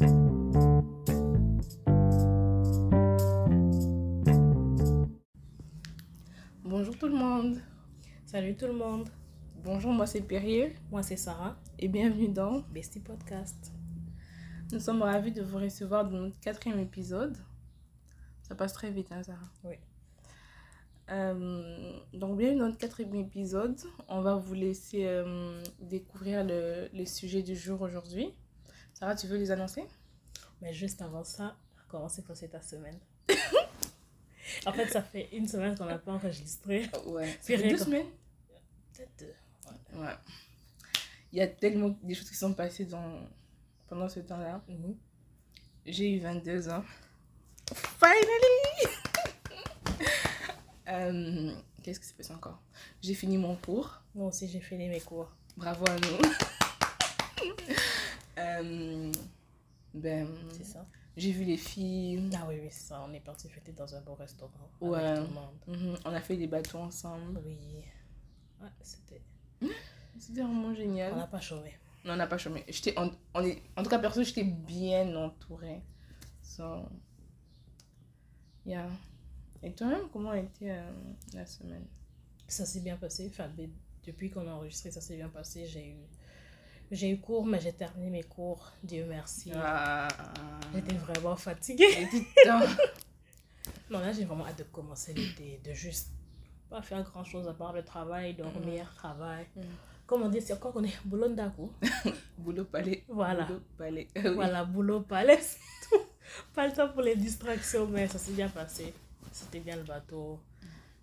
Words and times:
Bonjour 0.00 0.12
tout 6.98 7.08
le 7.08 7.14
monde. 7.14 7.58
Salut 8.24 8.56
tout 8.56 8.66
le 8.66 8.72
monde, 8.72 9.10
Bonjour, 9.62 9.92
moi 9.92 10.06
c'est 10.06 10.22
Perrier 10.22 10.74
moi 10.90 11.02
c'est 11.02 11.18
Sarah, 11.18 11.60
et 11.78 11.88
bienvenue 11.88 12.28
dans. 12.28 12.62
Bestie 12.72 13.00
Podcast. 13.00 13.74
Nous 14.72 14.80
sommes 14.80 15.02
ravis 15.02 15.32
de 15.32 15.42
vous 15.42 15.58
recevoir 15.58 16.08
dans 16.08 16.16
notre 16.16 16.40
quatrième 16.40 16.78
épisode. 16.78 17.36
Ça 18.40 18.54
passe 18.54 18.72
très 18.72 18.90
vite, 18.90 19.12
hein, 19.12 19.22
Sarah? 19.22 19.52
Oui. 19.64 19.74
Euh, 21.10 21.92
donc, 22.14 22.38
bienvenue 22.38 22.60
dans 22.60 22.68
notre 22.68 22.78
quatrième 22.78 23.16
épisode. 23.16 23.78
On 24.08 24.22
va 24.22 24.36
vous 24.36 24.54
laisser 24.54 25.04
euh, 25.04 25.62
découvrir 25.78 26.42
le, 26.44 26.88
le 26.94 27.04
sujet 27.04 27.42
du 27.42 27.54
jour 27.54 27.82
aujourd'hui. 27.82 28.32
Sarah, 29.00 29.16
tu 29.16 29.26
veux 29.28 29.38
les 29.38 29.50
annoncer? 29.50 29.82
Mais 30.60 30.74
juste 30.74 31.00
avant 31.00 31.24
ça, 31.24 31.56
comment 31.88 32.10
s'est 32.10 32.20
passée 32.22 32.48
ta 32.48 32.60
semaine? 32.60 32.98
En 34.66 34.72
fait, 34.72 34.88
ça 34.88 35.00
fait 35.00 35.28
une 35.32 35.46
semaine 35.46 35.78
qu'on 35.78 35.84
n'a 35.84 35.96
pas 35.96 36.12
enregistré. 36.12 36.90
Ouais. 37.06 37.28
Ça 37.40 37.56
fait 37.56 37.70
deux 37.70 37.78
semaines 37.78 38.08
Peut-être 38.92 39.12
deux. 39.20 39.98
Ouais. 39.98 40.12
Il 41.32 41.38
y 41.38 41.40
a 41.40 41.46
tellement 41.46 41.96
des 42.02 42.14
choses 42.14 42.28
qui 42.28 42.36
sont 42.36 42.52
passées 42.52 42.84
dans... 42.84 43.20
pendant 43.88 44.08
ce 44.08 44.20
temps-là. 44.20 44.60
Mhm. 44.68 44.96
J'ai 45.86 46.16
eu 46.16 46.18
22 46.20 46.68
ans. 46.68 46.84
Finally! 47.74 48.96
Euh, 50.88 51.54
Qu'est-ce 51.84 52.00
qui 52.00 52.06
s'est 52.06 52.14
passé 52.14 52.32
encore? 52.32 52.60
J'ai 53.00 53.14
fini 53.14 53.38
mon 53.38 53.54
cours. 53.54 54.02
Moi 54.12 54.26
aussi, 54.26 54.48
j'ai 54.48 54.58
fini 54.58 54.88
mes 54.88 55.00
cours. 55.00 55.30
Bravo 55.56 55.84
à 55.88 55.94
nous. 55.94 56.18
Euh, 58.40 59.12
ben, 59.94 60.28
C'est 60.52 60.64
ça 60.64 60.86
j'ai 61.16 61.32
vu 61.32 61.44
les 61.44 61.56
filles. 61.58 62.30
Ah 62.34 62.46
oui, 62.48 62.54
oui, 62.62 62.68
c'est 62.70 62.88
ça. 62.88 63.04
On 63.06 63.12
est 63.12 63.20
parti 63.20 63.48
fêter 63.50 63.72
dans 63.72 63.94
un 63.94 64.00
beau 64.00 64.14
restaurant. 64.14 64.70
Ouais. 64.80 65.00
Avec 65.00 65.24
tout 65.24 65.28
le 65.28 65.34
monde. 65.34 65.90
Mhm, 65.92 65.98
On 66.06 66.12
a 66.14 66.20
fait 66.20 66.36
des 66.36 66.46
bateaux 66.46 66.78
ensemble. 66.78 67.42
Oui. 67.44 67.58
Ouais, 68.62 68.68
c'était. 68.80 69.20
C'était 70.18 70.40
vraiment 70.42 70.68
On 70.68 70.74
génial. 70.74 71.14
n'a 71.16 71.26
pas 71.26 71.40
chômé. 71.40 71.74
Non, 72.04 72.14
on 72.14 72.16
n'a 72.16 72.26
pas 72.26 72.38
chômé. 72.38 72.64
J'étais 72.68 72.96
en, 72.98 73.10
on 73.34 73.42
est, 73.44 73.62
en 73.76 73.82
tout 73.82 73.90
cas, 73.90 73.98
perso, 73.98 74.22
j'étais 74.22 74.44
bien 74.44 75.14
entourée. 75.16 75.82
So, 76.42 76.86
yeah. 78.64 78.88
Et 79.62 79.72
toi-même, 79.74 80.08
comment 80.12 80.30
a 80.30 80.38
été 80.38 80.70
euh, 80.70 80.90
la 81.34 81.44
semaine? 81.44 81.86
Ça 82.48 82.64
s'est 82.64 82.80
bien 82.80 82.96
passé. 82.96 83.28
Enfin, 83.30 83.48
de- 83.48 83.68
depuis 84.06 84.30
qu'on 84.30 84.46
a 84.48 84.52
enregistré, 84.52 84.90
ça 84.90 85.00
s'est 85.00 85.16
bien 85.16 85.28
passé. 85.28 85.66
J'ai 85.66 85.90
eu. 85.90 85.96
J'ai 86.90 87.10
eu 87.10 87.20
cours, 87.20 87.46
mais 87.46 87.60
j'ai 87.60 87.72
terminé 87.72 88.10
mes 88.10 88.22
cours. 88.24 88.72
Dieu 88.82 89.06
merci. 89.08 89.52
Ah, 89.54 90.08
J'étais 90.74 90.94
vraiment 90.96 91.36
fatiguée. 91.36 92.08
Non, 93.90 93.98
là, 93.98 94.12
j'ai 94.12 94.24
vraiment 94.24 94.46
hâte 94.46 94.58
de 94.58 94.62
commencer 94.64 95.12
l'été, 95.12 95.60
de 95.64 95.72
juste 95.74 96.10
pas 96.68 96.80
faire 96.80 97.02
grand 97.02 97.24
chose 97.24 97.48
à 97.48 97.52
part 97.54 97.72
le 97.72 97.84
travail, 97.84 98.34
dormir, 98.34 98.92
travail. 98.94 99.46
Mhm. 99.56 99.64
Comme 100.06 100.22
on 100.22 100.28
dit, 100.28 100.40
c'est 100.40 100.52
encore 100.52 100.72
qu'on 100.72 100.84
est 100.84 100.96
boulot 101.04 101.28
d'acoup. 101.28 101.72
Boulot 102.38 102.64
palais. 102.64 103.04
Voilà. 103.08 103.44
Boulot 103.44 103.60
palais. 103.76 104.08
Oui. 104.14 104.22
Voilà, 104.34 104.64
boulot, 104.64 105.00
palais, 105.00 105.38
c'est 105.40 105.58
tout. 105.88 106.04
Pas 106.54 106.68
le 106.68 106.72
temps 106.72 106.88
pour 106.88 107.02
les 107.02 107.16
distractions, 107.16 107.86
mais 107.88 108.06
ça 108.06 108.18
s'est 108.18 108.32
bien 108.32 108.48
passé. 108.48 108.94
C'était 109.32 109.60
bien 109.60 109.76
le 109.76 109.82
bateau. 109.82 110.40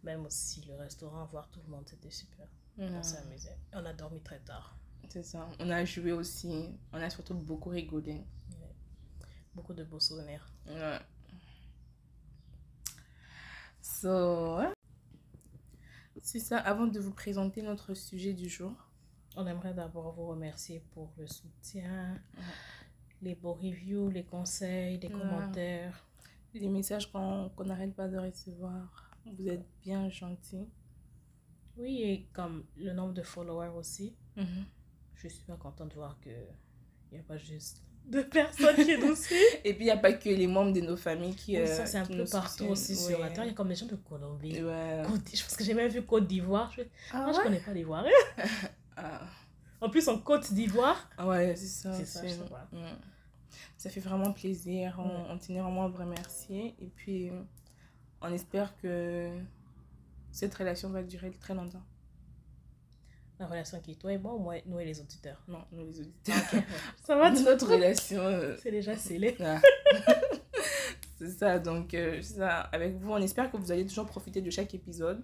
Même 0.03 0.25
aussi 0.25 0.63
le 0.67 0.75
restaurant, 0.75 1.25
voir 1.25 1.49
tout 1.49 1.59
le 1.65 1.71
monde, 1.71 1.83
c'était 1.85 2.11
super. 2.11 2.47
On 2.77 3.03
s'est 3.03 3.17
amusé. 3.17 3.49
On 3.73 3.85
a 3.85 3.91
dormi 3.93 4.21
très 4.21 4.39
tard. 4.39 4.77
C'est 5.09 5.23
ça. 5.23 5.47
On 5.59 5.69
a 5.69 5.83
joué 5.85 6.11
aussi. 6.11 6.69
On 6.91 6.97
a 7.01 7.09
surtout 7.09 7.33
beaucoup 7.35 7.69
rigolé. 7.69 8.23
Beaucoup 9.55 9.73
de 9.73 9.83
beaux 9.83 9.99
souvenirs. 9.99 10.45
Ouais. 10.67 10.99
So. 13.81 14.59
C'est 16.21 16.39
ça. 16.39 16.57
Avant 16.59 16.87
de 16.87 16.99
vous 16.99 17.13
présenter 17.13 17.61
notre 17.61 17.93
sujet 17.93 18.33
du 18.33 18.49
jour. 18.49 18.73
On 19.35 19.45
aimerait 19.45 19.73
d'abord 19.73 20.13
vous 20.13 20.25
remercier 20.27 20.79
pour 20.91 21.13
le 21.17 21.27
soutien, 21.27 22.19
les 23.21 23.35
beaux 23.35 23.53
reviews, 23.53 24.09
les 24.09 24.23
conseils, 24.25 24.97
les 24.99 25.07
Ouais. 25.07 25.13
commentaires. 25.13 26.07
Les 26.55 26.67
messages 26.67 27.11
qu'on 27.11 27.49
qu'on 27.55 27.65
n'arrête 27.65 27.95
pas 27.95 28.07
de 28.07 28.17
recevoir. 28.17 29.11
Vous 29.37 29.47
êtes 29.47 29.65
bien 29.83 30.09
gentils. 30.09 30.67
Oui, 31.77 32.01
et 32.01 32.27
comme 32.33 32.65
le 32.77 32.93
nombre 32.93 33.13
de 33.13 33.21
followers 33.21 33.75
aussi, 33.77 34.15
Mhm. 34.35 34.65
Je 35.17 35.27
suis 35.27 35.43
pas 35.43 35.55
contente 35.55 35.89
de 35.89 35.95
voir 35.95 36.17
que 36.21 36.29
il 37.11 37.15
n'y 37.15 37.19
a 37.19 37.23
pas 37.23 37.37
juste 37.37 37.81
deux 38.05 38.25
personnes 38.29 38.75
qui 38.75 38.97
nous 38.97 39.15
suivent. 39.15 39.59
Et 39.63 39.73
puis, 39.73 39.83
il 39.83 39.87
n'y 39.87 39.91
a 39.91 39.97
pas 39.97 40.13
que 40.13 40.29
les 40.29 40.47
membres 40.47 40.73
de 40.73 40.81
nos 40.81 40.97
familles 40.97 41.35
qui. 41.35 41.57
Oui, 41.57 41.63
euh, 41.63 41.65
ça, 41.67 41.85
c'est 41.85 41.97
un 41.97 42.05
peu 42.05 42.23
partout 42.25 42.49
soutiennent. 42.49 42.71
aussi 42.71 42.95
sur 42.95 43.19
la 43.19 43.29
terre. 43.29 43.43
Il 43.43 43.47
y 43.47 43.51
a 43.51 43.53
comme 43.53 43.69
des 43.69 43.75
gens 43.75 43.85
de 43.85 43.95
Colombie. 43.95 44.63
Ouais. 44.63 45.03
Je 45.33 45.43
pense 45.43 45.55
que 45.55 45.63
j'ai 45.63 45.73
même 45.73 45.89
vu 45.89 46.01
Côte 46.03 46.27
d'Ivoire. 46.27 46.71
Je... 46.75 46.81
Ah 47.11 47.23
Moi, 47.23 47.33
je 47.33 47.37
ouais? 47.37 47.43
connais 47.43 47.59
pas 47.59 47.73
l'Ivoire. 47.73 48.05
Ah. 48.99 49.21
En 49.79 49.91
plus, 49.91 50.07
en 50.07 50.17
Côte 50.17 50.51
d'Ivoire, 50.53 51.07
Ah 51.19 51.27
ouais, 51.27 51.55
c'est 51.55 51.67
ça. 51.67 51.93
C'est 52.03 52.27
je. 52.27 52.33
Mm. 52.75 52.97
Ça 53.77 53.91
fait 53.91 53.99
vraiment 53.99 54.33
plaisir. 54.33 54.97
On, 54.97 55.31
on 55.33 55.37
tenait 55.37 55.61
vraiment 55.61 55.83
à 55.85 55.87
vous 55.87 55.99
remercier. 55.99 56.73
Et 56.81 56.87
puis, 56.95 57.29
on 58.21 58.33
espère 58.33 58.75
que 58.81 59.29
cette 60.31 60.55
relation 60.55 60.89
va 60.89 61.03
durer 61.03 61.29
très 61.29 61.53
longtemps. 61.53 61.83
La 63.39 63.45
relation 63.47 63.79
qui 63.81 63.91
est 63.91 63.95
toi 63.95 64.11
et 64.13 64.17
moi, 64.17 64.33
ou 64.33 64.39
moi, 64.39 64.55
nous 64.65 64.79
et 64.79 64.85
les 64.85 64.99
auditeurs? 64.99 65.41
Non, 65.47 65.63
nous 65.71 65.85
les 65.85 65.99
auditeurs. 65.99 66.35
Ça 67.03 67.15
va, 67.15 67.29
Notre 67.31 67.67
relation. 67.71 68.21
euh, 68.21 68.57
C'est 68.61 68.71
déjà 68.71 68.95
scellé. 68.95 69.35
ah. 69.41 69.59
c'est 71.19 71.29
ça. 71.29 71.59
Donc, 71.59 71.93
euh, 71.93 72.21
ça. 72.21 72.61
Avec 72.61 72.95
vous, 72.97 73.11
on 73.11 73.17
espère 73.17 73.51
que 73.51 73.57
vous 73.57 73.71
allez 73.71 73.85
toujours 73.85 74.05
profiter 74.07 74.41
de 74.41 74.49
chaque 74.49 74.73
épisode. 74.73 75.23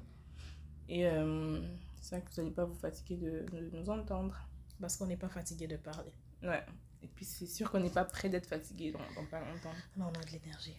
Et 0.90 1.08
euh, 1.08 1.60
c'est 2.02 2.10
ça 2.12 2.22
que 2.22 2.30
vous 2.30 2.42
n'allez 2.42 2.54
pas 2.54 2.66
vous 2.66 2.76
fatiguer 2.76 3.16
de, 3.18 3.46
de 3.52 3.70
nous 3.78 3.90
entendre. 3.90 4.38
Parce 4.80 4.98
qu'on 4.98 5.08
n'est 5.08 5.18
pas 5.18 5.30
fatigué 5.30 5.68
de 5.68 5.78
parler. 5.78 6.12
Ouais. 6.44 6.64
Et 7.02 7.08
puis, 7.08 7.26
c'est 7.26 7.46
sûr 7.48 7.70
qu'on 7.72 7.80
n'est 7.80 7.90
pas 7.90 8.06
prêt 8.06 8.30
d'être 8.30 8.48
fatigué 8.48 8.92
dans, 8.92 9.00
dans 9.00 9.28
pas 9.28 9.40
longtemps. 9.40 9.74
Non, 9.98 10.06
on 10.06 10.20
a 10.20 10.24
de 10.24 10.32
l'énergie. 10.32 10.76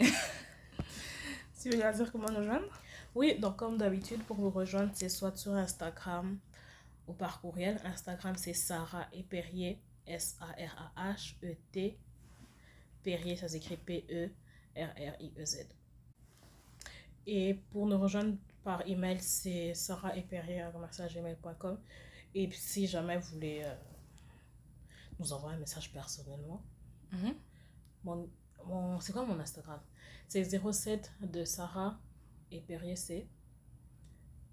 Tu 1.60 1.70
veux 1.70 1.76
dire 1.78 2.12
comment 2.12 2.30
nous 2.30 2.42
joindre? 2.44 2.66
Oui, 3.14 3.38
donc 3.38 3.56
comme 3.56 3.78
d'habitude, 3.78 4.22
pour 4.24 4.36
vous 4.36 4.50
rejoindre, 4.50 4.90
c'est 4.94 5.08
soit 5.08 5.36
sur 5.36 5.52
Instagram 5.52 6.38
ou 7.06 7.12
par 7.12 7.40
courriel. 7.40 7.80
Instagram, 7.84 8.34
c'est 8.36 8.54
Sarah 8.54 9.08
et 9.12 9.22
Perrier, 9.22 9.80
S-A-R-A-H-E-T. 10.06 11.98
Perrier, 13.02 13.36
ça 13.36 13.48
s'écrit 13.48 13.76
P-E-R-R-I-E-Z. 13.76 15.68
Et 17.26 17.54
pour 17.70 17.86
nous 17.86 17.98
rejoindre 17.98 18.36
par 18.62 18.86
email, 18.86 19.20
c'est 19.20 19.74
sarah 19.74 20.16
et 20.16 20.22
Perrier 20.22 20.64
gmail.com. 21.14 21.78
Et 22.34 22.50
si 22.52 22.86
jamais 22.86 23.18
vous 23.18 23.34
voulez 23.34 23.62
euh, 23.64 23.74
nous 25.18 25.32
envoyer 25.32 25.56
un 25.56 25.60
message 25.60 25.92
personnellement, 25.92 26.62
Mhm. 27.12 27.34
mon, 28.02 28.28
mon, 28.66 28.98
c'est 29.00 29.12
quoi 29.12 29.24
mon 29.24 29.38
Instagram? 29.38 29.80
C'est 30.26 30.42
07 30.44 31.12
de 31.20 31.44
Sarah 31.44 32.00
et 32.50 32.60
Perrier, 32.60 32.96
c'est 32.96 33.28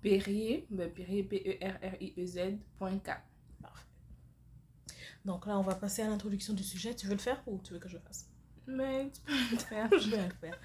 Perrier, 0.02 0.66
ben 0.70 0.90
Perrier, 0.92 1.24
P-E-R-R-I-E-Z, 1.24 2.40
point 2.78 2.98
K. 3.00 3.12
Parfait. 3.62 3.86
Donc 5.26 5.46
là, 5.46 5.58
on 5.60 5.62
va 5.64 5.76
passer 5.76 6.02
à 6.02 6.08
l'introduction 6.08 6.54
du 6.54 6.64
sujet. 6.64 6.96
Tu 6.96 7.08
veux 7.08 7.14
le 7.14 7.20
faire 7.20 7.42
ou 7.48 7.60
tu 7.64 7.74
veux 7.74 7.80
que 7.80 7.88
je 7.90 7.96
le 7.98 8.02
fasse? 8.02 8.28
Mais 8.68 9.12
tu 9.12 9.22
peux 9.22 9.34
le 9.52 9.58
faire. 9.70 9.90
Je 9.92 10.10
vais 10.10 10.24
le 10.28 10.34
faire. 10.42 10.58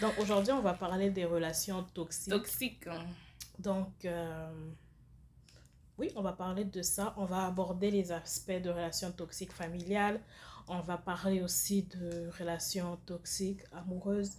Donc 0.00 0.12
aujourd'hui, 0.18 0.52
on 0.52 0.60
va 0.60 0.74
parler 0.74 1.10
des 1.10 1.24
relations 1.24 1.82
toxiques. 1.94 2.32
Toxique. 2.32 2.86
hein. 2.86 3.06
Donc, 3.58 4.04
euh, 4.04 4.70
oui, 5.98 6.10
on 6.16 6.22
va 6.22 6.32
parler 6.32 6.64
de 6.64 6.82
ça. 6.82 7.14
On 7.16 7.24
va 7.24 7.46
aborder 7.46 7.90
les 7.90 8.12
aspects 8.12 8.50
de 8.62 8.70
relations 8.70 9.12
toxiques 9.12 9.52
familiales. 9.52 10.20
On 10.68 10.80
va 10.80 10.96
parler 10.96 11.42
aussi 11.42 11.82
de 11.84 12.28
relations 12.38 12.96
toxiques 13.06 13.60
amoureuses. 13.72 14.32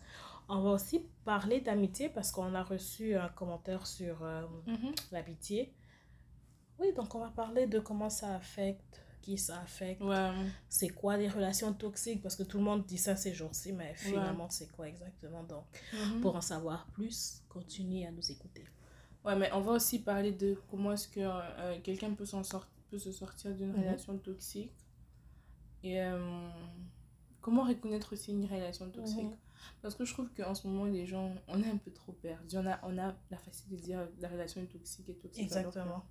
On 0.49 0.61
va 0.61 0.71
aussi 0.71 1.05
parler 1.25 1.61
d'amitié 1.61 2.09
parce 2.09 2.31
qu'on 2.31 2.53
a 2.53 2.63
reçu 2.63 3.15
un 3.15 3.29
commentaire 3.29 3.87
sur 3.87 4.23
euh, 4.23 4.45
Mhm. 4.67 4.93
l'amitié. 5.11 5.73
Oui, 6.79 6.93
donc 6.93 7.13
on 7.15 7.19
va 7.19 7.29
parler 7.29 7.67
de 7.67 7.79
comment 7.79 8.09
ça 8.09 8.35
affecte, 8.35 9.01
qui 9.21 9.37
ça 9.37 9.59
affecte, 9.61 10.01
Ouais. 10.01 10.31
c'est 10.67 10.89
quoi 10.89 11.15
les 11.17 11.29
relations 11.29 11.71
toxiques, 11.73 12.21
parce 12.21 12.35
que 12.35 12.43
tout 12.43 12.57
le 12.57 12.63
monde 12.63 12.85
dit 12.85 12.97
ça 12.97 13.15
ces 13.15 13.33
jours-ci, 13.33 13.71
mais 13.71 13.93
finalement 13.95 14.49
c'est 14.49 14.69
quoi 14.71 14.87
exactement? 14.89 15.43
Donc, 15.43 15.63
Mhm. 15.93 16.19
pour 16.21 16.35
en 16.35 16.41
savoir 16.41 16.87
plus, 16.87 17.41
continuez 17.47 18.05
à 18.05 18.11
nous 18.11 18.31
écouter. 18.31 18.65
Ouais, 19.23 19.35
mais 19.37 19.49
on 19.53 19.61
va 19.61 19.71
aussi 19.73 19.99
parler 20.03 20.33
de 20.33 20.59
comment 20.69 20.91
est-ce 20.91 21.07
que 21.07 21.21
euh, 21.21 21.79
quelqu'un 21.81 22.13
peut, 22.13 22.25
sort- 22.25 22.67
peut 22.89 22.99
se 22.99 23.11
sortir 23.13 23.55
d'une 23.55 23.71
Mhm. 23.71 23.79
relation 23.79 24.17
toxique. 24.17 24.73
Et 25.83 26.01
euh, 26.01 26.49
comment 27.39 27.63
reconnaître 27.63 28.11
aussi 28.13 28.31
une 28.31 28.45
relation 28.45 28.89
toxique? 28.89 29.29
Parce 29.81 29.95
que 29.95 30.05
je 30.05 30.13
trouve 30.13 30.29
qu'en 30.33 30.55
ce 30.55 30.67
moment, 30.67 30.85
les 30.85 31.05
gens, 31.05 31.33
on 31.47 31.61
est 31.61 31.69
un 31.69 31.77
peu 31.77 31.91
trop 31.91 32.13
perdus. 32.13 32.57
On 32.57 32.65
a, 32.67 32.79
on 32.83 32.97
a 32.97 33.15
la 33.29 33.37
facilité 33.37 33.75
de 33.77 33.81
dire 33.81 34.07
la 34.19 34.29
relation 34.29 34.61
est 34.61 34.67
toxique 34.67 35.09
et 35.09 35.15
toxique. 35.15 35.49
que- 35.49 35.55
Exactement. 35.57 36.05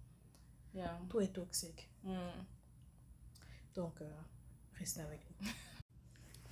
Yeah. 0.75 0.99
Tout 1.09 1.21
est 1.21 1.33
toxique. 1.33 1.91
Mm. 2.05 2.17
Donc, 3.75 4.01
euh, 4.01 4.11
restez 4.79 5.01
avec 5.01 5.21
nous. 5.41 5.49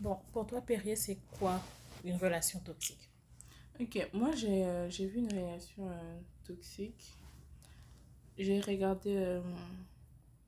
Bon, 0.00 0.19
pour 0.32 0.47
toi, 0.47 0.61
Perrier, 0.62 0.97
c'est 0.97 1.19
quoi 1.38 1.61
une 2.05 2.17
relation 2.17 2.58
toxique? 2.61 3.11
Ok, 3.79 4.08
moi 4.12 4.31
j'ai 4.35 4.64
euh, 4.67 4.88
vu 4.88 5.19
une 5.19 5.32
relation 5.32 5.91
euh, 5.91 6.20
toxique. 6.44 7.14
J'ai 8.38 8.61
regardé. 8.61 9.14
euh, 9.17 9.43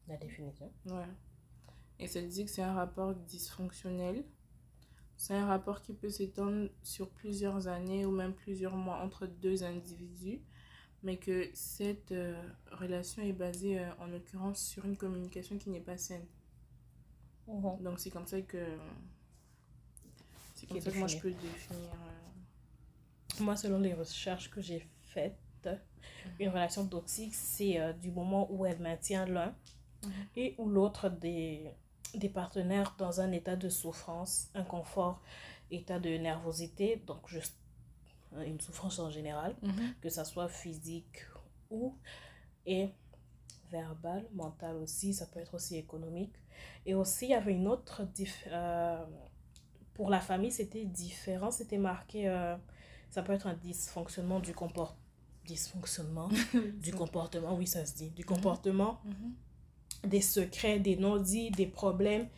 La 0.08 0.16
définition. 0.16 0.70
ouais. 0.86 1.04
Et 1.98 2.06
ça 2.08 2.20
dit 2.22 2.44
que 2.44 2.50
c'est 2.50 2.62
un 2.62 2.74
rapport 2.74 3.14
dysfonctionnel. 3.14 4.24
C'est 5.16 5.34
un 5.34 5.46
rapport 5.46 5.82
qui 5.82 5.92
peut 5.94 6.10
s'étendre 6.10 6.68
sur 6.82 7.08
plusieurs 7.10 7.68
années 7.68 8.04
ou 8.06 8.10
même 8.10 8.34
plusieurs 8.34 8.76
mois 8.76 8.98
entre 9.02 9.26
deux 9.26 9.62
individus. 9.64 10.40
Mais 11.04 11.16
que 11.16 11.50
cette 11.54 12.12
euh, 12.12 12.40
relation 12.72 13.22
est 13.22 13.32
basée 13.32 13.80
euh, 13.80 13.90
en 13.98 14.06
l'occurrence 14.06 14.60
sur 14.64 14.84
une 14.84 14.96
communication 14.96 15.58
qui 15.58 15.70
n'est 15.70 15.80
pas 15.80 15.96
saine. 15.96 16.26
Donc 17.80 17.98
c'est 17.98 18.10
comme 18.10 18.26
ça 18.26 18.40
que. 18.42 18.78
C'est 20.54 20.66
comme 20.66 20.80
ça 20.80 20.90
que 20.90 20.98
moi 20.98 21.08
je 21.08 21.18
peux 21.18 21.30
définir. 21.30 21.80
euh. 21.92 23.40
Moi, 23.40 23.56
selon 23.56 23.78
les 23.80 23.94
recherches 23.94 24.50
que 24.50 24.60
j'ai 24.60 24.86
faites, 25.02 25.68
une 26.38 26.50
relation 26.50 26.86
toxique, 26.86 27.34
c'est 27.34 27.94
du 28.00 28.10
moment 28.10 28.46
où 28.52 28.64
elle 28.66 28.78
maintient 28.80 29.26
l'un 29.26 29.54
Mhm. 30.04 30.12
et 30.36 30.54
ou 30.58 30.68
l'autre 30.68 31.08
des, 31.08 31.70
des 32.14 32.28
partenaires 32.28 32.94
dans 32.98 33.20
un 33.20 33.32
état 33.32 33.56
de 33.56 33.68
souffrance, 33.68 34.48
inconfort, 34.54 35.20
état 35.70 35.98
de 35.98 36.10
nervosité, 36.10 37.02
donc 37.06 37.26
juste 37.28 37.56
euh, 38.34 38.42
une 38.44 38.60
souffrance 38.60 38.98
en 38.98 39.10
général, 39.10 39.54
que 40.00 40.08
ça 40.08 40.24
soit 40.24 40.48
physique 40.48 41.24
ou 41.70 41.96
et 42.66 42.90
verbal, 43.70 44.26
mental 44.34 44.76
aussi, 44.76 45.14
ça 45.14 45.26
peut 45.26 45.40
être 45.40 45.54
aussi 45.54 45.76
économique. 45.76 46.34
Et 46.86 46.94
aussi, 46.94 47.26
il 47.26 47.30
y 47.30 47.34
avait 47.34 47.52
une 47.54 47.66
autre... 47.68 48.02
euh, 48.48 49.04
pour 49.94 50.10
la 50.10 50.20
famille, 50.20 50.52
c'était 50.52 50.84
différent, 50.84 51.50
c'était 51.50 51.78
marqué... 51.78 52.28
euh, 52.28 52.56
ça 53.10 53.22
peut 53.22 53.32
être 53.32 53.46
un 53.46 53.54
dysfonctionnement 53.54 54.40
du 54.40 54.54
comportement. 54.54 54.98
Dysfonctionnement 55.46 56.28
du 56.82 56.92
comportement, 56.92 57.56
oui, 57.56 57.66
ça 57.66 57.84
se 57.84 57.94
dit. 57.94 58.10
Du 58.10 58.24
comportement, 58.24 59.00
Mhm. 59.04 59.34
Des 60.04 60.20
secrets, 60.20 60.78
des 60.80 60.96
non-dits, 60.96 61.50
des 61.50 61.66
problèmes 61.66 62.28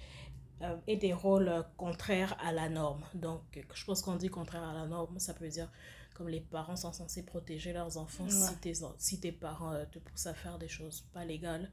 euh, 0.63 0.77
et 0.87 0.97
des 0.97 1.13
rôles 1.13 1.49
euh, 1.49 1.63
contraires 1.77 2.37
à 2.45 2.53
la 2.53 2.69
norme. 2.69 3.03
Donc, 3.15 3.43
euh, 3.57 3.63
je 3.75 3.85
pense 3.85 4.03
qu'on 4.03 4.17
dit 4.17 4.29
contraire 4.29 4.63
à 4.63 4.75
la 4.75 4.87
norme, 4.87 5.19
ça 5.19 5.35
peut 5.35 5.49
dire 5.49 5.71
comme 6.15 6.29
les 6.29 6.41
parents 6.41 6.77
sont 6.77 6.93
censés 6.93 7.25
protéger 7.25 7.73
leurs 7.73 7.97
enfants. 7.97 8.25
Ouais. 8.25 8.31
Si, 8.31 8.57
tes, 8.59 8.75
si 8.99 9.21
tes 9.21 9.33
parents 9.33 9.73
euh, 9.73 9.85
te 9.91 9.99
poussent 9.99 10.27
à 10.27 10.35
faire 10.35 10.59
des 10.59 10.69
choses 10.69 11.01
pas 11.13 11.25
légales, 11.25 11.71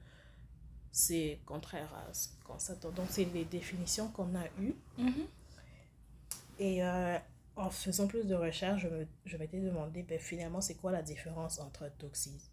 c'est 0.91 1.39
contraire 1.45 1.93
à 1.93 2.13
ce 2.13 2.29
qu'on 2.45 2.57
s'attend. 2.59 2.89
Donc, 2.91 3.07
c'est 3.09 3.25
les 3.25 3.45
définitions 3.45 4.07
qu'on 4.09 4.33
a 4.35 4.45
eues. 4.59 4.75
Mhm. 4.97 5.27
Et 6.59 6.83
euh, 6.83 7.17
en 7.55 7.69
faisant 7.69 8.07
plus 8.07 8.25
de 8.25 8.35
recherches, 8.35 8.87
je 9.25 9.37
m'étais 9.37 9.59
demandé 9.59 10.03
ben, 10.03 10.19
finalement 10.19 10.61
c'est 10.61 10.75
quoi 10.75 10.91
la 10.91 11.01
différence 11.01 11.59
entre 11.59 11.85
toxi- 11.99 12.49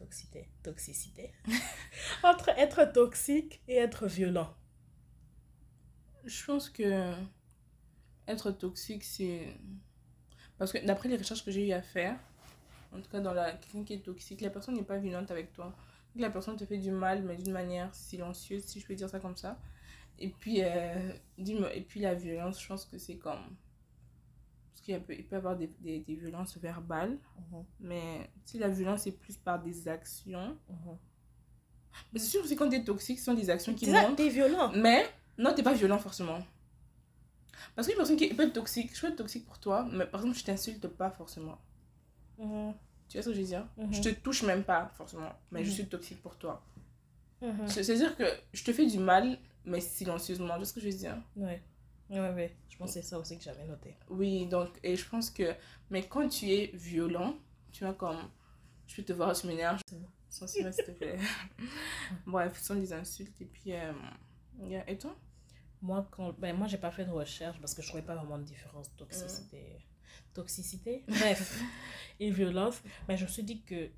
toxicité, 0.00 0.48
toxicité, 0.62 1.32
entre 2.24 2.48
être 2.50 2.84
toxique 2.92 3.62
et 3.68 3.76
être 3.76 4.06
violent. 4.06 4.52
Je 6.24 6.44
pense 6.44 6.68
que 6.68 7.14
être 8.26 8.50
toxique, 8.50 9.04
c'est. 9.04 9.54
Parce 10.58 10.72
que 10.72 10.84
d'après 10.84 11.08
les 11.08 11.16
recherches 11.16 11.44
que 11.44 11.50
j'ai 11.50 11.68
eu 11.68 11.72
à 11.72 11.82
faire, 11.82 12.18
en 12.92 13.00
tout 13.00 13.10
cas 13.10 13.20
dans 13.20 13.32
la 13.32 13.52
quelqu'un 13.52 13.84
qui 13.84 13.94
est 13.94 14.04
toxique, 14.04 14.40
la 14.40 14.50
personne 14.50 14.74
n'est 14.74 14.82
pas 14.82 14.98
violente 14.98 15.30
avec 15.30 15.52
toi. 15.52 15.74
La 16.16 16.30
personne 16.30 16.56
te 16.56 16.64
fait 16.64 16.78
du 16.78 16.90
mal, 16.90 17.22
mais 17.22 17.36
d'une 17.36 17.52
manière 17.52 17.94
silencieuse, 17.94 18.64
si 18.64 18.80
je 18.80 18.86
peux 18.86 18.94
dire 18.94 19.08
ça 19.08 19.20
comme 19.20 19.36
ça. 19.36 19.58
Et 20.18 20.28
puis, 20.28 20.62
euh, 20.62 21.12
et 21.38 21.80
puis 21.82 22.00
la 22.00 22.14
violence, 22.14 22.60
je 22.60 22.68
pense 22.68 22.84
que 22.84 22.98
c'est 22.98 23.16
comme. 23.16 23.56
Qu'il 24.94 25.00
peut, 25.02 25.14
il 25.14 25.24
peut 25.26 25.36
y 25.36 25.38
avoir 25.38 25.56
des, 25.56 25.68
des, 25.80 26.00
des 26.00 26.14
violences 26.14 26.56
verbales, 26.58 27.18
mais 27.80 28.30
si 28.44 28.58
la 28.58 28.68
violence 28.68 29.06
est 29.06 29.12
plus 29.12 29.36
par 29.36 29.62
des 29.62 29.88
actions. 29.88 30.56
Mais 32.12 32.18
c'est 32.20 32.26
sûr 32.28 32.46
c'est 32.46 32.56
quand 32.56 32.68
t'es 32.68 32.82
toxique, 32.84 33.18
ce 33.18 33.24
sont 33.26 33.34
des 33.34 33.50
actions 33.50 33.74
qui 33.74 33.86
montrent. 33.86 34.16
t'es 34.16 34.28
violent. 34.28 34.70
Mais 34.74 35.06
non, 35.38 35.52
t'es 35.54 35.62
pas 35.62 35.74
violent 35.74 35.98
forcément. 35.98 36.38
Parce 37.74 37.88
qu'une 37.88 37.96
personne 37.96 38.16
qui 38.16 38.28
peut 38.32 38.44
être 38.44 38.52
toxique, 38.52 38.94
je 38.94 39.00
peux 39.00 39.08
être 39.08 39.16
toxique 39.16 39.44
pour 39.46 39.58
toi, 39.58 39.84
mais 39.90 40.06
par 40.06 40.20
exemple, 40.20 40.38
je 40.38 40.44
t'insulte 40.44 40.86
pas 40.88 41.10
forcément. 41.10 41.58
Mhm, 42.38 42.74
Tu 43.08 43.16
vois 43.16 43.22
ce 43.22 43.28
que 43.30 43.34
je 43.34 43.40
veux 43.40 43.46
dire? 43.46 43.66
Mhm. 43.76 43.92
Je 43.92 44.00
te 44.02 44.08
touche 44.10 44.42
même 44.44 44.64
pas 44.64 44.90
forcément, 44.96 45.32
mais 45.50 45.64
je 45.64 45.70
Mhm. 45.70 45.74
suis 45.74 45.86
toxique 45.86 46.22
pour 46.22 46.36
toi. 46.36 46.62
mhm. 47.42 47.68
C'est- 47.68 47.82
C'est-à-dire 47.84 48.16
que 48.16 48.24
je 48.52 48.64
te 48.64 48.72
fais 48.72 48.86
du 48.86 48.98
mal, 48.98 49.38
mais 49.64 49.80
silencieusement. 49.80 50.54
Tu 50.54 50.58
vois 50.58 50.64
ce 50.66 50.72
que 50.74 50.80
je 50.80 50.88
veux 50.88 50.96
dire? 50.96 51.16
Ouais. 51.36 51.62
Ouais, 52.10 52.30
ouais. 52.30 52.56
Je 52.68 52.76
pense 52.76 52.88
que 52.88 53.00
c'est 53.00 53.06
ça 53.06 53.18
aussi 53.18 53.38
que 53.38 53.44
j'avais 53.44 53.64
noté. 53.64 53.96
Oui, 54.08 54.46
donc, 54.46 54.78
et 54.82 54.96
je 54.96 55.08
pense 55.08 55.30
que. 55.30 55.54
Mais 55.90 56.06
quand 56.06 56.28
tu 56.28 56.50
es 56.50 56.70
violent, 56.74 57.36
tu 57.72 57.84
vois, 57.84 57.94
comme. 57.94 58.28
Je 58.86 58.96
peux 58.96 59.04
te 59.04 59.12
voir, 59.12 59.34
tu 59.34 59.46
m'énerves. 59.46 59.80
Censure, 60.28 60.72
s'il 60.72 60.84
te 60.84 60.90
plaît. 60.92 61.18
Bref, 62.26 62.58
ce 62.58 62.66
sont 62.66 62.74
des 62.74 62.92
insultes. 62.92 63.40
Et 63.40 63.44
puis. 63.44 63.72
euh, 63.74 63.92
yeah. 64.62 64.88
Et 64.90 64.98
toi? 64.98 65.16
Moi, 65.82 66.06
quand, 66.10 66.38
ben, 66.38 66.54
moi 66.56 66.66
j'ai 66.66 66.76
pas 66.76 66.90
fait 66.90 67.06
de 67.06 67.10
recherche 67.10 67.58
parce 67.58 67.74
que 67.74 67.80
je 67.80 67.88
trouvais 67.88 68.02
pas 68.02 68.14
vraiment 68.14 68.38
de 68.38 68.44
différence 68.44 68.94
toxicité. 68.96 69.78
Toxicité? 70.34 71.04
Bref. 71.08 71.62
et 72.20 72.30
violence. 72.30 72.82
Mais 73.08 73.16
je 73.16 73.24
me 73.24 73.28
suis 73.28 73.42
dit 73.42 73.62
que 73.62 73.90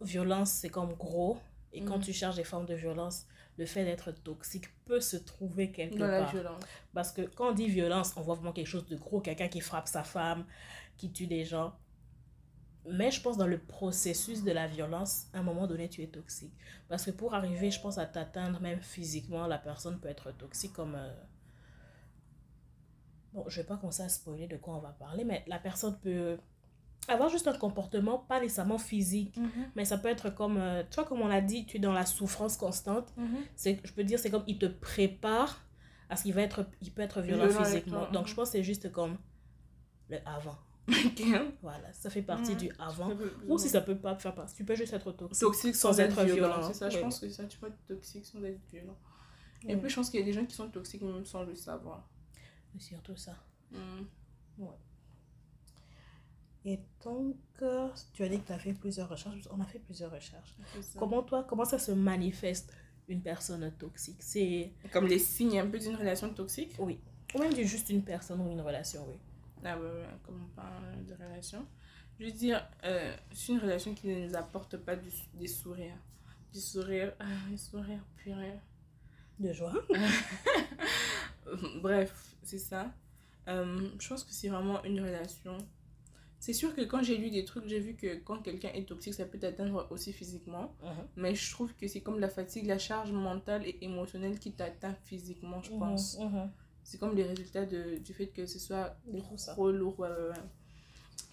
violence, 0.00 0.50
c'est 0.52 0.70
comme 0.70 0.94
gros. 0.94 1.38
Et 1.72 1.82
quand 1.84 1.98
Mhm. 1.98 2.04
tu 2.04 2.12
cherches 2.12 2.36
des 2.36 2.44
formes 2.44 2.66
de 2.66 2.74
violence, 2.74 3.26
le 3.58 3.66
fait 3.66 3.84
d'être 3.84 4.12
toxique 4.12 4.66
peut 4.86 5.00
se 5.00 5.16
trouver 5.16 5.72
quelque 5.72 5.96
Dans 5.98 6.06
la 6.06 6.16
part. 6.16 6.30
violence. 6.32 6.62
Parce 6.94 7.12
que 7.12 7.22
quand 7.22 7.50
on 7.50 7.52
dit 7.54 7.68
violence, 7.68 8.12
on 8.16 8.22
voit 8.22 8.34
vraiment 8.36 8.52
quelque 8.52 8.66
chose 8.68 8.86
de 8.86 8.96
gros, 8.96 9.20
quelqu'un 9.20 9.48
qui 9.48 9.60
frappe 9.60 9.88
sa 9.88 10.04
femme, 10.04 10.46
qui 10.96 11.12
tue 11.12 11.26
des 11.26 11.44
gens. 11.44 11.74
Mais 12.86 13.10
je 13.10 13.20
pense 13.22 13.36
dans 13.38 13.46
le 13.46 13.58
processus 13.58 14.42
de 14.44 14.52
la 14.52 14.66
violence, 14.66 15.26
à 15.32 15.38
un 15.38 15.42
moment 15.42 15.66
donné, 15.66 15.88
tu 15.88 16.02
es 16.02 16.06
toxique. 16.08 16.52
Parce 16.88 17.04
que 17.06 17.10
pour 17.10 17.34
arriver, 17.34 17.70
je 17.70 17.80
pense, 17.80 17.96
à 17.98 18.04
t'atteindre, 18.06 18.60
même 18.60 18.80
physiquement, 18.82 19.46
la 19.46 19.58
personne 19.58 19.98
peut 20.00 20.08
être 20.08 20.30
toxique 20.32 20.72
comme... 20.74 20.94
euh, 20.94 21.12
Bon, 23.32 23.44
je 23.48 23.60
vais 23.60 23.66
pas 23.66 23.76
commencer 23.76 24.02
à 24.02 24.08
spoiler 24.08 24.46
de 24.48 24.56
quoi 24.56 24.74
on 24.76 24.80
va 24.80 24.92
parler, 24.92 25.24
mais 25.24 25.44
la 25.46 25.58
personne 25.58 25.98
peut 26.00 26.38
avoir 27.08 27.28
juste 27.28 27.48
un 27.48 27.56
comportement, 27.56 28.18
pas 28.18 28.40
nécessairement 28.40 28.78
physique, 28.78 29.36
mais 29.74 29.84
ça 29.84 29.98
peut 29.98 30.08
être 30.08 30.30
comme... 30.30 30.58
euh, 30.58 30.82
Tu 30.90 30.94
vois, 30.96 31.04
comme 31.04 31.20
on 31.20 31.28
l'a 31.28 31.40
dit, 31.40 31.66
tu 31.66 31.78
es 31.78 31.80
dans 31.80 31.92
la 31.92 32.06
souffrance 32.06 32.56
constante 32.56 33.12
c'est 33.56 33.80
je 33.84 33.92
peux 33.92 34.04
dire 34.04 34.18
c'est 34.18 34.30
comme 34.30 34.44
il 34.46 34.58
te 34.58 34.66
prépare 34.66 35.64
à 36.08 36.16
ce 36.16 36.22
qu'il 36.24 36.34
va 36.34 36.42
être 36.42 36.66
il 36.80 36.92
peut 36.92 37.02
être 37.02 37.20
violent 37.20 37.48
physiquement 37.50 38.10
donc 38.10 38.22
mhm. 38.24 38.28
je 38.28 38.34
pense 38.34 38.48
que 38.50 38.52
c'est 38.58 38.64
juste 38.64 38.90
comme 38.92 39.16
le 40.08 40.18
avant 40.26 40.58
Ok. 40.88 41.22
voilà 41.62 41.92
ça 41.92 42.10
fait 42.10 42.22
partie 42.22 42.52
Mhm. 42.52 42.58
du 42.58 42.70
avant 42.78 43.12
ou 43.48 43.58
si 43.58 43.68
ça 43.68 43.80
peut 43.80 43.96
pas 43.96 44.16
faire 44.16 44.34
partie 44.34 44.54
tu 44.56 44.64
peux 44.64 44.74
juste 44.74 44.92
être 44.92 45.12
toxique, 45.12 45.40
toxique 45.40 45.74
sans, 45.76 45.98
être 46.00 46.24
violent. 46.24 46.62
C'est 46.62 46.74
ça, 46.74 46.90
je 46.90 46.96
Ouais. 46.96 47.02
pense 47.02 47.20
que 47.20 47.28
ça, 47.28 47.44
tu 47.44 47.58
peux 47.58 47.68
être 47.68 47.86
toxique 47.86 48.26
sans 48.26 48.42
être 48.44 48.60
violent. 48.72 48.98
Et 49.68 49.74
Ouais. 49.74 49.80
puis, 49.80 49.88
je 49.90 49.94
pense 49.96 50.10
qu'il 50.10 50.18
y 50.20 50.22
a 50.22 50.26
des 50.26 50.32
gens 50.32 50.44
qui 50.46 50.56
sont 50.56 50.68
toxiques 50.68 51.02
même 51.02 51.24
sans 51.24 51.44
le 51.44 51.54
savoir. 51.54 52.08
C'est 52.78 52.88
surtout 52.88 53.16
ça 53.16 53.36
Mm. 53.70 54.02
Et 56.64 56.78
donc 57.04 57.36
euh, 57.62 57.88
tu 58.12 58.22
as 58.22 58.28
dit 58.28 58.38
que 58.40 58.46
tu 58.46 58.52
as 58.52 58.58
fait 58.58 58.74
plusieurs 58.74 59.08
recherches 59.08 59.48
on 59.50 59.60
a 59.60 59.64
fait 59.64 59.78
plusieurs 59.78 60.10
recherches 60.12 60.56
comment 60.98 61.22
toi 61.22 61.44
comment 61.48 61.64
ça 61.64 61.78
se 61.78 61.92
manifeste 61.92 62.72
une 63.08 63.22
personne 63.22 63.72
toxique? 63.78 64.18
C'est 64.20 64.70
Comme 64.92 65.06
les 65.08 65.18
signes 65.18 65.58
un 65.58 65.66
peu 65.66 65.78
d'une 65.78 65.96
relation 65.96 66.32
toxique? 66.32 66.74
oui 66.78 67.00
ou 67.34 67.38
même 67.38 67.52
du 67.54 67.66
juste 67.66 67.88
une 67.90 68.02
personne 68.04 68.40
ou 68.40 68.50
une 68.52 68.60
relation 68.60 69.04
oui 69.08 69.16
Ah 69.64 69.78
ouais, 69.78 69.84
ouais, 69.86 70.06
comme 70.24 70.42
on 70.44 70.54
parle 70.54 71.04
de 71.06 71.14
relation. 71.14 71.64
Je 72.18 72.26
veux 72.26 72.32
dire, 72.32 72.68
euh, 72.84 73.16
c'est 73.32 73.52
une 73.52 73.58
relation 73.60 73.94
qui 73.94 74.08
ne 74.08 74.26
nous 74.28 74.36
apporte 74.36 74.76
pas 74.76 74.94
du, 74.96 75.08
des 75.34 75.46
sourires. 75.48 75.96
Du 76.52 76.60
sourire, 76.60 77.14
des 77.50 77.56
sourires 77.56 78.04
purés. 78.16 78.58
de 79.38 79.52
joie 79.52 79.72
Bref, 81.82 82.34
c'est 82.42 82.58
ça. 82.58 82.92
Euh, 83.48 83.88
je 83.98 84.08
pense 84.08 84.24
que 84.24 84.32
c'est 84.32 84.48
vraiment 84.48 84.82
une 84.84 85.00
relation. 85.00 85.56
C'est 86.40 86.54
sûr 86.54 86.74
que 86.74 86.80
quand 86.80 87.02
j'ai 87.02 87.18
lu 87.18 87.30
des 87.30 87.44
trucs, 87.44 87.66
j'ai 87.68 87.80
vu 87.80 87.94
que 87.94 88.16
quand 88.16 88.38
quelqu'un 88.38 88.70
est 88.70 88.88
toxique, 88.88 89.14
ça 89.14 89.26
peut 89.26 89.38
t'atteindre 89.38 89.86
aussi 89.90 90.12
physiquement. 90.12 90.74
Mhm. 90.82 91.06
Mais 91.16 91.34
je 91.34 91.50
trouve 91.50 91.74
que 91.74 91.86
c'est 91.86 92.00
comme 92.00 92.18
la 92.18 92.30
fatigue, 92.30 92.66
la 92.66 92.78
charge 92.78 93.12
mentale 93.12 93.66
et 93.66 93.76
émotionnelle 93.82 94.38
qui 94.38 94.52
t'atteint 94.52 94.94
physiquement, 95.04 95.62
je 95.62 95.70
pense. 95.70 96.18
Mhm, 96.18 96.26
mhm. 96.26 96.50
C'est 96.82 96.98
comme 96.98 97.14
les 97.14 97.24
résultats 97.24 97.66
de, 97.66 97.98
du 97.98 98.14
fait 98.14 98.28
que 98.28 98.46
ce 98.46 98.58
soit 98.58 98.96
trop 99.48 99.70
lourd. 99.70 100.06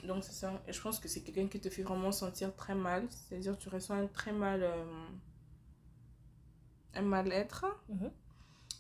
Donc 0.04 0.24
c'est 0.26 0.34
ça. 0.34 0.62
Et 0.68 0.74
je 0.74 0.82
pense 0.82 1.00
que 1.00 1.08
c'est 1.08 1.22
quelqu'un 1.22 1.48
qui 1.48 1.60
te 1.60 1.70
fait 1.70 1.84
vraiment 1.84 2.12
sentir 2.12 2.54
très 2.56 2.76
mal. 2.76 3.08
C'est-à-dire 3.10 3.58
tu 3.58 3.70
ressens 3.70 3.96
un 3.96 4.08
très 4.08 4.34
mal... 4.34 4.62
euh, 4.62 4.86
un 6.96 7.02
mal-être. 7.02 7.66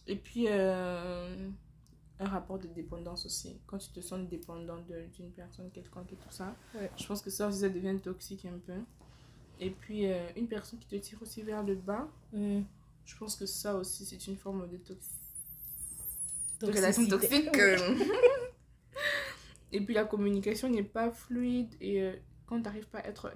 Et 0.07 0.15
puis, 0.15 0.45
euh, 0.47 1.49
un 2.19 2.25
rapport 2.27 2.57
de 2.59 2.67
dépendance 2.67 3.25
aussi. 3.25 3.59
Quand 3.67 3.77
tu 3.77 3.89
te 3.91 4.01
sens 4.01 4.27
dépendant 4.27 4.77
d'une 4.79 5.31
personne 5.31 5.69
quelconque 5.71 6.11
et 6.13 6.15
tout 6.15 6.31
ça, 6.31 6.55
Ouais. 6.75 6.89
je 6.97 7.05
pense 7.05 7.21
que 7.21 7.29
ça 7.29 7.47
aussi, 7.47 7.59
ça 7.59 7.69
devient 7.69 7.97
toxique 8.01 8.45
un 8.45 8.57
peu. 8.65 8.73
Et 9.59 9.69
puis, 9.71 10.11
euh, 10.11 10.27
une 10.35 10.47
personne 10.47 10.79
qui 10.79 10.87
te 10.87 10.95
tire 10.95 11.21
aussi 11.21 11.41
vers 11.43 11.63
le 11.63 11.75
bas, 11.75 12.07
je 12.33 13.15
pense 13.17 13.35
que 13.35 13.45
ça 13.45 13.75
aussi, 13.75 14.05
c'est 14.05 14.27
une 14.27 14.37
forme 14.37 14.67
de 14.67 14.77
de 16.59 16.65
relation 16.65 17.07
Toxicité. 17.07 17.51
toxique. 17.51 18.11
et 19.71 19.81
puis 19.81 19.93
la 19.93 20.05
communication 20.05 20.69
n'est 20.69 20.83
pas 20.83 21.11
fluide 21.11 21.75
et 21.81 22.01
euh, 22.01 22.15
quand 22.45 22.57
tu 22.57 22.63
n'arrives 22.63 22.87
pas 22.87 22.99
à 22.99 23.07
être 23.07 23.31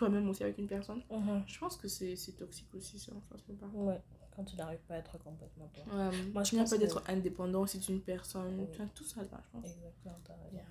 toi-même 0.00 0.28
aussi 0.30 0.42
avec 0.42 0.56
une 0.58 0.66
personne, 0.66 1.02
Mhm. 1.10 1.42
je 1.46 1.58
pense 1.58 1.76
que 1.76 1.86
c'est 1.88 2.16
toxique 2.38 2.74
aussi, 2.74 2.98
ça, 2.98 3.12
franchement 3.28 3.54
pas. 3.60 3.66
Ouais, 3.78 4.00
quand 4.34 4.44
tu 4.44 4.56
n'arrives 4.56 4.78
pas 4.88 4.94
à 4.94 4.98
être 4.98 5.18
complètement 5.18 5.68
toi. 5.74 5.84
Ouais, 5.92 6.10
Moi, 6.32 6.42
je 6.44 6.50
tu 6.50 6.56
pense 6.56 6.70
pas 6.70 6.76
que- 6.76 6.80
d'être 6.80 7.02
indépendant 7.06 7.60
aussi 7.60 7.78
d'une 7.78 8.00
personne, 8.00 8.60
Oui. 8.60 8.66
tu 8.72 8.80
as 8.80 8.86
tout 8.86 9.04
ça 9.04 9.20
là, 9.20 9.28
je 9.44 9.50
pense. 9.60 9.66
Exactement, 9.70 10.16
raison. 10.50 10.64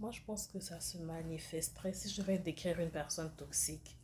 Moi, 0.00 0.10
je 0.10 0.20
pense 0.26 0.48
que 0.48 0.58
ça 0.60 0.80
se 0.80 0.98
manifesterait 0.98 1.92
si 1.92 2.08
je 2.10 2.20
devais 2.20 2.38
décrire 2.38 2.78
une 2.80 2.90
personne 2.90 3.30
toxique. 3.36 3.96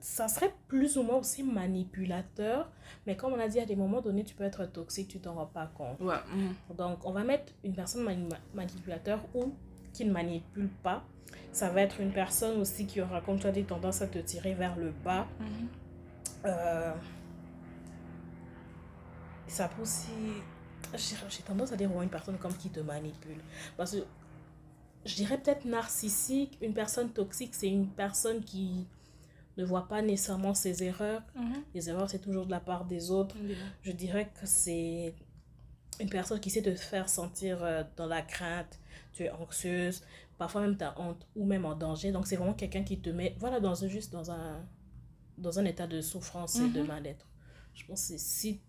Ça 0.00 0.28
serait 0.28 0.52
plus 0.68 0.96
ou 0.98 1.02
moins 1.02 1.16
aussi 1.18 1.42
manipulateur, 1.42 2.70
mais 3.06 3.16
comme 3.16 3.32
on 3.32 3.38
a 3.38 3.48
dit, 3.48 3.58
à 3.60 3.64
des 3.66 3.74
moments 3.76 4.00
donnés, 4.00 4.24
tu 4.24 4.34
peux 4.34 4.44
être 4.44 4.64
toxique, 4.66 5.08
tu 5.08 5.18
t'en 5.20 5.34
rends 5.34 5.46
pas 5.46 5.66
compte. 5.68 6.00
Ouais, 6.00 6.14
mhm. 6.34 6.76
Donc, 6.76 7.04
on 7.04 7.12
va 7.12 7.24
mettre 7.24 7.52
une 7.64 7.74
personne 7.74 8.02
mani- 8.04 8.28
manipulateur 8.54 9.24
ou 9.34 9.54
qui 9.98 10.04
ne 10.04 10.12
manipule 10.12 10.68
pas. 10.84 11.04
Ça 11.52 11.70
va 11.70 11.82
être 11.82 12.00
une 12.00 12.12
personne 12.12 12.60
aussi 12.60 12.86
qui 12.86 13.00
aura, 13.00 13.20
comme 13.20 13.38
tu 13.40 13.48
as 13.48 13.52
dit, 13.52 13.64
tendance 13.64 14.00
à 14.00 14.06
te 14.06 14.18
tirer 14.18 14.54
vers 14.54 14.76
le 14.76 14.92
bas. 15.04 15.26
Mhm. 15.40 15.68
Euh, 16.46 16.94
ça 19.48 19.68
peut 19.68 19.82
aussi. 19.82 20.12
J'ai 20.94 21.42
tendance 21.42 21.72
à 21.72 21.76
dire 21.76 21.88
vraiment 21.88 22.04
une 22.04 22.10
personne 22.10 22.38
comme 22.38 22.54
qui 22.54 22.70
te 22.70 22.78
manipule. 22.78 23.40
Parce 23.76 23.92
que 23.92 24.04
je 25.04 25.14
dirais 25.16 25.36
peut-être 25.36 25.64
narcissique. 25.64 26.56
Une 26.62 26.74
personne 26.74 27.10
toxique, 27.10 27.56
c'est 27.56 27.68
une 27.68 27.88
personne 27.88 28.44
qui 28.44 28.86
ne 29.56 29.64
voit 29.64 29.88
pas 29.88 30.00
nécessairement 30.00 30.54
ses 30.54 30.84
erreurs. 30.84 31.22
Mhm. 31.34 31.64
Les 31.74 31.88
erreurs, 31.88 32.08
c'est 32.08 32.20
toujours 32.20 32.46
de 32.46 32.52
la 32.52 32.60
part 32.60 32.84
des 32.84 33.10
autres. 33.10 33.34
Je 33.82 33.90
dirais 33.90 34.30
que 34.40 34.46
c'est 34.46 35.12
une 35.98 36.08
personne 36.08 36.38
qui 36.38 36.50
sait 36.50 36.62
te 36.62 36.72
faire 36.76 37.08
sentir 37.08 37.64
euh, 37.64 37.82
dans 37.96 38.06
la 38.06 38.22
crainte, 38.22 38.78
tu 39.12 39.24
es 39.24 39.30
anxieuse, 39.30 40.02
parfois 40.38 40.62
même 40.62 40.76
tu 40.76 40.84
as 40.84 40.98
honte 41.00 41.26
ou 41.36 41.44
même 41.46 41.64
en 41.64 41.74
danger. 41.74 42.12
Donc 42.12 42.26
c'est 42.26 42.36
vraiment 42.36 42.54
quelqu'un 42.54 42.84
qui 42.84 43.00
te 43.00 43.10
met 43.10 43.36
voilà, 43.38 43.60
dans 43.60 43.84
un, 43.84 43.88
juste 43.88 44.12
dans 44.12 44.30
un, 44.30 44.64
dans 45.38 45.58
un 45.58 45.64
état 45.64 45.86
de 45.86 46.00
souffrance 46.00 46.60
et 46.60 46.68
de 46.68 46.80
Mhm. 46.80 46.86
mal-être. 46.88 47.26
Je 47.74 47.84
pense 47.86 48.08
que 48.08 48.18
si 48.18 48.60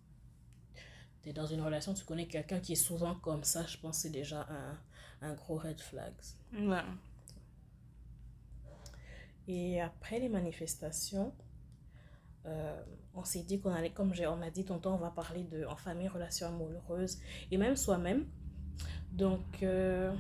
tu 1.22 1.30
es 1.30 1.34
dans 1.34 1.46
une 1.46 1.62
relation, 1.62 1.94
tu 1.94 2.06
connais 2.06 2.28
quelqu'un 2.28 2.60
qui 2.60 2.74
est 2.74 2.76
souvent 2.76 3.16
comme 3.16 3.44
ça, 3.44 3.66
je 3.66 3.78
pense 3.78 3.98
que 3.98 4.02
c'est 4.04 4.10
déjà 4.10 4.48
un, 4.50 4.78
un 5.30 5.34
gros 5.34 5.58
red 5.58 5.80
flag. 5.82 6.14
Ouais. 6.54 6.84
Et 9.48 9.82
après 9.82 10.20
les 10.20 10.30
manifestations, 10.30 11.34
euh, 12.46 12.84
on 13.16 13.24
s'est 13.24 13.44
dit 13.44 13.60
qu'on 13.60 13.72
allait, 13.74 13.92
comme 13.92 14.14
j'ai, 14.14 14.28
on 14.28 14.42
a 14.42 14.50
dit 14.50 14.66
tantôt, 14.66 14.90
on 14.92 14.98
va 14.98 15.12
parler 15.12 15.44
de 15.44 15.66
en 15.66 15.76
famille, 15.76 16.08
relations 16.08 16.48
amoureuses 16.48 17.20
et 17.52 17.58
même 17.58 17.76
soi-même. 17.76 18.26
Donc, 19.12 19.64
euh, 19.64 20.14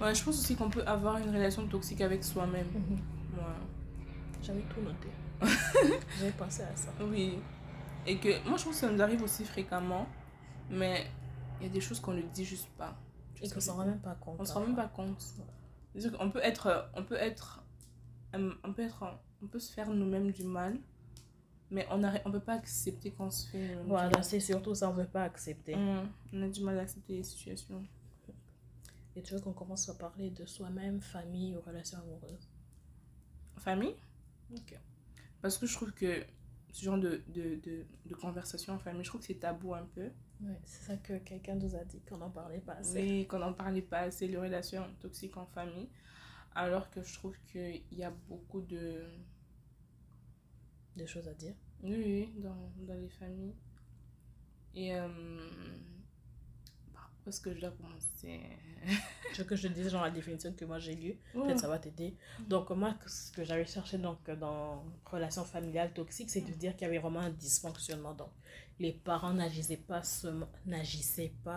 Ouais, 0.00 0.14
je 0.14 0.22
pense 0.22 0.38
aussi 0.38 0.56
qu'on 0.56 0.68
peut 0.68 0.84
avoir 0.86 1.16
une 1.16 1.30
relation 1.30 1.66
toxique 1.66 2.02
avec 2.02 2.22
soi-même. 2.22 2.66
Ouais. 3.34 3.42
j'avais 4.42 4.60
tout 4.62 4.82
noté. 4.82 5.08
J'avais 6.18 6.32
pensé 6.32 6.62
à 6.62 6.74
ça. 6.76 6.90
Oui. 7.00 7.38
Et 8.06 8.18
que 8.18 8.46
moi, 8.48 8.56
je 8.56 8.62
trouve 8.62 8.72
que 8.72 8.78
ça 8.78 8.90
nous 8.90 9.02
arrive 9.02 9.22
aussi 9.22 9.44
fréquemment, 9.44 10.06
mais 10.70 11.06
il 11.60 11.66
y 11.66 11.70
a 11.70 11.72
des 11.72 11.80
choses 11.80 12.00
qu'on 12.00 12.12
ne 12.14 12.22
dit 12.22 12.44
juste 12.44 12.68
pas. 12.78 12.96
Et 13.42 13.48
qu'on 13.48 13.54
ce 13.56 13.60
s'en 13.60 13.76
rend 13.76 13.84
même 13.84 14.00
pas 14.00 14.14
compte. 14.14 14.36
On 14.38 14.44
se 14.44 14.52
rend 14.52 14.60
même 14.60 14.76
pas 14.76 14.88
compte. 14.88 15.20
C'est-à-dire 15.92 16.18
qu'on 16.18 16.30
peut 16.30 16.40
être, 16.42 16.90
on 16.94 17.02
peut 17.02 17.16
être, 17.16 17.64
euh, 18.34 18.52
on 18.64 18.72
peut 18.72 18.82
être, 18.82 19.04
on 19.42 19.46
peut 19.46 19.58
se 19.60 19.72
faire 19.72 19.90
nous-mêmes 19.90 20.30
du 20.30 20.44
mal, 20.44 20.78
mais 21.70 21.86
on 21.90 21.98
ne 21.98 22.30
peut 22.32 22.40
pas 22.40 22.54
accepter 22.54 23.10
qu'on 23.10 23.30
se 23.30 23.48
fait 23.48 23.76
du 23.76 23.88
Voilà, 23.88 24.22
c'est 24.22 24.40
surtout 24.40 24.74
ça, 24.74 24.88
on 24.90 24.92
veut 24.92 25.06
pas 25.06 25.24
accepter. 25.24 25.74
Hum, 25.74 26.08
on 26.32 26.42
a 26.42 26.48
du 26.48 26.62
mal 26.62 26.78
à 26.78 26.82
accepter 26.82 27.16
les 27.16 27.22
situations. 27.22 27.84
Et 29.16 29.22
tu 29.22 29.32
veux 29.32 29.40
qu'on 29.40 29.54
commence 29.54 29.88
à 29.88 29.94
parler 29.94 30.30
de 30.30 30.44
soi-même, 30.44 31.00
famille 31.00 31.56
ou 31.56 31.60
relations 31.62 31.98
amoureuses. 31.98 32.48
Famille? 33.56 33.96
Ok. 34.52 34.78
Parce 35.40 35.56
que 35.56 35.66
je 35.66 35.74
trouve 35.74 35.92
que 35.92 36.24
ce 36.70 36.84
genre 36.84 36.98
de, 36.98 37.22
de, 37.28 37.56
de, 37.62 37.86
de 38.04 38.14
conversation 38.14 38.74
en 38.74 38.78
famille, 38.78 39.02
je 39.02 39.08
trouve 39.08 39.22
que 39.22 39.26
c'est 39.26 39.40
tabou 39.40 39.74
un 39.74 39.86
peu. 39.94 40.10
Ouais, 40.42 40.60
c'est 40.66 40.82
ça 40.84 40.96
que 40.98 41.16
quelqu'un 41.18 41.54
nous 41.54 41.74
a 41.74 41.82
dit, 41.84 42.00
qu'on 42.02 42.18
n'en 42.18 42.28
parlait 42.28 42.60
pas 42.60 42.74
assez. 42.74 43.00
Oui, 43.02 43.26
qu'on 43.26 43.38
n'en 43.38 43.54
parlait 43.54 43.80
pas 43.80 44.00
assez, 44.00 44.28
les 44.28 44.36
relations 44.36 44.84
toxiques 45.00 45.36
en 45.38 45.46
famille. 45.46 45.88
Alors 46.54 46.90
que 46.90 47.02
je 47.02 47.14
trouve 47.14 47.34
qu'il 47.50 47.82
y 47.92 48.04
a 48.04 48.12
beaucoup 48.28 48.60
de. 48.60 49.02
Des 50.96 51.06
choses 51.06 51.28
à 51.28 51.34
dire. 51.34 51.54
Oui, 51.82 51.94
oui, 51.94 52.32
dans, 52.42 52.72
dans 52.86 52.94
les 52.94 53.08
familles. 53.10 53.54
Et. 54.74 54.94
Euh... 54.94 55.08
par 56.94 57.10
où 57.24 57.28
est-ce 57.28 57.40
que 57.40 57.54
je 57.54 57.60
dois 57.60 57.70
commencer? 57.72 58.40
Tu 59.34 59.42
veux 59.42 59.44
que 59.48 59.56
je 59.56 59.68
te 59.68 59.72
dise 59.72 59.90
genre 59.90 60.02
la 60.04 60.10
définition 60.10 60.52
que 60.54 60.64
moi 60.64 60.78
j'ai 60.78 60.94
lue 60.94 61.18
Ouais. 61.34 61.42
Peut-être 61.44 61.58
ça 61.60 61.68
va 61.68 61.78
t'aider. 61.78 62.16
Donc, 62.48 62.70
moi, 62.70 62.94
ce 63.06 63.32
que 63.32 63.44
j'avais 63.44 63.66
cherché 63.66 63.98
donc, 63.98 64.30
dans 64.30 64.84
relation 65.04 65.44
familiale 65.44 65.92
toxique, 65.92 66.30
c'est 66.30 66.40
de 66.42 66.52
dire 66.52 66.72
qu'il 66.76 66.86
y 66.86 66.88
avait 66.90 66.98
vraiment 66.98 67.20
un 67.20 67.30
dysfonctionnement. 67.30 68.14
Donc, 68.14 68.30
les 68.78 68.92
parents 68.92 69.34
n'agissaient 69.34 69.76
pas, 69.76 70.02
n'agissaient 70.64 71.34
pas 71.44 71.56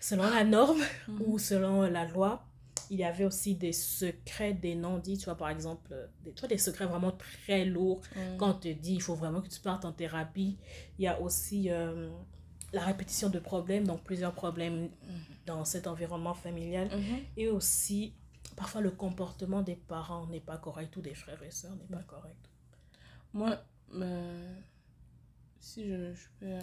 selon 0.00 0.28
la 0.30 0.44
norme 0.44 0.80
Mhm. 1.08 1.22
ou 1.26 1.38
selon 1.38 1.82
la 1.82 2.04
loi. 2.06 2.44
Il 2.90 2.98
y 2.98 3.04
avait 3.04 3.24
aussi 3.24 3.54
des 3.54 3.72
secrets, 3.72 4.54
des 4.54 4.74
non-dits, 4.74 5.18
tu 5.18 5.24
vois, 5.26 5.36
par 5.36 5.48
exemple, 5.50 5.92
euh, 5.92 6.06
des, 6.24 6.32
tu 6.32 6.40
vois, 6.40 6.48
des 6.48 6.58
secrets 6.58 6.86
vraiment 6.86 7.12
très 7.12 7.64
lourds. 7.64 8.00
Hum. 8.16 8.36
Quand 8.38 8.50
on 8.50 8.54
te 8.54 8.68
dit 8.68 8.94
il 8.94 9.02
faut 9.02 9.14
vraiment 9.14 9.40
que 9.40 9.48
tu 9.48 9.60
partes 9.60 9.84
en 9.84 9.92
thérapie, 9.92 10.56
il 10.98 11.04
y 11.04 11.08
a 11.08 11.20
aussi 11.20 11.70
euh, 11.70 12.10
la 12.72 12.82
répétition 12.84 13.28
de 13.30 13.38
problèmes, 13.38 13.86
donc 13.86 14.02
plusieurs 14.04 14.32
problèmes 14.34 14.88
dans 15.46 15.64
cet 15.64 15.86
environnement 15.86 16.34
familial. 16.34 16.88
Mhm. 16.88 17.18
Et 17.36 17.48
aussi, 17.48 18.14
parfois, 18.56 18.80
le 18.80 18.90
comportement 18.90 19.62
des 19.62 19.76
parents 19.76 20.26
n'est 20.26 20.40
pas 20.40 20.58
correct 20.58 20.96
ou 20.96 21.00
des 21.02 21.14
frères 21.14 21.42
et 21.42 21.50
sœurs 21.50 21.76
n'est 21.76 21.96
pas 21.96 22.02
correct. 22.02 22.50
Moi, 23.32 23.56
euh, 23.94 24.54
si 25.60 25.88
je, 25.88 26.12
je 26.14 26.26
peux. 26.38 26.46
euh, 26.46 26.60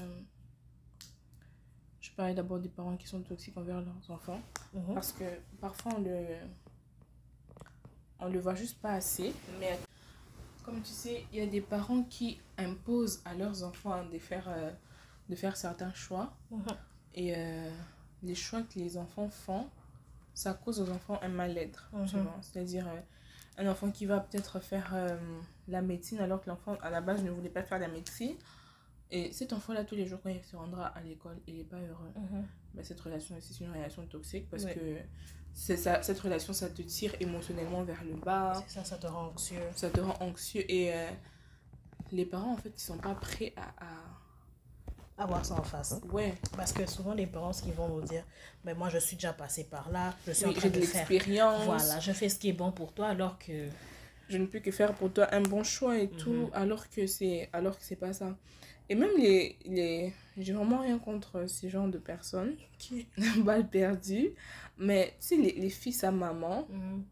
je 2.03 2.11
parlais 2.11 2.33
d'abord 2.33 2.59
des 2.59 2.69
parents 2.69 2.97
qui 2.97 3.07
sont 3.07 3.21
toxiques 3.21 3.57
envers 3.57 3.81
leurs 3.81 4.11
enfants. 4.11 4.41
Mhm. 4.73 4.93
Parce 4.93 5.13
que 5.13 5.23
parfois 5.61 5.93
on 5.97 6.01
le, 6.01 6.25
on 8.19 8.27
le 8.27 8.39
voit 8.39 8.55
juste 8.55 8.79
pas 8.79 8.91
assez. 8.91 9.33
Mais 9.59 9.79
comme 10.65 10.81
tu 10.81 10.91
sais, 10.91 11.25
il 11.31 11.39
y 11.39 11.41
a 11.41 11.47
des 11.47 11.61
parents 11.61 12.03
qui 12.03 12.39
imposent 12.57 13.21
à 13.23 13.33
leurs 13.33 13.63
enfants 13.63 14.05
de 14.05 14.19
faire, 14.19 14.49
euh, 14.49 14.71
de 15.29 15.35
faire 15.35 15.55
certains 15.55 15.93
choix. 15.93 16.33
Mhm. 16.51 16.63
Et 17.15 17.37
euh, 17.37 17.71
les 18.21 18.35
choix 18.35 18.63
que 18.63 18.77
les 18.79 18.97
enfants 18.97 19.29
font, 19.29 19.69
ça 20.33 20.53
cause 20.53 20.81
aux 20.81 20.89
enfants 20.89 21.19
un 21.21 21.29
mal-être. 21.29 21.89
Mhm. 21.93 22.27
C'est-à-dire 22.41 22.85
euh, 22.85 22.99
un 23.63 23.71
enfant 23.71 23.89
qui 23.91 24.05
va 24.05 24.19
peut-être 24.19 24.59
faire 24.59 24.93
la 25.69 25.81
médecine 25.81 26.19
alors 26.19 26.41
que 26.41 26.49
l'enfant 26.49 26.75
à 26.81 26.89
la 26.89 26.99
base 26.99 27.23
ne 27.23 27.29
voulait 27.29 27.49
pas 27.49 27.63
faire 27.63 27.79
la 27.79 27.87
médecine. 27.87 28.35
Et 29.11 29.31
cet 29.31 29.53
enfant-là, 29.53 29.83
tous 29.83 29.95
les 29.95 30.07
jours, 30.07 30.19
quand 30.23 30.29
il 30.29 30.43
se 30.43 30.55
rendra 30.55 30.87
à 30.87 31.01
l'école, 31.01 31.37
il 31.47 31.57
n'est 31.57 31.63
pas 31.63 31.77
heureux 31.79 32.11
Mhm. 32.15 32.45
bah, 32.73 32.83
cette 32.83 32.99
relation 33.01 33.35
c'est 33.39 33.59
une 33.63 33.71
relation 33.71 34.05
toxique 34.07 34.49
parce 34.49 34.65
que 34.65 34.79
c'est 35.53 35.77
ça, 35.77 36.01
cette 36.01 36.19
relation 36.19 36.53
ça 36.53 36.69
te 36.69 36.81
tire 36.81 37.13
émotionnellement 37.19 37.83
vers 37.83 38.03
le 38.03 38.15
bas 38.15 38.53
C'est 38.67 38.73
ça, 38.73 38.83
ça 38.83 38.97
te 38.97 39.05
rend 39.05 39.27
anxieux. 39.27 39.57
ça 39.75 39.89
te 39.89 39.99
rend 39.99 40.15
anxieux 40.21 40.65
et 40.71 40.93
euh, 40.93 41.07
les 42.11 42.25
parents 42.25 42.53
en 42.53 42.57
fait 42.57 42.71
ils 42.75 42.81
sont 42.81 42.97
pas 42.97 43.15
prêts 43.15 43.53
à, 43.57 43.63
à- 43.85 44.19
Avoir 45.17 45.45
ça 45.45 45.55
en 45.55 45.63
face. 45.63 45.91
hein? 45.93 46.01
ouais 46.11 46.33
Parce 46.57 46.73
que 46.73 46.85
souvent, 46.87 47.13
les 47.13 47.27
parents, 47.27 47.53
ce 47.53 47.61
qu'ils 47.61 47.73
vont 47.73 47.87
nous 47.87 48.01
dire, 48.01 48.23
mais 48.65 48.73
moi, 48.73 48.89
je 48.89 48.97
suis 48.97 49.15
déjà 49.15 49.31
passé 49.31 49.63
par 49.65 49.91
là, 49.91 50.15
je 50.25 50.31
suis 50.31 50.45
en 50.45 50.49
oui, 50.49 50.55
train 50.55 50.61
j'ai 50.63 50.69
de 50.71 50.79
de 50.79 50.85
faire. 50.85 51.07
Voilà, 51.65 51.99
je 51.99 52.11
fais 52.11 52.29
ce 52.29 52.39
qui 52.39 52.49
est 52.49 52.53
bon 52.53 52.71
pour 52.71 52.93
toi, 52.93 53.07
alors 53.09 53.37
que. 53.37 53.67
je 54.29 54.37
ne 54.37 54.47
peux 54.47 54.59
que 54.59 54.71
faire 54.71 54.93
pour 54.95 55.11
toi 55.13 55.27
un 55.33 55.41
bon 55.41 55.63
choix 55.63 55.97
et 55.99 56.09
tout 56.09 56.33
Mhm. 56.45 56.49
alors 56.53 56.89
que 56.89 57.05
c'est 57.07 57.49
alors 57.53 57.77
que 57.77 57.83
c'est 57.85 57.95
pas 57.95 58.13
ça 58.13 58.35
et 58.89 58.95
même 58.95 59.11
les 59.17 59.57
les 59.65 60.13
j'ai 60.37 60.53
vraiment 60.53 60.79
rien 60.81 60.97
contre 60.99 61.47
ces 61.47 61.69
genres 61.69 61.87
de 61.89 61.97
personnes 61.99 62.55
Qui 62.77 63.07
balle 63.45 63.69
perdue 63.69 64.31
mais 64.77 65.15
tu 65.19 65.27
sais 65.27 65.37
les, 65.37 65.51
les 65.53 65.69
fils 65.69 66.03
à 66.03 66.11
maman 66.11 66.67
Mhm. 66.69 67.03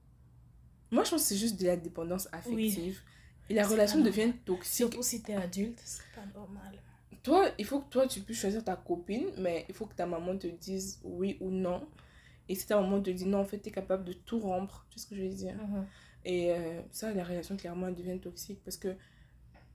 moi 0.91 1.03
je 1.03 1.11
pense 1.11 1.21
que 1.23 1.27
c'est 1.29 1.37
juste 1.37 1.59
de 1.59 1.67
la 1.67 1.77
dépendance 1.77 2.27
affective 2.31 3.01
et 3.49 3.53
la 3.53 3.67
relation 3.67 4.01
devient 4.01 4.33
toxique 4.45 4.75
Surtout 4.93 5.03
si 5.03 5.21
t'es 5.21 5.33
adulte, 5.35 5.81
c'est 5.83 6.03
pas 6.15 6.25
normal. 6.33 6.71
toi, 7.23 7.49
il 7.59 7.65
faut 7.65 7.81
que 7.81 7.89
toi, 7.89 8.07
tu 8.07 8.21
puisses 8.21 8.39
choisir 8.39 8.63
ta 8.63 8.75
copine, 8.77 9.27
mais 9.37 9.65
il 9.67 9.75
faut 9.75 9.85
que 9.85 9.93
ta 9.93 10.05
maman 10.05 10.37
te 10.37 10.47
dise 10.47 10.99
oui 11.03 11.37
ou 11.41 11.49
non. 11.51 11.85
Et 12.47 12.55
si 12.55 12.65
ta 12.65 12.79
maman 12.79 13.01
te 13.01 13.09
dit 13.09 13.25
non, 13.25 13.39
en 13.39 13.45
fait, 13.45 13.59
tu 13.59 13.69
es 13.69 13.71
capable 13.71 14.05
de 14.05 14.13
tout 14.13 14.39
rompre. 14.39 14.85
Tu 14.89 14.99
sais 14.99 15.05
ce 15.05 15.09
que 15.09 15.15
je 15.15 15.23
veux 15.23 15.29
dire? 15.29 15.55
Mhm. 15.55 15.85
Et 16.25 16.51
euh, 16.51 16.81
ça, 16.91 17.13
la 17.13 17.23
relation, 17.23 17.57
clairement, 17.57 17.87
elle 17.87 17.95
devient 17.95 18.19
toxique. 18.19 18.61
Parce 18.63 18.77
que, 18.77 18.95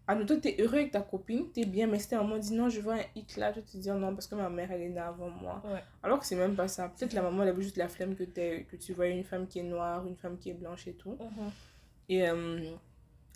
à 0.08 0.16
toi, 0.24 0.36
tu 0.36 0.48
es 0.48 0.60
heureux 0.60 0.74
avec 0.74 0.92
ta 0.92 1.00
copine, 1.00 1.50
tu 1.52 1.60
es 1.60 1.64
bien, 1.66 1.86
mais 1.86 1.98
si 1.98 2.08
ta 2.08 2.22
maman 2.22 2.38
dit 2.38 2.54
non, 2.54 2.68
je 2.68 2.80
vois 2.80 2.94
un 2.94 3.04
hic 3.14 3.36
là, 3.36 3.52
tu 3.52 3.62
te 3.62 3.76
dire 3.76 3.96
non, 3.96 4.14
parce 4.14 4.26
que 4.28 4.34
ma 4.36 4.48
mère, 4.48 4.70
elle 4.70 4.82
est 4.82 4.88
née 4.88 4.98
avant 5.00 5.30
moi. 5.30 5.60
Ouais. 5.64 5.82
Alors 6.02 6.20
que 6.20 6.26
c'est 6.26 6.36
même 6.36 6.54
pas 6.54 6.68
ça. 6.68 6.88
Peut-être 6.88 7.12
la 7.12 7.22
maman, 7.22 7.42
elle 7.42 7.48
avait 7.48 7.62
juste 7.62 7.76
la 7.76 7.88
flemme 7.88 8.14
que, 8.14 8.24
t'aies- 8.24 8.64
que 8.70 8.76
tu 8.76 8.92
vois 8.92 9.08
une 9.08 9.24
femme 9.24 9.46
qui 9.48 9.58
est 9.58 9.64
noire, 9.64 10.06
une 10.06 10.16
femme 10.16 10.38
qui 10.38 10.50
est 10.50 10.54
blanche 10.54 10.86
et 10.86 10.94
tout. 10.94 11.18
Mhm. 11.20 11.50
Et 12.08 12.28
euh, 12.28 12.70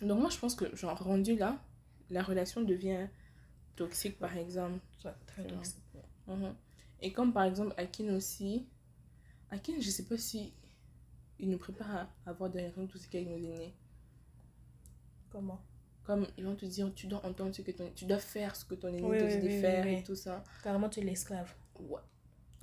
donc, 0.01 0.19
moi, 0.19 0.29
je 0.29 0.37
pense 0.37 0.55
que, 0.55 0.73
genre, 0.75 0.97
rendu 0.97 1.35
là, 1.35 1.57
la 2.09 2.23
relation 2.23 2.61
devient 2.61 3.07
toxique, 3.75 4.17
par 4.17 4.35
exemple. 4.37 4.79
Ouais, 5.03 5.11
très 5.27 5.43
toxique. 5.45 5.83
Mhm. 6.27 6.53
Et 7.01 7.11
comme 7.11 7.33
par 7.33 7.43
exemple 7.43 7.73
Akin 7.77 8.15
aussi, 8.15 8.67
Akin, 9.49 9.73
je 9.79 9.89
sais 9.89 10.05
pas 10.05 10.17
si 10.17 10.53
il 11.39 11.49
nous 11.49 11.57
prépare 11.57 11.89
à 12.25 12.29
avoir 12.29 12.49
des 12.49 12.59
relations 12.59 12.85
toxiques 12.87 13.15
avec 13.15 13.27
nos 13.27 13.37
aînés. 13.37 13.73
Comment? 15.31 15.59
Comme 16.03 16.25
ils 16.37 16.43
vont 16.45 16.55
te 16.55 16.65
dire, 16.65 16.91
tu 16.95 17.07
dois 17.07 17.23
entendre 17.25 17.53
ce 17.53 17.61
que 17.61 17.71
ton... 17.71 17.91
Tu 17.95 18.05
dois 18.05 18.17
faire 18.17 18.55
ce 18.55 18.65
que 18.65 18.73
ton 18.75 18.87
aîné 18.89 19.03
Oui, 19.03 19.17
te 19.19 19.23
oui, 19.23 19.37
dit 19.37 19.47
de 19.47 19.61
faire 19.61 19.85
et 19.85 20.03
tout 20.03 20.15
ça. 20.15 20.43
Carrément, 20.63 20.89
tu 20.89 20.99
es 20.99 21.03
l'esclave. 21.03 21.53
Ouais. 21.79 21.99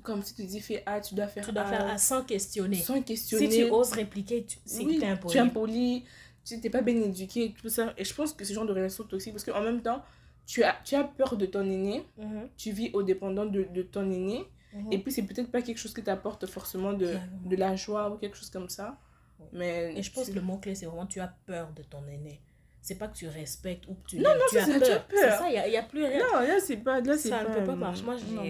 Comme 0.03 0.23
si 0.23 0.35
tu 0.35 0.45
dis 0.45 0.61
fais 0.61 0.83
A, 0.87 1.01
tu 1.01 1.15
dois 1.15 1.29
faire 1.29 1.47
Tu 1.47 1.53
dois 1.53 1.63
A. 1.63 1.67
faire 1.69 1.87
à 1.87 1.99
sans 1.99 2.25
questionner. 2.25 2.77
Sans 2.77 3.01
questionner. 3.03 3.51
Si 3.51 3.59
tu 3.59 3.71
oses 3.71 3.93
répliquer, 3.93 4.45
tu... 4.45 4.59
c'est 4.65 4.85
oui, 4.85 4.99
t'es 4.99 5.07
impoli. 5.07 5.33
tu 5.33 5.39
es 5.39 5.41
impoli, 5.41 6.05
tu 6.45 6.57
n'es 6.57 6.71
pas 6.71 6.83
bien 6.83 7.01
éduqué 7.01 7.45
et 7.47 7.53
tout 7.53 7.69
ça. 7.69 7.95
Et 7.97 8.05
je 8.05 8.15
pense 8.15 8.33
que 8.33 8.45
ce 8.45 8.53
genre 8.53 8.67
de 8.67 8.73
relation 8.73 9.05
toxique, 9.05 9.33
parce 9.35 9.45
qu'en 9.45 9.63
même 9.63 9.83
temps, 9.83 10.03
tu 10.47 10.65
as, 10.65 10.77
tu 10.85 10.95
as 10.95 11.05
peur 11.05 11.37
de 11.37 11.47
ton 11.47 11.63
aîné, 11.63 12.07
Mhm, 12.17 12.49
tu 12.57 12.73
vis 12.73 12.91
au 12.95 13.03
dépendant 13.03 13.45
de, 13.47 13.65
de 13.65 13.83
ton 13.83 14.11
aîné, 14.11 14.45
mhm. 14.73 14.93
et 14.93 14.99
puis 14.99 15.13
c'est 15.13 15.23
peut-être 15.23 15.51
pas 15.51 15.63
quelque 15.63 15.79
chose 15.79 15.93
qui 15.95 16.03
t'apporte 16.03 16.47
forcément 16.47 16.93
de, 16.95 17.17
de 17.45 17.57
la 17.57 17.77
joie 17.77 18.11
ou 18.11 18.17
quelque 18.17 18.37
chose 18.37 18.51
comme 18.51 18.69
ça. 18.71 18.97
Oui. 19.41 19.47
Mais 19.53 19.95
Et 19.97 20.03
je 20.03 20.11
pense 20.13 20.29
que 20.31 20.35
le 20.35 20.41
mot-clé, 20.41 20.75
c'est 20.75 20.87
vraiment 20.87 21.07
tu 21.07 21.21
as 21.21 21.29
peur 21.47 21.73
de 21.73 21.83
ton 21.83 22.07
aîné. 22.09 22.41
C'est 22.89 22.95
pas 22.95 23.09
que 23.09 23.17
tu 23.19 23.29
respectes 23.29 23.87
ou 23.87 23.97
que 23.97 24.07
tu 24.09 24.17
Non, 24.19 24.31
l'aimes, 24.31 24.41
tu, 24.49 24.55
c'est 24.55 24.61
as 24.63 24.67
ça, 24.67 24.79
peur. 24.81 25.07
peur. 25.09 25.19
C'est 25.21 25.29
ça, 25.29 25.49
il 25.49 25.53
n'y 25.53 25.59
a, 25.59 25.67
il 25.69 25.73
y 25.75 25.77
a 25.77 25.83
plus 25.83 26.07
rien. 26.07 26.21
Non, 26.21 26.41
là, 26.41 26.59
c'est 26.59 26.79
pas. 26.79 27.03
Là, 27.03 27.19
c'est 27.19 27.29
ça 27.29 27.45
ne 27.45 27.55
peut 27.55 27.65
pas 27.65 27.77
marcher. 27.77 28.03
Moi, 28.03 28.17
je 28.17 28.25
non. 28.25 28.43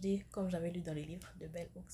dis, 0.00 0.24
comme 0.30 0.48
j'avais 0.48 0.70
lu 0.70 0.80
dans 0.80 0.94
les 0.94 1.04
livres 1.04 1.28
de 1.38 1.48
Bell 1.48 1.68
Hooks, 1.76 1.84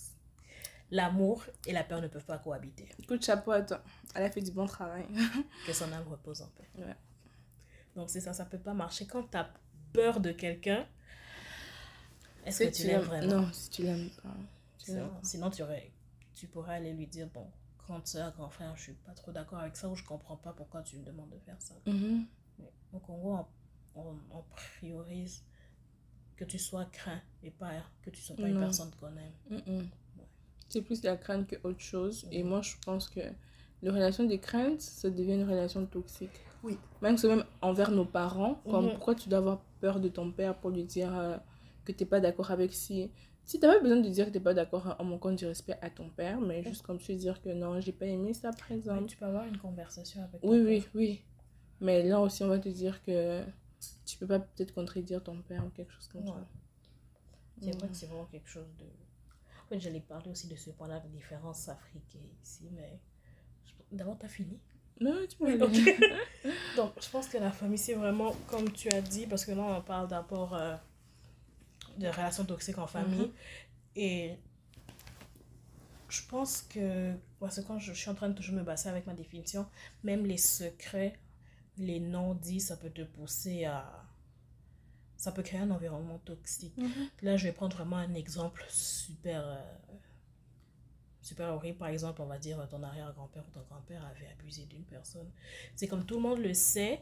l'amour 0.92 1.44
et 1.66 1.72
la 1.72 1.82
peur 1.82 2.00
ne 2.00 2.06
peuvent 2.06 2.24
pas 2.24 2.38
cohabiter. 2.38 2.88
Écoute, 3.02 3.24
chapeau 3.24 3.50
à 3.50 3.62
toi. 3.62 3.82
Elle 4.14 4.22
a 4.22 4.30
fait 4.30 4.40
du 4.40 4.52
bon 4.52 4.66
travail. 4.66 5.04
Que 5.66 5.72
son 5.72 5.92
âme 5.92 6.06
repose 6.08 6.42
en 6.42 6.46
paix. 6.56 6.68
Ouais. 6.78 6.94
Donc, 7.96 8.08
c'est 8.08 8.20
ça, 8.20 8.32
ça 8.32 8.44
peut 8.44 8.58
pas 8.60 8.72
marcher. 8.72 9.08
Quand 9.08 9.24
tu 9.24 9.36
as 9.36 9.50
peur 9.92 10.20
de 10.20 10.30
quelqu'un, 10.30 10.86
est-ce 12.46 12.62
que 12.62 12.70
tu 12.70 12.86
l'aimes 12.86 13.00
vraiment? 13.00 13.40
Non, 13.40 13.52
si 13.52 13.68
tu 13.70 13.82
l'aimes 13.82 14.10
pas. 14.22 14.28
tu 14.78 14.92
Sinon, 14.92 15.10
sinon, 15.24 15.50
tu, 15.50 15.62
aurais, 15.64 15.90
tu 16.36 16.46
pourrais 16.46 16.76
aller 16.76 16.92
lui 16.92 17.08
dire, 17.08 17.26
bon, 17.34 17.50
grande 17.86 18.06
soeur, 18.06 18.32
grand 18.34 18.50
frère, 18.50 18.76
je 18.76 18.82
suis 18.82 18.92
pas 18.94 19.12
trop 19.12 19.32
d'accord 19.32 19.58
avec 19.58 19.76
ça 19.76 19.88
ou 19.88 19.94
je 19.96 20.04
comprends 20.04 20.36
pas 20.36 20.52
pourquoi 20.52 20.82
tu 20.82 20.96
me 20.98 21.04
demandes 21.04 21.30
de 21.30 21.38
faire 21.38 21.60
ça. 21.60 21.74
Mhm. 21.86 22.26
Oui. 22.58 22.66
Donc, 22.92 23.08
en 23.10 23.16
gros, 23.18 23.34
on, 23.94 24.00
on, 24.00 24.14
on 24.32 24.42
priorise 24.50 25.42
que 26.36 26.44
tu 26.44 26.58
sois 26.58 26.84
craint 26.86 27.20
et 27.42 27.50
pas 27.50 27.70
que 28.02 28.10
tu 28.10 28.20
sois 28.20 28.36
pas 28.36 28.48
une 28.48 28.58
personne 28.58 28.90
qu'on 29.00 29.16
aime. 29.16 29.88
C'est 30.68 30.82
plus 30.82 31.02
la 31.04 31.16
crainte 31.16 31.46
que 31.46 31.56
autre 31.62 31.80
chose. 31.80 32.26
Et 32.32 32.42
Mhm. 32.42 32.48
moi, 32.48 32.62
je 32.62 32.74
pense 32.84 33.08
que 33.08 33.20
les 33.82 33.90
relations 33.90 34.24
de 34.24 34.36
crainte, 34.36 34.80
ça 34.80 35.10
devient 35.10 35.34
une 35.34 35.48
relation 35.48 35.84
toxique. 35.86 36.40
Oui. 36.62 36.78
Même 37.02 37.16
même 37.24 37.44
envers 37.60 37.90
nos 37.90 38.06
parents, 38.06 38.54
comme 38.70 38.86
Mhm. 38.86 38.90
pourquoi 38.92 39.14
tu 39.14 39.28
dois 39.28 39.38
avoir 39.38 39.60
peur 39.80 40.00
de 40.00 40.08
ton 40.08 40.32
père 40.32 40.58
pour 40.58 40.70
lui 40.70 40.84
dire 40.84 41.14
euh, 41.16 41.36
que 41.84 41.92
t'es 41.92 42.06
pas 42.06 42.20
d'accord 42.20 42.50
avec 42.50 42.72
si. 42.72 43.10
Si 43.46 43.60
t'as 43.60 43.74
pas 43.74 43.80
besoin 43.80 44.00
de 44.00 44.08
dire 44.08 44.26
que 44.26 44.30
t'es 44.30 44.40
pas 44.40 44.54
d'accord 44.54 44.96
en 44.98 45.04
manquant 45.04 45.32
du 45.32 45.44
respect 45.46 45.76
à 45.82 45.90
ton 45.90 46.08
père, 46.08 46.40
mais 46.40 46.62
juste 46.62 46.82
comme 46.82 46.98
tu 46.98 47.14
dire 47.14 47.40
que 47.42 47.50
non, 47.50 47.80
j'ai 47.80 47.92
pas 47.92 48.06
aimé 48.06 48.32
ça 48.32 48.50
exemple. 48.70 49.06
tu 49.06 49.16
peux 49.16 49.26
avoir 49.26 49.44
une 49.46 49.58
conversation 49.58 50.22
avec 50.22 50.40
ton 50.40 50.48
Oui, 50.48 50.58
père. 50.64 50.66
oui, 50.66 50.84
oui. 50.94 51.22
Mais 51.80 52.02
là 52.02 52.20
aussi, 52.20 52.42
on 52.42 52.48
va 52.48 52.58
te 52.58 52.68
dire 52.70 53.02
que 53.02 53.44
tu 54.06 54.16
peux 54.16 54.26
pas 54.26 54.38
peut-être 54.38 54.72
contredire 54.72 55.22
ton 55.22 55.42
père 55.42 55.64
ou 55.66 55.70
quelque 55.70 55.92
chose 55.92 56.08
comme 56.08 56.22
Ouais. 56.22 56.30
ça. 56.32 56.46
C'est 57.60 57.76
vrai 57.78 57.88
que 57.88 57.94
c'est 57.96 58.06
vraiment 58.06 58.24
quelque 58.26 58.48
chose 58.48 58.66
de. 58.78 58.84
En 58.84 59.68
fait, 59.68 59.80
j'allais 59.80 60.00
parler 60.00 60.30
aussi 60.30 60.46
de 60.48 60.56
ce 60.56 60.70
point-là 60.70 61.00
de 61.00 61.08
différence 61.08 61.68
africaine 61.68 62.28
ici, 62.42 62.68
mais. 62.72 62.98
D'abord, 63.92 64.18
tu 64.18 64.26
as 64.26 64.28
fini. 64.28 64.58
Non, 65.00 65.14
tu 65.28 65.36
peux 65.36 65.44
Oui, 65.46 65.52
aller. 65.52 65.62
ok. 65.62 65.72
Donc, 66.76 66.92
je 67.00 67.08
pense 67.10 67.28
que 67.28 67.38
la 67.38 67.50
famille, 67.50 67.78
c'est 67.78 67.94
vraiment, 67.94 68.32
comme 68.48 68.70
tu 68.72 68.88
as 68.90 69.00
dit, 69.00 69.26
parce 69.26 69.44
que 69.44 69.52
là, 69.52 69.62
on 69.62 69.82
parle 69.82 70.08
d'abord 70.08 70.54
euh, 70.54 70.76
de 71.98 72.08
relations 72.08 72.44
toxiques 72.44 72.78
en 72.78 72.86
famille. 72.86 73.26
Mhm. 73.26 73.32
Et 73.96 74.38
je 76.08 76.22
pense 76.28 76.62
que, 76.62 77.14
parce 77.40 77.60
que 77.60 77.66
quand 77.66 77.78
je, 77.78 77.92
je 77.92 77.98
suis 77.98 78.10
en 78.10 78.14
train 78.14 78.28
de 78.28 78.34
toujours 78.34 78.54
me 78.54 78.62
baser 78.62 78.88
avec 78.88 79.06
ma 79.06 79.14
définition, 79.14 79.66
même 80.02 80.26
les 80.26 80.36
secrets, 80.36 81.18
les 81.78 82.00
non-dits, 82.00 82.60
ça 82.60 82.76
peut 82.76 82.90
te 82.90 83.02
pousser 83.02 83.64
à. 83.64 84.04
Ça 85.16 85.32
peut 85.32 85.42
créer 85.42 85.60
un 85.60 85.70
environnement 85.70 86.18
toxique. 86.18 86.76
Mhm. 86.76 87.08
Là, 87.22 87.36
je 87.36 87.44
vais 87.44 87.52
prendre 87.52 87.74
vraiment 87.74 87.96
un 87.96 88.12
exemple 88.14 88.64
super, 88.68 89.42
euh, 89.46 89.56
super 91.22 91.48
horrible. 91.54 91.78
Par 91.78 91.88
exemple, 91.88 92.20
on 92.20 92.26
va 92.26 92.38
dire 92.38 92.66
ton 92.68 92.82
arrière-grand-père 92.82 93.42
ou 93.48 93.50
ton 93.50 93.62
grand-père 93.62 94.04
avait 94.04 94.28
abusé 94.38 94.66
d'une 94.66 94.84
personne. 94.84 95.30
C'est 95.76 95.88
comme 95.88 96.04
tout 96.04 96.16
le 96.16 96.20
monde 96.20 96.40
le 96.40 96.52
sait, 96.52 97.00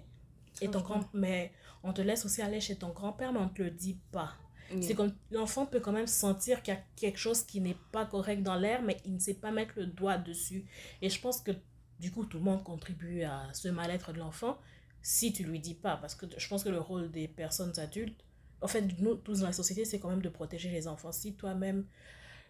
et 0.60 0.70
ton 0.70 0.80
grand, 0.80 1.08
mais 1.14 1.52
on 1.82 1.92
te 1.92 2.02
laisse 2.02 2.24
aussi 2.24 2.42
aller 2.42 2.60
chez 2.60 2.76
ton 2.76 2.90
grand-père, 2.90 3.32
mais 3.32 3.40
on 3.40 3.44
ne 3.46 3.48
te 3.48 3.62
le 3.62 3.70
dit 3.70 3.98
pas. 4.12 4.34
C'est 4.80 4.94
comme 4.94 5.12
l'enfant 5.30 5.66
peut 5.66 5.80
quand 5.80 5.92
même 5.92 6.06
sentir 6.06 6.62
qu'il 6.62 6.74
y 6.74 6.76
a 6.76 6.80
quelque 6.96 7.18
chose 7.18 7.42
qui 7.42 7.60
n'est 7.60 7.76
pas 7.90 8.06
correct 8.06 8.42
dans 8.42 8.56
l'air, 8.56 8.82
mais 8.82 8.96
il 9.04 9.14
ne 9.14 9.18
sait 9.18 9.34
pas 9.34 9.50
mettre 9.50 9.74
le 9.76 9.86
doigt 9.86 10.18
dessus. 10.18 10.64
Et 11.00 11.10
je 11.10 11.20
pense 11.20 11.40
que 11.40 11.52
du 12.00 12.10
coup, 12.10 12.24
tout 12.24 12.38
le 12.38 12.44
monde 12.44 12.64
contribue 12.64 13.22
à 13.22 13.48
ce 13.52 13.68
mal-être 13.68 14.12
de 14.12 14.18
l'enfant 14.18 14.58
si 15.02 15.32
tu 15.32 15.44
lui 15.44 15.60
dis 15.60 15.74
pas. 15.74 15.96
Parce 15.96 16.14
que 16.14 16.26
je 16.36 16.48
pense 16.48 16.64
que 16.64 16.68
le 16.68 16.80
rôle 16.80 17.10
des 17.10 17.28
personnes 17.28 17.78
adultes, 17.78 18.24
en 18.60 18.68
fait, 18.68 18.82
nous 19.00 19.16
tous 19.16 19.40
dans 19.40 19.46
la 19.46 19.52
société, 19.52 19.84
c'est 19.84 19.98
quand 19.98 20.08
même 20.08 20.22
de 20.22 20.28
protéger 20.28 20.70
les 20.70 20.88
enfants. 20.88 21.12
Si 21.12 21.34
toi-même, 21.34 21.86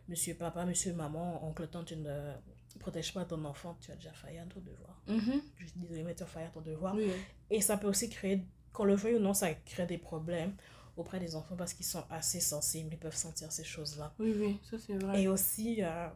monsieur 0.09 0.35
papa, 0.35 0.65
monsieur 0.65 0.93
maman, 0.93 1.47
oncle, 1.47 1.67
tante, 1.69 1.87
tu 1.87 1.97
ne 1.97 2.33
protèges 2.79 3.13
pas 3.13 3.25
ton 3.25 3.45
enfant, 3.45 3.77
tu 3.81 3.91
as 3.91 3.97
déjà 3.97 4.13
failli 4.13 4.39
à 4.39 4.45
ton 4.47 4.61
devoir. 4.61 5.03
Mhm. 5.07 5.43
Je 5.59 5.67
suis 5.67 5.81
désolée, 5.81 6.03
mais 6.03 6.15
tu 6.15 6.23
as 6.23 6.27
failli 6.27 6.47
à 6.47 6.51
ton 6.51 6.61
devoir. 6.61 6.95
Oui. 6.95 7.11
Et 7.51 7.61
ça 7.61 7.77
peut 7.77 7.89
aussi 7.89 8.09
créer, 8.09 8.47
qu'on 8.73 8.85
le 8.85 8.95
veuille 8.95 9.17
ou 9.17 9.21
non, 9.21 9.35
ça 9.35 9.53
crée 9.53 9.87
des 9.87 9.99
problèmes 9.99 10.55
auprès 10.97 11.19
des 11.21 11.35
enfants 11.37 11.57
parce 11.57 11.73
qu'ils 11.75 11.87
sont 11.87 12.05
assez 12.11 12.41
sensibles, 12.41 12.91
ils 12.93 12.99
peuvent 12.99 13.17
sentir 13.17 13.51
ces 13.51 13.65
choses-là. 13.65 14.13
Oui, 14.19 14.35
oui, 14.37 14.61
ça 14.71 14.79
c'est 14.79 14.95
vrai. 14.95 15.23
Et 15.23 15.29
aussi, 15.29 15.83
euh, 15.83 16.09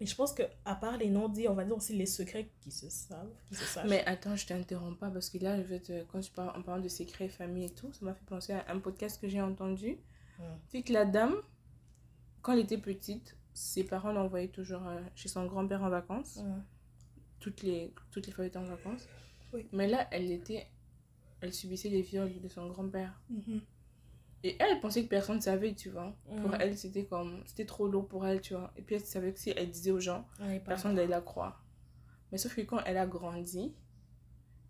et 0.00 0.06
je 0.06 0.14
pense 0.14 0.32
que 0.32 0.42
à 0.64 0.74
part 0.74 0.96
les 0.96 1.10
non-dits, 1.10 1.46
on 1.48 1.54
va 1.54 1.64
dire 1.64 1.76
aussi 1.76 1.94
les 1.94 2.06
secrets 2.06 2.50
qui 2.60 2.70
se 2.70 2.88
savent, 2.88 3.30
qui 3.46 3.54
se 3.54 3.64
sachent. 3.64 3.88
Mais 3.88 4.02
attends, 4.06 4.34
je 4.34 4.46
t'interromps 4.46 4.98
pas 4.98 5.10
parce 5.10 5.28
que 5.28 5.38
là, 5.38 5.56
je 5.58 5.62
vais 5.62 5.80
te... 5.80 6.04
quand 6.04 6.20
tu 6.20 6.32
parles 6.32 6.58
en 6.58 6.62
parlant 6.62 6.82
de 6.82 6.88
secrets, 6.88 7.28
famille 7.28 7.66
et 7.66 7.70
tout, 7.70 7.92
ça 7.92 8.04
m'a 8.06 8.14
fait 8.14 8.24
penser 8.24 8.54
à 8.54 8.64
un 8.68 8.78
podcast 8.80 9.20
que 9.20 9.28
j'ai 9.28 9.42
entendu. 9.42 9.98
Mm. 10.38 10.42
C'est 10.70 10.82
que 10.82 10.92
la 10.92 11.04
dame, 11.04 11.36
quand 12.40 12.54
elle 12.54 12.60
était 12.60 12.78
petite, 12.78 13.36
ses 13.52 13.84
parents 13.84 14.12
l'envoyaient 14.12 14.48
toujours 14.48 14.86
euh, 14.86 15.00
chez 15.14 15.28
son 15.28 15.44
grand-père 15.44 15.82
en 15.82 15.90
vacances. 15.90 16.36
Mm. 16.38 16.64
Toutes 17.38 17.62
les, 17.62 17.92
toutes 18.10 18.26
les 18.26 18.32
fois 18.32 18.46
était 18.46 18.58
en 18.58 18.64
vacances. 18.64 19.06
Oui. 19.52 19.68
Mais 19.72 19.86
là, 19.86 20.08
elle 20.10 20.30
était... 20.30 20.66
Elle 21.40 21.52
subissait 21.52 21.88
les 21.88 22.02
viols 22.02 22.40
de 22.40 22.48
son 22.48 22.68
grand-père. 22.68 23.20
Mhm. 23.30 23.60
Et 24.42 24.56
elle 24.58 24.80
pensait 24.80 25.02
que 25.04 25.08
personne 25.08 25.36
ne 25.36 25.40
savait, 25.42 25.74
tu 25.74 25.90
vois. 25.90 26.16
Pour 26.24 26.50
Mm. 26.50 26.56
elle, 26.60 26.78
c'était 26.78 27.04
comme... 27.04 27.42
C'était 27.46 27.66
trop 27.66 27.86
lourd 27.88 28.08
pour 28.08 28.26
elle, 28.26 28.40
tu 28.40 28.54
vois. 28.54 28.72
Et 28.76 28.80
puis 28.82 28.94
elle 28.94 29.04
savait 29.04 29.32
que 29.34 29.38
si 29.38 29.50
elle 29.54 29.70
disait 29.70 29.90
aux 29.90 30.00
gens, 30.00 30.26
Ouais, 30.40 30.60
personne 30.60 30.94
n'allait 30.94 31.08
la 31.08 31.20
croire. 31.20 31.62
Mais 32.32 32.38
sauf 32.38 32.54
que 32.56 32.62
quand 32.62 32.80
elle 32.86 32.96
a 32.96 33.06
grandi, 33.06 33.74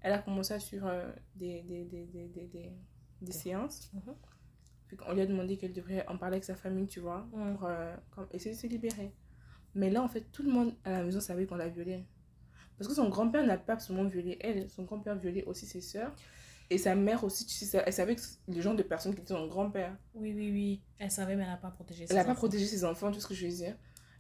elle 0.01 0.13
a 0.13 0.19
commencé 0.19 0.55
à 0.55 0.59
suivre 0.59 0.89
euh, 0.89 1.13
des, 1.37 1.63
des, 1.63 1.85
des, 1.85 2.07
des, 2.07 2.73
des, 3.23 3.33
séances. 3.33 3.91
Mhm. 3.93 4.15
Puis 4.89 4.97
on 5.07 5.13
lui 5.13 5.21
a 5.21 5.27
demandé 5.27 5.57
qu'elle 5.57 5.73
devrait 5.73 6.05
en 6.09 6.19
parler 6.19 6.35
avec 6.35 6.45
sa 6.45 6.57
famille, 6.57 6.89
tu 6.89 6.99
vois, 6.99 7.29
Mm. 7.33 7.55
pour 7.57 7.67
euh, 7.69 7.97
comme, 8.11 8.27
essayer 8.33 8.55
de 8.57 8.61
se 8.61 8.67
libérer. 8.67 9.13
Mais 9.77 9.89
là, 9.89 10.03
en 10.03 10.09
fait, 10.09 10.23
tout 10.33 10.43
le 10.43 10.51
monde 10.51 10.75
à 10.85 10.91
la 10.91 11.03
maison 11.05 11.21
savait 11.21 11.47
qu'on 11.47 11.55
l'a 11.55 11.69
violée. 11.69 12.05
Parce 12.77 12.89
que 12.89 12.95
son 12.95 13.09
grand-père 13.09 13.47
n'a 13.47 13.59
pas 13.59 13.79
seulement 13.79 14.05
violé 14.05 14.37
elle, 14.41 14.69
son 14.69 14.83
grand-père 14.83 15.15
violait 15.15 15.45
aussi 15.45 15.65
ses 15.67 15.81
sœurs. 15.83 16.13
Et 16.73 16.79
sa 16.79 16.95
mère 16.95 17.25
aussi, 17.25 17.45
tu 17.47 17.53
sais, 17.53 17.83
elle 17.85 17.93
savait 17.93 18.15
que 18.15 18.23
le 18.47 18.61
genre 18.61 18.77
de 18.77 18.85
personne 18.85 19.13
qui 19.13 19.21
était 19.21 19.35
son 19.35 19.49
grand-père. 19.49 19.97
Oui, 20.15 20.33
oui, 20.33 20.53
oui. 20.53 20.83
Elle 20.99 21.11
savait, 21.11 21.35
mais 21.35 21.43
elle 21.43 21.51
n'a 21.51 21.57
pas 21.57 21.73
protégé 21.73 22.07
ses 22.07 22.13
Elle 22.13 22.19
n'a 22.19 22.25
pas 22.25 22.37
protégé 22.37 22.65
ses 22.65 22.85
enfants, 22.85 23.11
tout 23.11 23.21
ce 23.21 23.27
que 23.27 23.35
je 23.35 23.47
veux 23.47 23.53
dire. 23.53 23.77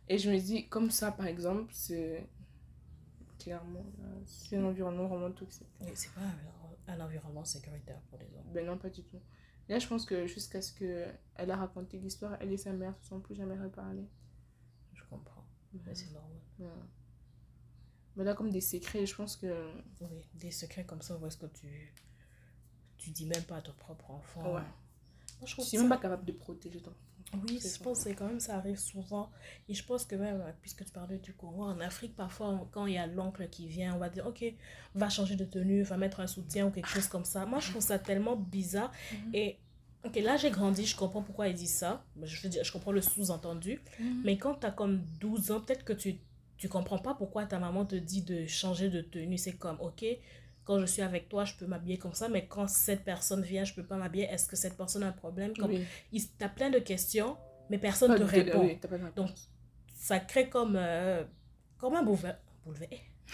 Et 0.08 0.18
je 0.18 0.28
me 0.28 0.36
dis, 0.36 0.68
comme 0.68 0.90
ça, 0.90 1.12
par 1.12 1.26
exemple, 1.28 1.70
c'est 1.72 2.28
clairement, 3.38 3.84
là, 3.98 4.08
c'est 4.26 4.56
un 4.56 4.64
environnement 4.64 5.06
vraiment 5.06 5.30
toxique. 5.30 5.68
C'est 5.94 6.12
pas 6.12 6.22
un, 6.88 7.00
environnement 7.00 7.44
sécuritaire 7.44 8.00
pour 8.10 8.18
les 8.18 8.26
enfants. 8.36 8.50
Ben 8.52 8.66
non, 8.66 8.76
pas 8.76 8.90
du 8.90 9.04
tout. 9.04 9.20
Là, 9.68 9.78
je 9.78 9.86
pense 9.86 10.04
que 10.04 10.26
jusqu'à 10.26 10.60
ce 10.60 10.72
qu'elle 10.74 11.50
a 11.50 11.56
raconté 11.56 11.98
l'histoire, 11.98 12.36
elle 12.40 12.52
et 12.52 12.56
sa 12.56 12.72
mère 12.72 12.96
se 13.00 13.10
sont 13.10 13.20
plus 13.20 13.36
jamais 13.36 13.56
reparlé. 13.56 14.08
Je 14.92 15.04
comprends. 15.08 15.46
Mais 15.72 15.94
c'est 15.94 16.10
normal. 16.12 16.40
Mais 18.16 18.24
là, 18.24 18.34
comme 18.34 18.50
des 18.50 18.60
secrets, 18.60 19.06
je 19.06 19.14
pense 19.14 19.36
que. 19.36 19.70
Oui, 20.00 20.28
des 20.34 20.50
secrets 20.50 20.84
comme 20.84 21.02
ça, 21.02 21.16
où 21.16 21.26
est-ce 21.26 21.36
que 21.36 21.46
tu. 21.46 21.94
Tu 23.00 23.10
dis 23.10 23.24
même 23.26 23.42
pas 23.44 23.56
à 23.56 23.62
ton 23.62 23.72
propre 23.72 24.10
enfant. 24.10 24.42
Ouais. 24.42 24.60
Moi, 25.40 25.46
je 25.46 25.54
suis 25.62 25.62
ça- 25.76 25.78
même 25.78 25.88
pas 25.88 25.96
capable 25.96 26.24
de 26.26 26.32
protéger 26.32 26.80
ton. 26.80 26.92
Oui, 27.46 27.60
je 27.62 27.82
pense 27.82 28.04
que 28.04 28.10
quand 28.10 28.26
même 28.26 28.40
ça 28.40 28.56
arrive 28.56 28.76
souvent. 28.78 29.30
Et 29.68 29.74
je 29.74 29.84
pense 29.84 30.04
que 30.04 30.16
même, 30.16 30.40
euh, 30.40 30.50
puisque 30.60 30.84
tu 30.84 30.90
parlais 30.90 31.18
du 31.18 31.32
Congo, 31.32 31.62
en 31.62 31.80
Afrique, 31.80 32.14
parfois, 32.16 32.68
quand 32.72 32.86
il 32.86 32.94
y 32.94 32.98
a 32.98 33.06
l'oncle 33.06 33.48
qui 33.48 33.68
vient, 33.68 33.94
on 33.94 33.98
va 33.98 34.08
dire, 34.10 34.26
ok, 34.26 34.44
va 34.94 35.08
changer 35.08 35.36
de 35.36 35.44
tenue, 35.44 35.82
va 35.82 35.96
mettre 35.96 36.20
un 36.20 36.26
soutien 36.26 36.66
ou 36.66 36.70
quelque 36.70 36.88
chose 36.88 37.06
comme 37.06 37.24
ça. 37.24 37.46
Moi, 37.46 37.60
je 37.60 37.70
trouve 37.70 37.82
ça 37.82 37.98
tellement 37.98 38.36
bizarre. 38.36 38.90
Mhm. 39.12 39.34
Et, 39.34 39.58
ok, 40.04 40.16
là, 40.16 40.36
j'ai 40.36 40.50
grandi, 40.50 40.84
je 40.84 40.96
comprends 40.96 41.22
pourquoi 41.22 41.48
il 41.48 41.54
dit 41.54 41.68
ça. 41.68 42.04
Je, 42.20 42.42
veux 42.42 42.48
dire, 42.48 42.64
je 42.64 42.72
comprends 42.72 42.92
le 42.92 43.00
sous-entendu. 43.00 43.80
Mais 44.24 44.36
quand 44.36 44.56
tu 44.56 44.66
as 44.66 44.72
comme 44.72 45.00
12 45.20 45.52
ans, 45.52 45.60
peut-être 45.60 45.84
que 45.84 45.92
tu 45.94 46.18
tu 46.58 46.68
comprends 46.68 46.98
pas 46.98 47.14
pourquoi 47.14 47.46
ta 47.46 47.58
maman 47.58 47.86
te 47.86 47.96
dit 47.96 48.20
de 48.20 48.46
changer 48.46 48.90
de 48.90 49.00
tenue. 49.00 49.38
C'est 49.38 49.54
comme, 49.54 49.80
ok, 49.80 50.04
quand 50.64 50.78
je 50.78 50.86
suis 50.86 51.02
avec 51.02 51.28
toi, 51.28 51.44
je 51.44 51.54
peux 51.54 51.66
m'habiller 51.66 51.98
comme 51.98 52.14
ça, 52.14 52.28
mais 52.28 52.46
quand 52.46 52.68
cette 52.68 53.02
personne 53.04 53.42
vient, 53.42 53.64
je 53.64 53.74
peux 53.74 53.84
pas 53.84 53.96
m'habiller. 53.96 54.24
Est-ce 54.26 54.46
que 54.46 54.56
cette 54.56 54.76
personne 54.76 55.02
a 55.02 55.08
un 55.08 55.12
problème? 55.12 55.56
Comme, 55.56 55.70
Oui. 55.72 55.84
il, 56.12 56.28
T'as 56.38 56.48
plein 56.48 56.70
de 56.70 56.78
questions, 56.78 57.36
mais 57.70 57.78
personne 57.78 58.12
ne 58.12 58.18
te 58.18 58.22
répond. 58.22 58.60
oui. 58.60 58.78
Donc, 59.16 59.30
ça 59.94 60.20
crée 60.20 60.48
comme, 60.48 60.76
euh, 60.76 61.24
comme 61.78 61.94
un 61.94 62.04
boulever- 62.04 62.36
boulever- 62.64 63.00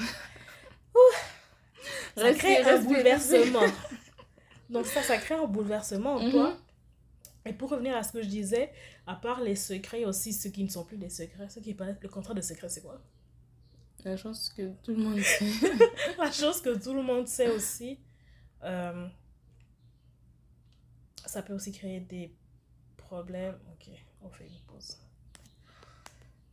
Ça 2.17 2.33
crée 2.33 2.63
un 2.63 2.81
bouleversement. 2.81 3.61
Donc 4.71 4.87
ça, 4.87 5.03
ça 5.03 5.19
crée 5.19 5.35
un 5.35 5.47
bouleversement 5.47 6.15
en 6.15 6.23
Mhm. 6.25 6.31
toi. 6.31 6.57
Et 7.45 7.53
pour 7.53 7.71
revenir 7.71 7.97
à 7.97 8.03
ce 8.03 8.13
que 8.13 8.23
je 8.23 8.29
disais, 8.29 8.73
à 9.07 9.15
part 9.15 9.41
les 9.41 9.55
secrets, 9.55 10.05
aussi 10.05 10.33
ceux 10.33 10.51
qui 10.51 10.65
ne 10.65 10.69
sont 10.69 10.85
plus 10.85 10.97
des 10.97 11.11
secrets. 11.11 11.49
Ceux 11.49 11.61
qui 11.61 11.75
paraissent... 11.75 11.99
Le 12.01 12.09
contraire 12.09 12.35
de 12.35 12.41
secret, 12.41 12.69
c'est 12.69 12.83
quoi? 12.83 13.01
La 14.07 14.17
chance 14.17 14.51
que 14.57 14.73
tout 14.85 14.93
le 14.95 15.03
monde 15.03 15.19
sait. 15.19 15.51
La 16.19 16.31
chose 16.31 16.61
que 16.61 16.79
tout 16.81 16.95
le 16.95 17.03
monde 17.03 17.27
sait 17.27 17.51
aussi, 17.51 17.99
euh, 18.63 19.09
ça 21.25 21.43
peut 21.43 21.53
aussi 21.53 21.73
créer 21.73 21.99
des 21.99 22.33
problèmes. 22.97 23.59
Ok, 23.73 23.89
on 24.23 24.31
fait 24.31 24.47
une 24.47 24.61
pause. 24.69 24.97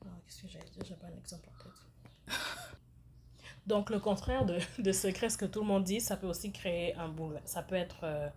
Alors, 0.01 0.17
Qu'est-ce 0.25 0.41
que 0.41 0.47
j'allais 0.47 0.65
dire? 0.71 0.83
J'ai 0.83 0.95
pas 0.95 1.05
un 1.05 1.15
exemple 1.15 1.47
en 1.47 1.63
tête. 1.63 2.35
Donc, 3.67 3.91
le 3.91 3.99
contraire 3.99 4.47
de, 4.47 4.57
de 4.79 4.91
secret, 4.91 5.29
ce 5.29 5.37
que 5.37 5.45
tout 5.45 5.59
le 5.61 5.67
monde 5.67 5.83
dit, 5.83 6.01
ça 6.01 6.17
peut 6.17 6.25
aussi 6.25 6.51
créer 6.51 6.95
un 6.95 7.07
boule. 7.07 7.39
Ça 7.45 7.61
peut 7.61 7.75
être, 7.75 7.99
euh, 8.01 8.29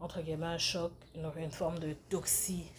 entre 0.00 0.22
guillemets, 0.22 0.46
un 0.46 0.56
choc, 0.56 0.92
une, 1.14 1.30
une 1.36 1.50
forme 1.50 1.78
de 1.78 1.92
toxicité 2.08 2.72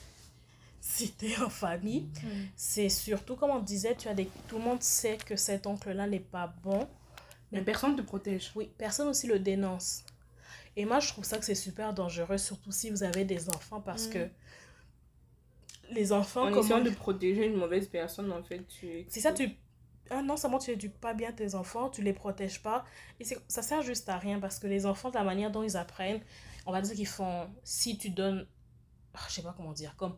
en 1.41 1.49
famille. 1.49 2.07
C'est 2.55 2.89
surtout, 2.89 3.35
comme 3.35 3.51
on 3.51 3.59
disait, 3.59 3.95
tu 3.95 4.07
as 4.07 4.13
des, 4.13 4.29
tout 4.47 4.57
le 4.57 4.63
monde 4.63 4.81
sait 4.81 5.17
que 5.17 5.35
cet 5.35 5.67
oncle-là 5.67 6.07
n'est 6.07 6.19
pas 6.19 6.53
bon. 6.63 6.87
Mais 7.51 7.61
personne 7.61 7.93
ne 7.93 7.97
te 7.97 8.01
protège. 8.01 8.51
Oui, 8.55 8.69
personne 8.77 9.07
aussi 9.07 9.27
le 9.27 9.39
dénonce. 9.39 10.03
Et 10.75 10.83
moi, 10.85 10.99
je 10.99 11.07
trouve 11.07 11.23
ça 11.23 11.37
que 11.37 11.45
c'est 11.45 11.55
super 11.55 11.93
dangereux, 11.93 12.37
surtout 12.37 12.71
si 12.71 12.89
vous 12.89 13.03
avez 13.03 13.23
des 13.23 13.47
enfants, 13.49 13.79
parce 13.79 14.07
Mm. 14.07 14.11
que 14.11 14.29
les 15.91 16.11
enfants, 16.11 16.41
En 16.47 16.49
comment... 16.49 16.61
essayant 16.61 16.81
de 16.81 16.89
protéger 16.89 17.45
une 17.45 17.55
mauvaise 17.55 17.87
personne, 17.87 18.31
en 18.31 18.43
fait, 18.43 18.65
tu. 18.67 19.05
C'est 19.07 19.21
ça, 19.21 19.31
tu... 19.31 19.49
Ah, 20.09 20.21
non 20.21 20.35
seulement 20.37 20.59
tu 20.59 20.71
éduques 20.71 20.99
pas 20.99 21.13
bien 21.13 21.31
tes 21.31 21.55
enfants, 21.55 21.89
tu 21.89 22.01
les 22.03 22.13
protèges 22.13 22.61
pas, 22.61 22.85
et 23.19 23.25
ça 23.47 23.61
sert 23.61 23.81
juste 23.81 24.07
à 24.09 24.17
rien, 24.17 24.39
parce 24.39 24.59
que 24.59 24.67
les 24.67 24.85
enfants, 24.85 25.09
de 25.09 25.15
la 25.15 25.23
manière 25.23 25.49
dont 25.49 25.63
ils 25.63 25.77
apprennent, 25.77 26.21
on 26.65 26.71
va 26.71 26.81
dire 26.81 26.93
qu'ils 26.95 27.07
font... 27.07 27.47
Si 27.63 27.97
tu 27.97 28.09
donnes... 28.09 28.45
ah, 29.13 29.19
je 29.29 29.35
sais 29.35 29.41
pas 29.43 29.53
comment 29.55 29.71
dire, 29.73 29.95
comme... 29.95 30.15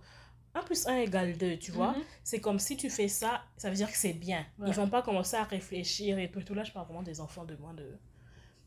1 0.57 0.63
plus 0.63 0.87
1 0.87 0.97
égale 0.97 1.37
2, 1.37 1.57
tu 1.57 1.71
vois 1.71 1.91
Mhm. 1.93 2.03
c'est 2.23 2.39
comme 2.41 2.59
si 2.59 2.75
tu 2.77 2.89
fais 2.89 3.07
ça, 3.07 3.43
ça 3.57 3.69
veut 3.69 3.75
dire 3.75 3.91
que 3.91 3.97
c'est 3.97 4.13
bien. 4.13 4.45
Ouais. 4.59 4.67
Ils 4.69 4.73
vont 4.73 4.89
pas 4.89 5.01
commencer 5.01 5.35
à 5.37 5.43
réfléchir 5.43 6.17
et 6.19 6.29
tout, 6.31 6.39
et 6.39 6.43
tout. 6.43 6.53
Là, 6.53 6.63
je 6.63 6.71
parle 6.71 6.85
vraiment 6.87 7.03
des 7.03 7.19
enfants 7.21 7.45
de 7.45 7.55
moins 7.57 7.73
de. 7.73 7.97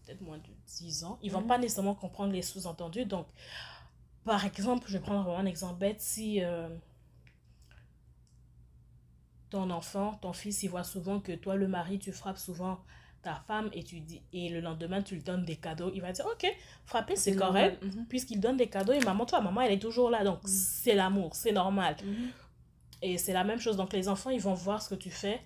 peut-être 0.06 0.22
moins 0.22 0.38
de 0.38 0.44
10 0.66 1.04
ans. 1.04 1.18
Ils 1.22 1.30
vont 1.30 1.42
Mhm. 1.42 1.46
pas 1.46 1.58
nécessairement 1.58 1.94
comprendre 1.94 2.32
les 2.32 2.42
sous-entendus. 2.42 3.04
Donc, 3.04 3.26
par 4.24 4.44
exemple, 4.44 4.84
je 4.88 4.94
vais 4.94 5.00
prendre 5.00 5.22
vraiment 5.22 5.38
un 5.38 5.46
exemple 5.46 5.78
bête. 5.78 6.00
Si 6.00 6.42
euh, 6.42 6.68
ton 9.50 9.70
enfant, 9.70 10.14
ton 10.22 10.32
fils, 10.32 10.62
il 10.62 10.68
voit 10.68 10.84
souvent 10.84 11.20
que 11.20 11.32
toi, 11.32 11.56
le 11.56 11.66
mari, 11.68 11.98
tu 11.98 12.12
frappes 12.12 12.38
souvent 12.38 12.78
ta 13.22 13.36
femme 13.46 13.68
et 13.72 13.82
tu 13.84 14.00
dis 14.00 14.22
et 14.32 14.48
le 14.48 14.60
lendemain 14.60 15.02
tu 15.02 15.14
lui 15.16 15.22
donnes 15.22 15.44
des 15.44 15.56
cadeaux 15.56 15.90
il 15.94 16.00
va 16.00 16.10
dire 16.12 16.24
ok 16.26 16.46
frapper 16.86 17.16
c'est 17.16 17.36
correct 17.36 17.82
Mhm. 17.82 18.06
puisqu'il 18.08 18.40
donne 18.40 18.56
des 18.56 18.68
cadeaux 18.68 18.92
et 18.94 19.00
maman 19.00 19.26
toi 19.26 19.40
maman 19.40 19.60
elle 19.60 19.72
est 19.72 19.78
toujours 19.78 20.08
là 20.10 20.24
donc 20.24 20.42
Mhm. 20.42 20.48
c'est 20.48 20.94
l'amour 20.94 21.34
c'est 21.34 21.52
normal 21.52 21.96
Mhm. 22.02 22.30
et 23.02 23.18
c'est 23.18 23.32
la 23.32 23.44
même 23.44 23.58
chose. 23.60 23.76
Donc, 23.78 23.92
les 23.94 24.08
enfants, 24.08 24.28
ils 24.30 24.40
vont 24.42 24.52
voir 24.52 24.82
ce 24.82 24.90
que 24.90 24.94
tu 24.94 25.10
fais. 25.10 25.40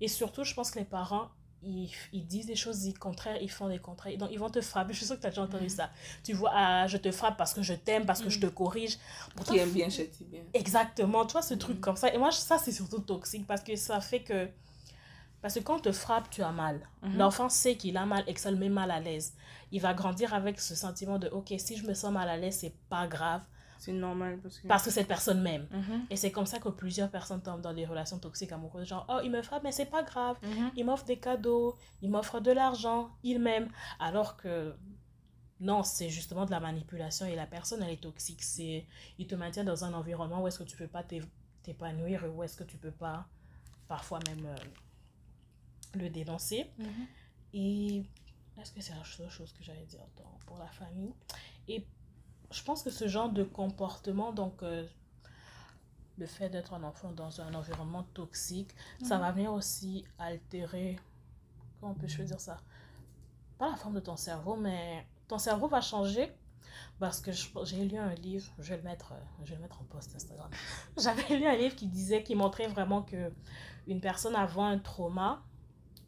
Et 0.00 0.06
surtout, 0.06 0.44
je 0.44 0.54
pense 0.54 0.70
que 0.70 0.78
les 0.78 0.84
parents, 0.84 1.28
ils, 1.62 1.90
ils 2.12 2.24
disent 2.24 2.46
des 2.46 2.54
choses 2.54 2.84
ils- 2.84 2.96
contraires, 2.96 3.36
ils 3.42 3.50
font 3.50 3.68
des 3.68 3.80
contraires. 3.80 4.16
Donc, 4.16 4.28
ils 4.30 4.38
vont 4.38 4.48
te 4.48 4.60
frapper. 4.60 4.92
Je 4.94 4.98
suis 4.98 5.06
sûre 5.06 5.16
que 5.16 5.22
tu 5.22 5.26
as 5.26 5.30
déjà 5.30 5.42
entendu 5.42 5.68
ça. 5.68 5.90
Tu 6.22 6.32
vois, 6.34 6.52
ah, 6.54 6.86
je 6.86 6.96
te 6.98 7.10
frappe 7.10 7.36
parce 7.36 7.52
que 7.52 7.62
je 7.62 7.74
t'aime, 7.74 8.06
parce 8.06 8.22
que 8.22 8.30
je 8.30 8.38
te 8.38 8.46
corrige. 8.46 8.96
Pourtant, 9.34 9.54
Qui 9.54 9.58
aime 9.58 9.72
bien, 9.72 9.88
châtie 9.90 10.24
bien. 10.24 10.42
Exactement, 10.54 11.26
tu 11.26 11.32
vois, 11.32 11.42
ce 11.42 11.54
truc 11.54 11.80
comme 11.80 11.96
ça. 11.96 12.14
Et 12.14 12.18
moi, 12.18 12.30
ça, 12.30 12.58
c'est 12.58 12.70
surtout 12.72 13.00
toxique 13.00 13.44
parce 13.46 13.62
que 13.64 13.74
ça 13.74 14.00
fait 14.00 14.20
que. 14.22 14.48
Parce 15.42 15.54
que 15.54 15.60
quand 15.60 15.76
on 15.76 15.80
te 15.80 15.92
frappe, 15.92 16.28
tu 16.30 16.42
as 16.42 16.52
mal. 16.52 16.80
Mhm. 17.02 17.16
L'enfant 17.16 17.48
sait 17.48 17.76
qu'il 17.76 17.96
a 17.96 18.04
mal 18.06 18.24
et 18.26 18.34
que 18.34 18.40
ça 18.40 18.50
le 18.50 18.56
met 18.58 18.68
mal 18.68 18.90
à 18.90 19.00
l'aise. 19.00 19.34
Il 19.72 19.80
va 19.80 19.94
grandir 19.94 20.34
avec 20.34 20.60
ce 20.60 20.74
sentiment 20.74 21.18
de 21.18 21.28
OK, 21.28 21.52
si 21.58 21.76
je 21.76 21.86
me 21.86 21.94
sens 21.94 22.12
mal 22.12 22.28
à 22.28 22.36
l'aise, 22.36 22.58
c'est 22.58 22.74
pas 22.90 23.06
grave 23.06 23.42
C'est 23.78 23.92
normal 23.92 24.38
parce 24.42 24.58
que. 24.58 24.68
parce 24.68 24.84
que 24.84 24.90
cette 24.90 25.08
personne 25.08 25.40
m'aime. 25.40 25.66
Mhm. 25.70 26.06
Et 26.10 26.16
c'est 26.16 26.30
comme 26.30 26.44
ça 26.46 26.58
que 26.58 26.68
plusieurs 26.68 27.10
personnes 27.10 27.40
tombent 27.42 27.62
dans 27.62 27.72
des 27.72 27.86
relations 27.86 28.18
toxiques 28.18 28.52
amoureuses. 28.52 28.86
Genre, 28.88 29.06
oh, 29.08 29.20
il 29.24 29.30
me 29.30 29.40
frappe, 29.42 29.62
mais 29.62 29.72
c'est 29.72 29.86
pas 29.86 30.02
grave. 30.02 30.36
Mhm. 30.42 30.72
Il 30.76 30.84
m'offre 30.84 31.04
des 31.06 31.18
cadeaux, 31.18 31.76
il 32.02 32.10
m'offre 32.10 32.40
de 32.40 32.50
l'argent, 32.52 33.10
il 33.22 33.38
m'aime. 33.38 33.68
Alors 33.98 34.36
que 34.36 34.74
non, 35.60 35.82
c'est 35.82 36.08
justement 36.10 36.44
de 36.46 36.50
la 36.50 36.60
manipulation 36.60 37.24
et 37.26 37.34
la 37.36 37.46
personne, 37.46 37.82
elle 37.82 37.90
est 37.92 38.02
toxique. 38.02 38.42
C'est, 38.42 38.86
il 39.18 39.26
te 39.26 39.34
maintient 39.34 39.64
dans 39.64 39.84
un 39.84 39.94
environnement 39.94 40.42
où 40.42 40.48
est-ce 40.48 40.58
que 40.58 40.64
tu 40.64 40.76
peux 40.76 40.86
pas 40.88 41.02
t'é- 41.02 41.22
t'épanouir, 41.62 42.24
où 42.34 42.42
est-ce 42.42 42.56
que 42.56 42.64
tu 42.64 42.76
peux 42.78 42.90
pas 42.92 43.26
parfois 43.88 44.20
même 44.28 44.46
euh, 44.46 44.54
le 45.94 46.08
dénoncer. 46.10 46.70
Mhm. 46.78 47.06
Et 47.54 48.04
est-ce 48.60 48.72
que 48.72 48.80
c'est 48.80 48.94
la 48.94 49.04
seule 49.04 49.30
chose 49.30 49.52
que 49.52 49.62
j'allais 49.62 49.86
dire 49.86 50.06
dans- 50.16 50.38
pour 50.46 50.58
la 50.58 50.68
famille? 50.70 51.12
Et 51.68 51.86
je 52.50 52.62
pense 52.62 52.82
que 52.82 52.90
ce 52.90 53.08
genre 53.08 53.30
de 53.30 53.42
comportement, 53.44 54.32
donc 54.32 54.62
euh, 54.62 54.86
le 56.18 56.26
fait 56.26 56.50
d'être 56.50 56.74
un 56.74 56.82
enfant 56.82 57.12
dans 57.12 57.40
un 57.40 57.54
environnement 57.54 58.02
toxique, 58.14 58.70
ça 59.02 59.16
Mhm. 59.16 59.20
va 59.22 59.32
venir 59.32 59.52
aussi 59.52 60.04
altérer, 60.18 60.98
comment 61.80 61.94
peux-je 61.94 62.22
dire 62.22 62.40
ça? 62.40 62.58
Pas 63.58 63.70
la 63.70 63.76
forme 63.76 63.94
de 63.94 64.00
ton 64.00 64.16
cerveau, 64.16 64.56
mais 64.56 65.06
ton 65.28 65.38
cerveau 65.38 65.68
va 65.68 65.80
changer. 65.80 66.32
Parce 66.98 67.20
que 67.20 67.30
j'ai 67.64 67.84
lu 67.84 67.96
un 67.96 68.14
livre, 68.14 68.46
je 68.58 68.70
vais 68.70 68.76
le 68.76 68.82
mettre, 68.82 69.12
euh, 69.12 69.16
je 69.44 69.50
vais 69.50 69.56
le 69.56 69.62
mettre 69.62 69.80
en 69.80 69.84
post 69.84 70.14
Instagram. 70.14 70.48
J'avais 70.98 71.36
lu 71.36 71.46
un 71.46 71.56
livre 71.56 71.74
qui 71.74 71.86
disait, 71.88 72.22
qui 72.22 72.34
montrait 72.34 72.68
vraiment 72.68 73.02
que 73.02 73.32
une 73.86 74.00
personne 74.00 74.36
avant 74.36 74.64
un 74.66 74.78
trauma 74.78 75.42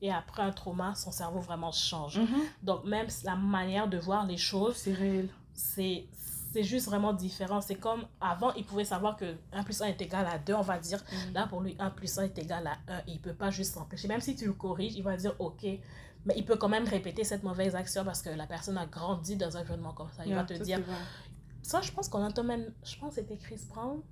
et 0.03 0.13
après 0.13 0.43
un 0.43 0.51
trauma, 0.51 0.95
son 0.95 1.13
cerveau 1.13 1.39
vraiment 1.41 1.73
change. 1.73 2.19
Mhm. 2.19 2.43
Donc 2.63 2.85
même 2.85 3.07
la 3.25 3.37
manière 3.37 3.89
de 3.89 3.99
voir 3.99 4.27
les 4.27 4.37
choses, 4.37 4.77
C'est 4.77 4.93
réel. 4.93 5.29
c'est 5.55 6.07
c'est 6.53 6.65
juste 6.65 6.85
vraiment 6.85 7.15
différent. 7.15 7.63
C'est 7.63 7.77
comme 7.77 8.05
avant, 8.21 8.53
il 8.53 8.67
pouvait 8.67 8.85
savoir 8.85 9.17
que 9.17 9.37
1 9.55 9.63
plus 9.63 9.81
1 9.81 9.87
est 9.87 10.03
égal 10.03 10.27
à 10.27 10.37
2, 10.39 10.53
on 10.53 10.61
va 10.61 10.79
dire. 10.79 11.03
Mhm. 11.11 11.33
Là, 11.33 11.47
pour 11.47 11.63
lui, 11.63 11.75
1 11.79 11.89
plus 11.89 12.19
1 12.19 12.25
est 12.25 12.39
égal 12.39 12.67
à 12.67 12.77
1 12.93 12.99
et 12.99 13.13
il 13.13 13.21
peut 13.21 13.33
pas 13.33 13.51
juste 13.51 13.73
s'empêcher. 13.73 14.07
Même 14.07 14.21
si 14.21 14.37
tu 14.37 14.45
le 14.45 14.53
corriges, 14.53 14.95
il 14.95 15.03
va 15.03 15.17
dire 15.17 15.35
OK. 15.39 15.65
Mais 16.27 16.35
il 16.37 16.45
peut 16.45 16.57
quand 16.57 16.69
même 16.69 16.85
répéter 16.87 17.25
cette 17.25 17.43
mauvaise 17.43 17.75
action 17.75 18.05
parce 18.05 18.21
que 18.21 18.29
la 18.29 18.47
personne 18.47 18.77
a 18.77 18.85
grandi 18.85 19.37
dans 19.37 19.57
un 19.57 19.61
environnement 19.61 19.93
comme 19.95 20.11
ça. 20.15 20.27
Il 20.27 20.35
va 20.35 20.45
te 20.45 20.53
dire, 20.55 20.81
ça, 21.63 21.81
je 21.81 21.91
pense 21.91 22.09
qu'on 22.09 22.23
entend 22.23 22.45
même, 22.45 22.71
je 22.85 22.97
pense 22.99 23.15
que 23.15 23.23
c'était 23.23 23.39
Chris 23.39 23.61
Brown 23.71 24.03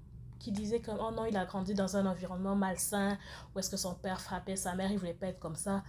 qui 0.40 0.50
disait 0.50 0.80
que, 0.80 0.90
oh 0.90 1.12
non, 1.12 1.26
il 1.26 1.36
a 1.36 1.44
grandi 1.44 1.74
dans 1.74 1.96
un 1.96 2.06
environnement 2.06 2.56
malsain, 2.56 3.16
où 3.54 3.58
est-ce 3.58 3.70
que 3.70 3.76
son 3.76 3.94
père 3.94 4.20
frappait 4.20 4.56
sa 4.56 4.74
mère, 4.74 4.90
il 4.90 4.98
voulait 4.98 5.14
pas 5.14 5.28
être 5.28 5.38
comme 5.38 5.54
ça. 5.54 5.84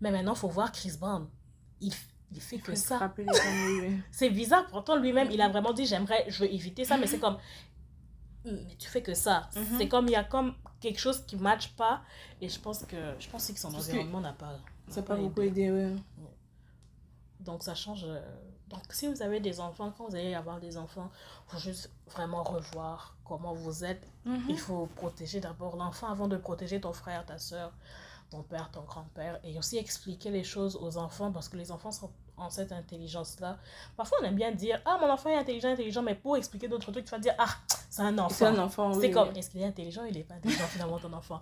Mais 0.00 0.12
maintenant, 0.12 0.34
faut 0.34 0.48
voir 0.48 0.70
Chris 0.70 0.92
Brown. 1.00 1.26
Il, 1.80 1.92
il 2.30 2.40
fait 2.40 2.58
que 2.58 2.74
ça. 2.74 3.12
C'est 4.12 4.30
bizarre, 4.30 4.66
pourtant 4.66 4.96
lui-même, 4.96 5.30
il 5.30 5.40
a 5.40 5.48
vraiment 5.48 5.72
dit, 5.72 5.86
j'aimerais, 5.86 6.26
je 6.28 6.44
veux 6.44 6.52
éviter 6.52 6.84
ça, 6.84 6.98
mais 6.98 7.06
c'est 7.06 7.18
comme, 7.18 7.38
mais 8.44 8.76
tu 8.78 8.88
fais 8.88 9.02
que 9.02 9.14
ça. 9.14 9.48
Mhm. 9.56 9.78
C'est 9.78 9.88
comme, 9.88 10.06
il 10.06 10.12
y 10.12 10.16
a 10.16 10.24
comme 10.24 10.54
quelque 10.78 11.00
chose 11.00 11.24
qui 11.26 11.36
matche 11.36 11.74
pas, 11.74 12.02
et 12.40 12.48
je 12.48 12.60
pense 12.60 12.84
que, 12.84 12.96
je 13.18 13.28
pense 13.28 13.50
que 13.50 13.58
son 13.58 13.72
Parce 13.72 13.88
environnement 13.88 14.20
n'a 14.20 14.34
pas... 14.34 14.58
Ça 14.88 14.96
n'a 14.96 15.00
n'a 15.00 15.02
pas 15.02 15.16
beaucoup 15.16 15.40
aidé, 15.40 15.70
ouais. 15.70 15.96
donc 17.40 17.62
ça 17.64 17.74
change. 17.74 18.06
Donc 18.68 18.82
si 18.90 19.06
vous 19.06 19.22
avez 19.22 19.40
des 19.40 19.60
enfants, 19.60 19.92
quand 19.96 20.08
vous 20.08 20.16
allez 20.16 20.34
avoir 20.34 20.58
des 20.60 20.76
enfants, 20.76 21.10
il 21.46 21.52
faut 21.52 21.58
juste 21.58 21.90
vraiment 22.10 22.42
revoir 22.42 23.16
comment 23.24 23.54
vous 23.54 23.84
êtes. 23.84 24.06
Mhm. 24.24 24.42
Il 24.48 24.58
faut 24.58 24.86
protéger 24.96 25.40
d'abord 25.40 25.76
l'enfant 25.76 26.08
avant 26.08 26.26
de 26.26 26.36
protéger 26.36 26.80
ton 26.80 26.92
frère, 26.92 27.24
ta 27.24 27.38
soeur, 27.38 27.72
ton 28.30 28.42
père, 28.42 28.70
ton 28.70 28.82
grand-père. 28.82 29.40
Et 29.44 29.58
aussi 29.58 29.76
expliquer 29.78 30.30
les 30.30 30.44
choses 30.44 30.76
aux 30.76 30.96
enfants 30.96 31.32
parce 31.32 31.48
que 31.48 31.56
les 31.56 31.70
enfants 31.70 31.92
sont 31.92 32.10
en 32.36 32.50
cette 32.50 32.72
intelligence-là. 32.72 33.58
Parfois 33.96 34.18
on 34.22 34.24
aime 34.26 34.34
bien 34.34 34.52
dire, 34.52 34.80
ah 34.84 34.98
mon 35.00 35.10
enfant 35.10 35.30
est 35.30 35.36
intelligent, 35.36 35.70
intelligent, 35.70 36.02
mais 36.02 36.14
pour 36.14 36.36
expliquer 36.36 36.68
d'autres 36.68 36.92
trucs, 36.92 37.04
tu 37.04 37.10
vas 37.10 37.18
dire, 37.18 37.34
ah 37.38 37.48
c'est 37.88 38.02
un 38.02 38.18
enfant. 38.18 38.34
C'est 38.34 38.44
un 38.44 38.58
enfant, 38.58 38.92
oui. 38.92 38.98
C'est 39.00 39.10
comme, 39.10 39.30
oui. 39.30 39.38
est-ce 39.38 39.50
qu'il 39.50 39.62
est 39.62 39.66
intelligent? 39.66 40.04
Il 40.04 40.14
n'est 40.14 40.24
pas 40.24 40.34
intelligent 40.34 40.66
finalement 40.66 40.98
ton 40.98 41.12
enfant. 41.12 41.40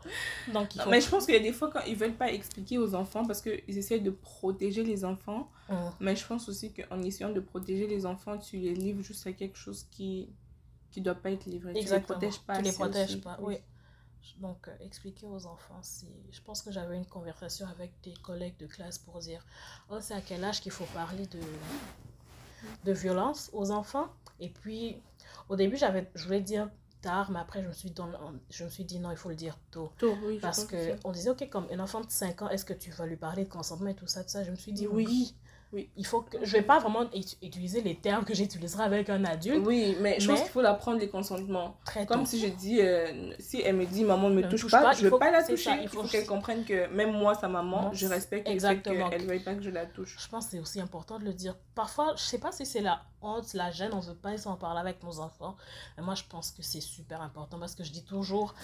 Donc 0.53 0.75
il 0.75 0.79
Non, 0.79 0.85
faut... 0.85 0.91
Mais 0.91 1.01
je 1.01 1.09
pense 1.09 1.25
qu'il 1.27 1.35
y 1.35 1.39
a 1.39 1.43
des 1.43 1.53
fois 1.53 1.71
quand 1.71 1.81
ils 1.87 1.97
veulent 1.97 2.15
pas 2.15 2.31
expliquer 2.31 2.79
aux 2.79 2.95
enfants 2.95 3.25
parce 3.25 3.41
qu'ils 3.43 3.77
essaient 3.79 3.99
de 3.99 4.11
protéger 4.11 4.85
les 4.85 5.05
enfants. 5.05 5.49
Hum. 5.69 5.91
Mais 5.99 6.15
je 6.15 6.25
pense 6.25 6.49
aussi 6.49 6.73
qu'en 6.73 7.03
essayant 7.03 7.31
de 7.31 7.41
protéger 7.41 7.89
les 7.89 8.07
enfants, 8.07 8.39
tu 8.39 8.59
les 8.59 8.75
livres 8.75 9.03
juste 9.03 9.27
à 9.27 9.33
quelque 9.33 9.57
chose 9.57 9.87
qui 9.91 10.29
qui 10.93 11.01
doit 11.01 11.17
pas 11.17 11.33
être 11.33 11.47
livré. 11.47 11.73
Exactement. 11.77 12.21
Tu 12.21 12.27
les 12.27 12.31
protèges 12.31 12.47
pas. 12.47 12.57
Tu 12.59 12.63
les 12.63 12.73
protèges 12.73 13.11
aussi. 13.11 13.21
pas, 13.21 13.37
oui. 13.41 13.57
Donc, 14.39 14.69
euh, 14.69 14.77
expliquer 14.81 15.27
aux 15.27 15.47
enfants, 15.47 15.81
si... 15.83 16.07
je 16.33 16.41
pense 16.43 16.63
que 16.63 16.71
j'avais 16.73 16.97
une 16.97 17.07
conversation 17.07 17.67
avec 17.69 17.93
des 18.03 18.15
collègues 18.15 18.57
de 18.59 18.67
classe 18.67 18.99
pour 18.99 19.19
dire, 19.21 19.45
oh, 19.91 19.99
c'est 20.01 20.15
à 20.15 20.21
quel 20.21 20.43
âge 20.45 20.61
qu'il 20.61 20.73
faut 20.73 20.87
parler 20.95 21.27
de, 21.27 21.41
de 22.85 22.93
violence 22.93 23.51
aux 23.53 23.71
enfants. 23.71 24.09
Et 24.41 24.49
puis, 24.49 25.01
au 25.49 25.57
début, 25.57 25.77
j'avais, 25.77 26.11
je 26.15 26.25
voulais 26.25 26.41
dire 26.41 26.71
tard, 27.01 27.31
mais 27.31 27.39
après, 27.39 27.63
je 27.63 27.69
me 27.69 27.73
suis, 27.73 27.91
don- 27.91 28.13
je 28.51 28.65
me 28.65 28.71
suis 28.71 28.85
dit, 28.85 28.99
non, 28.99 29.11
il 29.11 29.17
faut 29.17 29.29
le 29.29 29.35
dire 29.35 29.59
tôt. 29.71 29.91
Tôt, 29.99 30.17
oui, 30.25 30.39
Parce 30.41 30.65
que 30.65 30.97
on 31.05 31.13
disait, 31.13 31.31
ok, 31.31 31.49
comme 31.51 31.67
un 31.71 31.79
enfant 31.79 32.01
de 32.01 32.11
5 32.11 32.43
ans, 32.43 32.49
est-ce 32.49 32.65
que 32.65 32.73
tu 32.73 32.91
vas 32.91 33.07
lui 33.07 33.17
parler 33.17 33.45
de 33.45 33.51
consentement 33.51 33.89
et 33.89 33.95
tout 33.95 34.07
ça, 34.07 34.23
tout 34.25 34.31
ça 34.31 34.43
Je 34.43 34.51
me 34.51 34.57
suis 34.57 34.73
dit, 34.73 34.87
Oui. 34.89 35.05
oui. 35.07 35.35
Oui. 35.75 35.91
Il 35.97 36.07
faut 36.07 36.21
que 36.23 36.39
je 36.45 36.53
vais 36.53 36.63
pas 36.63 36.79
vraiment 36.79 37.03
ut- 37.13 37.37
utiliser 37.43 37.83
les 37.83 37.97
termes 37.97 38.25
que 38.25 38.33
j'utiliserai 38.33 38.85
avec 38.85 39.11
un 39.11 39.25
adulte. 39.25 39.67
Oui, 39.67 39.97
mais 40.01 40.21
je 40.21 40.29
pense 40.29 40.39
Mais- 40.39 40.45
qu'il 40.45 40.53
faut 40.53 40.63
la 40.63 40.75
prendre 40.75 40.99
les 41.01 41.09
consentements. 41.09 41.77
Très 41.85 42.07
Comme 42.07 42.21
tôt. 42.21 42.27
si 42.27 42.39
je 42.41 42.47
dis, 42.47 42.81
euh, 42.81 43.33
si 43.41 43.61
elle 43.61 43.75
me 43.77 43.85
dit 43.85 44.05
maman 44.05 44.31
ne 44.31 44.37
me 44.37 44.43
Ne 44.43 44.49
touche, 44.49 44.61
touche 44.63 44.71
pas, 44.71 44.83
pas, 44.83 44.93
je 44.93 45.05
ne 45.05 45.11
veux 45.11 45.19
pas 45.19 45.31
la 45.33 45.43
toucher. 45.43 45.57
ça, 45.71 45.77
il 45.77 45.89
faut, 45.89 46.03
faut- 46.03 46.09
qu'elle 46.09 46.27
comprenne 46.27 46.65
que 46.65 46.87
même 46.95 47.11
moi, 47.13 47.35
sa 47.35 47.49
maman, 47.49 47.83
Non, 47.83 47.93
je 47.93 48.07
respecte 48.07 48.49
exactement. 48.49 49.11
qu'elle 49.11 49.23
ne 49.23 49.27
veuille 49.27 49.43
pas 49.43 49.55
que 49.55 49.63
je 49.63 49.71
la 49.71 49.85
touche. 49.87 50.17
Je 50.19 50.29
pense 50.29 50.45
que 50.47 50.53
c'est 50.53 50.61
aussi 50.61 50.81
important 50.81 51.19
de 51.19 51.25
le 51.25 51.33
dire. 51.35 51.57
Parfois, 51.75 52.15
je 52.17 52.23
sais 52.23 52.39
pas 52.39 52.53
si 52.53 52.65
c'est 52.65 52.81
la 52.81 53.03
honte, 53.21 53.53
la 53.55 53.71
gêne, 53.73 53.91
on 53.95 54.01
veut 54.01 54.15
pas 54.15 54.37
s'en 54.39 54.55
parler 54.57 54.79
avec 54.81 55.03
nos 55.03 55.19
enfants. 55.19 55.57
Mais 55.97 56.05
moi, 56.05 56.15
je 56.15 56.23
pense 56.29 56.53
que 56.53 56.63
c'est 56.63 56.81
super 56.81 57.21
important 57.21 57.59
parce 57.59 57.75
que 57.75 57.83
je 57.83 57.91
dis 57.91 58.05
toujours, 58.05 58.55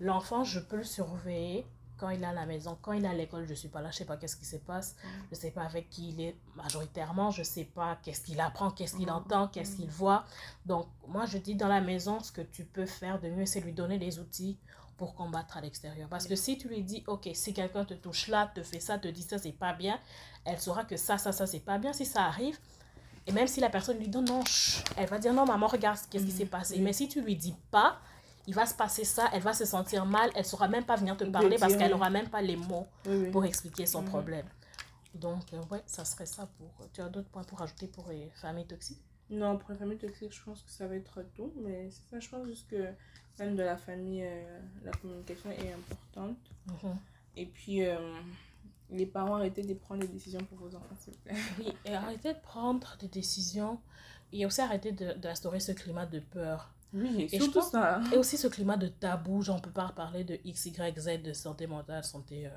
l'enfant, 0.00 0.44
je 0.44 0.60
peux 0.60 0.76
le 0.76 0.84
surveiller 0.84 1.64
quand 2.04 2.10
il 2.10 2.22
est 2.22 2.26
à 2.26 2.34
la 2.34 2.44
maison. 2.44 2.76
Quand 2.82 2.92
il 2.92 3.02
est 3.02 3.08
à 3.08 3.14
l'école, 3.14 3.46
je 3.48 3.54
suis 3.54 3.68
pas 3.68 3.80
là, 3.80 3.90
je 3.90 3.96
sais 3.96 4.04
pas 4.04 4.18
qu'est-ce 4.18 4.36
qui 4.36 4.44
se 4.44 4.56
passe. 4.56 4.94
Mm. 5.02 5.08
Je 5.30 5.34
sais 5.36 5.50
pas 5.50 5.62
avec 5.62 5.88
qui 5.88 6.10
il 6.10 6.20
est 6.20 6.36
majoritairement, 6.54 7.30
je 7.30 7.42
sais 7.42 7.64
pas 7.64 7.98
qu'est-ce 8.02 8.20
qu'il 8.20 8.38
apprend, 8.40 8.70
qu'est-ce 8.70 8.94
qu'il 8.96 9.06
Mhm. 9.06 9.14
entend, 9.14 9.48
qu'est-ce 9.48 9.76
qu'il 9.76 9.88
voit. 9.88 10.26
Donc, 10.66 10.86
moi, 11.08 11.24
je 11.24 11.38
dis 11.38 11.54
dans 11.54 11.68
la 11.68 11.80
maison, 11.80 12.20
ce 12.20 12.30
que 12.30 12.42
tu 12.42 12.64
peux 12.66 12.84
faire 12.84 13.18
de 13.22 13.28
mieux, 13.30 13.46
c'est 13.46 13.60
lui 13.60 13.72
donner 13.72 13.98
des 13.98 14.18
outils 14.18 14.58
pour 14.98 15.14
combattre 15.14 15.56
à 15.56 15.62
l'extérieur. 15.62 16.06
Parce 16.10 16.26
que 16.26 16.36
si 16.36 16.58
tu 16.58 16.68
lui 16.68 16.82
dis, 16.82 17.02
ok, 17.06 17.30
si 17.32 17.54
quelqu'un 17.54 17.86
te 17.86 17.94
touche 17.94 18.28
là, 18.28 18.52
te 18.54 18.62
fait 18.62 18.80
ça, 18.80 18.98
te 18.98 19.08
dit 19.08 19.22
ça, 19.22 19.38
c'est 19.38 19.52
pas 19.52 19.72
bien, 19.72 19.98
elle 20.44 20.60
saura 20.60 20.84
que 20.84 20.98
ça, 20.98 21.16
ça, 21.16 21.32
ça, 21.32 21.46
c'est 21.46 21.60
pas 21.60 21.78
bien. 21.78 21.94
Si 21.94 22.04
ça 22.04 22.24
arrive, 22.26 22.58
et 23.26 23.32
même 23.32 23.46
si 23.48 23.60
la 23.60 23.70
personne 23.70 23.96
lui 23.98 24.08
donne 24.08 24.26
non, 24.26 24.44
elle 24.98 25.08
va 25.08 25.18
dire 25.18 25.32
non, 25.32 25.46
maman, 25.46 25.66
regarde 25.68 25.98
qu'est-ce 26.10 26.26
qui 26.26 26.30
s'est 26.32 26.44
passé. 26.44 26.78
Mais 26.80 26.92
si 26.92 27.08
tu 27.08 27.22
lui 27.22 27.34
dis 27.34 27.54
pas, 27.70 27.98
il 28.46 28.54
va 28.54 28.66
se 28.66 28.74
passer 28.74 29.04
ça, 29.04 29.28
elle 29.32 29.42
va 29.42 29.52
se 29.52 29.64
sentir 29.64 30.04
mal, 30.06 30.30
elle 30.34 30.44
saura 30.44 30.68
même 30.68 30.84
pas 30.84 30.96
venir 30.96 31.16
te 31.16 31.24
parler 31.24 31.56
parce 31.58 31.76
qu'elle 31.76 31.88
oui. 31.92 31.94
aura 31.94 32.10
même 32.10 32.28
pas 32.28 32.42
les 32.42 32.56
mots 32.56 32.86
Oui, 33.06 33.30
pour 33.30 33.44
expliquer 33.44 33.86
son 33.86 34.02
problème. 34.02 34.46
Donc, 35.14 35.52
euh, 35.52 35.62
ouais, 35.70 35.82
ça 35.86 36.04
serait 36.04 36.26
ça 36.26 36.48
pour. 36.58 36.70
Tu 36.92 37.00
as 37.00 37.08
d'autres 37.08 37.28
points 37.28 37.44
pour 37.44 37.62
ajouter 37.62 37.86
pour 37.86 38.08
les 38.08 38.30
familles 38.34 38.66
toxiques? 38.66 39.02
Non, 39.30 39.56
pour 39.56 39.70
la 39.70 39.76
famille 39.76 39.96
toxique, 39.96 40.32
je 40.34 40.42
pense 40.42 40.62
que 40.62 40.70
ça 40.70 40.86
va 40.86 40.96
être 40.96 41.22
tout. 41.34 41.52
Mais 41.62 41.88
c'est 41.90 42.10
ça, 42.10 42.20
je 42.20 42.28
pense 42.28 42.46
juste 42.46 42.68
que 42.68 42.88
même 43.38 43.56
de 43.56 43.62
la 43.62 43.76
famille, 43.76 44.24
euh, 44.24 44.60
la 44.84 44.90
communication 44.92 45.50
est 45.50 45.72
importante. 45.72 46.36
Mhm. 46.66 46.96
Et 47.36 47.46
puis, 47.46 47.84
euh, 47.86 47.96
les 48.90 49.06
parents, 49.06 49.36
arrêtez 49.36 49.62
de 49.62 49.74
prendre 49.74 50.02
les 50.02 50.08
décisions 50.08 50.40
pour 50.44 50.58
vos 50.58 50.74
enfants, 50.74 50.96
s'il 51.00 51.14
vous 51.14 51.18
plaît. 51.20 51.34
Oui, 51.58 51.72
et 51.84 51.94
arrêtez 51.94 52.34
de 52.34 52.38
prendre 52.40 52.96
des 52.98 53.08
décisions 53.08 53.80
et 54.32 54.44
aussi 54.46 54.60
arrêtez 54.60 54.92
de- 54.92 55.12
d'instaurer 55.14 55.60
ce 55.60 55.72
climat 55.72 56.06
de 56.06 56.18
peur. 56.18 56.73
Oui, 56.94 57.28
Et 57.32 57.38
surtout 57.40 57.60
pense- 57.60 57.70
ça. 57.72 58.00
Et 58.12 58.16
aussi 58.16 58.38
ce 58.38 58.46
climat 58.46 58.76
de 58.76 58.88
tabou, 58.88 59.42
genre 59.42 59.56
on 59.56 59.60
peut 59.60 59.70
pas 59.70 59.92
parler 59.94 60.24
de 60.24 60.38
X, 60.44 60.66
Y, 60.66 60.98
Z, 60.98 61.22
de 61.22 61.32
santé 61.32 61.66
mentale, 61.66 62.04
santé 62.04 62.46
euh, 62.46 62.50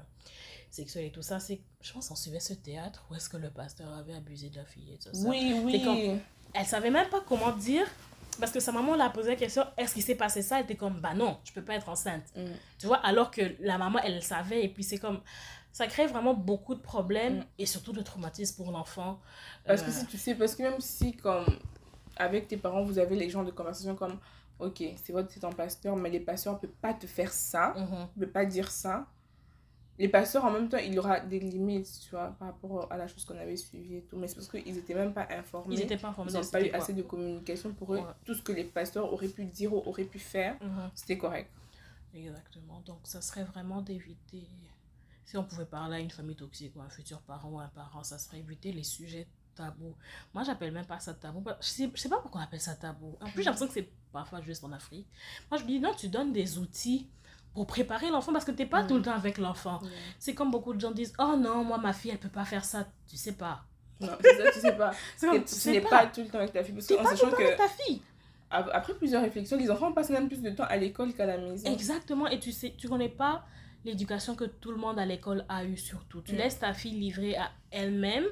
sexuelle 0.69 1.05
et 1.05 1.11
tout 1.11 1.21
ça. 1.23 1.39
C'est, 1.39 1.59
je 1.81 1.91
pense 1.93 2.07
qu'on 2.09 2.15
suivait 2.15 2.39
ce 2.39 2.53
théâtre 2.53 3.05
où 3.09 3.15
est-ce 3.15 3.29
que 3.29 3.37
le 3.37 3.49
pasteur 3.49 3.91
avait 3.93 4.13
abusé 4.13 4.49
de 4.49 4.57
la 4.57 4.65
fille 4.65 4.93
et 4.93 4.97
tout 4.97 5.09
ça. 5.13 5.27
Oui, 5.27 5.59
oui. 5.63 5.83
comme- 5.83 6.19
Elle 6.53 6.65
savait 6.65 6.91
même 6.91 7.09
pas 7.09 7.21
comment 7.27 7.51
dire, 7.55 7.85
parce 8.39 8.51
que 8.51 8.59
sa 8.59 8.71
maman 8.71 8.95
l'a 8.95 9.09
posé 9.09 9.29
la 9.29 9.35
question, 9.35 9.63
est-ce 9.77 9.93
qu'il 9.95 10.03
s'est 10.03 10.15
passé 10.15 10.41
ça? 10.41 10.59
Elle 10.59 10.65
était 10.65 10.75
comme, 10.75 10.99
bah 11.01 11.13
non, 11.15 11.37
je 11.43 11.51
peux 11.51 11.63
pas 11.63 11.73
être 11.75 11.89
enceinte. 11.89 12.23
Mm. 12.35 12.45
Tu 12.77 12.85
vois, 12.87 12.97
alors 12.97 13.31
que 13.31 13.41
la 13.59 13.77
maman, 13.77 13.99
elle 14.03 14.15
le 14.15 14.21
savait, 14.21 14.63
et 14.63 14.69
puis 14.69 14.83
c'est 14.83 14.97
comme, 14.99 15.21
ça 15.71 15.87
crée 15.87 16.05
vraiment 16.07 16.33
beaucoup 16.33 16.75
de 16.75 16.79
problèmes, 16.79 17.39
Mm. 17.39 17.45
et 17.59 17.65
surtout 17.65 17.91
de 17.93 18.01
traumatisme 18.01 18.55
pour 18.55 18.71
l'enfant. 18.71 19.19
Parce 19.65 19.81
Euh, 19.81 19.85
que 19.85 19.91
si 19.91 20.05
tu 20.05 20.17
sais, 20.17 20.35
parce 20.35 20.55
que 20.55 20.61
même 20.63 20.79
si, 20.79 21.13
comme, 21.13 21.45
avec 22.19 22.47
tes 22.47 22.57
parents, 22.57 22.83
vous 22.83 22.99
avez 22.99 23.15
les 23.15 23.29
genres 23.29 23.45
de 23.45 23.51
conversation 23.51 23.95
comme, 23.95 24.17
ok, 24.59 24.83
c'est 24.95 25.13
que 25.13 25.25
c'est 25.29 25.39
ton 25.39 25.51
pasteur, 25.51 25.95
mais 25.95 26.09
les 26.09 26.19
pasteurs 26.19 26.53
ne 26.55 26.59
peuvent 26.59 26.69
pas 26.81 26.93
te 26.93 27.07
faire 27.07 27.31
ça, 27.31 27.73
ne 28.15 28.25
peuvent 28.25 28.31
pas 28.33 28.45
dire 28.45 28.69
ça. 28.71 29.05
Les 29.99 30.07
pasteurs, 30.09 30.45
en 30.45 30.51
même 30.51 30.69
temps, 30.69 30.77
il 30.77 30.93
y 30.93 30.99
aura 30.99 31.19
des 31.19 31.39
limites, 31.39 31.89
tu 32.03 32.11
vois, 32.11 32.27
par 32.37 32.49
rapport 32.49 32.91
à 32.91 32.97
la 32.97 33.07
chose 33.07 33.25
qu'on 33.25 33.37
avait 33.39 33.57
suivie 33.57 33.95
et 33.95 34.01
tout. 34.03 34.15
Mais 34.15 34.27
c'est 34.27 34.35
parce 34.35 34.47
qu'ils 34.47 34.75
n'étaient 34.75 34.93
même 34.93 35.11
pas 35.11 35.27
informés. 35.31 35.73
Ils 35.73 35.79
n'étaient 35.79 35.97
pas 35.97 36.09
informés 36.09 36.31
Ils 36.31 36.37
n'ont 36.39 36.45
pas 36.45 36.61
eu 36.63 36.69
quoi. 36.69 36.77
assez 36.79 36.93
de 36.93 37.01
communication 37.01 37.73
pour 37.73 37.95
eux. 37.95 37.97
Ouais. 37.97 38.03
Tout 38.23 38.35
ce 38.35 38.43
que 38.43 38.51
les 38.51 38.63
pasteurs 38.65 39.11
auraient 39.11 39.27
pu 39.27 39.45
dire 39.45 39.73
ou 39.73 39.77
auraient 39.87 40.03
pu 40.03 40.19
faire, 40.19 40.55
Mhm. 40.61 40.91
c'était 40.93 41.17
correct. 41.17 41.49
Exactement. 42.13 42.79
Donc, 42.85 42.99
ça 43.05 43.21
serait 43.21 43.43
vraiment 43.43 43.81
d'éviter. 43.81 44.47
Si 45.25 45.35
on 45.35 45.43
pouvait 45.43 45.65
parler 45.65 45.95
à 45.97 45.99
une 45.99 46.11
famille 46.11 46.35
toxique 46.35 46.73
ou 46.75 46.81
à 46.81 46.83
un 46.85 46.89
futur 46.89 47.19
parent 47.21 47.49
ou 47.49 47.59
un 47.59 47.67
parent, 47.67 48.03
ça 48.03 48.19
serait 48.19 48.37
éviter 48.37 48.71
les 48.71 48.83
sujets 48.83 49.27
tabous. 49.57 49.95
Moi, 50.33 50.43
j'appelle 50.43 50.71
même 50.71 50.85
pas 50.85 50.99
ça 50.99 51.13
tabou. 51.13 51.43
Je 51.61 51.67
sais, 51.67 51.91
je 51.93 51.99
sais 51.99 52.09
pas 52.09 52.19
pourquoi 52.19 52.41
on 52.41 52.43
appelle 52.43 52.61
ça 52.61 52.75
tabou. 52.75 53.15
En 53.21 53.25
plus, 53.25 53.39
j'ai 53.41 53.43
l'impression 53.45 53.67
que 53.67 53.73
c'est 53.73 53.89
parfois 54.13 54.41
juste 54.41 54.63
en 54.63 54.71
Afrique. 54.71 55.07
Moi, 55.51 55.59
je 55.59 55.63
me 55.63 55.69
dis, 55.69 55.79
non, 55.79 55.93
tu 55.97 56.07
donnes 56.09 56.31
des 56.31 56.57
outils 56.57 57.07
pour 57.53 57.65
préparer 57.67 58.09
l'enfant 58.09 58.31
parce 58.33 58.45
que 58.45 58.51
t'es 58.51 58.65
pas 58.67 58.83
Mm. 58.83 58.87
tout 58.87 58.95
le 58.95 59.01
temps 59.01 59.13
avec 59.15 59.37
l'enfant. 59.39 59.79
C'est 60.19 60.33
comme 60.35 60.51
beaucoup 60.51 60.73
de 60.73 60.79
gens 60.79 60.91
disent, 60.91 61.13
oh 61.19 61.35
non, 61.37 61.63
moi, 61.63 61.77
ma 61.77 61.91
fille, 61.93 62.11
elle 62.11 62.19
peut 62.19 62.29
pas 62.29 62.45
faire 62.45 62.63
ça. 62.63 62.87
Tu 63.09 63.17
sais 63.17 63.33
pas. 63.33 63.63
Non, 63.99 64.09
c'est 64.21 64.37
ça, 64.37 64.51
tu 64.51 64.59
sais 64.59 64.75
pas. 64.77 64.91
Comme, 65.21 65.43
tu 65.43 65.55
tu 65.59 65.71
n'es 65.71 65.81
pas. 65.81 65.89
pas 65.89 66.05
tout 66.07 66.21
le 66.21 66.27
temps 66.27 66.37
avec 66.37 66.53
ta 66.53 66.63
fille. 66.63 66.75
Parce 66.75 66.85
T'es 66.85 66.95
qu'en 66.97 67.03
pas 67.03 67.09
tout 67.09 67.15
sachant 67.15 67.25
le 67.27 67.31
temps 67.31 67.37
que, 67.39 67.43
avec 67.43 67.57
ta 67.57 67.67
fille. 67.67 68.01
ap- 68.51 68.69
après 68.71 68.93
plusieurs 68.93 69.23
réflexions, 69.23 69.57
les 69.57 69.71
enfants 69.71 69.91
passent 69.91 70.11
même 70.11 70.27
plus 70.27 70.41
de 70.43 70.51
temps 70.51 70.65
à 70.65 70.77
l'école 70.77 71.13
qu'à 71.15 71.25
la 71.25 71.37
maison. 71.39 71.71
Exactement, 71.73 72.27
et 72.27 72.39
tu 72.39 72.51
sais, 72.51 72.75
tu 72.77 72.87
connais 72.87 73.09
pas 73.09 73.43
l'éducation 73.85 74.35
que 74.35 74.43
tout 74.43 74.69
le 74.69 74.77
monde 74.77 74.99
à 74.99 75.05
l'école 75.07 75.45
a 75.49 75.63
eu 75.63 75.77
surtout. 75.77 76.21
Tu 76.21 76.33
Mm. 76.33 76.37
laisses 76.37 76.59
ta 76.59 76.73
fille 76.75 76.91
livrée 76.99 77.37
à 77.37 77.49
elle-même. 77.71 78.25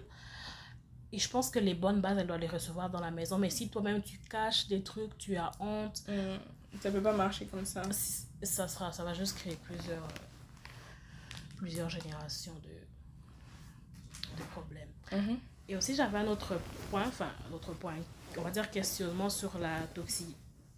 Et 1.15 1.19
je 1.19 1.30
pense 1.30 1.49
que 1.49 1.60
les 1.60 1.73
bonnes 1.73 2.01
bases, 2.01 2.17
elle 2.17 2.28
doit 2.28 2.38
les 2.38 2.47
recevoir 2.47 2.89
dans 2.89 2.99
la 2.99 3.10
maison. 3.10 3.38
Mais 3.38 3.49
si 3.49 3.69
toi-même 3.69 4.01
tu 4.01 4.17
caches 4.30 4.67
des 4.67 4.84
trucs, 4.84 5.17
tu 5.17 5.38
as 5.38 5.51
honte, 5.60 6.04
Mm. 6.08 6.82
Ça 6.82 6.91
peut 6.91 7.01
pas 7.01 7.13
marcher 7.13 7.45
comme 7.45 7.65
ça. 7.65 7.84
ça 8.43 8.67
sera, 8.67 8.91
ça 8.91 9.04
va 9.04 9.13
juste 9.13 9.38
créer 9.38 9.58
plusieurs, 9.63 10.04
euh, 10.04 10.67
plusieurs 11.58 11.89
générations 11.89 12.54
de, 12.56 14.38
de 14.38 14.43
problèmes. 14.51 14.89
Mhm. 15.12 15.39
Et 15.69 15.75
aussi, 15.75 15.95
j'avais 15.95 16.17
un 16.17 16.28
autre 16.28 16.60
point, 16.89 17.06
enfin, 17.08 17.32
un 17.49 17.54
autre 17.54 17.73
point, 17.73 17.95
on 18.38 18.41
va 18.41 18.51
dire 18.51 18.69
questionnement 18.69 19.30
sur 19.30 19.58
la 19.58 19.82
toxie. 19.93 20.36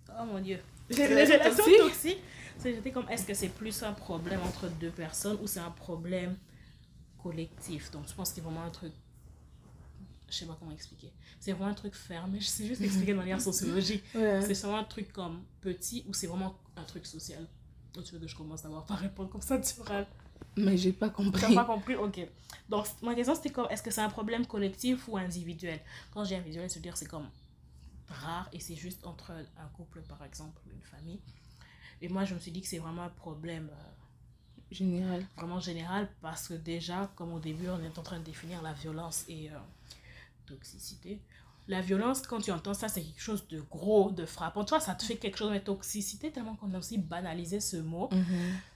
Oh 0.10 0.26
mon 0.26 0.40
dieu. 0.40 0.60
Les 0.90 1.08
relations 1.08 1.66
toxiques. 1.80 2.22
j'étais 2.64 2.92
comme, 2.92 3.10
est-ce 3.10 3.26
que 3.26 3.34
c'est 3.34 3.50
plus 3.50 3.84
un 3.84 3.94
problème 3.94 4.42
entre 4.44 4.70
deux 4.70 4.92
personnes 4.92 5.38
ou 5.42 5.48
c'est 5.48 5.60
un 5.60 5.72
problème 5.72 6.38
collectif? 7.22 7.92
Donc, 7.92 8.08
je 8.08 8.14
pense 8.14 8.30
que 8.30 8.36
c'est 8.36 8.42
vraiment 8.42 8.64
un 8.64 8.70
truc. 8.70 8.94
Je 10.30 10.36
sais 10.36 10.46
pas 10.46 10.56
comment 10.60 10.72
expliquer. 10.72 11.12
C'est 11.40 11.54
vraiment 11.54 11.72
un 11.72 11.74
truc 11.74 11.96
fermé. 11.96 12.40
Je 12.40 12.48
sais 12.48 12.66
juste 12.68 12.82
expliquer 12.82 13.14
de 13.14 13.18
manière 13.18 13.42
sociologique. 13.50 14.04
Ouais. 14.14 14.42
C'est 14.42 14.54
vraiment 14.62 14.80
un 14.80 14.84
truc 14.84 15.12
comme 15.14 15.44
petit 15.62 16.04
ou 16.08 16.14
c'est 16.14 16.28
vraiment 16.28 16.58
un 16.76 16.84
truc 16.84 17.06
social 17.06 17.48
tu 18.02 18.14
veux 18.14 18.20
que 18.20 18.28
je 18.28 18.36
commence 18.36 18.64
à 18.66 18.68
avoir 18.68 18.86
pas 18.86 18.96
répondre 18.96 19.30
comme 19.30 19.42
ça, 19.42 19.58
tu 19.60 19.76
verras. 19.76 20.06
Mais 20.56 20.78
j'ai 20.78 20.94
pas 20.94 21.10
T'as 21.10 21.16
compris. 21.16 21.56
pas 21.56 21.66
compris 21.66 21.96
Ok. 21.96 22.28
Donc, 22.70 22.86
ma 23.02 23.16
question, 23.16 23.36
c'était 23.36 23.50
comme, 23.52 23.68
est-ce 23.70 23.84
que 23.84 23.92
c'est 23.92 24.02
un 24.02 24.10
problème 24.10 24.46
collectif 24.46 25.08
ou 25.08 25.18
individuel? 25.18 25.80
Quand 26.12 26.24
j'ai 26.24 26.36
individuel, 26.36 26.70
c'est 26.70 26.80
dire 26.80 26.98
c'est 26.98 27.08
comme 27.08 27.28
rare 28.10 28.50
et 28.54 28.60
c'est 28.60 28.76
juste 28.76 29.06
entre 29.06 29.32
un 29.32 29.68
couple, 29.74 30.02
par 30.02 30.24
exemple, 30.24 30.60
ou 30.68 30.72
une 30.74 30.82
famille. 30.82 31.20
Et 32.02 32.10
moi, 32.10 32.26
je 32.26 32.34
me 32.36 32.40
suis 32.40 32.52
dit 32.52 32.62
que 32.62 32.68
c'est 32.68 32.78
vraiment 32.80 33.04
un 33.04 33.10
problème 33.10 33.70
euh, 33.72 34.64
Général. 34.72 35.26
vraiment 35.36 35.60
général 35.60 36.10
parce 36.22 36.48
que 36.48 36.54
déjà, 36.54 37.12
comme 37.16 37.34
au 37.34 37.40
début, 37.40 37.70
on 37.70 37.82
est 37.84 37.98
en 37.98 38.04
train 38.04 38.20
de 38.20 38.24
définir 38.26 38.62
la 38.62 38.74
violence 38.74 39.26
et 39.28 39.50
euh, 39.52 39.58
toxicité. 40.48 41.22
La 41.70 41.82
violence, 41.82 42.22
quand 42.26 42.40
tu 42.40 42.52
entends 42.52 42.74
ça, 42.74 42.88
c'est 42.88 43.02
quelque 43.02 43.22
chose 43.22 43.46
de 43.50 43.60
gros, 43.60 44.10
de 44.12 44.26
frappant. 44.26 44.64
Toi, 44.64 44.80
ça 44.80 44.96
te 44.96 45.04
fait 45.04 45.18
quelque 45.18 45.38
chose, 45.38 45.52
mais 45.52 45.60
toxicité, 45.62 46.32
tellement 46.32 46.56
qu'on 46.56 46.74
a 46.74 46.78
aussi 46.78 46.98
banalisé 46.98 47.60
ce 47.60 47.76
mot 47.78 48.10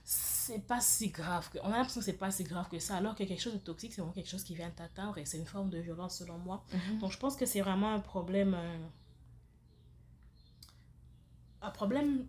c'est 0.04 0.66
pas 0.66 0.80
si 0.80 1.08
grave 1.08 1.48
que... 1.50 1.58
on 1.62 1.68
a 1.68 1.76
l'impression 1.78 2.00
que 2.00 2.04
c'est 2.04 2.12
pas 2.14 2.30
si 2.32 2.42
grave 2.44 2.68
que 2.68 2.78
ça 2.80 2.96
alors 2.96 3.14
que 3.14 3.22
quelque 3.22 3.40
chose 3.40 3.52
de 3.54 3.58
toxique 3.58 3.92
c'est 3.92 4.00
vraiment 4.00 4.12
quelque 4.12 4.28
chose 4.28 4.42
qui 4.42 4.56
vient 4.56 4.70
t'atteindre 4.70 5.16
et 5.18 5.24
c'est 5.24 5.38
une 5.38 5.46
forme 5.46 5.70
de 5.70 5.78
violence 5.78 6.18
selon 6.18 6.36
moi 6.38 6.64
Mhm. 6.72 6.98
donc 6.98 7.12
je 7.12 7.18
pense 7.18 7.36
que 7.36 7.46
c'est 7.46 7.60
vraiment 7.60 7.94
un 7.94 8.00
problème 8.00 8.54
euh, 8.54 8.78
un 11.62 11.70
problème 11.70 12.26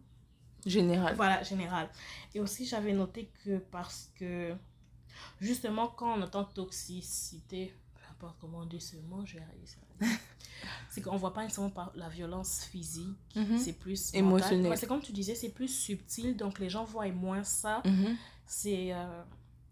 Général. 0.65 1.15
voilà 1.15 1.41
général 1.43 1.89
et 2.35 2.39
aussi 2.39 2.65
j'avais 2.65 2.93
noté 2.93 3.31
que 3.43 3.57
parce 3.57 4.11
que 4.17 4.53
justement 5.41 5.87
quand 5.87 6.17
on 6.17 6.21
entend 6.21 6.45
toxicité 6.45 7.73
importe 8.23 8.37
comment 8.39 8.59
on 8.59 8.65
dit 8.65 8.79
ce 8.81 8.95
mot 8.97 9.25
je 9.25 9.35
vais 9.35 9.43
dire. 9.99 10.09
c'est 10.89 11.01
qu'on 11.01 11.17
voit 11.17 11.33
pas 11.33 11.43
nécessairement 11.43 11.69
par 11.71 11.91
la 11.95 12.09
violence 12.09 12.63
physique 12.71 13.17
Mhm. 13.35 13.57
c'est 13.57 13.73
plus 13.73 14.13
Émotionnel. 14.13 14.77
c'est 14.77 14.87
comme 14.87 15.01
tu 15.01 15.11
disais 15.11 15.35
c'est 15.35 15.49
plus 15.49 15.67
subtil 15.67 16.35
donc 16.37 16.59
les 16.59 16.69
gens 16.69 16.83
voient 16.83 17.07
moins 17.11 17.43
ça 17.43 17.81
Mhm. 17.85 18.15
c'est 18.45 18.93
euh, 18.93 19.23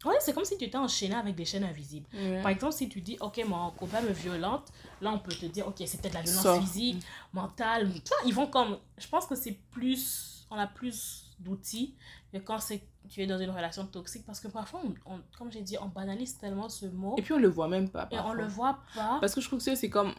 ouais 0.05 0.15
c'est 0.19 0.33
comme 0.33 0.45
si 0.45 0.57
tu 0.57 0.65
étais 0.65 0.77
enchaîné 0.77 1.15
avec 1.15 1.35
des 1.35 1.45
chaînes 1.45 1.63
invisibles 1.63 2.07
Ouais. 2.13 2.41
par 2.41 2.51
exemple 2.51 2.73
si 2.73 2.89
tu 2.89 3.01
dis 3.01 3.17
ok 3.19 3.41
mon 3.47 3.71
copain 3.71 4.01
me 4.01 4.11
violente 4.11 4.67
là 5.01 5.11
on 5.11 5.19
peut 5.19 5.33
te 5.33 5.45
dire 5.45 5.67
ok 5.67 5.81
c'est 5.85 6.01
peut-être 6.01 6.13
la 6.15 6.21
violence 6.23 6.59
physique 6.61 7.03
mentale 7.33 7.91
tu 7.93 8.09
vois 8.09 8.17
ils 8.25 8.33
vont 8.33 8.47
comme 8.47 8.77
je 8.97 9.07
pense 9.07 9.25
que 9.25 9.35
c'est 9.35 9.57
plus 9.71 10.45
on 10.49 10.55
a 10.57 10.67
plus 10.67 11.27
d'outils 11.41 11.95
que 12.31 12.37
quand 12.37 12.59
c'est 12.59 12.81
tu 13.09 13.21
es 13.21 13.27
dans 13.27 13.39
une 13.39 13.49
relation 13.49 13.85
toxique 13.87 14.23
parce 14.25 14.39
que 14.39 14.47
parfois 14.47 14.81
on, 14.85 14.93
on- 15.13 15.21
comme 15.37 15.51
j'ai 15.51 15.61
dit 15.63 15.75
on 15.81 15.87
banalise 15.87 16.37
tellement 16.37 16.69
ce 16.69 16.85
mot 16.85 17.15
Et 17.17 17.21
puis 17.21 17.33
on 17.33 17.39
le 17.39 17.47
voit 17.49 17.67
même 17.67 17.89
pas. 17.89 18.03
et 18.11 18.15
on 18.15 18.17
parfois. 18.23 18.35
le 18.35 18.47
voit 18.47 18.79
pas 18.95 19.17
Parce 19.19 19.33
que 19.35 19.41
je 19.41 19.47
trouve 19.47 19.63
que 19.63 19.75
c'est- 19.75 19.89
comme. 19.89 20.13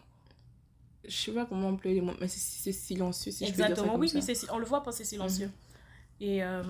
Je 1.04 1.10
sais 1.16 1.32
pas 1.32 1.46
comment 1.46 1.68
employer 1.70 1.96
les 1.96 2.00
mots, 2.06 2.14
mais 2.20 2.28
c'est- 2.28 2.72
silencieux 2.72 3.32
si 3.32 3.44
je 3.46 3.50
peux 3.50 3.56
dire 3.56 3.64
ça 3.66 3.70
exactement 3.70 3.92
comme 3.92 4.00
oui 4.02 4.08
ça. 4.08 4.18
oui 4.20 4.48
on 4.52 4.58
le 4.58 4.64
voit 4.66 4.82
pas 4.84 4.92
c'est 4.92 5.04
silencieux 5.04 5.50
et 6.20 6.42
euh, 6.44 6.62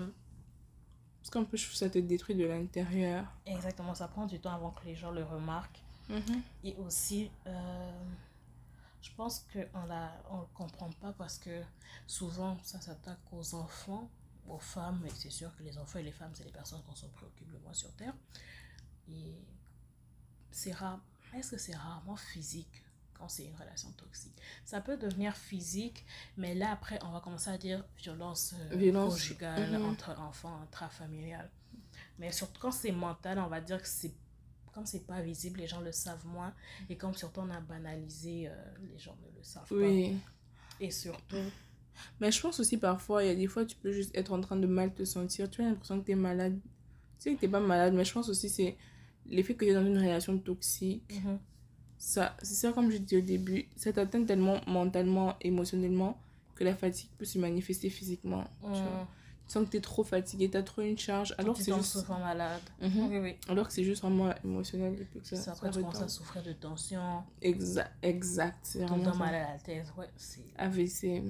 Parce 1.19 1.29
qu'un 1.29 1.43
peu, 1.45 1.55
je 1.57 1.65
trouve 1.65 1.75
ça 1.75 1.89
te 1.89 1.99
détruit 1.99 2.35
de 2.35 2.45
l'intérieur. 2.45 3.25
Exactement, 3.45 3.93
ça 3.95 4.07
prend 4.07 4.25
du 4.25 4.39
temps 4.39 4.51
avant 4.53 4.71
que 4.71 4.83
les 4.85 4.95
gens 4.95 5.11
le 5.11 5.23
remarquent. 5.23 5.81
Mhm. 6.09 6.41
Et 6.65 6.75
aussi, 6.85 7.31
euh, 7.47 7.91
je 9.01 9.09
pense 9.15 9.45
qu'on 9.53 9.67
on 10.31 10.37
ne 10.39 10.45
comprend 10.53 10.89
pas 11.01 11.13
parce 11.13 11.37
que 11.37 11.61
souvent, 12.07 12.57
ça 12.63 12.81
s'attaque 12.81 13.19
aux 13.31 13.55
enfants, 13.55 14.09
aux 14.47 14.59
femmes, 14.59 15.05
et 15.05 15.09
c'est 15.09 15.29
sûr 15.29 15.55
que 15.55 15.63
les 15.63 15.77
enfants 15.77 15.99
et 15.99 16.03
les 16.03 16.11
femmes, 16.11 16.31
c'est 16.33 16.43
les 16.43 16.51
personnes 16.51 16.81
qu'on 16.83 16.95
se 16.95 17.05
préoccupe 17.07 17.51
le 17.51 17.59
moins 17.59 17.73
sur 17.73 17.91
Terre. 17.95 18.13
Et 19.09 19.35
c'est 20.51 20.71
rare. 20.73 20.99
Est-ce 21.33 21.51
que 21.51 21.57
c'est 21.57 21.75
rarement 21.75 22.15
physique 22.15 22.83
quand 23.13 23.27
c'est 23.27 23.45
une 23.45 23.55
relation 23.55 23.91
toxique? 23.93 24.39
Ça 24.65 24.81
peut 24.81 24.97
devenir 24.97 25.35
physique, 25.35 26.05
mais 26.37 26.53
là, 26.55 26.71
après, 26.71 26.99
on 27.03 27.11
va 27.11 27.21
commencer 27.21 27.49
à 27.49 27.57
dire 27.57 27.83
violence, 27.97 28.53
euh, 28.59 28.75
Violence. 28.77 29.13
conjugale, 29.13 29.77
Mhm. 29.79 29.85
entre 29.85 30.17
enfants, 30.19 30.61
intrafamiliale. 30.61 31.49
Mais 32.19 32.31
surtout 32.31 32.59
quand 32.61 32.71
c'est 32.71 32.91
mental, 32.91 33.39
on 33.39 33.47
va 33.47 33.61
dire 33.61 33.81
que 33.81 33.87
c'est 33.87 34.13
comme 34.73 34.85
c'est 34.87 35.05
pas 35.05 35.21
visible, 35.21 35.59
les 35.59 35.67
gens 35.67 35.81
le 35.81 35.91
savent 35.91 36.25
moins. 36.25 36.51
Et 36.89 36.97
comme 36.97 37.13
surtout 37.13 37.41
on 37.41 37.49
a 37.51 37.59
banalisé, 37.61 38.47
euh, 38.47 38.55
les 38.81 38.97
gens 38.97 39.15
ne 39.23 39.37
le 39.37 39.43
savent 39.43 39.71
Oui. 39.71 40.17
pas. 40.19 40.29
Et 40.79 40.89
surtout, 40.89 41.51
Mais 42.19 42.31
je 42.31 42.41
pense 42.41 42.59
aussi 42.59 42.77
parfois, 42.77 43.23
il 43.23 43.27
y 43.27 43.29
a 43.31 43.35
des 43.35 43.47
fois, 43.47 43.65
tu 43.65 43.75
peux 43.75 43.91
juste 43.91 44.15
être 44.15 44.33
en 44.33 44.41
train 44.41 44.55
de 44.55 44.67
mal 44.67 44.93
te 44.93 45.03
sentir. 45.05 45.49
Tu 45.49 45.61
as 45.61 45.65
l'impression 45.65 45.99
que 45.99 46.05
tu 46.05 46.11
es 46.11 46.15
malade. 46.15 46.59
Tu 47.19 47.29
sais 47.29 47.35
que 47.35 47.39
tu 47.39 47.49
pas 47.49 47.59
malade, 47.59 47.93
mais 47.93 48.03
je 48.05 48.13
pense 48.13 48.29
aussi 48.29 48.49
c'est 48.49 48.75
l'effet 49.25 49.53
que 49.55 49.65
tu 49.65 49.71
es 49.71 49.73
dans 49.73 49.85
une 49.85 49.97
relation 49.97 50.37
toxique. 50.37 51.03
mhm, 51.09 51.39
Ça, 51.97 52.35
c'est 52.41 52.55
ça, 52.55 52.73
comme 52.73 52.91
je 52.91 52.97
disais 52.97 53.17
au 53.17 53.25
début, 53.25 53.65
ça 53.77 53.93
t'atteint 53.93 54.23
tellement 54.25 54.59
mentalement, 54.67 55.35
émotionnellement, 55.41 56.19
que 56.55 56.63
la 56.65 56.75
fatigue 56.75 57.09
peut 57.17 57.25
se 57.25 57.39
manifester 57.39 57.89
physiquement. 57.89 58.43
tu 58.61 58.67
vois. 58.81 59.07
Mhm, 59.43 59.47
Tu 59.47 59.53
sens 59.53 59.65
que 59.65 59.71
tu 59.71 59.77
es 59.77 59.81
trop 59.81 60.03
fatigué, 60.03 60.49
tu 60.49 60.57
as 60.57 60.63
trop 60.63 60.81
une 60.81 60.97
charge, 60.97 61.35
alors 61.37 61.55
que 61.57 61.63
c'est 61.63 61.73
juste... 61.73 61.85
souvent 61.99 62.19
malade. 62.19 62.61
Mhm. 62.81 63.07
Oui, 63.09 63.17
oui. 63.19 63.35
Alors 63.49 63.67
que 63.67 63.73
c'est 63.73 63.83
juste 63.83 64.01
vraiment 64.01 64.33
émotionnel 64.43 64.93
et 64.99 65.05
puis 65.05 65.19
que 65.19 65.27
ça, 65.27 65.35
Ça, 65.37 65.51
après, 65.51 65.69
tu 65.69 65.79
commences 65.79 66.01
à 66.01 66.07
souffrir 66.07 66.43
de 66.43 66.53
tension, 66.53 67.23
Exact, 67.41 67.91
exact. 68.01 68.59
C'est 68.63 68.85
vraiment 68.85 69.15
mal 69.15 69.35
à 69.35 69.53
la 69.53 69.59
tête. 69.59 69.85
Ouais, 69.97 70.09
c'est 70.17 70.43
AVC. 70.57 71.21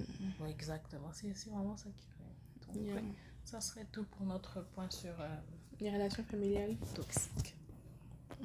ouais, 0.41 0.49
exactement. 0.51 1.09
C'est 1.13 1.33
vraiment 1.49 1.75
ça 1.77 1.89
qui 1.97 2.05
fait. 2.07 2.73
Donc, 2.79 2.85
Yeah. 2.87 2.95
ouais, 2.95 3.03
ça 3.45 3.61
serait 3.61 3.85
tout 3.91 4.03
pour 4.05 4.25
notre 4.25 4.63
point 4.73 4.89
sur 4.89 5.13
euh, 5.19 5.35
Les 5.79 5.91
relations 5.91 6.23
familiales. 6.23 6.75
toxique. 6.95 7.55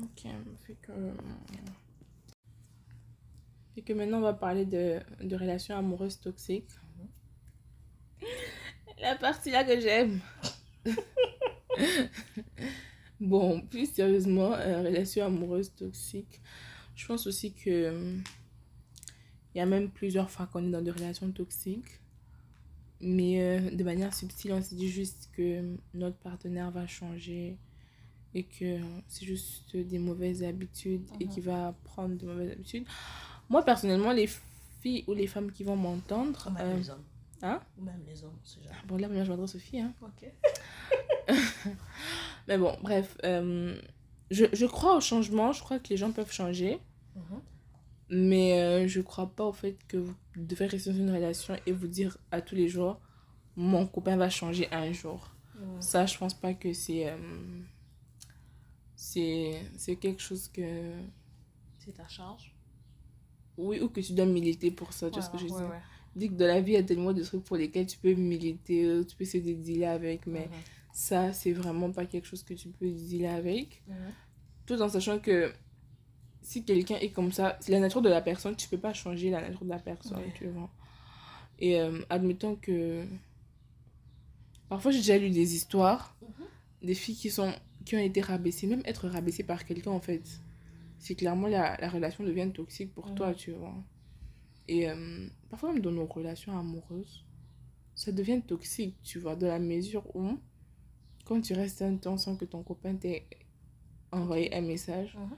Ok, 0.02 0.26
fait 0.66 0.74
que... 0.82 0.92
Fait 3.74 3.82
que 3.82 3.92
maintenant, 3.92 4.18
on 4.18 4.22
va 4.22 4.32
parler 4.34 4.64
de, 4.66 5.00
de 5.22 5.36
relations 5.36 5.76
amoureuses 5.76 6.20
toxiques. 6.20 6.68
La 9.00 9.14
partie 9.16 9.50
là 9.50 9.64
que 9.64 9.78
j'aime. 9.80 10.20
bon, 13.20 13.60
plus 13.62 13.86
sérieusement, 13.92 14.52
euh, 14.54 14.82
relations 14.82 15.26
amoureuses 15.26 15.72
toxiques. 15.74 16.40
Je 16.94 17.06
pense 17.06 17.26
aussi 17.26 17.52
que... 17.52 18.16
Il 19.54 19.58
y 19.58 19.60
a 19.60 19.66
même 19.66 19.90
plusieurs 19.90 20.30
fois 20.30 20.46
qu'on 20.46 20.64
est 20.66 20.70
dans 20.70 20.82
des 20.82 20.90
relations 20.90 21.30
toxiques. 21.32 22.00
Mais 23.00 23.40
euh, 23.40 23.70
de 23.70 23.84
manière 23.84 24.12
subtile, 24.14 24.52
on 24.52 24.62
se 24.62 24.74
dit 24.74 24.88
juste 24.90 25.30
que 25.36 25.76
notre 25.94 26.16
partenaire 26.16 26.70
va 26.70 26.86
changer 26.86 27.56
et 28.34 28.42
que 28.44 28.78
c'est 29.06 29.24
juste 29.24 29.74
des 29.76 29.98
mauvaises 29.98 30.42
habitudes 30.42 31.06
et 31.20 31.24
Mhm. 31.24 31.30
qu'il 31.32 31.42
va 31.44 31.74
prendre 31.84 32.16
de 32.16 32.26
mauvaises 32.26 32.50
habitudes. 32.52 32.84
Moi, 33.48 33.64
personnellement, 33.64 34.12
les 34.12 34.28
filles 34.80 35.04
ou 35.06 35.14
les 35.14 35.26
femmes 35.26 35.50
qui 35.50 35.64
vont 35.64 35.76
m'entendre... 35.76 36.52
Euh. 36.60 36.82
Hein 37.42 37.60
Ou 37.78 37.82
même 37.84 38.02
les 38.06 38.24
hommes, 38.24 38.38
c'est 38.44 38.62
jamais. 38.62 38.76
Bon, 38.86 38.96
là, 38.96 39.08
maintenant, 39.08 39.24
je 39.24 39.30
m'adresse 39.30 39.54
aux 39.54 39.58
filles. 39.58 39.80
Hein. 39.80 39.94
Ok. 40.02 40.30
Mais 42.48 42.58
bon, 42.58 42.76
bref. 42.82 43.16
euh, 43.24 43.80
je, 44.30 44.46
je 44.52 44.66
crois 44.66 44.96
au 44.96 45.00
changement. 45.00 45.52
Je 45.52 45.60
crois 45.62 45.78
que 45.78 45.88
les 45.88 45.96
gens 45.96 46.12
peuvent 46.12 46.32
changer. 46.32 46.80
Mhm. 47.16 47.40
Mais 48.10 48.60
euh, 48.62 48.88
je 48.88 49.00
crois 49.02 49.26
pas 49.34 49.44
au 49.44 49.52
fait 49.52 49.76
que 49.86 49.98
vous 49.98 50.14
devez 50.36 50.66
rester 50.66 50.90
dans 50.92 50.96
une 50.98 51.10
relation 51.10 51.56
et 51.66 51.72
vous 51.72 51.86
dire 51.88 52.16
à 52.30 52.40
tous 52.40 52.54
les 52.54 52.66
jours 52.68 52.98
mon 53.54 53.86
copain 53.86 54.16
va 54.16 54.30
changer 54.30 54.68
un 54.72 54.92
jour. 54.92 55.34
Ça, 55.80 56.06
je 56.06 56.16
pense 56.16 56.32
pas 56.34 56.54
que 56.54 56.72
c'est. 56.72 57.10
euh, 57.10 57.16
c'est 58.94 59.60
c'est 59.76 59.96
quelque 59.96 60.22
chose 60.22 60.48
que. 60.48 60.92
C'est 61.78 61.92
ta 61.92 62.06
charge. 62.08 62.54
Oui, 63.56 63.80
ou 63.80 63.88
que 63.88 64.00
tu 64.00 64.12
dois 64.12 64.26
militer 64.26 64.70
pour 64.70 64.92
ça. 64.92 65.08
Tu 65.08 65.14
vois 65.14 65.22
ce 65.22 65.30
que 65.30 65.38
je 65.38 65.44
veux 65.46 65.50
ouais, 65.50 65.58
dire? 65.58 65.70
ouais. 65.70 65.80
Dis 66.18 66.28
que 66.28 66.34
dans 66.34 66.46
la 66.46 66.60
vie, 66.60 66.72
il 66.72 66.74
y 66.74 66.78
a 66.78 66.82
tellement 66.82 67.12
de 67.12 67.22
trucs 67.22 67.44
pour 67.44 67.56
lesquels 67.56 67.86
tu 67.86 67.96
peux 67.98 68.12
militer, 68.14 69.00
tu 69.08 69.16
peux 69.16 69.24
se 69.24 69.38
dealer 69.38 69.84
avec, 69.86 70.26
mais 70.26 70.48
ça, 70.92 71.32
c'est 71.32 71.52
vraiment 71.52 71.90
pas 71.92 72.06
quelque 72.06 72.26
chose 72.26 72.42
que 72.42 72.54
tu 72.54 72.68
peux 72.70 72.90
dealer 72.90 73.28
avec. 73.28 73.82
Tout 74.66 74.80
en 74.82 74.88
sachant 74.88 75.18
que 75.18 75.52
si 76.42 76.64
quelqu'un 76.64 76.96
est 76.96 77.10
comme 77.10 77.30
ça, 77.32 77.56
c'est 77.60 77.72
la 77.72 77.80
nature 77.80 78.02
de 78.02 78.08
la 78.08 78.20
personne, 78.20 78.56
tu 78.56 78.68
peux 78.68 78.78
pas 78.78 78.92
changer 78.92 79.30
la 79.30 79.40
nature 79.40 79.64
de 79.64 79.68
la 79.70 79.78
personne, 79.78 80.18
Ouais. 80.18 80.32
tu 80.34 80.46
vois. 80.48 80.70
Et 81.58 81.80
euh, 81.80 82.00
admettons 82.10 82.56
que. 82.56 83.04
Parfois, 84.68 84.90
j'ai 84.90 84.98
déjà 84.98 85.18
lu 85.18 85.30
des 85.30 85.54
histoires 85.54 86.16
Mhm. 86.22 86.28
des 86.82 86.94
filles 86.94 87.16
qui, 87.16 87.30
sont, 87.30 87.52
qui 87.84 87.96
ont 87.96 88.00
été 88.00 88.20
rabaissées, 88.20 88.66
même 88.66 88.82
être 88.84 89.08
rabaissées 89.08 89.42
par 89.44 89.64
quelqu'un, 89.64 89.90
en 89.92 90.00
fait. 90.00 90.22
C'est 90.98 91.14
clairement 91.14 91.46
la, 91.48 91.76
la 91.80 91.88
relation 91.88 92.24
devient 92.24 92.50
toxique 92.52 92.92
pour 92.92 93.14
toi, 93.14 93.34
tu 93.34 93.52
vois. 93.52 93.74
Et 94.68 94.88
euh, 94.88 95.26
parfois, 95.48 95.72
même 95.72 95.82
dans 95.82 95.90
nos 95.90 96.06
relations 96.06 96.56
amoureuses, 96.58 97.24
ça 97.94 98.12
devient 98.12 98.40
toxique, 98.46 98.96
tu 99.02 99.18
vois, 99.18 99.34
dans 99.34 99.48
la 99.48 99.58
mesure 99.58 100.04
où, 100.14 100.38
quand 101.24 101.40
tu 101.40 101.54
restes 101.54 101.82
un 101.82 101.96
temps 101.96 102.16
sans 102.18 102.36
que 102.36 102.44
ton 102.44 102.62
copain 102.62 102.94
t'ait 102.94 103.26
envoyé 104.12 104.54
un 104.54 104.60
message, 104.60 105.16
Mhm. 105.16 105.36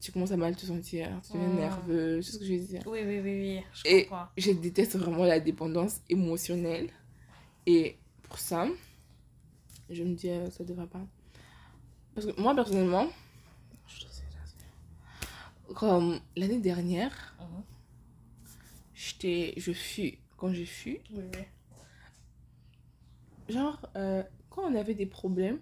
tu 0.00 0.12
commences 0.12 0.32
à 0.32 0.36
mal 0.36 0.56
te 0.56 0.66
sentir, 0.66 1.20
tu 1.24 1.32
deviens 1.34 1.48
Mhm. 1.50 1.56
nerveux, 1.56 2.22
c'est 2.22 2.32
ce 2.32 2.38
que 2.38 2.44
je 2.44 2.54
veux 2.54 2.66
dire. 2.66 2.82
Oui, 2.86 3.00
oui, 3.04 3.20
oui, 3.20 3.40
oui. 3.40 3.60
Je 3.74 3.82
Et- 3.86 4.02
comprends. 4.06 4.26
Je 4.36 4.50
déteste 4.52 4.96
vraiment 4.96 5.24
la 5.24 5.40
dépendance 5.40 6.00
émotionnelle. 6.08 6.90
Et 7.66 7.96
pour 8.22 8.38
ça, 8.38 8.66
je 9.88 10.02
me 10.02 10.14
dis, 10.14 10.28
euh, 10.30 10.50
ça 10.50 10.64
devrait 10.64 10.86
pas. 10.86 11.06
Parce 12.14 12.26
que 12.26 12.40
moi, 12.40 12.54
personnellement, 12.54 13.08
comme 15.74 16.18
l'année 16.36 16.60
dernière, 16.60 17.36
Mhm. 17.40 17.62
J'étais, 18.94 19.54
je 19.56 19.72
fus, 19.72 20.18
quand 20.36 20.52
je 20.52 20.64
fus, 20.64 20.98
Oui, 21.12 21.22
oui. 21.34 21.42
genre, 23.48 23.80
euh, 23.96 24.22
quand 24.50 24.62
on 24.70 24.74
avait 24.74 24.94
des 24.94 25.06
problèmes, 25.06 25.58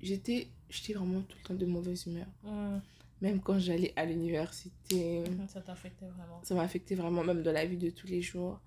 j'étais, 0.00 0.48
j'étais 0.68 0.92
vraiment 0.94 1.20
tout 1.22 1.36
le 1.42 1.48
temps 1.48 1.54
de 1.54 1.66
mauvaise 1.66 2.06
humeur. 2.06 2.26
Mhm. 2.42 2.80
Même 3.20 3.40
quand 3.40 3.58
j'allais 3.58 3.92
à 3.96 4.04
l'université, 4.04 5.20
Mhm, 5.28 5.48
Ça 5.48 5.60
t'affectait 5.62 6.06
vraiment. 6.08 6.40
ça 6.42 6.54
m'a 6.54 6.62
affecté 6.62 6.94
vraiment, 6.94 7.24
même 7.24 7.42
dans 7.42 7.52
la 7.52 7.64
vie 7.64 7.76
de 7.78 7.90
tous 7.90 8.06
les 8.06 8.20
jours. 8.22 8.60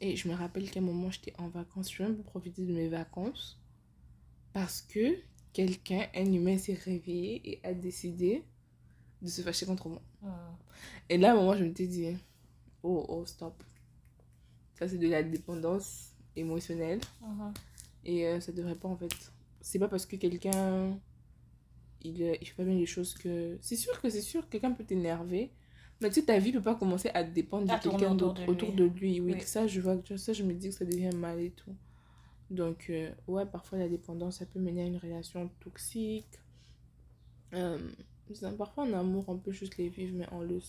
Et 0.00 0.16
je 0.16 0.28
me 0.28 0.34
rappelle 0.34 0.70
qu'à 0.70 0.80
un 0.80 0.82
moment, 0.82 1.10
j'étais 1.10 1.32
en 1.38 1.48
vacances, 1.48 1.86
je 1.88 1.94
suis 1.94 2.04
même 2.04 2.22
profiter 2.22 2.62
de 2.66 2.72
mes 2.72 2.88
vacances 2.88 3.58
parce 4.52 4.82
que 4.82 5.16
quelqu'un, 5.52 6.08
un 6.14 6.30
humain, 6.32 6.58
s'est 6.58 6.74
réveillé 6.74 7.40
et 7.50 7.60
a 7.64 7.72
décidé 7.72 8.42
de 9.22 9.28
se 9.28 9.40
fâcher 9.42 9.64
contre 9.66 9.88
moi. 9.88 10.02
Mhm. 10.22 10.30
Et 11.08 11.16
là, 11.18 11.30
à 11.30 11.32
un 11.32 11.36
moment, 11.36 11.56
je 11.56 11.64
me 11.64 11.74
suis 11.74 11.88
dit, 11.88 12.16
oh, 12.82 13.06
oh, 13.08 13.24
stop. 13.26 13.62
Ça, 14.74 14.88
c'est 14.88 14.98
de 14.98 15.08
la 15.08 15.22
dépendance 15.22 16.10
émotionnelle 16.36 17.00
Mhm. 17.22 17.52
et 18.04 18.26
euh, 18.26 18.40
ça 18.40 18.52
devrait 18.52 18.74
pas, 18.74 18.88
en 18.88 18.96
fait. 18.96 19.32
C'est 19.60 19.78
pas 19.78 19.88
parce 19.88 20.06
que 20.06 20.16
quelqu'un, 20.16 20.98
il, 22.02 22.22
euh, 22.22 22.34
il 22.40 22.46
fait 22.48 22.54
pas 22.56 22.64
bien 22.64 22.74
les 22.74 22.86
choses 22.86 23.14
que... 23.14 23.56
C'est 23.60 23.76
sûr 23.76 24.00
que 24.00 24.10
c'est 24.10 24.20
sûr, 24.22 24.48
quelqu'un 24.48 24.72
peut 24.72 24.84
t'énerver. 24.84 25.52
Mais 26.00 26.08
tu 26.08 26.14
sais, 26.16 26.26
ta 26.26 26.38
vie 26.40 26.50
peut 26.50 26.60
pas 26.62 26.74
commencer 26.74 27.10
à 27.14 27.22
dépendre 27.22 27.70
À 27.72 27.78
de 27.78 27.82
quelqu'un 27.88 28.16
d'autre 28.16 28.42
autour 28.48 28.72
de 28.72 28.84
lui. 28.84 29.20
Oui, 29.20 29.34
Oui. 29.34 29.40
ça, 29.42 29.68
je 29.68 29.80
vois, 29.80 29.96
que- 29.98 30.16
ça, 30.16 30.32
je 30.32 30.42
me 30.42 30.52
dis 30.52 30.70
que 30.70 30.74
ça 30.74 30.84
devient 30.84 31.14
mal 31.14 31.38
et 31.40 31.50
tout. 31.52 31.76
Donc, 32.50 32.86
euh, 32.90 33.12
ouais, 33.28 33.46
parfois 33.46 33.78
la 33.78 33.88
dépendance, 33.88 34.38
ça 34.38 34.46
peut 34.46 34.58
mener 34.58 34.82
à 34.82 34.86
une 34.86 34.96
relation 34.96 35.48
toxique. 35.60 36.26
Euh, 37.54 37.78
parfois 38.58 38.84
en 38.84 38.92
amour, 38.92 39.24
on 39.28 39.36
peut 39.36 39.52
juste 39.52 39.76
les 39.76 39.88
vivre, 39.88 40.12
mais 40.16 40.26
on 40.32 40.40
le. 40.40 40.60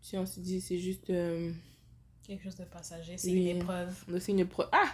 Si 0.00 0.16
on 0.16 0.26
se 0.26 0.40
dit, 0.40 0.60
c'est 0.60 0.78
juste. 0.78 1.10
euh, 1.10 1.50
Quelque 2.26 2.44
chose 2.44 2.56
de 2.56 2.64
passager, 2.64 3.16
c'est 3.16 3.30
Oui. 3.30 3.48
une 3.50 3.56
épreuve. 3.58 3.94
c'est 4.20 4.32
une 4.32 4.40
épreuve. 4.40 4.68
Ah! 4.72 4.88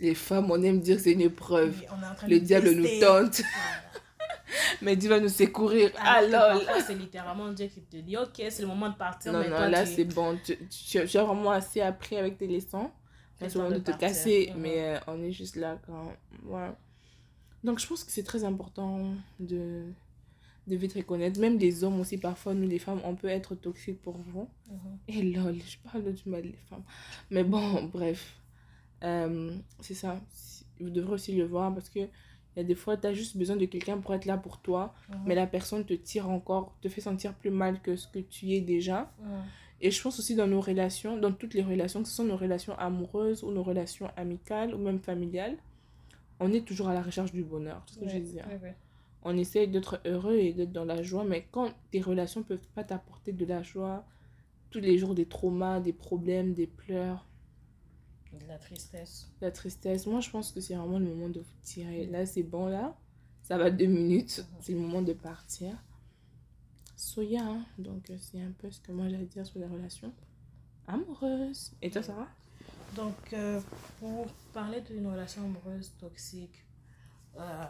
Les 0.00 0.14
femmes, 0.14 0.50
on 0.50 0.60
aime 0.62 0.80
dire 0.80 0.96
que 0.96 1.02
c'est 1.02 1.12
une 1.12 1.20
épreuve. 1.20 1.76
Oui, 1.80 1.86
on 1.96 2.02
est 2.02 2.06
en 2.06 2.14
train 2.14 2.26
Le 2.26 2.40
de 2.40 2.44
diable 2.44 2.70
nous 2.72 2.82
tester. 2.82 3.00
tente, 3.00 3.36
Voilà. 3.42 3.82
mais 4.82 4.96
Dieu 4.96 5.08
va 5.08 5.20
nous 5.20 5.28
secourir. 5.28 5.92
Ah 5.96 6.14
Alors 6.14 6.60
parfois, 6.64 6.82
c'est 6.82 6.94
littéralement 6.96 7.52
Dieu 7.52 7.66
qui 7.68 7.80
te 7.82 7.96
dit, 7.98 8.16
ok, 8.16 8.34
c'est 8.50 8.60
le 8.62 8.66
moment 8.66 8.88
de 8.90 8.96
partir, 8.96 9.32
Non, 9.32 9.38
mais 9.38 9.48
non, 9.48 9.56
toi, 9.56 9.68
là 9.68 9.86
tu... 9.86 9.92
c'est 9.94 10.04
bon. 10.04 10.36
Tu, 10.44 10.56
tu, 10.68 11.06
tu 11.06 11.16
as 11.18 11.24
vraiment 11.24 11.52
assez 11.52 11.80
appris 11.80 12.16
avec 12.16 12.38
tes 12.38 12.48
leçons. 12.48 12.90
C'est 13.38 13.48
C'est 13.48 13.54
le 13.56 13.62
moment 13.64 13.74
de 13.76 13.80
de 13.80 13.84
te 13.92 13.96
casser, 13.96 14.52
Mhm. 14.54 14.60
mais 14.60 14.94
euh, 14.96 14.98
on 15.06 15.22
est 15.22 15.32
juste 15.32 15.56
là 15.56 15.78
quand. 15.86 16.12
Voilà. 16.42 16.76
Donc 17.62 17.78
je 17.78 17.86
pense 17.86 18.02
que 18.04 18.10
c'est 18.12 18.22
très 18.24 18.42
important 18.44 19.14
de, 19.40 19.84
de 20.66 20.76
vite 20.76 20.94
reconnaître. 20.94 21.38
Même 21.40 21.58
les 21.58 21.84
hommes 21.84 22.00
aussi, 22.00 22.18
parfois, 22.18 22.54
nous 22.54 22.66
les 22.68 22.78
femmes, 22.78 23.00
on 23.04 23.14
peut 23.14 23.28
être 23.28 23.54
toxiques 23.54 24.00
pour 24.02 24.16
vous. 24.18 24.48
Mhm. 24.70 24.98
Et 25.08 25.22
lol, 25.22 25.56
je 25.66 25.76
parle 25.90 26.12
du 26.12 26.28
mal 26.28 26.42
des 26.42 26.58
femmes. 26.70 26.84
Mais 27.30 27.44
bon, 27.44 27.84
bref. 27.92 28.40
Euh, 29.02 29.54
c'est 29.80 29.94
ça. 29.94 30.20
Vous 30.80 30.90
devrez 30.90 31.12
aussi 31.14 31.32
le 31.34 31.44
voir 31.44 31.72
parce 31.74 31.88
que 31.90 32.00
Il 32.56 32.60
y 32.60 32.60
a 32.60 32.64
des 32.64 32.76
fois, 32.76 32.96
tu 32.96 33.04
as 33.08 33.12
juste 33.12 33.36
besoin 33.36 33.56
de 33.56 33.64
quelqu'un 33.64 33.98
pour 33.98 34.14
être 34.14 34.26
là 34.26 34.38
pour 34.38 34.60
toi, 34.60 34.94
Mhm. 35.08 35.16
mais 35.26 35.34
la 35.34 35.48
personne 35.48 35.84
te 35.84 35.92
tire 35.92 36.30
encore, 36.30 36.76
te 36.82 36.88
fait 36.88 37.00
sentir 37.00 37.34
plus 37.34 37.50
mal 37.50 37.82
que 37.82 37.96
ce 37.96 38.06
que 38.06 38.20
tu 38.20 38.52
es 38.52 38.60
déjà. 38.60 39.12
Mhm. 39.20 39.26
Et 39.80 39.90
je 39.90 40.00
pense 40.00 40.20
aussi 40.20 40.36
dans 40.36 40.46
nos 40.46 40.60
relations, 40.60 41.18
dans 41.18 41.32
toutes 41.32 41.54
les 41.54 41.64
relations, 41.64 42.00
que 42.04 42.08
ce 42.08 42.14
soit 42.14 42.24
nos 42.24 42.36
relations 42.36 42.78
amoureuses 42.78 43.42
ou 43.42 43.50
nos 43.50 43.64
relations 43.64 44.08
amicales 44.16 44.72
ou 44.72 44.78
même 44.78 45.00
familiales, 45.00 45.56
on 46.38 46.52
est 46.52 46.64
toujours 46.64 46.86
à 46.88 46.94
la 46.94 47.02
recherche 47.02 47.32
du 47.32 47.42
bonheur. 47.42 47.82
C'est 47.88 47.94
ce 47.96 48.00
que 48.00 48.08
je 48.08 48.14
veux 48.14 48.20
dire. 48.20 48.46
ouais, 48.46 48.60
ouais. 48.62 48.76
On 49.24 49.36
essaye 49.38 49.68
d'être 49.68 50.00
heureux 50.04 50.36
et 50.36 50.52
d'être 50.52 50.72
dans 50.72 50.84
la 50.84 51.02
joie, 51.02 51.24
mais 51.24 51.46
quand 51.50 51.72
tes 51.90 52.00
relations 52.00 52.40
ne 52.40 52.44
peuvent 52.44 52.68
pas 52.74 52.84
t'apporter 52.84 53.32
de 53.32 53.44
la 53.46 53.62
joie, 53.62 54.04
tous 54.70 54.80
les 54.80 54.98
jours 54.98 55.14
des 55.14 55.26
traumas, 55.26 55.80
des 55.80 55.92
problèmes, 55.94 56.52
des 56.54 56.66
pleurs, 56.66 57.26
De 58.32 58.46
la 58.46 58.58
tristesse. 58.58 59.30
la 59.40 59.50
tristesse, 59.50 60.06
moi 60.06 60.20
je 60.20 60.28
pense 60.30 60.52
que 60.52 60.60
c'est 60.60 60.74
vraiment 60.74 60.98
le 60.98 61.06
moment 61.06 61.28
de 61.28 61.40
vous 61.40 61.56
tirer. 61.62 62.06
Là, 62.06 62.26
c'est 62.26 62.42
bon, 62.42 62.66
là, 62.66 62.96
ça 63.42 63.56
va 63.56 63.70
deux 63.70 63.86
minutes, 63.86 64.38
Mhm. 64.50 64.56
c'est 64.60 64.72
le 64.72 64.78
moment 64.80 65.02
de 65.02 65.12
partir. 65.12 65.72
Soya, 66.96 67.42
hein. 67.44 67.64
donc 67.78 68.10
euh, 68.10 68.16
c'est 68.20 68.40
un 68.40 68.52
peu 68.52 68.70
ce 68.70 68.80
que 68.80 68.92
moi 68.92 69.08
j'ai 69.08 69.16
à 69.16 69.24
dire 69.24 69.46
sur 69.46 69.58
les 69.58 69.66
relations 69.66 70.12
amoureuses. 70.86 71.72
Et 71.82 71.90
toi, 71.90 72.02
ça 72.02 72.14
va 72.14 72.28
Donc, 72.96 73.32
euh, 73.32 73.60
pour 73.98 74.26
parler 74.52 74.80
d'une 74.82 75.06
relation 75.06 75.42
amoureuse 75.44 75.92
toxique, 75.98 76.64
euh, 77.38 77.64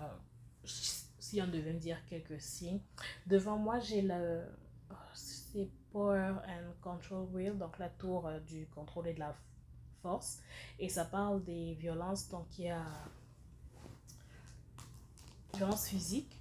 si 1.25 1.41
on 1.41 1.47
devait 1.47 1.73
me 1.73 1.79
dire 1.79 1.99
quelques 2.07 2.41
signes, 2.41 2.81
devant 3.27 3.57
moi, 3.57 3.79
j'ai 3.81 4.03
le. 4.03 4.43
oh, 4.91 4.95
C'est 5.15 5.71
Power 5.93 6.35
and 6.47 6.73
Control 6.83 7.27
Wheel, 7.33 7.57
donc 7.57 7.79
la 7.79 7.89
tour 7.89 8.27
euh, 8.27 8.41
du 8.41 8.67
contrôle 8.67 9.09
et 9.09 9.15
de 9.15 9.21
la 9.21 9.35
force. 10.03 10.41
Et 10.79 10.89
ça 10.89 11.05
parle 11.05 11.43
des 11.45 11.75
violences. 11.75 12.29
Donc, 12.29 12.47
il 12.59 12.67
y 12.67 12.71
a. 12.71 12.85
Violence 15.55 15.87
physique, 15.89 16.41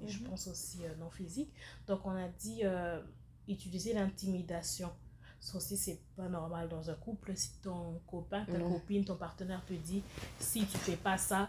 et 0.00 0.08
je 0.08 0.18
Mhm. 0.22 0.28
pense 0.28 0.46
aussi 0.48 0.84
euh, 0.84 0.94
non 0.96 1.10
physique. 1.10 1.50
Donc, 1.86 2.04
on 2.04 2.10
a 2.10 2.28
dit 2.28 2.60
euh, 2.64 3.00
utiliser 3.48 3.94
l'intimidation. 3.94 4.92
Ça 5.40 5.56
aussi, 5.56 5.78
c'est 5.78 5.98
pas 6.16 6.28
normal 6.28 6.68
dans 6.68 6.90
un 6.90 6.94
couple. 6.94 7.34
Si 7.34 7.52
ton 7.62 7.98
copain, 8.06 8.44
ta 8.44 8.58
copine, 8.60 9.04
ton 9.06 9.16
partenaire 9.16 9.64
te 9.64 9.72
dit 9.72 10.02
si 10.38 10.66
tu 10.66 10.76
fais 10.76 10.96
pas 10.96 11.16
ça, 11.16 11.48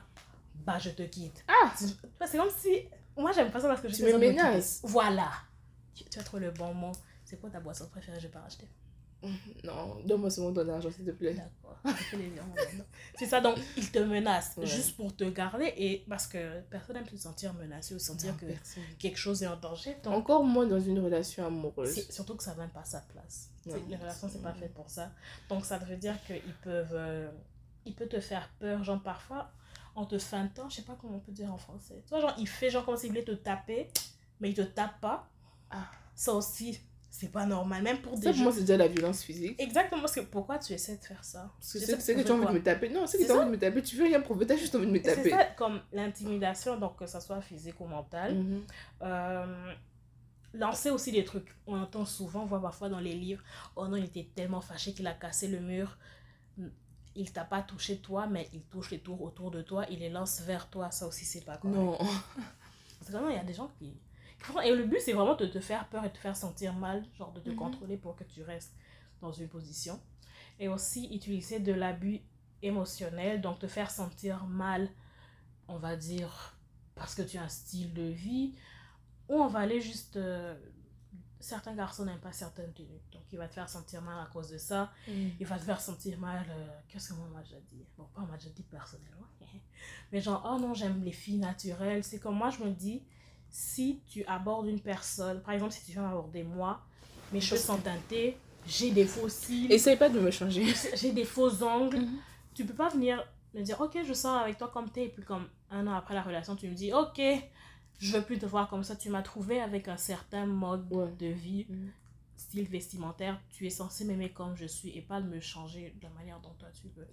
bah 0.56 0.78
je 0.80 0.90
te 0.92 1.04
quitte. 1.04 1.44
Ah 1.48 1.74
C'est 1.76 2.38
comme 2.38 2.50
si. 2.56 2.88
Moi, 3.18 3.32
j'aime 3.34 3.52
pas 3.52 3.60
ça 3.60 3.68
parce 3.68 3.82
que 3.82 3.90
je 3.90 3.96
Tu 3.96 4.04
me 4.04 4.18
menaces. 4.18 4.80
Voilà. 4.84 5.32
Tu, 5.94 6.04
tu 6.06 6.20
as 6.20 6.24
trouvé 6.24 6.46
le 6.46 6.52
bon 6.52 6.74
mot. 6.74 6.92
C'est 7.26 7.40
quoi 7.40 7.50
ta 7.50 7.60
boisson 7.60 7.88
préférée? 7.90 8.18
Je 8.20 8.28
vais 8.28 8.34
pas 8.34 8.42
racheter. 8.42 8.68
Non, 9.64 10.00
donne-moi 10.06 10.30
seulement 10.32 10.52
ton 10.54 10.68
argent, 10.70 10.90
s'il 10.92 11.06
te 11.06 11.12
plaît. 11.12 11.34
D'accord. 11.36 11.78
C'est 13.16 13.26
ça, 13.28 13.40
donc 13.42 13.58
il 13.78 13.92
te 13.92 14.00
menace 14.00 14.54
Ouais. 14.58 14.66
juste 14.66 14.96
pour 14.96 15.16
te 15.16 15.24
garder 15.26 15.74
et 15.78 16.04
parce 16.10 16.28
que 16.28 16.62
personne 16.62 16.96
n'aime 16.96 17.08
se 17.08 17.18
sentir 17.18 17.54
menacé 17.54 17.94
ou 17.96 18.00
sentir 18.00 18.32
Non, 18.32 18.38
que 18.40 18.46
personne. 18.46 18.84
quelque 19.00 19.18
chose 19.18 19.44
est 19.44 19.48
en 19.48 19.56
danger. 19.58 19.96
Donc, 20.04 20.14
Encore 20.14 20.44
moins 20.44 20.66
dans 20.66 20.80
une 20.80 21.00
relation 21.00 21.46
amoureuse. 21.46 22.08
Surtout 22.10 22.36
que 22.36 22.44
ça 22.44 22.56
ne 22.56 22.68
pas 22.68 22.84
sa 22.84 23.02
place. 23.02 23.50
Non. 23.66 23.76
Les 23.88 23.96
relations, 23.96 24.30
c'est 24.32 24.42
pas 24.42 24.54
fait 24.54 24.70
pour 24.70 24.90
ça. 24.90 25.12
Donc, 25.50 25.66
ça 25.66 25.78
veut 25.78 25.98
dire 25.98 26.16
qu'ils 26.26 26.54
peuvent. 26.64 26.94
euh, 26.94 27.30
il 27.86 27.94
peut 27.96 28.08
te 28.08 28.20
faire 28.20 28.48
peur, 28.60 28.84
genre 28.84 29.02
parfois, 29.02 29.52
en 29.96 30.06
te 30.06 30.18
feintant, 30.18 30.70
je 30.70 30.78
sais 30.78 30.82
pas 30.84 30.98
comment 31.00 31.18
on 31.18 31.20
peut 31.20 31.32
dire 31.32 31.52
en 31.54 31.58
français. 31.58 32.02
Tu 32.06 32.10
vois, 32.10 32.22
genre, 32.22 32.36
il 32.38 32.48
fait 32.48 32.70
genre 32.70 32.86
comme 32.86 32.98
s'il 32.98 33.10
voulait 33.10 33.24
te 33.24 33.32
taper, 33.32 33.90
mais 34.40 34.50
il 34.50 34.56
te 34.56 34.62
tape 34.62 35.00
pas. 35.02 35.30
Ah. 35.70 35.90
Ça 36.16 36.34
aussi, 36.34 36.80
c'est 37.10 37.32
pas 37.32 37.46
normal. 37.46 37.84
Même 37.84 38.02
pour 38.02 38.18
des 38.18 38.32
gens. 38.34 38.44
moi, 38.44 38.52
c'est 38.54 38.62
déjà 38.62 38.78
la 38.78 38.88
violence 38.88 39.24
physique. 39.24 39.56
Exactement, 39.60 40.02
parce 40.02 40.16
que 40.16 40.22
pourquoi 40.22 40.60
tu 40.60 40.74
essaies 40.74 40.98
de 40.98 41.04
faire 41.04 41.24
ça? 41.24 41.52
Parce 41.60 41.74
que 41.74 41.80
c'est 41.80 42.00
c'est 42.00 42.16
que 42.16 42.22
tu 42.22 42.32
as 42.32 42.36
envie 42.36 42.46
de 42.48 42.52
me 42.52 42.64
taper. 42.64 42.90
Non, 42.90 43.06
c'est 43.08 43.18
que 43.18 43.24
C'est 43.24 43.30
tu 43.30 43.36
as 43.36 43.42
envie 43.42 43.48
de 43.48 43.52
me 43.56 43.60
taper. 43.60 43.82
Tu 43.82 43.96
veux 43.98 44.06
rien 44.06 44.22
prouver, 44.22 44.46
tu 44.48 44.54
as 44.54 44.58
juste 44.58 44.76
envie 44.76 44.86
de 44.88 44.92
me 44.92 44.98
C'est 45.04 45.16
taper. 45.16 45.30
ça, 45.30 45.46
comme 45.58 45.82
l'intimidation, 45.92 46.78
donc 46.78 46.98
que 46.98 47.06
ça 47.06 47.20
soit 47.20 47.42
physique 47.42 47.80
ou 47.82 47.86
mentale. 47.86 48.36
Mhm. 48.36 48.64
Euh, 49.02 49.74
lancer 50.54 50.90
aussi 50.90 51.12
des 51.12 51.24
trucs. 51.26 51.48
On 51.68 51.78
entend 51.82 52.06
souvent, 52.06 52.44
on 52.44 52.46
voit 52.46 52.62
parfois 52.62 52.90
dans 52.90 53.00
les 53.00 53.14
livres, 53.14 53.44
oh 53.76 53.88
non, 53.88 53.98
il 53.98 54.06
était 54.06 54.30
tellement 54.36 54.62
fâché 54.62 54.94
qu'il 54.94 55.08
a 55.08 55.14
cassé 55.14 55.48
le 55.48 55.60
mur. 55.60 55.98
Il 57.16 57.32
t'a 57.32 57.44
pas 57.44 57.62
touché 57.62 57.98
toi, 57.98 58.26
mais 58.28 58.48
il 58.54 58.62
touche 58.64 58.92
les 58.92 59.00
tours 59.00 59.22
autour 59.22 59.52
de 59.52 59.62
toi, 59.62 59.86
il 59.90 60.00
les 60.00 60.10
lance 60.10 60.42
vers 60.42 60.70
toi. 60.70 60.92
Ça 60.92 61.08
aussi, 61.08 61.26
c'est 61.26 61.44
pas 61.44 61.58
correct. 61.58 61.76
Non. 61.78 61.98
Parce 61.98 63.08
que 63.08 63.12
vraiment, 63.12 63.30
il 63.30 63.36
y 63.36 63.40
a 63.40 63.44
des 63.44 63.54
gens 63.54 63.70
qui... 63.80 63.94
Et 64.64 64.74
le 64.76 64.86
but, 64.86 65.00
c'est 65.00 65.14
vraiment 65.14 65.36
de 65.36 65.46
te 65.46 65.60
faire 65.60 65.88
peur 65.90 66.04
et 66.04 66.08
de 66.10 66.14
te 66.14 66.18
faire 66.18 66.36
sentir 66.36 66.74
mal, 66.74 67.04
genre 67.18 67.32
de 67.32 67.40
te 67.42 67.50
Mhm. 67.50 67.56
contrôler 67.58 67.98
pour 67.98 68.16
que 68.16 68.24
tu 68.24 68.42
restes 68.44 68.74
dans 69.22 69.32
une 69.32 69.48
position. 69.48 70.00
Et 70.60 70.68
aussi, 70.68 71.14
utiliser 71.14 71.60
de 71.60 71.74
l'abus 71.74 72.22
émotionnel, 72.64 73.42
donc 73.42 73.60
te 73.60 73.68
faire 73.68 73.92
sentir 73.92 74.46
mal, 74.46 74.90
on 75.68 75.78
va 75.78 75.96
dire, 75.96 76.56
parce 76.96 77.14
que 77.14 77.22
tu 77.22 77.38
as 77.38 77.44
un 77.44 77.50
style 77.50 77.94
de 77.94 78.04
vie, 78.04 78.56
ou 79.30 79.36
on 79.36 79.48
va 79.48 79.60
aller 79.60 79.82
juste... 79.82 80.18
certains 81.42 81.74
garçons 81.76 82.06
n'aiment 82.06 82.20
pas 82.20 82.32
certaines 82.32 82.72
tenues, 82.74 83.02
donc 83.12 83.24
il 83.32 83.38
va 83.38 83.48
te 83.48 83.54
faire 83.54 83.68
sentir 83.70 84.02
mal 84.02 84.20
à 84.20 84.30
cause 84.32 84.50
de 84.50 84.58
ça 84.58 84.92
il 85.40 85.46
va 85.46 85.58
te 85.58 85.64
faire 85.64 85.82
sentir 85.82 86.18
mal. 86.20 86.46
euh, 86.50 86.68
Qu'est-ce 86.88 87.10
que 87.10 87.14
moi, 87.16 87.28
m'a 87.34 87.42
déjà 87.42 87.58
dit? 87.72 87.84
Bon, 87.98 88.06
pas 88.16 88.22
m'a 88.22 88.38
déjà 88.38 88.50
dit 88.52 88.64
personnellement. 88.64 89.28
Mais 90.12 90.22
genre, 90.22 90.48
oh 90.50 90.60
non, 90.60 90.74
j'aime 90.74 91.02
les 91.04 91.12
filles 91.12 91.38
naturelles. 91.40 92.04
C'est 92.04 92.20
comme 92.20 92.36
moi, 92.36 92.50
je 92.50 92.64
me 92.64 92.70
dis, 92.72 93.02
si 93.50 94.02
tu 94.08 94.24
abordes 94.26 94.68
une 94.68 94.80
personne, 94.80 95.42
par 95.42 95.54
exemple, 95.54 95.72
si 95.74 95.84
tu 95.86 95.92
viens 95.94 96.04
m'aborder 96.04 96.44
moi, 96.44 96.82
mes 97.32 97.42
cheveux 97.42 97.60
sont 97.60 97.78
teintés, 97.78 98.38
j'ai 98.68 98.92
des 98.92 99.06
faux 99.06 99.28
cils, 99.30 99.72
Essaye 99.72 99.98
pas 99.98 100.10
de 100.10 100.20
me 100.20 100.30
changer. 100.32 100.66
j'ai 100.96 101.12
des 101.12 101.26
faux 101.26 101.64
ongles. 101.64 102.00
Mhm. 102.02 102.18
Tu 102.54 102.66
peux 102.66 102.74
pas 102.74 102.90
venir 102.90 103.26
me 103.54 103.62
dire, 103.62 103.80
ok, 103.82 103.98
je 104.06 104.14
sors 104.14 104.38
avec 104.38 104.58
toi 104.58 104.70
comme 104.74 104.90
t'es, 104.90 105.06
et 105.06 105.10
puis 105.10 105.24
comme 105.24 105.48
un 105.72 105.88
an 105.88 105.94
après 105.94 106.14
la 106.14 106.22
relation, 106.22 106.56
tu 106.56 106.68
me 106.68 106.74
dis, 106.76 106.94
ok, 106.94 107.22
je 108.02 108.18
veux 108.18 108.24
plus 108.24 108.40
te 108.40 108.46
voir 108.46 108.70
comme 108.70 108.84
ça. 108.84 108.96
Tu 108.96 109.10
m'as 109.10 109.22
trouvé 109.22 109.60
avec 109.62 109.88
un 109.88 109.98
certain 109.98 110.46
mode 110.46 110.92
Ouais. 110.94 111.12
de 111.20 111.28
vie 111.28 111.66
Mhm. 111.70 111.92
style 112.36 112.68
vestimentaire, 112.68 113.40
tu 113.50 113.66
es 113.68 113.70
censé 113.70 114.04
m'aimer 114.06 114.32
comme 114.32 114.56
je 114.56 114.66
suis 114.66 114.90
et 114.98 115.02
pas 115.02 115.22
de 115.22 115.28
me 115.28 115.40
changer 115.40 115.94
de 115.98 116.04
la 116.04 116.10
manière 116.10 116.40
dont 116.42 116.54
toi 116.58 116.70
tu 116.74 116.88
veux. 116.96 117.08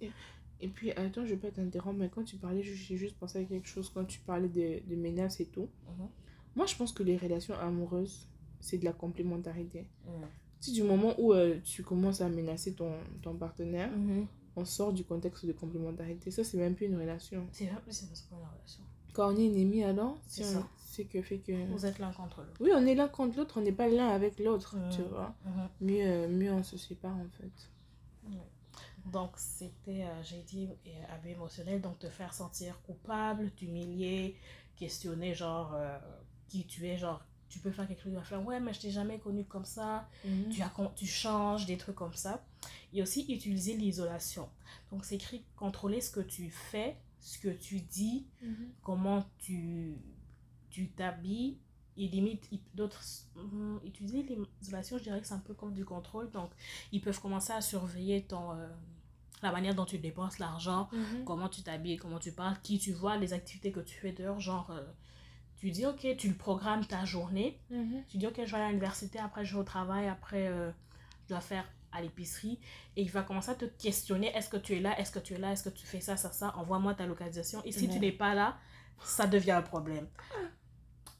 Et 0.61 0.67
puis, 0.67 0.91
attends, 0.91 1.23
je 1.25 1.29
vais 1.35 1.37
pas 1.37 1.51
t'interrompre, 1.51 1.99
mais 1.99 2.09
quand 2.09 2.23
tu 2.23 2.35
parlais, 2.35 2.61
j'ai 2.63 2.97
juste 2.97 3.15
pensé 3.17 3.39
à 3.39 3.43
quelque 3.45 3.67
chose 3.67 3.89
quand 3.93 4.03
tu 4.05 4.19
parlais 4.19 4.49
de, 4.49 4.81
de 4.89 4.95
menaces 4.95 5.39
et 5.39 5.45
tout. 5.45 5.69
Mhm. 5.87 6.09
Moi, 6.55 6.65
je 6.65 6.75
pense 6.75 6.91
que 6.91 7.03
les 7.03 7.15
relations 7.15 7.53
amoureuses, 7.59 8.27
c'est 8.59 8.77
de 8.77 8.83
la 8.85 8.91
complémentarité. 8.91 9.87
Si 10.59 10.73
du 10.73 10.83
moment 10.83 11.13
où 11.17 11.31
euh, 11.31 11.59
tu 11.63 11.83
commences 11.83 12.19
à 12.19 12.27
menacer 12.27 12.73
ton, 12.73 12.91
ton 13.21 13.35
partenaire, 13.37 13.89
Mhm. 13.95 14.27
on 14.57 14.65
sort 14.65 14.91
du 14.91 15.05
contexte 15.05 15.45
de 15.45 15.53
complémentarité. 15.53 16.31
Ça, 16.31 16.43
c'est 16.43 16.57
même 16.57 16.75
plus 16.75 16.87
une 16.87 16.97
relation. 16.99 17.47
C'est 17.53 17.69
c'est 17.89 18.29
pas 18.29 18.35
une 18.35 18.43
relation. 18.57 18.83
Quand 19.13 19.33
on 19.33 19.37
est 19.37 19.45
ennemis, 19.45 19.83
alors, 19.85 20.17
C'est 20.27 20.43
si 20.43 20.51
ça. 20.53 20.67
C'est 20.89 21.05
que 21.05 21.21
fait 21.21 21.37
que... 21.39 21.51
Vous 21.67 21.85
êtes 21.85 21.99
l'un 21.99 22.11
contre 22.11 22.41
l'autre. 22.41 22.57
Oui, 22.59 22.71
on 22.75 22.85
est 22.85 22.95
l'un 22.95 23.07
contre 23.07 23.37
l'autre, 23.37 23.57
on 23.59 23.61
n'est 23.61 23.71
pas 23.71 23.87
l'un 23.87 24.09
avec 24.09 24.39
l'autre, 24.39 24.75
Mhm. 24.75 24.89
tu 24.91 25.01
vois. 25.03 25.35
Mhm. 25.45 25.69
Mieux, 25.81 26.01
euh, 26.05 26.27
mieux 26.27 26.51
on 26.51 26.63
se 26.63 26.77
sépare, 26.77 27.15
en 27.15 27.29
fait. 27.39 27.69
Donc, 29.05 29.31
c'était, 29.37 30.03
euh, 30.03 30.23
j'ai 30.23 30.41
dit, 30.43 30.69
euh, 30.87 31.13
abus 31.15 31.29
émotionnel, 31.29 31.81
donc 31.81 31.97
te 31.99 32.09
faire 32.09 32.33
sentir 32.33 32.79
coupable, 32.83 33.49
t'humilier, 33.51 34.35
questionner, 34.75 35.33
genre, 35.33 35.73
euh, 35.73 35.97
qui 36.47 36.65
tu 36.65 36.85
es, 36.85 36.97
genre, 36.97 37.23
tu 37.47 37.59
peux 37.59 37.71
faire 37.71 37.87
quelque 37.87 38.01
chose, 38.03 38.11
tu 38.11 38.17
vas 38.17 38.23
faire, 38.23 38.45
ouais, 38.45 38.59
mais 38.59 38.73
je 38.73 38.81
t'ai 38.81 38.91
jamais 38.91 39.17
connu 39.17 39.45
comme 39.45 39.65
ça, 39.65 40.07
tu, 40.51 40.61
as, 40.61 40.71
tu 40.95 41.07
changes, 41.07 41.65
des 41.65 41.77
trucs 41.77 41.95
comme 41.95 42.13
ça. 42.13 42.43
Et 42.93 43.01
aussi 43.01 43.21
utiliser 43.33 43.75
l'isolation. 43.75 44.49
Donc, 44.91 45.05
c'est 45.05 45.15
écrit 45.15 45.43
contrôler 45.55 46.01
ce 46.01 46.11
que 46.11 46.19
tu 46.19 46.49
fais, 46.51 46.97
ce 47.19 47.39
que 47.39 47.49
tu 47.49 47.79
dis, 47.81 48.27
comment 48.83 49.25
tu 49.39 49.95
tu 50.69 50.89
t'habilles 50.89 51.57
et 51.97 52.07
limite 52.07 52.49
d'autres 52.75 53.01
hum, 53.35 53.79
utiliser 53.83 54.23
l'isolation 54.61 54.97
je 54.97 55.03
dirais 55.03 55.19
que 55.19 55.27
c'est 55.27 55.33
un 55.33 55.39
peu 55.39 55.53
comme 55.53 55.73
du 55.73 55.83
contrôle. 55.85 56.29
Donc 56.31 56.51
ils 56.91 57.01
peuvent 57.01 57.19
commencer 57.19 57.51
à 57.53 57.61
surveiller 57.61 58.23
ton 58.23 58.53
euh, 58.53 58.67
la 59.41 59.51
manière 59.51 59.75
dont 59.75 59.85
tu 59.85 59.97
dépenses 59.97 60.39
l'argent 60.39 60.89
Mhm. 60.93 61.23
comment 61.25 61.49
tu 61.49 61.61
t'habilles 61.61 61.97
comment 61.97 62.19
tu 62.19 62.31
parles 62.31 62.57
qui 62.63 62.79
tu 62.79 62.91
vois 62.93 63.17
les 63.17 63.33
activités 63.33 63.71
que 63.71 63.79
tu 63.81 63.95
fais 63.99 64.11
dehors. 64.13 64.39
Genre 64.39 64.69
euh, 64.71 64.81
tu 65.57 65.71
dis 65.71 65.85
ok 65.85 66.15
tu 66.17 66.29
le 66.29 66.35
programmes 66.35 66.85
ta 66.85 67.03
journée. 67.05 67.59
Mhm. 67.69 68.03
tu 68.07 68.17
dis 68.17 68.27
ok 68.27 68.41
je 68.45 68.51
vais 68.55 68.61
à 68.61 68.67
l'université 68.69 69.19
après 69.19 69.43
je 69.43 69.53
vais 69.55 69.59
au 69.59 69.63
travail 69.63 70.07
après 70.07 70.47
euh, 70.47 70.71
je 71.23 71.29
dois 71.29 71.41
faire 71.41 71.65
à 71.91 72.01
l'épicerie. 72.01 72.59
Et 72.95 73.01
il 73.01 73.09
va 73.09 73.23
commencer 73.23 73.49
à 73.51 73.55
te 73.55 73.65
questionner 73.65 74.27
est-ce 74.35 74.47
que 74.49 74.57
tu 74.57 74.75
es 74.75 74.79
là 74.79 74.97
est-ce 74.99 75.11
que 75.11 75.19
tu 75.19 75.33
es 75.33 75.37
là 75.37 75.51
est-ce 75.51 75.63
que 75.63 75.69
tu 75.75 75.85
fais 75.85 75.99
ça 76.01 76.15
ça 76.15 76.31
ça. 76.31 76.55
Envoie-moi 76.55 76.93
ta 76.93 77.05
localisation. 77.07 77.61
Et 77.65 77.71
si 77.73 77.89
tu 77.89 77.99
n'es 77.99 78.11
pas 78.13 78.33
là 78.35 78.57
ça 79.03 79.25
devient 79.27 79.51
un 79.51 79.61
problème 79.61 80.07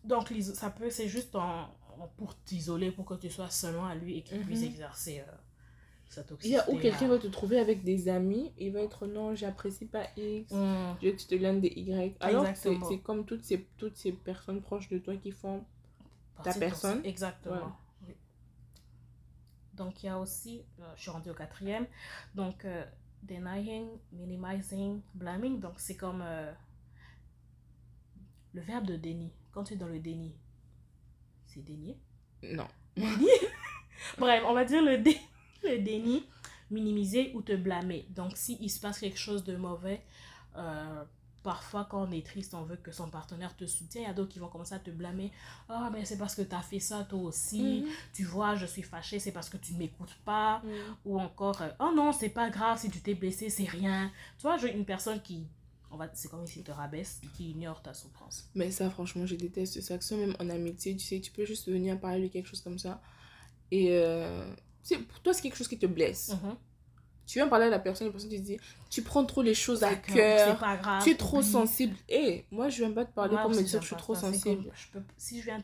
donc 0.03 0.33
ça 0.55 0.69
peut 0.69 0.89
c'est 0.89 1.07
juste 1.07 1.35
en, 1.35 1.63
en- 1.99 2.07
pour 2.17 2.41
t'isoler 2.43 2.91
pour 2.91 3.05
que 3.05 3.15
tu 3.15 3.29
sois 3.29 3.49
seulement 3.49 3.85
à 3.85 3.95
lui 3.95 4.17
et 4.17 4.23
qu'il 4.23 4.39
puisse 4.39 4.61
Mhm. 4.61 4.67
exercer 4.67 5.19
euh, 5.21 5.31
sa 6.09 6.23
Il 6.43 6.49
y 6.51 6.55
toxicité 6.55 6.57
a 6.57 6.69
où 6.71 6.77
quelqu'un 6.79 7.07
va 7.07 7.17
te 7.19 7.27
trouver 7.27 7.59
avec 7.59 7.83
des 7.83 8.09
amis, 8.09 8.51
il 8.57 8.71
va 8.73 8.81
être 8.81 9.07
non, 9.07 9.35
j'apprécie 9.35 9.85
pas 9.85 10.05
X, 10.17 10.51
Hum, 10.53 10.95
je 11.01 11.09
te 11.11 11.35
donnes 11.35 11.61
des 11.61 11.69
Y. 11.75 12.15
Alors 12.19 12.45
c'est 12.55 12.99
comme 12.99 13.25
toutes 13.25 13.43
ces, 13.43 13.65
toutes 13.77 13.95
ces 13.97 14.11
personnes 14.13 14.61
proches 14.61 14.89
de 14.89 14.97
toi 14.99 15.15
qui 15.17 15.31
font. 15.31 15.63
de 16.43 16.59
personne. 16.59 17.01
exactement. 17.03 17.71
Oui. 18.07 18.15
donc 19.73 20.03
il 20.03 20.07
y 20.07 20.09
a 20.09 20.19
aussi 20.19 20.63
euh, 20.79 20.93
je 20.95 21.01
suis 21.01 21.11
rendue 21.11 21.29
au 21.29 21.33
quatrième 21.33 21.85
donc 22.35 22.65
euh, 22.65 22.85
denying 23.23 23.87
minimizing 24.11 25.01
blaming 25.13 25.59
donc 25.59 25.73
c'est 25.77 25.95
comme 25.95 26.21
euh, 26.21 26.51
le 28.53 28.61
verbe 28.61 28.85
de 28.85 28.95
déni, 28.95 29.31
quand 29.51 29.63
tu 29.65 29.73
es 29.73 29.77
dans 29.77 29.87
le 29.87 29.99
déni, 29.99 30.33
c'est 31.47 31.63
dénier 31.63 31.97
Non. 32.43 32.67
Bref, 34.17 34.43
on 34.47 34.53
va 34.53 34.65
dire 34.65 34.81
le, 34.83 34.97
dé- 34.97 35.19
le 35.63 35.79
déni, 35.79 36.25
minimiser 36.71 37.31
ou 37.35 37.41
te 37.41 37.55
blâmer. 37.55 38.05
Donc, 38.09 38.33
s'il 38.37 38.69
se 38.69 38.79
passe 38.79 38.99
quelque 38.99 39.17
chose 39.19 39.43
de 39.43 39.55
mauvais, 39.55 40.01
euh, 40.55 41.03
parfois 41.43 41.85
quand 41.89 42.07
on 42.07 42.11
est 42.11 42.25
triste, 42.25 42.53
on 42.53 42.63
veut 42.63 42.75
que 42.77 42.91
son 42.91 43.09
partenaire 43.09 43.55
te 43.55 43.65
soutienne. 43.65 44.03
Il 44.03 44.07
y 44.07 44.09
a 44.09 44.13
d'autres 44.13 44.31
qui 44.31 44.39
vont 44.39 44.47
commencer 44.49 44.75
à 44.75 44.79
te 44.79 44.91
blâmer. 44.91 45.31
Ah, 45.67 45.89
mais 45.91 46.05
c'est 46.05 46.17
parce 46.17 46.35
que 46.35 46.41
tu 46.41 46.55
as 46.55 46.61
fait 46.61 46.79
ça 46.79 47.03
toi 47.03 47.19
aussi. 47.19 47.81
Mhm. 47.83 47.89
Tu 48.13 48.23
vois, 48.23 48.55
je 48.55 48.65
suis 48.65 48.83
fâchée, 48.83 49.19
c'est 49.19 49.31
parce 49.31 49.49
que 49.49 49.57
tu 49.57 49.73
ne 49.73 49.79
m'écoutes 49.79 50.15
pas. 50.25 50.59
Mhm. 50.63 50.71
Ou 51.05 51.19
encore, 51.19 51.61
euh, 51.61 51.69
oh 51.79 51.91
non, 51.95 52.11
c'est 52.13 52.29
pas 52.29 52.49
grave, 52.49 52.79
si 52.79 52.89
tu 52.89 52.99
t'es 53.01 53.15
blessé, 53.15 53.49
c'est 53.49 53.67
rien. 53.69 54.11
Tu 54.37 54.43
vois, 54.43 54.57
j'ai 54.57 54.73
une 54.75 54.85
personne 54.85 55.21
qui, 55.21 55.47
on 55.91 55.97
va, 55.97 56.09
c'est 56.13 56.29
comme 56.29 56.45
s'il 56.45 56.63
te 56.63 56.71
rabaisse, 56.71 57.19
qui 57.35 57.51
ignore 57.51 57.81
ta 57.81 57.93
souffrance. 57.93 58.49
Mais 58.55 58.71
ça, 58.71 58.89
franchement, 58.89 59.25
je 59.25 59.35
déteste 59.35 59.81
ça. 59.81 59.97
Que 59.97 60.03
ce 60.03 60.09
soit 60.15 60.17
même 60.25 60.35
en 60.39 60.49
amitié, 60.49 60.95
tu 60.95 61.05
sais, 61.05 61.19
tu 61.19 61.31
peux 61.31 61.45
juste 61.45 61.67
venir 61.69 61.99
parler 61.99 62.27
de 62.27 62.31
quelque 62.33 62.47
chose 62.47 62.61
comme 62.61 62.77
ça. 62.79 63.01
Et 63.71 63.89
euh, 63.91 64.45
pour 65.09 65.19
toi, 65.21 65.33
c'est 65.33 65.41
quelque 65.41 65.55
chose 65.57 65.67
qui 65.67 65.79
te 65.79 65.85
blesse. 65.85 66.29
Mhm. 66.29 66.55
Tu 67.25 67.37
viens 67.37 67.47
parler 67.47 67.65
à 67.65 67.69
la 67.69 67.77
personne, 67.79 68.07
la 68.07 68.11
personne 68.11 68.31
te 68.31 68.35
dit, 68.35 68.57
tu 68.89 69.03
prends 69.03 69.23
trop 69.23 69.43
les 69.43 69.53
choses 69.53 69.83
à 69.83 69.93
cœur. 69.95 70.49
C'est 70.53 70.59
pas 70.59 70.77
grave. 70.77 71.03
Tu 71.03 71.11
es 71.11 71.15
trop 71.15 71.41
sensible. 71.43 71.95
Et 72.07 72.45
moi, 72.49 72.69
je 72.69 72.77
viens 72.83 72.91
pas 72.91 73.05
te 73.05 73.13
parler 73.13 73.33
Moi 73.33 73.41
pour 73.43 73.51
me 73.51 73.61
dire 73.61 73.79
que 73.79 73.81
je 73.81 73.87
suis 73.87 73.95
trop 73.95 74.15
ça. 74.15 74.21
Sensible. 74.21 74.63
comme, 74.63 74.71
je 74.75 74.87
peux, 74.91 75.03
si 75.15 75.39
je 75.39 75.45
viens, 75.45 75.63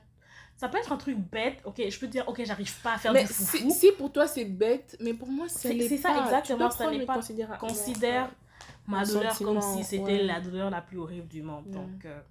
ça 0.58 0.70
peut 0.70 0.78
être 0.78 0.92
un 0.92 0.98
truc 0.98 1.18
bête. 1.18 1.58
Ok, 1.66 1.82
je 1.90 2.00
peux 2.00 2.06
te 2.06 2.12
dire, 2.12 2.28
ok, 2.28 2.44
j'arrive 2.46 2.72
pas 2.82 2.94
à 2.94 2.98
faire 3.00 3.14
Mais 3.14 3.24
du 3.24 3.28
si, 3.34 3.34
foufou. 3.34 3.72
si 3.72 3.92
pour 3.94 4.12
toi 4.12 4.28
c'est 4.28 4.46
bête, 4.46 4.96
mais 5.00 5.14
pour 5.16 5.28
moi 5.28 5.50
ça 5.50 5.60
C'est- 5.60 5.74
l'est 5.74 5.90
c'est 5.90 5.98
ça, 5.98 6.24
exactement, 6.24 6.70
ça 6.70 6.90
les 6.92 7.06
pas. 7.06 7.16
Considère 7.60 8.32
ma 8.88 9.06
douleur 9.06 9.38
comme 9.38 9.62
si 9.62 9.84
c'était 9.84 10.04
ouais. 10.04 10.24
la 10.24 10.42
douleur 10.42 10.70
la 10.70 10.82
plus 10.82 10.98
horrible 10.98 11.28
du 11.28 11.42
monde. 11.42 11.70
Donc, 11.70 12.06
euh, 12.06 12.22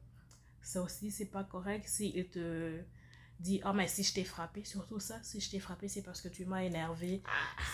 ça 0.62 0.82
aussi, 0.82 1.10
c'est 1.10 1.26
pas 1.26 1.44
correct. 1.44 1.86
Si 1.86 2.12
il 2.14 2.28
te 2.28 2.80
dit, 3.40 3.60
oh, 3.64 3.72
mais 3.74 3.88
si 3.88 4.02
je 4.02 4.14
t'ai 4.14 4.24
frappé, 4.24 4.64
surtout 4.64 5.00
ça, 5.00 5.18
si 5.22 5.40
je 5.40 5.50
t'ai 5.50 5.58
frappé, 5.58 5.88
c'est 5.88 6.02
parce 6.02 6.20
que 6.20 6.28
tu 6.28 6.44
m'as 6.46 6.62
énervé. 6.62 7.22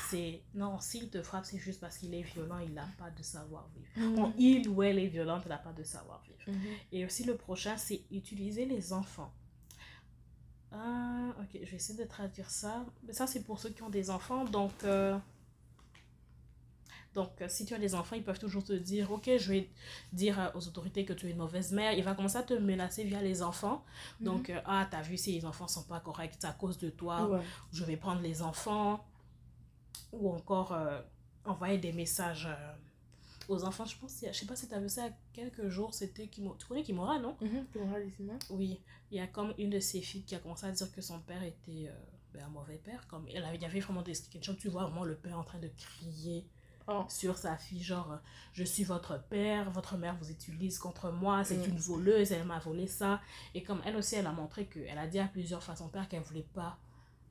C'est 0.09 0.43
non, 0.55 0.81
s'il 0.81 1.11
te 1.11 1.23
frappe, 1.23 1.45
c'est 1.45 1.59
juste 1.59 1.81
parce 1.81 1.99
qu'il 1.99 2.15
est 2.15 2.23
violent, 2.23 2.59
il 2.59 2.73
n'a 2.73 2.89
pas 2.99 3.11
de 3.11 3.23
savoir-vivre. 3.23 3.89
Mhm. 3.97 4.15
Bon, 4.15 4.33
il 4.39 4.69
ou 4.69 4.83
elle 4.83 4.99
est 4.99 5.07
violente, 5.07 5.43
elle 5.45 5.51
n'a 5.51 5.59
pas 5.59 5.73
de 5.73 5.85
savoir-vivre. 5.85 6.39
Mhm. 6.47 6.75
Et 6.93 7.05
aussi 7.05 7.25
le 7.25 7.37
prochain, 7.37 7.77
c'est 7.77 8.03
utiliser 8.11 8.65
les 8.65 8.93
enfants. 8.93 9.33
Ah, 10.73 11.35
ok, 11.41 11.61
je 11.63 11.71
vais 11.71 11.77
essayer 11.77 11.99
de 11.99 12.09
traduire 12.09 12.49
ça. 12.49 12.85
Mais 13.05 13.13
ça, 13.13 13.27
c'est 13.27 13.43
pour 13.43 13.59
ceux 13.59 13.71
qui 13.71 13.83
ont 13.83 13.91
des 13.91 14.11
enfants. 14.11 14.45
Donc, 14.45 14.73
euh, 14.85 15.19
donc 17.15 17.31
euh, 17.41 17.47
si 17.49 17.65
tu 17.65 17.75
as 17.75 17.79
des 17.79 17.95
enfants, 17.95 18.17
ils 18.17 18.23
peuvent 18.23 18.39
toujours 18.39 18.63
te 18.65 18.73
dire, 18.73 19.11
ok, 19.11 19.31
je 19.39 19.53
vais 19.53 19.69
dire 20.13 20.39
euh, 20.41 20.49
aux 20.55 20.67
autorités 20.69 21.05
que 21.05 21.13
tu 21.13 21.27
es 21.27 21.31
une 21.31 21.39
mauvaise 21.39 21.73
mère. 21.73 21.93
Il 21.93 22.05
va 22.05 22.15
commencer 22.15 22.37
à 22.39 22.43
te 22.43 22.55
menacer 22.55 23.05
via 23.05 23.21
les 23.23 23.43
enfants. 23.43 23.85
Donc, 24.21 24.49
euh, 24.51 24.61
ah, 24.65 24.87
t'as 24.91 25.03
vu, 25.03 25.17
si 25.17 25.33
les 25.33 25.45
enfants 25.45 25.67
sont 25.69 25.83
pas 25.85 26.01
corrects, 26.01 26.35
c'est 26.39 26.47
à 26.47 26.53
cause 26.53 26.79
de 26.79 26.91
toi 26.91 27.29
Ouais. 27.29 27.41
je 27.73 27.85
vais 27.85 27.97
prendre 27.97 28.21
les 28.21 28.43
enfants, 28.43 29.05
ou 30.13 30.31
encore 30.33 30.73
euh, 30.73 31.01
envoyer 31.45 31.79
des 31.79 31.93
messages 31.93 32.47
euh, 32.47 32.73
aux 33.49 33.65
enfants. 33.65 33.85
Je 33.87 33.97
pense, 33.97 34.23
je 34.27 34.33
sais 34.33 34.47
pas 34.47 34.57
si 34.57 34.69
tu 34.69 34.75
as 34.75 34.81
vu 34.81 34.89
ça 34.89 35.03
il 35.07 35.11
y 35.11 35.11
a 35.11 35.17
quelques 35.51 35.69
jours, 35.69 35.93
c'était 35.95 36.27
Kimo- 36.27 36.57
tu 36.59 36.67
connais 36.67 36.83
Kimura, 36.83 37.19
non? 37.19 37.37
Mhm. 37.41 37.67
Laissé 37.99 38.23
moi. 38.23 38.35
Oui, 38.51 38.81
il 39.11 39.19
y 39.19 39.21
a 39.21 39.27
comme 39.27 39.55
une 39.59 39.71
de 39.71 39.81
ses 39.81 40.01
filles 40.01 40.23
qui 40.23 40.35
a 40.35 40.39
commencé 40.39 40.67
à 40.67 40.71
dire 40.71 40.93
que 40.93 41.01
son 41.01 41.19
père 41.21 41.43
était 41.43 41.89
euh, 41.89 41.93
ben, 42.35 42.45
un 42.45 42.49
mauvais 42.49 42.77
père. 42.79 43.07
Comme 43.09 43.27
il 43.29 43.35
y 43.35 43.65
avait 43.65 43.81
vraiment 43.81 44.03
des 44.03 44.13
tu 44.59 44.69
vois 44.69 44.85
vraiment 44.85 45.05
le 45.05 45.17
père 45.17 45.39
en 45.39 45.45
train 45.45 45.59
de 45.59 45.69
crier 45.77 46.47
Oh. 46.93 47.05
sur 47.09 47.39
sa 47.39 47.57
fille, 47.57 47.83
genre 47.83 48.13
euh, 48.13 48.17
je 48.53 48.65
suis 48.65 48.83
votre 48.85 49.23
père, 49.29 49.71
votre 49.71 49.97
mère 49.97 50.17
vous 50.21 50.31
utilise 50.31 50.79
contre 50.79 51.11
moi, 51.13 51.45
c'est 51.45 51.57
Mm. 51.57 51.71
une 51.71 51.79
voleuse, 51.79 52.33
elle 52.33 52.45
m'a 52.45 52.59
volé 52.59 52.87
ça. 52.89 53.21
Et 53.55 53.63
comme 53.63 53.81
elle 53.85 53.97
aussi, 53.97 54.17
elle 54.17 54.27
a 54.27 54.33
montré 54.33 54.67
qu'elle 54.67 54.99
a 54.99 55.07
dit 55.07 55.21
à 55.21 55.27
plusieurs 55.29 55.63
fois 55.63 55.75
à 55.75 55.77
son 55.77 55.89
père 55.89 56.09
qu'elle 56.09 56.23
voulait 56.23 56.47
pas 56.55 56.79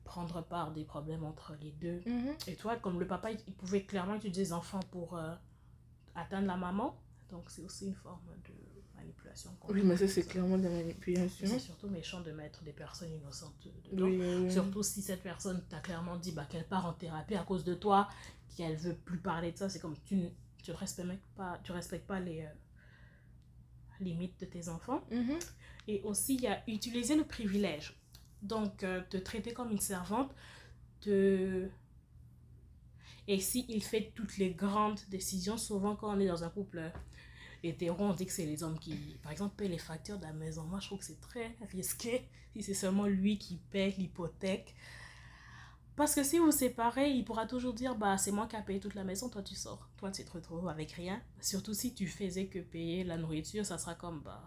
prendre 0.04 0.42
part 0.42 0.72
des 0.72 0.84
problèmes 0.84 1.24
entre 1.24 1.54
les 1.60 1.72
deux. 1.72 2.00
Mhm. 2.06 2.34
Et 2.48 2.56
toi, 2.56 2.76
comme 2.76 2.98
le 2.98 3.06
papa, 3.06 3.30
il, 3.32 3.54
pouvait 3.54 3.82
clairement 3.84 4.14
utiliser 4.16 4.42
les 4.42 4.52
enfants 4.52 4.80
pour 4.90 5.16
euh, 5.16 5.34
atteindre 6.14 6.46
la 6.46 6.56
maman. 6.56 6.98
Donc 7.30 7.44
c'est 7.48 7.62
aussi 7.62 7.86
une 7.86 7.94
forme 7.94 8.18
de 8.48 8.54
manipulation. 8.98 9.50
Oui, 9.68 9.82
mais 9.84 9.96
ça 9.96 10.08
c'est 10.08 10.24
clairement 10.26 10.58
de 10.58 10.64
la 10.64 10.70
manipulation. 10.70 11.46
C'est 11.46 11.58
surtout 11.60 11.88
méchant 11.88 12.20
de 12.22 12.32
mettre 12.32 12.62
des 12.64 12.72
personnes 12.72 13.12
innocentes 13.12 13.68
dedans. 13.92 14.06
Oui, 14.06 14.18
oui, 14.20 14.34
oui. 14.46 14.52
Surtout 14.52 14.82
si 14.82 15.00
cette 15.02 15.22
personne 15.22 15.62
t'a 15.68 15.78
clairement 15.80 16.16
dit 16.16 16.32
bah, 16.32 16.46
qu'elle 16.48 16.66
part 16.66 16.86
en 16.86 16.92
thérapie 16.94 17.36
à 17.36 17.44
cause 17.44 17.62
de 17.62 17.74
toi, 17.74 18.08
qu'elle 18.56 18.76
veut 18.76 18.96
plus 18.96 19.18
parler 19.18 19.52
de 19.52 19.58
ça, 19.58 19.68
c'est 19.68 19.80
comme 19.80 19.96
tu 20.04 20.16
ne 20.16 20.28
tu 20.62 20.72
respectes 20.72 21.26
pas, 21.36 21.58
tu 21.64 21.72
respectes 21.72 22.06
pas 22.06 22.20
les 22.20 22.42
euh, 22.42 22.48
limites 24.00 24.38
de 24.40 24.46
tes 24.46 24.68
enfants. 24.68 25.04
Mhm. 25.10 25.38
Et 25.88 26.02
aussi, 26.02 26.34
il 26.34 26.42
y 26.42 26.46
a 26.46 26.62
utiliser 26.68 27.16
le 27.16 27.24
privilège. 27.24 27.96
Donc, 28.42 28.82
euh, 28.84 29.02
te 29.08 29.16
traiter 29.16 29.52
comme 29.52 29.70
une 29.70 29.80
servante, 29.80 30.34
te... 31.00 31.68
Et 33.28 33.38
si 33.38 33.64
il 33.68 33.82
fait 33.82 34.12
toutes 34.14 34.38
les 34.38 34.50
grandes 34.50 35.00
décisions, 35.08 35.56
souvent 35.56 35.94
quand 35.94 36.14
on 36.14 36.18
est 36.20 36.26
dans 36.26 36.42
un 36.42 36.50
couple 36.50 36.78
euh, 36.78 36.90
hétéro, 37.62 38.04
on 38.04 38.14
dit 38.14 38.26
que 38.26 38.32
c'est 38.32 38.46
les 38.46 38.62
hommes 38.62 38.78
qui, 38.78 38.94
par 39.22 39.32
exemple, 39.32 39.54
paient 39.56 39.68
les 39.68 39.78
factures 39.78 40.18
de 40.18 40.24
la 40.24 40.32
maison. 40.32 40.64
Moi, 40.64 40.80
je 40.80 40.86
trouve 40.86 40.98
que 40.98 41.04
c'est 41.04 41.20
très 41.20 41.56
risqué 41.72 42.28
si 42.52 42.62
c'est 42.62 42.74
seulement 42.74 43.06
lui 43.06 43.38
qui 43.38 43.56
paie 43.70 43.94
l'hypothèque. 43.96 44.74
Parce 46.00 46.14
que 46.14 46.24
si 46.24 46.38
vous 46.38 46.50
séparez, 46.50 47.10
il 47.10 47.26
pourra 47.26 47.44
toujours 47.44 47.74
dire 47.74 47.94
bah 47.94 48.16
c'est 48.16 48.30
moi 48.32 48.46
qui 48.46 48.56
ai 48.56 48.62
payé 48.62 48.80
toute 48.80 48.94
la 48.94 49.04
maison, 49.04 49.28
toi 49.28 49.42
tu 49.42 49.54
sors. 49.54 49.86
Toi 49.98 50.10
tu 50.10 50.24
te 50.24 50.32
retrouves 50.32 50.66
avec 50.66 50.92
rien. 50.92 51.20
Surtout 51.42 51.74
si 51.74 51.92
tu 51.92 52.06
faisais 52.06 52.46
que 52.46 52.58
payer 52.58 53.04
la 53.04 53.18
nourriture, 53.18 53.66
ça 53.66 53.76
sera 53.76 53.94
comme 53.94 54.22
bah 54.24 54.42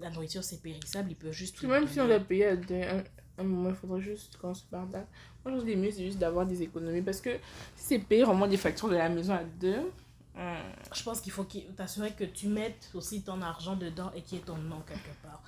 la 0.00 0.10
nourriture 0.10 0.42
c'est 0.42 0.60
périssable, 0.60 1.12
il 1.12 1.14
peut 1.14 1.30
juste 1.30 1.54
tout 1.56 1.68
même 1.68 1.86
si 1.86 2.00
on 2.00 2.08
l'a 2.08 2.18
payé 2.18 2.46
à 2.46 2.56
deux, 2.56 2.82
un, 2.82 3.04
un 3.38 3.44
moment, 3.44 3.68
il 3.68 3.76
faudrait 3.76 4.00
juste 4.00 4.38
qu'on 4.38 4.52
se 4.54 4.64
partage. 4.64 5.06
Moi, 5.44 5.52
je 5.54 5.58
pense 5.58 5.62
que 5.62 5.68
le 5.70 5.76
mieux, 5.76 5.92
c'est 5.92 6.04
juste 6.04 6.18
d'avoir 6.18 6.46
des 6.46 6.62
économies. 6.62 7.02
Parce 7.02 7.20
que 7.20 7.36
si 7.76 7.84
c'est 7.86 7.98
payer 8.00 8.24
vraiment 8.24 8.48
des 8.48 8.56
factures 8.56 8.88
de 8.88 8.96
la 8.96 9.08
maison 9.08 9.34
à 9.34 9.44
deux, 9.44 9.88
euh, 10.36 10.72
Je 10.92 11.02
pense 11.04 11.20
qu'il 11.20 11.30
faut 11.30 11.44
qu'il- 11.44 11.72
t'assurer 11.76 12.10
que 12.12 12.24
tu 12.24 12.48
mettes 12.48 12.90
aussi 12.94 13.22
ton 13.22 13.40
argent 13.40 13.76
dedans 13.76 14.10
et 14.16 14.22
qu'il 14.22 14.38
y 14.38 14.40
ait 14.40 14.44
ton 14.44 14.56
nom 14.56 14.80
quelque 14.80 15.14
part. 15.22 15.44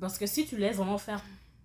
Parce 0.00 0.16
que 0.16 0.24
si 0.26 0.46
tu 0.46 0.56
laisses 0.56 0.76
vraiment 0.76 0.96
faire 0.96 1.22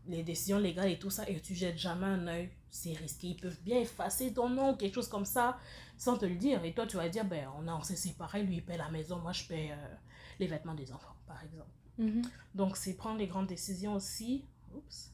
les 0.07 0.23
décisions 0.23 0.59
légales 0.59 0.89
et 0.91 0.99
tout 0.99 1.09
ça 1.09 1.27
et 1.29 1.39
tu 1.41 1.55
jettes 1.55 1.77
jamais 1.77 2.07
un 2.07 2.27
œil, 2.27 2.49
c'est 2.69 2.93
risqué. 2.93 3.27
Ils 3.29 3.37
peuvent 3.37 3.61
bien 3.63 3.79
effacer 3.79 4.33
ton 4.33 4.49
nom 4.49 4.75
quelque 4.75 4.95
chose 4.95 5.07
comme 5.09 5.25
ça 5.25 5.57
sans 5.97 6.17
te 6.17 6.25
le 6.25 6.35
dire. 6.35 6.63
Et 6.65 6.73
toi, 6.73 6.87
tu 6.87 6.97
vas 6.97 7.09
dire, 7.09 7.25
ben, 7.25 7.47
on, 7.57 7.67
a- 7.67 7.75
on 7.75 7.83
s'est 7.83 7.95
séparés, 7.95 8.43
lui 8.43 8.57
il 8.57 8.65
paie 8.65 8.77
la 8.77 8.89
maison, 8.89 9.19
moi 9.19 9.31
je 9.33 9.43
paie 9.45 9.69
euh, 9.71 9.95
les 10.39 10.47
vêtements 10.47 10.75
des 10.75 10.91
enfants, 10.91 11.15
par 11.27 11.43
exemple. 11.43 11.69
mhm. 11.97 12.31
Donc, 12.55 12.77
c'est 12.77 12.95
prendre 12.95 13.19
les 13.19 13.27
grandes 13.27 13.47
décisions 13.47 13.95
aussi. 13.95 14.45
Oups. 14.75 15.11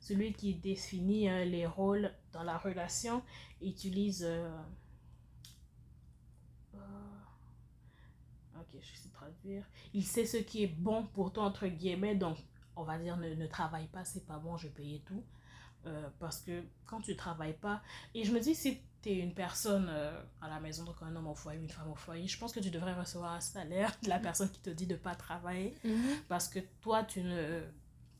Celui 0.00 0.34
qui 0.34 0.54
définit 0.54 1.30
euh, 1.30 1.44
les 1.46 1.64
rôles 1.66 2.12
dans 2.32 2.42
la 2.42 2.58
relation 2.58 3.22
utilise. 3.62 4.22
euh, 4.24 4.50
ok, 8.56 8.80
je 8.80 9.08
de 9.08 9.12
traduire. 9.12 9.64
Il 9.94 10.04
sait 10.04 10.26
ce 10.26 10.36
qui 10.38 10.62
est 10.64 10.66
bon 10.66 11.06
pour 11.06 11.32
toi, 11.32 11.44
entre 11.44 11.66
guillemets. 11.66 12.14
Donc, 12.14 12.38
on 12.76 12.84
va 12.84 12.98
dire 12.98 13.16
ne, 13.16 13.34
ne 13.34 13.46
travaille 13.46 13.86
pas, 13.88 14.04
c'est 14.04 14.26
pas 14.26 14.38
bon, 14.38 14.56
je 14.56 14.68
payer 14.68 15.02
tout. 15.06 15.22
Euh, 15.86 16.08
parce 16.20 16.40
que 16.40 16.62
quand 16.86 17.00
tu 17.00 17.16
travailles 17.16 17.56
pas. 17.56 17.82
Et 18.14 18.24
je 18.24 18.32
me 18.32 18.38
dis, 18.38 18.54
si 18.54 18.80
tu 19.02 19.08
es 19.08 19.14
une 19.18 19.34
personne 19.34 19.88
euh, 19.90 20.16
à 20.40 20.48
la 20.48 20.60
maison, 20.60 20.84
donc 20.84 20.94
un 21.02 21.14
homme 21.16 21.26
au 21.26 21.34
foyer, 21.34 21.58
une 21.60 21.68
femme 21.68 21.90
au 21.90 21.96
foyer, 21.96 22.28
je 22.28 22.38
pense 22.38 22.52
que 22.52 22.60
tu 22.60 22.70
devrais 22.70 22.94
recevoir 22.94 23.32
un 23.32 23.40
salaire 23.40 23.92
de 24.04 24.08
la 24.08 24.20
personne 24.20 24.48
qui 24.48 24.60
te 24.60 24.70
dit 24.70 24.86
de 24.86 24.94
pas 24.94 25.16
travailler 25.16 25.74
Mhm. 25.82 26.18
parce 26.28 26.48
que 26.48 26.60
toi, 26.80 27.02
tu 27.02 27.22
ne... 27.22 27.62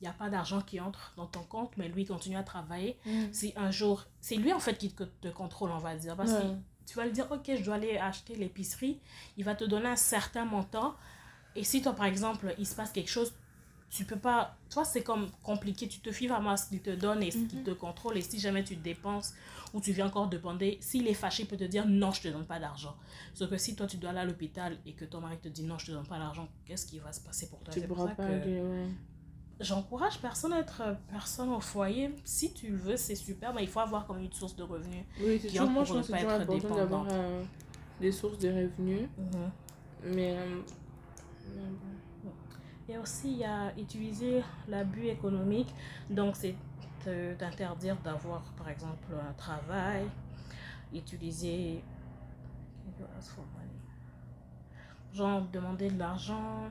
Il 0.01 0.07
n'y 0.07 0.09
a 0.09 0.13
pas 0.13 0.29
d'argent 0.29 0.61
qui 0.61 0.81
entre 0.81 1.13
dans 1.17 1.29
ton 1.29 1.45
compte, 1.45 1.77
mais 1.77 1.87
lui 1.89 2.05
continue 2.05 2.37
à 2.37 2.43
travailler. 2.43 2.99
Mhm. 3.07 3.33
Si 3.33 3.53
un 3.55 3.71
jour... 3.71 4.05
C'est 4.21 4.35
lui, 4.35 4.53
en 4.53 4.59
fait, 4.59 4.77
qui 4.77 4.93
te, 4.93 5.05
te 5.05 5.29
contrôle, 5.29 5.71
on 5.71 5.79
va 5.79 5.95
dire. 5.95 6.17
Parce 6.17 6.33
que 6.33 6.43
tu 6.85 6.97
vas 6.97 7.05
lui 7.05 7.13
dire, 7.13 7.31
OK, 7.31 7.49
je 7.57 7.63
dois 7.63 7.77
aller 7.77 7.97
acheter 7.97 8.35
l'épicerie. 8.35 9.01
Il 9.37 9.45
va 9.45 9.55
te 9.55 9.63
donner 9.63 9.87
un 9.87 9.95
certain 9.95 10.45
montant. 10.45 10.97
Et 11.55 11.63
si 11.63 11.81
toi, 11.81 11.93
par 11.93 12.07
exemple, 12.07 12.53
il 12.59 12.67
se 12.67 12.75
passe 12.75 12.91
quelque 12.91 13.11
chose, 13.11 13.33
tu 13.95 14.07
peux 14.07 14.17
pas... 14.17 14.57
Toi, 14.71 14.85
c'est 14.87 15.03
comme 15.03 15.29
compliqué. 15.43 15.87
Tu 15.87 16.01
te 16.01 16.11
fies 16.11 16.27
vraiment 16.27 16.51
à 16.51 16.57
ce 16.57 16.69
qu'il 16.71 16.81
te 16.81 16.89
donne 16.91 17.23
et 17.23 17.31
ce 17.31 17.37
qu'il 17.37 17.59
Mhm. 17.59 17.65
te 17.65 17.71
contrôle. 17.73 18.17
Et 18.17 18.23
si 18.23 18.41
jamais 18.41 18.65
tu 18.65 18.75
dépenses 18.75 19.35
ou 19.75 19.81
tu 19.83 19.93
viens 19.93 20.07
encore 20.07 20.29
demander, 20.29 20.79
s'il 20.81 21.07
est 21.09 21.13
fâché, 21.15 21.43
il 21.43 21.47
peut 21.47 21.59
te 21.59 21.65
dire, 21.65 21.87
non, 21.87 22.11
je 22.11 22.23
te 22.23 22.29
donne 22.29 22.47
pas 22.47 22.59
d'argent. 22.59 22.97
Sauf 23.35 23.51
que 23.51 23.59
si 23.59 23.77
toi, 23.77 23.87
tu 23.87 23.99
dois 23.99 24.11
aller 24.11 24.21
à 24.21 24.25
l'hôpital 24.25 24.79
et 24.87 24.95
que 24.95 25.05
ton 25.05 25.21
mari 25.21 25.37
te 25.37 25.49
dit, 25.49 25.63
non, 25.63 25.77
je 25.79 25.87
te 25.87 25.91
donne 25.93 26.07
pas 26.07 26.19
d'argent, 26.19 26.49
qu'est-ce 26.65 26.87
qui 26.87 26.99
va 27.01 27.13
se 27.13 27.21
passer 27.21 27.51
pour 27.51 27.59
toi? 27.61 27.75
Tu 27.75 27.81
C'est 27.81 27.87
pour 27.87 27.99
ça 27.99 28.09
pas 28.15 28.15
que- 28.27 28.33
aller, 28.33 28.61
ouais. 28.63 28.87
J'encourage 29.61 30.19
personne 30.19 30.55
à 30.55 30.59
être 30.61 30.81
euh, 30.81 30.95
personne 31.11 31.51
au 31.51 31.61
foyer. 31.61 32.11
Si 32.25 32.53
tu 32.53 32.73
veux, 32.75 32.97
c'est 32.97 33.15
super, 33.15 33.53
mais 33.55 33.63
il 33.63 33.69
faut 33.69 33.79
avoir 33.81 34.07
comme 34.07 34.19
une 34.19 34.33
source 34.33 34.57
de 34.57 34.63
revenus. 34.63 35.05
Oui, 35.21 35.39
c'est 35.41 35.61
ont 35.61 35.69
moi, 35.69 35.85
je 35.85 35.93
pense 35.93 36.07
que 36.07 36.13
c'est 36.19 36.27
important 36.27 36.69
d'avoir 36.77 37.07
euh, 37.11 37.45
des 38.01 38.11
sources 38.11 38.39
de 38.39 38.49
revenus. 38.49 39.09
Mais. 40.03 40.35
euh, 40.37 40.61
mais 41.55 41.61
bon. 41.61 41.92
Et 42.89 42.99
aussi, 42.99 43.33
il 43.33 43.39
y 43.39 43.45
a 43.45 43.73
utiliser 43.79 44.43
l'abus 44.69 45.07
économique. 45.07 45.73
Donc, 46.11 46.37
c'est 46.37 46.55
te- 47.05 47.35
t'interdire 47.35 47.97
d'avoir, 48.03 48.43
par 48.57 48.69
exemple, 48.69 49.15
un 49.29 49.33
travail. 49.35 50.05
Utiliser. 50.93 51.83
Genre, 55.13 55.43
demander 55.53 55.91
de 55.91 55.99
l'argent. 55.99 56.71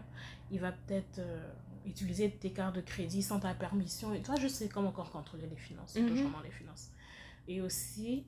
il 0.52 0.60
va 0.60 0.72
peut-être 0.72 1.20
euh, 1.20 1.50
utiliser 1.86 2.30
tes 2.32 2.52
cartes 2.52 2.76
de 2.76 2.82
crédit 2.82 3.22
sans 3.24 3.40
ta 3.40 3.54
permission. 3.54 4.14
Et 4.14 4.22
toi, 4.22 4.36
je 4.36 4.48
sais 4.48 4.68
comment 4.68 4.90
encore 4.90 5.12
contrôler 5.12 5.48
les 5.48 5.56
finances, 5.56 5.94
toujours 6.08 6.30
dans 6.32 6.42
les 6.42 6.52
finances. 6.52 6.92
Et 7.48 7.62
aussi, 7.62 8.26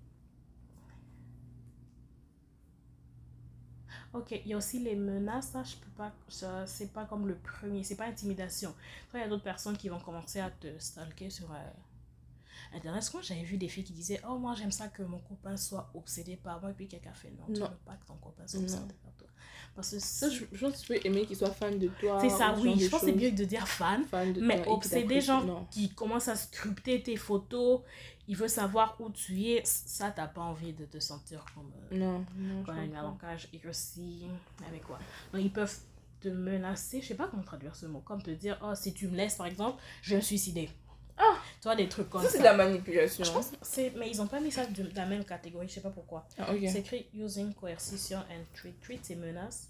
ok, 4.13 4.31
il 4.31 4.47
y 4.47 4.53
a 4.53 4.57
aussi 4.57 4.79
les 4.79 4.95
menaces, 4.95 5.49
ça, 5.49 5.63
je 5.63 5.75
peux 5.75 5.91
pas, 5.97 6.11
ça, 6.29 6.65
c'est 6.67 6.91
pas 6.93 7.05
comme 7.05 7.27
le 7.27 7.35
premier, 7.35 7.83
c'est 7.83 7.95
pas 7.95 8.05
intimidation. 8.05 8.73
Toi, 9.09 9.19
il 9.19 9.23
y 9.23 9.25
a 9.25 9.29
d'autres 9.29 9.43
personnes 9.43 9.77
qui 9.77 9.89
vont 9.89 9.99
commencer 9.99 10.39
à 10.39 10.49
te 10.51 10.67
stalker 10.79 11.29
sur 11.29 11.51
euh, 11.51 12.75
Internet. 12.75 13.07
Parce 13.11 13.25
j'avais 13.27 13.43
vu 13.43 13.57
des 13.57 13.67
filles 13.67 13.83
qui 13.83 13.93
disaient, 13.93 14.21
oh, 14.27 14.37
moi, 14.37 14.53
j'aime 14.55 14.71
ça 14.71 14.87
que 14.87 15.03
mon 15.03 15.19
copain 15.19 15.57
soit 15.57 15.89
obsédé 15.93 16.35
par 16.37 16.59
moi. 16.61 16.71
Et 16.71 16.73
puis 16.73 16.87
quelqu'un 16.87 17.13
fait, 17.13 17.31
non, 17.31 17.45
tu 17.53 17.59
Non. 17.61 17.67
veux 17.67 17.75
pas 17.85 17.95
que 17.95 18.05
ton 18.05 18.15
copain 18.15 18.47
soit 18.47 18.59
Non. 18.59 18.65
obsédé 18.65 18.93
par 19.03 19.13
toi. 19.13 19.27
Parce 19.75 19.89
que 19.91 19.99
Ça, 19.99 20.29
je, 20.29 20.45
je 20.51 20.65
pense 20.65 20.75
que 20.75 20.81
tu 20.81 20.87
peux 20.99 21.07
aimer 21.07 21.25
qu'il 21.25 21.35
soit 21.35 21.51
fan 21.51 21.79
de 21.79 21.87
toi. 21.99 22.19
c'est 22.21 22.29
ça, 22.29 22.55
oui. 22.59 22.79
Je 22.79 22.89
pense 22.89 23.01
que 23.01 23.07
c'est 23.07 23.13
mieux 23.13 23.31
de 23.31 23.43
dire 23.43 23.67
fan. 23.67 24.03
Fan 24.05 24.31
de 24.33 24.41
Mais 24.41 24.61
t'apprécie. 24.63 25.21
genre, 25.21 25.43
Non. 25.45 25.65
qui 25.71 25.89
commence 25.89 26.27
à 26.27 26.35
scripter 26.35 27.01
tes 27.01 27.15
photos, 27.15 27.81
il 28.27 28.37
veut 28.37 28.47
savoir 28.47 28.95
où 28.99 29.09
tu 29.09 29.43
es, 29.43 29.61
ça, 29.65 30.11
t'as 30.11 30.27
pas 30.27 30.41
envie 30.41 30.73
de 30.73 30.85
te 30.85 30.99
sentir 30.99 31.43
comme, 31.53 31.71
euh, 31.91 31.97
Non, 31.97 32.25
non, 32.37 32.63
comme 32.63 32.77
un 32.77 32.87
comprends. 32.87 33.01
langage. 33.01 33.49
Et 33.53 33.67
aussi, 33.67 34.27
avec 34.67 34.83
quoi 34.83 34.97
Donc, 35.33 35.41
ils 35.41 35.51
peuvent 35.51 35.77
te 36.21 36.29
menacer, 36.29 37.01
je 37.01 37.07
sais 37.07 37.15
pas 37.15 37.27
comment 37.27 37.43
traduire 37.43 37.75
ce 37.75 37.85
mot, 37.85 37.99
comme 37.99 38.21
te 38.21 38.31
dire, 38.31 38.57
oh, 38.63 38.75
si 38.75 38.93
tu 38.93 39.07
me 39.07 39.15
laisses, 39.17 39.35
par 39.35 39.47
exemple, 39.47 39.81
je 40.01 40.11
vais 40.11 40.15
me 40.17 40.21
suicider. 40.21 40.69
Ah! 41.17 41.35
Tu 41.61 41.63
vois, 41.67 41.75
des 41.75 41.89
trucs 41.89 42.09
comme 42.09 42.21
Ça, 42.21 42.27
ça. 42.27 42.33
c'est 42.33 42.39
de 42.39 42.43
la 42.45 42.55
manipulation. 42.55 43.23
Je 43.23 43.31
pense 43.31 43.51
c'est... 43.61 43.93
Mais 43.97 44.09
ils 44.09 44.21
ont 44.21 44.27
pas 44.27 44.39
mis 44.39 44.51
ça 44.51 44.65
de, 44.65 44.89
la 44.95 45.05
même 45.05 45.25
catégorie, 45.25 45.67
je 45.67 45.73
sais 45.73 45.81
pas 45.81 45.91
pourquoi. 45.91 46.27
Ah. 46.39 46.47
C'est 46.61 46.79
écrit 46.79 47.07
using 47.13 47.53
coercition 47.53 48.19
and 48.19 48.45
treat. 48.53 48.79
Treat, 48.81 48.99
c'est 49.03 49.15
menace. 49.15 49.69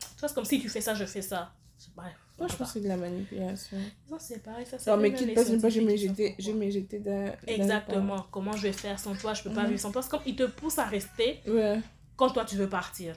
Tu 0.00 0.06
vois, 0.20 0.28
c'est 0.28 0.34
comme 0.34 0.44
si 0.44 0.60
tu 0.60 0.68
fais 0.68 0.80
ça, 0.80 0.94
je 0.94 1.04
fais 1.04 1.22
ça. 1.22 1.52
Bref. 1.94 2.14
Moi, 2.38 2.48
je 2.48 2.56
pense 2.56 2.68
que 2.68 2.72
c'est 2.74 2.80
de 2.84 2.88
la 2.88 2.96
manipulation. 2.98 3.78
Non, 4.10 4.18
c'est 4.20 4.42
pareil, 4.42 4.66
ça 4.66 4.78
c'est 4.78 4.90
Non, 4.90 4.96
mais 4.98 5.08
même 5.08 5.18
quitte 5.18 5.28
les 5.28 5.34
pas, 5.34 5.44
c'est 5.44 5.58
pas, 5.58 5.68
je 5.70 5.80
m'éjeter 6.52 6.98
d'un. 6.98 7.32
Exactement. 7.46 8.26
Comment 8.30 8.52
je 8.52 8.62
vais 8.62 8.72
faire 8.72 8.98
sans 8.98 9.14
toi, 9.16 9.32
je 9.32 9.42
peux 9.42 9.52
pas 9.52 9.62
Mhm. 9.62 9.68
vivre 9.70 9.80
sans 9.80 9.90
toi. 9.92 10.02
C'est 10.02 10.10
comme 10.10 10.20
il 10.26 10.36
te 10.36 10.42
pousse 10.44 10.78
à 10.78 10.84
rester. 10.84 11.40
Ouais. 11.46 11.80
quand 12.16 12.30
toi 12.30 12.44
tu 12.44 12.56
veux 12.56 12.68
partir. 12.68 13.14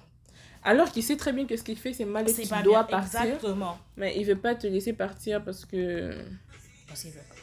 Alors 0.63 0.91
qu'il 0.91 1.03
sait 1.03 1.15
très 1.17 1.31
bien 1.31 1.45
que 1.45 1.55
ce 1.55 1.63
qu'il 1.63 1.77
fait, 1.77 1.93
c'est 1.93 2.03
mal 2.05 2.29
et 2.29 2.47
pas 2.47 2.61
dois 2.61 2.83
bien. 2.83 2.97
partir. 2.99 3.21
Exactement. 3.23 3.77
Mais 3.97 4.17
il 4.17 4.25
veut 4.25 4.37
pas 4.39 4.55
te 4.55 4.67
laisser 4.67 4.91
partir 4.93 5.43
parce 5.43 5.63
que. 5.65 6.17
Parce 6.87 7.01
qu'il 7.03 7.11
veut 7.11 7.19
pas. 7.29 7.35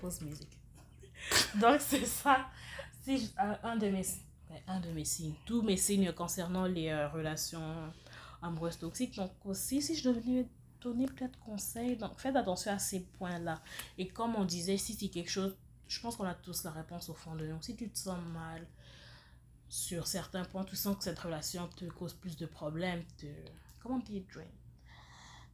Pause 0.00 0.20
musique. 0.22 0.58
Donc 1.60 1.80
c'est 1.80 2.04
ça. 2.06 2.46
Si 3.04 3.18
je- 3.18 3.26
un, 3.62 3.76
de 3.76 3.88
mes 3.88 4.02
un 4.68 4.80
de 4.80 4.88
mes 4.90 5.04
signes, 5.04 5.34
tous 5.46 5.62
mes 5.62 5.76
signes 5.76 6.12
concernant 6.12 6.66
les 6.66 6.88
euh, 6.88 7.08
relations 7.08 7.60
amoureuses 8.42 8.78
toxiques. 8.78 9.16
Donc 9.16 9.32
aussi, 9.44 9.80
si 9.80 9.94
je 9.94 10.08
devais 10.10 10.46
donner 10.80 11.06
peut-être 11.06 11.38
conseil, 11.40 11.96
donc 11.96 12.18
faites 12.18 12.36
attention 12.36 12.72
à 12.72 12.78
ces 12.78 13.00
points-là. 13.00 13.62
Et 13.98 14.08
comme 14.08 14.34
on 14.36 14.44
disait, 14.44 14.76
si 14.76 14.94
c'est 14.94 15.08
quelque 15.08 15.30
chose, 15.30 15.56
je 15.88 16.00
pense 16.00 16.16
qu'on 16.16 16.24
a 16.24 16.34
tous 16.34 16.64
la 16.64 16.70
réponse 16.70 17.08
au 17.08 17.14
fond 17.14 17.34
de 17.36 17.46
nous. 17.46 17.60
Si 17.62 17.76
tu 17.76 17.88
te 17.88 17.98
sens 17.98 18.18
mal 18.32 18.66
sur 19.68 20.06
certains 20.06 20.44
points, 20.44 20.64
tu 20.64 20.76
sens 20.76 20.96
que 20.96 21.04
cette 21.04 21.18
relation 21.18 21.68
te 21.68 21.84
cause 21.86 22.14
plus 22.14 22.36
de 22.36 22.46
problèmes, 22.46 23.02
te, 23.18 23.26
comment 23.80 23.96
on 23.96 23.98
dit 23.98 24.24
drain, 24.32 24.44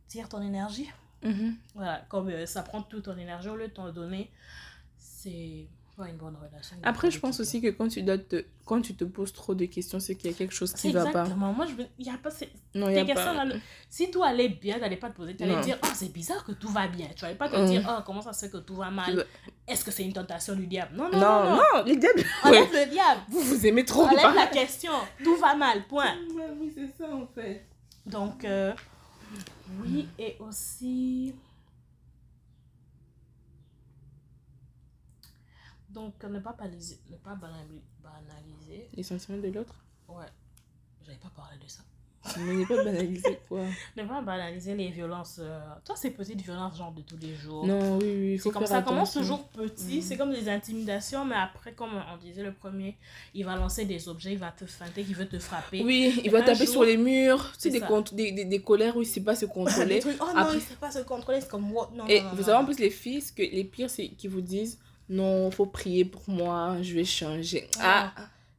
tire 0.09 0.29
ton 0.29 0.41
énergie. 0.43 0.89
Mhm. 1.23 1.57
Voilà, 1.75 2.05
comme 2.09 2.29
euh, 2.29 2.47
ça 2.47 2.63
prend 2.63 2.83
toute 2.83 3.05
ton 3.05 3.17
énergie, 3.17 3.49
au 3.49 3.57
lieu 3.57 3.69
de 3.69 3.73
t'en 3.73 3.93
donner, 3.93 4.31
c'est 4.97 5.69
pas 5.99 6.09
une 6.09 6.17
bonne 6.17 6.37
relation. 6.37 6.77
Après, 6.83 7.11
je 7.11 7.19
pense 7.19 7.41
aussi 7.41 7.61
que 7.61 7.69
quand 7.69 7.89
tu, 7.89 8.03
dois 8.03 8.17
te... 8.19 8.45
quand 8.65 8.81
tu 8.81 8.95
te 8.95 9.05
poses 9.05 9.33
trop 9.33 9.55
de 9.55 9.65
questions, 9.67 9.99
c'est 9.99 10.15
qu'il 10.15 10.31
y 10.31 10.35
a 10.35 10.37
quelque 10.37 10.55
chose 10.55 10.73
qui 10.73 10.81
C'est 10.81 10.91
va 10.93 11.03
pas. 11.05 11.09
exactement. 11.23 11.53
Moi, 11.53 11.67
je 11.67 11.75
veux... 11.75 11.87
il 11.99 12.07
y 12.07 12.11
a 12.11 12.17
pas... 12.17 12.31
Non, 12.75 12.89
il 12.89 12.95
y 12.97 12.99
a 13.11 13.15
pas. 13.15 13.33
là, 13.35 13.45
le- 13.45 13.61
Si 13.91 14.11
tout 14.11 14.23
allait 14.23 14.49
bien, 14.49 14.79
t'allais 14.79 14.97
pas 14.97 15.11
te 15.11 15.17
poser. 15.17 15.35
T'allais 15.37 15.57
Non. 15.57 15.61
dire, 15.61 15.77
oh, 15.83 15.89
c'est 15.95 16.13
bizarre 16.13 16.45
que 16.45 16.53
tout 16.53 16.69
va 16.69 16.87
bien. 16.87 17.09
Tu 17.17 17.25
allais 17.25 17.35
pas 17.35 17.49
te 17.49 17.57
Mhm. 17.57 17.67
dire, 17.67 17.87
oh, 17.91 18.01
comment 18.07 18.23
ça 18.23 18.33
se 18.33 18.47
fait 18.47 18.51
que 18.53 18.59
tout 18.59 18.77
va 18.77 18.87
Tu 18.89 18.95
mal. 18.95 19.27
Est-ce 19.67 19.85
que 19.85 19.91
c'est 19.91 20.05
une 20.05 20.13
tentation 20.13 20.55
du 20.55 20.67
diable? 20.69 20.97
Non, 20.97 21.11
non, 21.11 21.19
Non, 21.19 21.45
non. 21.45 21.51
non. 21.51 21.57
non, 21.57 21.85
les 21.85 21.97
diables. 21.97 22.25
Enlève 22.45 22.71
Ouais. 22.73 22.85
le 22.87 22.91
diable. 22.91 23.21
Vous 23.29 23.41
vous 23.41 23.67
aimez 23.67 23.85
trop. 23.85 24.05
Enlève 24.05 24.23
pas? 24.23 24.35
la 24.35 24.47
question. 24.47 24.93
Tout 25.25 25.37
va 25.37 25.55
mal, 25.57 25.87
point. 25.89 26.15
Oui, 26.61 26.73
c'est 26.75 26.89
ça 26.97 27.13
en 27.13 27.27
fait. 27.27 27.67
Donc, 28.07 28.45
euh, 28.45 28.73
oui, 29.83 30.09
et 30.19 30.37
aussi... 30.41 31.35
Donc, 35.89 36.23
ne 36.25 36.39
pas 36.39 36.53
banaliser, 36.53 36.99
ne 37.11 37.17
pas 37.17 37.35
banali- 37.35 37.83
banaliser. 38.03 38.89
Les 38.95 39.03
sentiments 39.03 39.39
de 39.39 39.49
l'autre. 39.49 39.75
Ouais, 40.09 40.27
j'avais 41.05 41.19
pas 41.19 41.31
parlé 41.35 41.57
de 41.63 41.69
ça. 41.69 41.81
Mais 42.39 42.57
n'est 42.57 42.67
pas 42.67 42.83
banalisé 42.85 43.39
quoi. 43.49 43.61
Ne 43.97 44.03
pas 44.03 44.21
banaliser 44.21 44.75
les 44.75 44.91
violences. 44.91 45.37
euh, 45.41 45.61
Toi, 45.85 45.95
ces 45.97 46.11
petites 46.11 46.43
violences, 46.43 46.77
genre 46.77 46.93
de 46.93 47.01
tous 47.01 47.17
les 47.17 47.35
jours. 47.35 47.65
Non, 47.65 47.97
oui, 47.99 48.05
oui. 48.33 48.39
C'est 48.43 48.51
comme 48.51 48.67
ça 48.67 48.83
commence 48.83 49.15
toujours 49.15 49.45
petit, 49.49 49.97
Mhm. 49.97 50.03
c'est 50.03 50.17
comme 50.19 50.33
des 50.33 50.49
intimidations, 50.49 51.25
mais 51.25 51.37
après, 51.37 51.73
comme 51.73 51.93
on 51.95 52.17
disait 52.19 52.43
le 52.43 52.53
premier, 52.53 52.99
il 53.35 53.45
va 53.47 53.57
lancer 53.57 53.85
des 53.87 54.09
objets, 54.09 54.33
il 54.33 54.39
va 54.39 54.51
te 54.51 54.67
feinter, 54.67 55.03
il 55.09 55.15
veut 55.15 55.29
te 55.29 55.39
frapper. 55.39 55.83
Oui, 55.85 56.21
il 56.25 56.31
va 56.31 56.43
taper 56.43 56.65
jour- 56.67 56.69
sur 56.75 56.83
les 56.85 56.97
murs. 56.99 57.53
Tu 57.55 57.71
sais, 57.71 57.71
C'est 57.71 58.15
des, 58.15 58.15
des, 58.17 58.33
des, 58.33 58.45
des 58.45 58.63
colères 58.63 58.97
où 58.97 59.03
il 59.03 59.07
sait 59.07 59.23
pas 59.23 59.37
se 59.37 59.47
contrôler. 59.87 60.01
trucs, 60.01 60.17
oh 60.21 60.27
non, 60.27 60.37
Après- 60.37 60.57
il 60.57 60.61
sait 60.61 60.75
pas 60.75 60.91
se 60.91 60.99
contrôler, 60.99 61.41
c'est 61.41 61.49
comme 61.49 61.73
what? 61.73 61.91
Non, 61.95 62.07
Et 62.09 62.21
non, 62.21 62.29
non, 62.31 62.35
vous 62.35 62.43
savez, 62.43 62.59
en 62.59 62.65
plus, 62.65 62.79
les 62.81 62.91
filles, 62.91 63.23
ce 63.23 63.33
que 63.33 63.43
les 63.43 63.65
pires, 63.65 63.89
c'est 63.89 64.09
qu'ils 64.09 64.31
vous 64.31 64.43
disent 64.43 64.79
non, 65.09 65.51
faut 65.51 65.67
prier 65.67 66.05
pour 66.05 66.29
moi, 66.29 66.77
je 66.83 66.95
vais 66.95 67.05
changer. 67.05 67.69
Ah, 67.81 68.13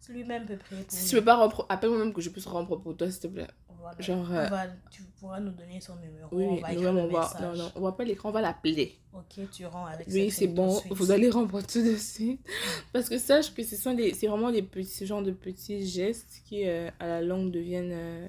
Lui-même 0.10 0.46
peut 0.46 0.58
prier 0.58 0.82
pour 0.84 0.92
si 0.92 1.04
nous. 1.04 1.10
tu 1.10 1.16
veux 1.16 1.24
pas 1.24 1.36
rompre, 1.38 1.66
appelle-moi 1.70 2.00
même 2.00 2.14
que 2.14 2.22
je 2.22 2.30
puisse 2.30 2.48
rompre 2.48 2.78
pour 2.78 2.98
toi, 2.98 3.10
s'il 3.12 3.22
te 3.22 3.28
plaît. 3.28 3.48
Voilà. 3.80 4.02
Genre, 4.02 4.28
On 4.30 4.34
euh, 4.34 4.48
va- 4.48 4.68
tu 4.92 5.04
pourras 5.20 5.40
nous 5.40 5.52
donner 5.52 5.80
son 5.80 5.96
numéro, 5.98 6.28
oui, 6.34 6.46
on 6.50 6.56
va 6.56 6.74
nous, 6.74 6.86
on 6.88 7.08
va, 7.08 7.32
non, 7.42 7.56
non, 7.56 7.72
on 7.76 7.82
va 7.82 7.92
pas 7.94 8.04
l'écran, 8.04 8.28
on 8.30 8.32
va 8.34 8.42
l'appeler. 8.42 8.98
Ok, 9.14 9.50
tu 9.52 9.66
rends 9.66 9.86
avec 9.86 10.08
Oui, 10.10 10.30
c'est 10.32 10.48
bon, 10.48 10.82
vous 10.90 11.12
allez 11.12 11.30
rendre 11.30 11.62
tout 11.62 11.82
de 11.82 11.96
suite. 11.96 12.42
Parce 12.94 13.08
que 13.08 13.18
sache 13.18 13.54
que 13.54 13.64
ce 13.64 13.76
sont 13.78 13.94
des, 13.94 14.14
c'est 14.14 14.28
vraiment 14.28 14.52
des 14.52 14.64
petits, 14.64 14.90
ce 14.92 15.06
genre 15.06 15.22
de 15.24 15.32
petits 15.32 15.88
gestes 15.88 16.42
qui, 16.44 16.68
euh, 16.68 16.90
à 17.00 17.08
la 17.08 17.22
longue, 17.22 17.52
deviennent 17.52 17.92
euh, 17.94 18.28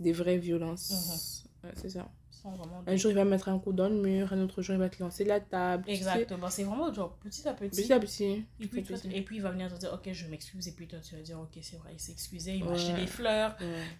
des 0.00 0.12
vraies 0.12 0.38
violences. 0.38 1.44
Ouais, 1.62 1.70
c'est 1.76 1.90
ça. 1.90 2.06
Vraiment 2.44 2.82
Un 2.86 2.96
jour, 2.96 3.10
il 3.10 3.14
va 3.14 3.24
mettre 3.24 3.48
un 3.48 3.58
coup 3.58 3.72
dans 3.72 3.88
le 3.88 3.94
mur, 3.94 4.32
un 4.32 4.40
autre 4.42 4.60
jour, 4.60 4.74
il 4.74 4.78
va 4.78 4.90
te 4.90 5.02
lancer 5.02 5.24
la 5.24 5.40
table. 5.40 5.84
tu. 5.86 5.92
Exactement, 5.92 6.50
c'est 6.50 6.64
vraiment 6.64 6.92
genre 6.92 7.16
petit 7.22 7.48
à 7.48 7.54
petit. 7.54 7.82
Petit 7.82 7.92
à 7.92 7.98
petit. 7.98 8.44
Et 8.60 8.66
puis, 8.66 8.82
toi, 8.82 8.96
et 9.10 9.22
puis 9.22 9.36
il 9.36 9.42
va 9.42 9.50
venir 9.50 9.72
te 9.72 9.78
dire 9.78 9.92
ok 9.94 10.12
je 10.12 10.26
m'excuse 10.26 10.68
et 10.68 10.72
puis 10.72 10.86
toi 10.86 10.98
tu 10.98 11.14
vas 11.16 11.22
dire 11.22 11.38
ok 11.40 11.58
c'est 11.62 11.76
vrai 11.78 11.90
il 11.94 12.00
s'est 12.00 12.12
excusé 12.12 12.54
il 12.54 12.64
m'a 12.64 12.72
acheté 12.72 12.92
des 12.92 13.06
fleurs 13.06 13.56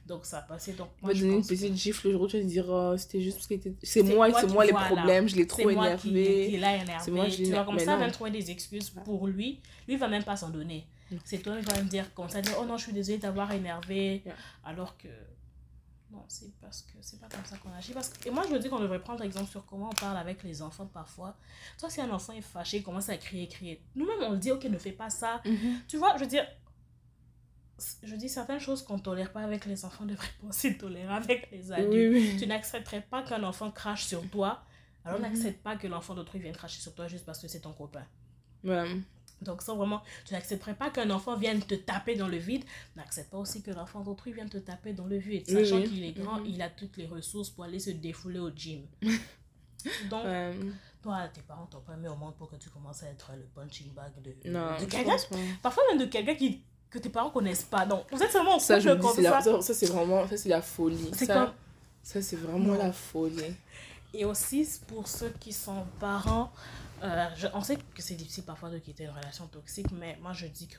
donc 0.07 0.27
ça 0.27 0.39
a 0.39 0.43
passé 0.43 0.73
donc 0.75 0.89
On 1.03 1.07
moi 1.07 1.13
va 1.13 1.19
je 1.19 1.25
donner 1.25 1.37
une 1.37 1.47
petite 1.47 1.75
gifle 1.75 2.07
le 2.09 2.13
jour 2.13 2.23
où 2.23 2.29
tu 2.29 2.37
vas 2.37 2.43
te 2.43 2.49
dire 2.49 2.67
oh, 2.69 2.95
c'était 2.97 3.21
juste 3.23 3.37
parce 3.39 3.47
que 3.49 3.55
C'est 3.83 4.03
moi, 4.03 4.29
c'est 4.39 4.47
moi 4.47 4.65
les 4.65 4.73
problèmes, 4.73 5.29
je 5.29 5.37
l'ai 5.37 5.47
trop 5.47 5.69
énervé. 5.71 6.59
C'est 7.03 7.11
moi, 7.11 7.27
l'ai 7.27 7.35
tu 7.37 7.43
vas 7.45 7.49
énervé. 7.49 7.67
commencer 7.67 7.87
Mais 7.87 7.93
à 7.93 7.95
non. 7.97 8.01
même 8.03 8.11
trouver 8.13 8.31
des 8.31 8.51
excuses 8.51 8.91
pour 8.91 9.27
lui 9.27 9.61
lui 9.87 9.95
il 9.95 9.99
va 9.99 10.09
même 10.09 10.25
pas 10.25 10.37
s'en 10.37 10.51
donner 10.51 10.87
c'est 11.25 11.39
toi 11.39 11.57
qui 11.57 11.65
vas 11.65 11.83
me 11.83 11.89
dire 11.89 12.13
comme 12.15 12.29
ça 12.29 12.41
dire 12.41 12.55
oh 12.61 12.65
non 12.65 12.77
je 12.77 12.85
suis 12.85 12.93
désolée 12.93 13.19
d'avoir 13.19 13.53
énervé 13.53 14.23
alors 14.65 14.97
que 14.99 15.09
non 16.15 16.25
c'est 16.29 16.53
parce 16.61 16.83
que 16.83 16.93
c'est 17.01 17.19
pas 17.21 17.29
comme 17.29 17.45
ça 17.45 17.57
qu'on 17.59 17.73
agit 17.73 17.93
parce 17.93 18.09
que 18.09 18.29
et 18.29 18.31
moi 18.31 18.45
je 18.49 18.53
me 18.55 18.59
dis 18.59 18.69
qu'on 18.69 18.79
devrait 18.81 19.01
prendre 19.03 19.23
exemple 19.25 19.51
sur 19.51 19.67
comment 19.67 19.89
on 19.91 19.95
parle 19.95 20.17
avec 20.17 20.43
les 20.45 20.63
enfants 20.63 20.87
parfois 20.87 21.37
toi 21.79 21.91
si 21.91 22.01
un 22.01 22.11
enfant 22.11 22.33
est 22.33 22.41
fâché 22.41 22.79
il 22.79 22.83
commence 22.85 23.09
à 23.09 23.17
crier 23.17 23.49
crier 23.49 23.83
nous-mêmes 23.97 24.23
on 24.23 24.31
le 24.33 24.39
dit 24.39 24.53
ok 24.53 24.65
ne 24.65 24.79
fais 24.79 24.93
pas 24.93 25.11
ça 25.11 25.41
Mhm. 25.45 25.81
tu 25.89 25.97
vois, 25.99 26.15
je 26.17 26.21
veux 26.21 26.29
dire, 26.29 26.47
je 28.05 28.15
dis 28.15 28.29
certaines 28.29 28.61
choses 28.61 28.83
qu'on 28.83 28.99
tolère 29.01 29.33
pas 29.33 29.43
avec 29.43 29.65
les 29.67 29.85
enfants, 29.85 30.05
on 30.05 30.07
devrait 30.07 30.29
pas 30.41 30.47
aussi 30.49 30.79
tolérer 30.79 31.13
avec 31.13 31.51
les 31.51 31.73
adultes. 31.73 31.93
Oui, 31.93 32.09
oui. 32.31 32.37
Tu 32.39 32.47
n'accepterais 32.47 33.01
pas 33.03 33.23
qu'un 33.25 33.43
enfant 33.43 33.71
crache 33.71 34.05
sur 34.05 34.23
toi, 34.31 34.63
alors 35.05 35.19
Mhm. 35.19 35.27
n'accepte 35.27 35.63
pas 35.63 35.77
que 35.77 35.87
l'enfant 35.89 36.15
d'autrui 36.15 36.39
vienne 36.39 36.55
cracher 36.55 36.81
sur 36.81 36.95
toi 36.95 37.09
juste 37.09 37.27
parce 37.27 37.41
que 37.41 37.49
c'est 37.49 37.61
ton 37.61 37.73
copain. 37.73 38.07
Ouais. 38.63 39.01
Donc 39.45 39.63
ça 39.63 39.73
vraiment, 39.75 40.03
tu 40.27 40.33
n'accepterais 40.35 40.75
pas 40.75 40.91
qu'un 40.91 41.11
enfant 41.11 41.37
vienne 41.37 41.61
te 41.63 41.75
taper 41.75 42.17
dans 42.17 42.29
le 42.29 42.39
vide, 42.39 42.65
n'accepte 42.97 43.31
pas 43.31 43.39
aussi 43.39 43.63
que 43.63 43.71
l'enfant 43.71 44.01
d'autrui 44.01 44.33
vienne 44.33 44.49
te 44.49 44.59
taper 44.59 44.93
dans 44.93 45.07
le 45.07 45.17
vide, 45.19 45.49
sachant 45.49 45.77
oui. 45.77 45.89
qu'il 45.89 46.05
est 46.05 46.13
grand, 46.13 46.41
Mhm. 46.41 46.47
il 46.47 46.63
a 46.63 46.71
toutes 46.71 46.97
les 46.97 47.07
ressources 47.07 47.51
pour 47.51 47.65
aller 47.65 47.79
se 47.79 47.91
défouler 47.91 48.39
au 48.41 48.51
gym. 48.51 48.83
Donc, 50.11 50.25
toi, 51.03 51.29
tes 51.33 51.43
parents 51.43 51.67
t'ont 51.67 51.81
pas 51.81 51.97
mis 51.97 52.09
au 52.09 52.17
monde 52.17 52.35
pour 52.37 52.49
que 52.51 52.57
tu 52.57 52.71
commences 52.71 53.03
à 53.03 53.09
être 53.11 53.33
le 53.37 53.43
punching 53.55 53.93
bag 53.93 54.13
de, 54.23 54.31
quelqu'un 54.87 55.17
parfois 55.63 55.83
même 55.91 55.99
de 55.99 56.07
quelqu'un 56.07 56.35
qui 56.35 56.63
que 56.89 56.99
tes 57.01 57.09
parents 57.11 57.31
connaissent 57.31 57.65
pas 57.65 57.85
donc 57.85 58.05
vous 58.13 58.23
êtes 58.23 58.31
seulement 58.31 58.55
en 58.55 58.59
Ça, 58.61 58.79
je 58.79 58.89
comme 58.91 59.11
c'est 59.15 59.21
la- 59.23 59.33
ça 59.33 59.43
ça, 59.43 59.61
ça, 59.61 59.75
c'est 59.75 59.87
vraiment, 59.87 60.27
ça, 60.29 60.37
c'est 60.37 60.49
la 60.49 60.63
folie. 60.63 61.11
Ça, 61.13 61.27
comme 61.27 61.53
ça, 62.03 62.23
c'est 62.23 62.37
vraiment 62.37 62.73
Non. 62.75 62.79
la 62.79 62.93
folie. 62.93 63.55
et 64.15 64.25
aussi 64.25 64.67
pour 64.87 65.09
ceux 65.09 65.31
qui 65.41 65.53
sont 65.53 65.85
parents 65.99 66.53
euh, 67.05 67.29
je- 67.37 67.47
on 67.55 67.61
sait 67.63 67.77
que 67.77 68.03
c'est 68.03 68.15
difficile 68.17 68.45
parfois 68.45 68.71
de 68.71 68.79
quitter 68.79 69.05
une 69.05 69.11
relation 69.11 69.47
toxique 69.47 69.91
mais 69.93 70.19
moi 70.23 70.33
je 70.33 70.47
dis 70.47 70.69
que 70.69 70.77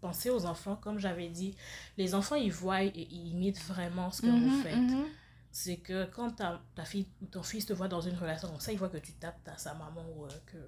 pensez 0.00 0.30
aux 0.30 0.46
enfants 0.46 0.76
comme 0.76 0.98
j'avais 0.98 1.28
dit 1.28 1.54
les 1.98 2.14
enfants 2.14 2.36
ils 2.36 2.52
voient 2.52 2.82
et 2.82 2.92
ils 2.96 3.28
imitent 3.32 3.62
vraiment 3.64 4.10
ce 4.10 4.22
que 4.22 4.28
vous 4.30 4.48
Mhm, 4.50 4.62
faites 4.62 4.76
mhm. 4.76 5.04
c'est 5.52 5.76
que 5.78 6.04
quand 6.06 6.30
ta, 6.36 6.60
ta 6.74 6.84
fille 6.84 7.06
ou 7.20 7.26
ton 7.26 7.42
fils 7.42 7.66
te 7.66 7.72
voit 7.72 7.88
dans 7.88 8.00
une 8.00 8.16
relation 8.16 8.48
comme 8.48 8.60
ça, 8.60 8.70
il 8.72 8.78
voit 8.78 8.88
que 8.88 8.98
tu 8.98 9.12
tapes 9.14 9.42
ta, 9.44 9.56
sa 9.58 9.74
maman 9.74 10.04
ou 10.16 10.24
euh, 10.24 10.28
que 10.46 10.58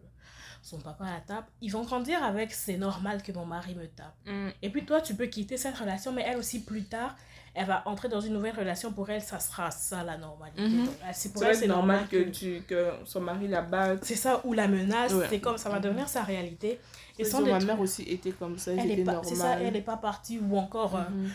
son 0.60 0.80
papa 0.80 1.04
la 1.04 1.20
tape, 1.20 1.48
ils 1.60 1.70
vont 1.70 1.84
grandir 1.84 2.22
avec 2.22 2.52
c'est 2.52 2.76
normal 2.76 3.22
que 3.22 3.30
mon 3.32 3.46
mari 3.46 3.74
me 3.76 3.86
tape. 3.86 4.14
Mm. 4.26 4.48
Et 4.60 4.70
puis 4.70 4.84
toi, 4.84 5.00
tu 5.00 5.14
peux 5.14 5.26
quitter 5.26 5.56
cette 5.56 5.76
relation, 5.76 6.12
mais 6.12 6.22
elle 6.26 6.36
aussi, 6.36 6.64
plus 6.64 6.84
tard, 6.84 7.16
elle 7.54 7.66
va 7.66 7.86
entrer 7.86 8.08
dans 8.08 8.20
une 8.20 8.32
nouvelle 8.32 8.56
relation. 8.56 8.92
Pour 8.92 9.10
elle, 9.10 9.20
ça 9.22 9.38
sera 9.38 9.70
ça 9.70 10.02
la 10.04 10.16
normalité. 10.16 10.62
Mhm. 10.62 10.88
C'est 11.12 11.32
pour 11.32 11.42
C'est 11.42 11.48
elle, 11.48 11.56
c'est 11.56 11.66
normal 11.66 12.00
normal 12.02 12.08
que, 12.08 12.30
tu, 12.30 12.62
que 12.66 12.92
son 13.04 13.20
mari 13.20 13.46
la 13.48 13.60
batte. 13.62 14.04
C'est 14.04 14.16
ça, 14.16 14.40
ou 14.44 14.52
la 14.54 14.68
menace, 14.68 15.12
Ouais. 15.12 15.26
c'est 15.28 15.40
comme 15.40 15.58
ça 15.58 15.68
va 15.68 15.78
devenir 15.80 16.08
sa 16.08 16.22
réalité. 16.22 16.80
Et 17.18 17.24
sans 17.24 17.42
ma 17.42 17.58
mère 17.60 17.78
aussi 17.80 18.02
était 18.04 18.32
comme 18.32 18.56
ça, 18.58 18.72
elle 18.72 19.04
c'est 19.24 19.34
ça, 19.34 19.60
elle 19.60 19.74
n'est 19.74 19.82
pas 19.82 19.96
partie 19.98 20.38
ou 20.38 20.56
encore. 20.56 20.96
euh, 20.96 21.02
Mhm. 21.10 21.30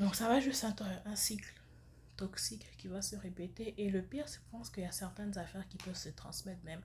Donc 0.00 0.14
ça 0.16 0.28
va 0.28 0.40
juste 0.40 0.64
être 0.64 0.84
un 1.06 1.16
cycle 1.16 1.52
toxique 2.16 2.66
qui 2.76 2.88
va 2.88 3.00
se 3.02 3.16
répéter. 3.16 3.74
Et 3.78 3.88
le 3.90 4.02
pire, 4.02 4.24
je 4.26 4.38
pense 4.50 4.68
qu'il 4.70 4.82
y 4.82 4.86
a 4.86 4.92
certaines 4.92 5.36
affaires 5.38 5.66
qui 5.68 5.76
peuvent 5.78 5.96
se 5.96 6.08
transmettre 6.10 6.62
même, 6.64 6.80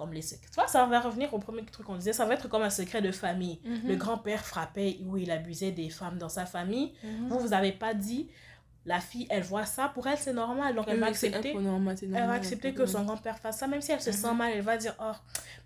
comme 0.00 0.14
les 0.14 0.22
secrets. 0.22 0.46
Tu 0.48 0.54
vois, 0.54 0.66
ça 0.66 0.86
va 0.86 0.98
revenir 1.00 1.32
au 1.34 1.38
premier 1.38 1.62
truc 1.66 1.84
qu'on 1.86 1.96
disait, 1.96 2.14
ça 2.14 2.24
va 2.24 2.32
être 2.32 2.48
comme 2.48 2.62
un 2.62 2.70
secret 2.70 3.02
de 3.02 3.12
famille. 3.12 3.60
Mhm. 3.64 3.80
Le 3.86 3.96
grand-père 3.96 4.42
frappait 4.46 4.96
ou 5.04 5.18
il 5.18 5.30
abusait 5.30 5.72
des 5.72 5.90
femmes 5.90 6.16
dans 6.16 6.30
sa 6.30 6.46
famille. 6.46 6.94
Mhm. 7.04 7.28
Vous, 7.28 7.38
vous 7.38 7.48
n'avez 7.48 7.72
pas 7.72 7.92
dit, 7.92 8.28
la 8.86 8.98
fille, 8.98 9.26
elle 9.28 9.42
voit 9.42 9.66
ça, 9.66 9.88
pour 9.92 10.06
elle, 10.06 10.16
c'est 10.16 10.32
normal. 10.32 10.74
Donc 10.74 10.86
elle 10.88 10.98
va 11.00 11.06
Oui, 11.06 11.10
accepter. 11.10 11.52
normal, 11.54 11.96
c'est 11.98 12.06
Elle 12.06 12.12
normal, 12.12 12.28
va 12.28 12.32
accepter 12.34 12.72
que 12.72 12.86
son 12.86 13.04
grand-père 13.04 13.38
fasse 13.38 13.58
ça, 13.58 13.66
même 13.66 13.82
si 13.82 13.92
elle 13.92 14.00
se 14.00 14.10
sent 14.10 14.30
Mhm. 14.30 14.38
mal, 14.38 14.52
elle 14.54 14.62
va 14.62 14.78
dire 14.78 14.94
Oh, 14.98 15.12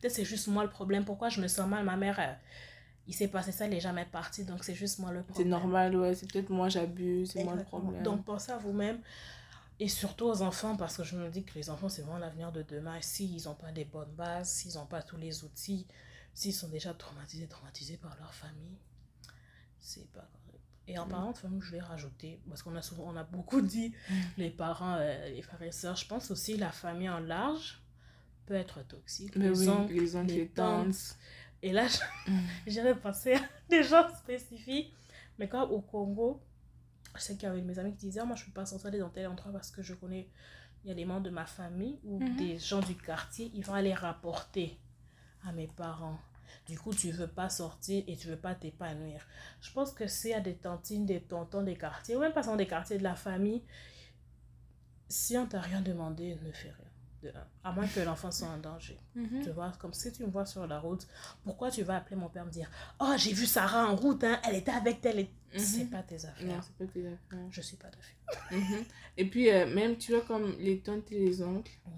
peut-être 0.01 0.13
c'est 0.15 0.25
juste 0.25 0.49
moi 0.49 0.65
le 0.65 0.71
problème, 0.71 1.05
pourquoi 1.05 1.29
je 1.29 1.41
me 1.41 1.47
sens 1.47 1.69
mal? 1.69 1.85
Ma 1.85 1.97
mère, 1.97 2.19
euh, 2.19 2.33
il 3.07 3.15
s'est 3.15 3.29
passé 3.29 3.53
ça, 3.53 3.67
elle 3.67 3.71
n'est 3.71 3.79
jamais 3.81 4.05
partie, 4.05 4.43
donc 4.45 4.65
c'est 4.65 4.75
juste 4.75 4.99
moi 4.99 5.13
le 5.13 5.23
problème. 5.23 5.45
C'est 5.47 5.49
normal, 5.49 5.95
ouais, 5.97 6.15
c'est 6.17 6.29
peut-être 6.29 6.51
moi 6.51 6.69
j'abuse, 6.69 7.31
c'est 7.31 7.45
moi 7.45 7.55
le 7.55 7.63
problème. 7.63 8.03
Donc 8.03 8.25
pensez 8.25 8.51
à 8.51 8.57
vous-même 8.59 8.99
et 9.81 9.89
surtout 9.89 10.27
aux 10.27 10.43
enfants, 10.43 10.77
parce 10.77 10.97
que 10.97 11.05
je 11.05 11.17
me 11.17 11.29
dis 11.31 11.45
que 11.45 11.55
les 11.55 11.69
enfants, 11.71 11.89
c'est 11.89 12.03
vraiment 12.03 12.19
l'avenir 12.19 12.53
de 12.53 12.63
demain. 12.63 13.01
S'ils 13.01 13.45
n'ont 13.45 13.55
pas 13.55 13.73
des 13.73 13.85
bonnes 13.85 14.13
bases, 14.13 14.49
s'ils 14.51 14.75
n'ont 14.75 14.87
pas 14.87 15.03
tous 15.03 15.17
les 15.17 15.45
outils, 15.45 15.87
s'ils 16.33 16.55
sont 16.55 16.69
déjà 16.69 16.95
traumatisés, 16.95 17.47
traumatisés 17.47 17.97
par 17.97 18.17
leur 18.19 18.33
famille, 18.35 18.77
c'est 19.81 20.11
pas 20.13 20.21
correct. 20.21 20.63
Et 20.87 20.99
en 20.99 21.07
Mm. 21.07 21.11
parlant 21.11 21.33
de 21.33 21.39
famille, 21.39 21.61
je 21.61 21.71
vais 21.73 21.81
rajouter, 21.81 22.41
parce 22.49 22.63
qu'on 22.63 22.75
a 22.77 22.83
souvent, 22.83 23.05
on 23.09 23.17
a 23.17 23.25
beaucoup 23.25 23.61
dit 23.63 23.93
Mm. 24.09 24.15
les 24.39 24.51
parents, 24.51 24.97
euh, 24.99 25.29
les 25.31 25.43
frères 25.43 25.63
et 25.63 25.73
sœurs, 25.73 25.97
je 25.97 26.07
pense 26.07 26.31
aussi 26.31 26.57
la 26.57 26.71
famille 26.73 27.09
en 27.09 27.21
large 27.21 27.81
peut 28.47 28.55
être 28.55 28.83
toxique. 28.87 29.35
Mais 29.37 29.49
les 29.49 29.59
oui, 29.61 29.69
oncles, 29.69 29.93
les 29.95 30.17
oncles, 30.17 30.29
les 30.29 30.37
les 30.41 30.49
tantes. 30.49 30.87
tantes. 30.89 31.17
Et 31.63 31.73
là, 31.73 31.87
je- 31.89 32.31
Mm. 32.31 32.41
j'avais 32.67 32.95
pensé 32.95 33.35
à 33.35 33.41
des 33.71 33.83
gens 33.83 34.07
spécifiques. 34.17 34.95
Mais 35.39 35.49
quand 35.49 35.65
au 35.71 35.81
Congo, 35.81 36.41
je 37.15 37.21
sais 37.23 37.35
qu'il 37.35 37.45
y 37.45 37.47
avait 37.47 37.63
mes 37.63 37.79
amis 37.79 37.95
qui 37.95 38.07
disaient 38.07 38.21
Ah, 38.21 38.25
Moi, 38.25 38.37
je 38.37 38.43
ne 38.43 38.47
peux 38.47 38.53
pas 38.53 38.67
sortir 38.67 38.89
aller 38.89 38.99
dans 38.99 39.11
tel 39.11 39.27
endroit 39.29 39.53
parce 39.53 39.71
que 39.71 39.83
je 39.83 39.95
connais, 39.95 40.29
il 40.85 40.89
y 40.89 40.91
a 40.91 40.95
des 40.95 41.05
membres 41.05 41.23
de 41.23 41.31
ma 41.31 41.47
famille 41.47 41.99
ou 42.05 42.19
Mhm. 42.21 42.37
des 42.37 42.59
gens 42.59 42.81
du 42.81 42.97
quartier, 42.97 43.51
ils 43.55 43.65
vont 43.65 43.75
aller 43.75 43.95
rapporter 43.95 44.79
à 45.47 45.53
mes 45.53 45.67
parents. 45.69 46.19
Du 46.67 46.79
coup, 46.79 46.95
tu 46.95 47.11
veux 47.11 47.27
pas 47.29 47.49
sortir 47.49 48.03
et 48.07 48.17
tu 48.17 48.29
veux 48.29 48.37
pas 48.37 48.55
t'épanouir. 48.55 49.27
Je 49.61 49.71
pense 49.73 49.93
que 49.93 50.05
y 50.29 50.35
a 50.35 50.41
des 50.41 50.55
tantines, 50.57 51.05
des 51.07 51.21
tontons 51.21 51.63
des 51.63 51.77
quartiers, 51.77 52.17
ou 52.17 52.21
même 52.21 52.33
pas 52.33 52.43
dans 52.43 52.57
des 52.57 52.67
quartiers 52.67 52.99
de 52.99 53.03
la 53.03 53.15
famille, 53.15 53.63
si 55.09 55.37
on 55.37 55.47
t'a 55.47 55.61
rien 55.61 55.81
demandé, 55.81 56.39
ne 56.43 56.53
fais 56.53 56.71
rien. 56.71 56.84
De 57.25 57.31
un. 57.31 57.47
À 57.71 57.73
moins 57.73 57.87
que 57.87 58.01
l'enfant 58.01 58.31
soit 58.31 58.49
en 58.49 58.59
danger. 58.59 58.99
Mhm. 59.15 59.41
Tu 59.45 59.51
vois, 59.51 59.73
comme 59.79 59.95
si 59.95 60.13
tu 60.13 60.23
me 60.25 60.31
vois 60.31 60.45
sur 60.45 60.67
la 60.67 60.79
route, 60.79 61.07
pourquoi 61.43 61.71
tu 61.71 61.83
vas 61.83 61.97
appeler 61.97 62.17
mon 62.17 62.29
père 62.29 62.45
me 62.45 62.51
dire 62.51 62.69
Oh, 63.01 63.15
j'ai 63.17 63.33
vu 63.33 63.47
Sarah 63.47 63.87
en 63.89 63.97
route, 63.97 64.23
hein, 64.25 64.39
elle 64.47 64.57
était 64.57 64.73
avec 64.73 65.01
telle. 65.01 65.21
et- 65.21 65.31
Mhm. 65.55 65.59
C'est 65.61 65.85
pas 65.91 66.03
tes 66.03 66.17
Non, 66.17 66.23
affaires. 66.29 66.65
c'est 66.65 66.77
pas 66.87 66.93
tes 66.93 67.01
affaires. 67.07 67.47
Je 67.51 67.61
suis 67.63 67.77
pas 67.79 67.89
ta 67.89 67.99
fille. 68.03 68.59
Mhm. 68.59 68.85
Et 69.17 69.25
puis, 69.31 69.51
euh, 69.51 69.67
même, 69.75 69.97
tu 69.97 70.13
vois, 70.13 70.21
comme 70.23 70.55
les 70.59 70.81
tantes 70.81 71.11
et 71.13 71.19
les 71.19 71.43
oncles, 71.43 71.73
Mhm. 71.87 71.93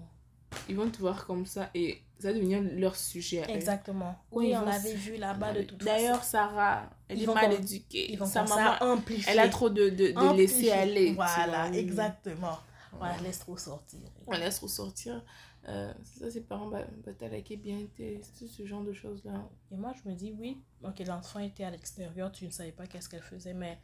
ils 0.69 0.75
vont 0.77 0.89
te 0.89 0.99
voir 0.99 1.25
comme 1.25 1.45
ça 1.45 1.69
et 1.73 2.01
ça 2.19 2.29
va 2.29 2.33
devenir 2.35 2.61
leur 2.61 2.95
sujet. 2.95 3.43
à. 3.43 3.49
Exactement. 3.49 4.15
Oui, 4.31 4.53
on 4.55 4.63
l'avait 4.63 4.93
vu 4.93 5.17
là-bas 5.17 5.51
de 5.53 5.63
toute 5.63 5.83
D'ailleurs, 5.83 6.19
façon. 6.19 6.29
Sarah, 6.31 6.89
elle 7.09 7.17
Ils 7.17 7.23
est 7.23 7.25
vont 7.25 7.33
mal 7.35 7.51
éduquée. 7.53 8.11
Ils 8.11 8.17
vont 8.17 8.25
Sa 8.25 8.43
maman, 8.45 8.75
amplifier. 8.81 9.31
elle 9.33 9.39
a 9.39 9.49
trop 9.49 9.69
de, 9.69 9.89
de, 9.89 10.11
de 10.13 10.35
laisser 10.37 10.71
aller. 10.71 11.13
Voilà, 11.13 11.69
exactement. 11.73 12.57
Voilà, 12.97 13.17
laisse 13.21 13.39
trop 13.39 13.57
sortir. 13.57 13.99
On 14.25 14.31
laisse 14.31 14.59
ressortir. 14.59 15.23
Euh, 15.67 15.93
c'est 16.03 16.19
ça, 16.19 16.31
ses 16.31 16.41
parents 16.41 16.71
t'attaquaient 17.03 17.57
bien, 17.57 17.85
c'est 17.97 18.47
ce 18.47 18.65
genre 18.65 18.83
de 18.83 18.93
choses-là. 18.93 19.49
Et 19.71 19.75
moi, 19.75 19.93
je 20.01 20.09
me 20.09 20.15
dis, 20.15 20.31
oui, 20.31 20.61
ok, 20.83 20.99
l'enfant 21.05 21.39
était 21.39 21.65
à 21.65 21.71
l'extérieur, 21.71 22.31
tu 22.31 22.45
ne 22.45 22.51
savais 22.51 22.71
pas 22.71 22.87
qu'est-ce 22.87 23.09
qu'elle 23.09 23.21
faisait, 23.23 23.53
mais 23.53 23.77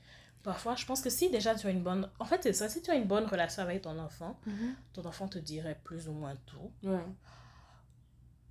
parfois, 0.43 0.75
je 0.75 0.85
pense 0.85 1.01
que 1.01 1.09
si 1.09 1.29
déjà 1.29 1.55
tu 1.55 1.67
as 1.67 1.71
une 1.71 1.83
bonne... 1.83 2.09
En 2.19 2.25
fait, 2.25 2.41
c'est 2.43 2.53
ça, 2.53 2.69
si 2.69 2.81
tu 2.81 2.89
as 2.89 2.95
une 2.95 3.07
bonne 3.07 3.25
relation 3.25 3.63
avec 3.63 3.81
ton 3.81 3.97
enfant, 3.99 4.39
ton 4.93 5.03
enfant 5.05 5.27
te 5.27 5.39
dirait 5.39 5.77
plus 5.83 6.07
ou 6.07 6.13
moins 6.13 6.35
tout. 6.45 6.71
Ouais. 6.83 6.99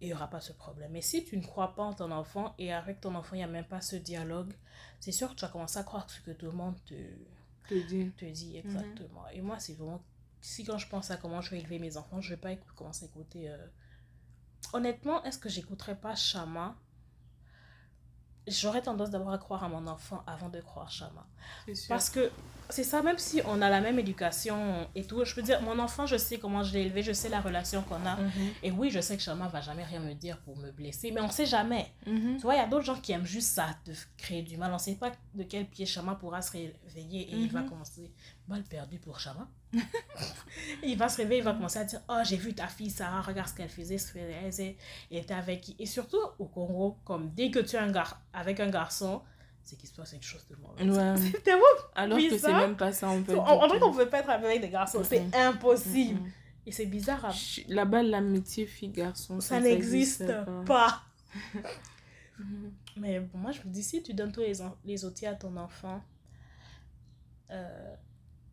il 0.02 0.08
n'y 0.08 0.14
aura 0.14 0.26
pas 0.28 0.40
ce 0.40 0.52
problème. 0.52 0.90
Mais 0.92 1.00
si 1.00 1.24
tu 1.24 1.36
ne 1.36 1.42
crois 1.42 1.74
pas 1.74 1.84
en 1.84 1.92
ton 1.94 2.10
enfant 2.10 2.54
et 2.58 2.72
avec 2.72 3.00
ton 3.00 3.14
enfant, 3.14 3.34
il 3.36 3.38
n'y 3.38 3.44
a 3.44 3.48
même 3.48 3.64
pas 3.64 3.80
ce 3.80 3.96
dialogue, 3.96 4.52
c'est 5.00 5.12
sûr 5.12 5.30
que 5.30 5.34
tu 5.36 5.42
vas 5.42 5.48
commencer 5.50 5.78
à 5.78 5.84
croire 5.84 6.08
ce 6.10 6.20
que 6.20 6.32
tout 6.32 6.46
le 6.46 6.52
monde 6.52 6.74
te, 6.84 6.94
te 7.68 7.74
dis. 7.86 8.10
te 8.12 8.24
dit 8.26 8.56
exactement. 8.58 9.28
Et 9.32 9.40
moi, 9.40 9.58
c'est 9.58 9.74
vraiment... 9.74 10.02
Si 10.42 10.64
quand 10.64 10.76
je 10.76 10.88
pense 10.88 11.10
à 11.10 11.16
comment 11.16 11.40
je 11.40 11.50
vais 11.50 11.60
élever 11.60 11.78
mes 11.78 11.96
enfants, 11.96 12.20
je 12.20 12.30
ne 12.30 12.34
vais 12.36 12.40
pas 12.40 12.54
commencer 12.76 13.04
à 13.04 13.08
écouter... 13.08 13.48
euh, 13.48 13.56
Honnêtement, 14.74 15.22
est-ce 15.24 15.38
que 15.38 15.48
j'écouterais 15.48 15.96
pas 15.96 16.14
Chama 16.14 16.76
J'aurais 18.48 18.82
tendance 18.82 19.10
d'abord 19.10 19.30
à 19.32 19.38
croire 19.38 19.62
à 19.62 19.68
mon 19.68 19.86
enfant 19.86 20.24
avant 20.26 20.48
de 20.48 20.60
croire 20.60 20.90
Chama. 20.90 21.24
Parce 21.88 22.10
que 22.10 22.28
c'est 22.70 22.82
ça, 22.82 23.00
même 23.00 23.18
si 23.18 23.40
on 23.46 23.62
a 23.62 23.70
la 23.70 23.80
même 23.80 24.00
éducation 24.00 24.88
et 24.96 25.06
tout, 25.06 25.24
je 25.24 25.32
peux 25.32 25.42
dire, 25.42 25.62
mon 25.62 25.78
enfant, 25.78 26.06
je 26.06 26.16
sais 26.16 26.38
comment 26.38 26.64
je 26.64 26.72
l'ai 26.72 26.80
élevé, 26.82 27.04
je 27.04 27.12
sais 27.12 27.28
la 27.28 27.40
relation 27.40 27.82
qu'on 27.82 28.04
a. 28.04 28.16
Mhm. 28.16 28.30
Et 28.64 28.72
oui, 28.72 28.90
je 28.90 29.00
sais 29.00 29.16
que 29.16 29.22
Chama 29.22 29.46
va 29.46 29.60
jamais 29.60 29.84
rien 29.84 30.00
me 30.00 30.14
dire 30.14 30.40
pour 30.40 30.56
me 30.56 30.72
blesser, 30.72 31.12
mais 31.12 31.20
on 31.20 31.30
sait 31.30 31.46
jamais. 31.46 31.92
Mhm. 32.06 32.36
Tu 32.38 32.42
vois, 32.42 32.54
il 32.54 32.58
y 32.58 32.60
a 32.60 32.66
d'autres 32.66 32.84
gens 32.84 32.98
qui 33.00 33.12
aiment 33.12 33.24
juste 33.26 33.50
ça, 33.54 33.76
de 33.84 33.94
créer 34.16 34.42
du 34.42 34.56
mal. 34.56 34.70
On 34.72 34.74
ne 34.74 34.80
sait 34.80 34.96
pas 34.96 35.12
de 35.34 35.44
quel 35.44 35.68
pied 35.68 35.86
Chama 35.86 36.16
pourra 36.16 36.42
se 36.42 36.50
réveiller 36.50 37.20
et 37.32 37.36
il 37.36 37.52
va 37.52 37.60
Mhm. 37.62 37.68
commencer. 37.68 38.12
Mal 38.48 38.64
perdu 38.64 38.98
pour 38.98 39.20
Chama. 39.20 39.48
il 40.82 40.96
va 40.98 41.08
se 41.08 41.16
réveiller, 41.18 41.40
il 41.40 41.44
va 41.44 41.54
commencer 41.54 41.78
à 41.78 41.84
dire 41.84 42.00
Oh, 42.08 42.18
j'ai 42.24 42.36
vu 42.36 42.54
ta 42.54 42.66
fille 42.68 42.90
Sarah, 42.90 43.22
regarde 43.22 43.48
ce 43.48 43.54
qu'elle 43.54 43.68
faisait, 43.68 43.98
ce 43.98 44.12
qu'elle 44.12 44.32
faisait, 44.46 44.76
elle 45.10 45.16
était 45.18 45.34
avec 45.34 45.60
qui. 45.62 45.76
Et 45.78 45.86
surtout 45.86 46.20
au 46.38 46.44
Congo, 46.46 46.98
comme 47.04 47.30
dès 47.30 47.50
que 47.50 47.58
tu 47.60 47.76
es 47.76 47.78
un 47.78 47.90
gar 47.90 48.20
avec 48.32 48.60
un 48.60 48.68
garçon, 48.70 49.22
c'est 49.64 49.76
qu'il 49.76 49.88
se 49.88 49.94
passe 49.94 50.10
quelque 50.10 50.24
chose 50.26 50.46
de 50.48 50.56
mauvais. 50.56 50.82
Ouais. 50.90 51.16
C'est 51.32 51.42
tellement. 51.42 51.64
Alors 51.94 52.18
Oui, 52.18 52.28
que 52.28 52.36
c'est 52.38 52.52
même 52.52 52.76
pas 52.76 52.92
ça 52.92 53.08
en. 53.08 53.12
On, 53.12 53.16
on 53.18 53.22
dirait 53.22 53.34
tout. 53.34 53.38
qu'on 53.80 53.86
ne 53.86 53.92
pouvait 53.92 54.06
pas 54.06 54.18
être 54.20 54.30
avec 54.30 54.60
des 54.60 54.68
garçons, 54.70 55.02
c'est 55.04 55.34
impossible. 55.34 56.20
Et 56.66 56.70
c'est 56.72 56.86
bizarre. 56.86 57.24
à- 57.24 57.32
Ch- 57.32 57.64
Là-bas, 57.68 58.02
l'amitié 58.02 58.66
fille-garçon, 58.66 59.40
Ça 59.40 59.58
n'existe 59.60 60.20
existe 60.22 60.64
pas. 60.66 61.02
Mais 62.96 63.20
bon, 63.20 63.38
moi, 63.38 63.50
je 63.52 63.60
me 63.60 63.72
dis, 63.72 63.82
si 63.82 64.02
tu 64.02 64.14
donnes 64.14 64.32
tous 64.32 64.40
les, 64.40 64.60
en- 64.62 64.76
les 64.84 65.04
outils 65.04 65.26
à 65.26 65.34
ton 65.34 65.56
enfant, 65.56 66.02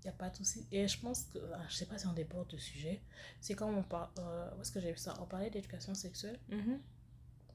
il 0.02 0.04
n'y 0.08 0.10
a 0.10 0.14
pas 0.14 0.30
de 0.30 0.36
souci. 0.38 0.66
Et 0.72 0.88
je 0.88 1.00
pense 1.00 1.24
que, 1.34 1.40
ah, 1.54 1.60
je 1.70 1.76
sais 1.76 1.86
pas 1.86 1.98
si 1.98 2.08
on 2.08 2.14
déborde 2.14 2.48
de 2.50 2.58
sujet, 2.58 3.02
c'est 3.42 3.54
quand 3.54 3.70
on 3.70 3.84
parle, 3.84 4.10
euh, 4.20 4.50
où 4.58 4.62
est-ce 4.62 4.72
que 4.72 4.80
j'ai 4.80 4.92
vu 4.92 4.98
ça? 4.98 5.14
On 5.22 5.26
parlait 5.26 5.50
d'éducation 5.50 5.94
sexuelle, 5.94 6.40
Mhm. 6.50 6.80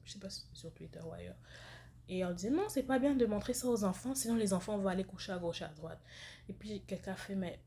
je 0.05 0.11
sais 0.11 0.19
pas 0.19 0.29
si 0.29 0.43
c'est 0.51 0.59
sur 0.59 0.71
Twitter 0.73 0.99
ou 1.05 1.11
ailleurs. 1.13 1.35
Et 2.07 2.23
on 2.23 2.31
disait, 2.31 2.51
non, 2.51 2.65
c'est 2.69 2.83
pas 2.83 2.99
bien 2.99 3.15
de 3.15 3.25
montrer 3.25 3.53
ça 3.55 3.67
aux 3.67 3.83
enfants, 3.83 4.13
sinon 4.13 4.35
les 4.35 4.53
enfants 4.53 4.77
vont 4.77 4.89
aller 4.89 5.03
coucher 5.03 5.31
à 5.31 5.37
gauche 5.39 5.61
et 5.61 5.65
à 5.65 5.69
droite. 5.69 5.99
Et 6.47 6.53
puis 6.53 6.81
quelqu'un 6.85 7.13
a 7.13 7.15
fait, 7.15 7.33
mais 7.33 7.59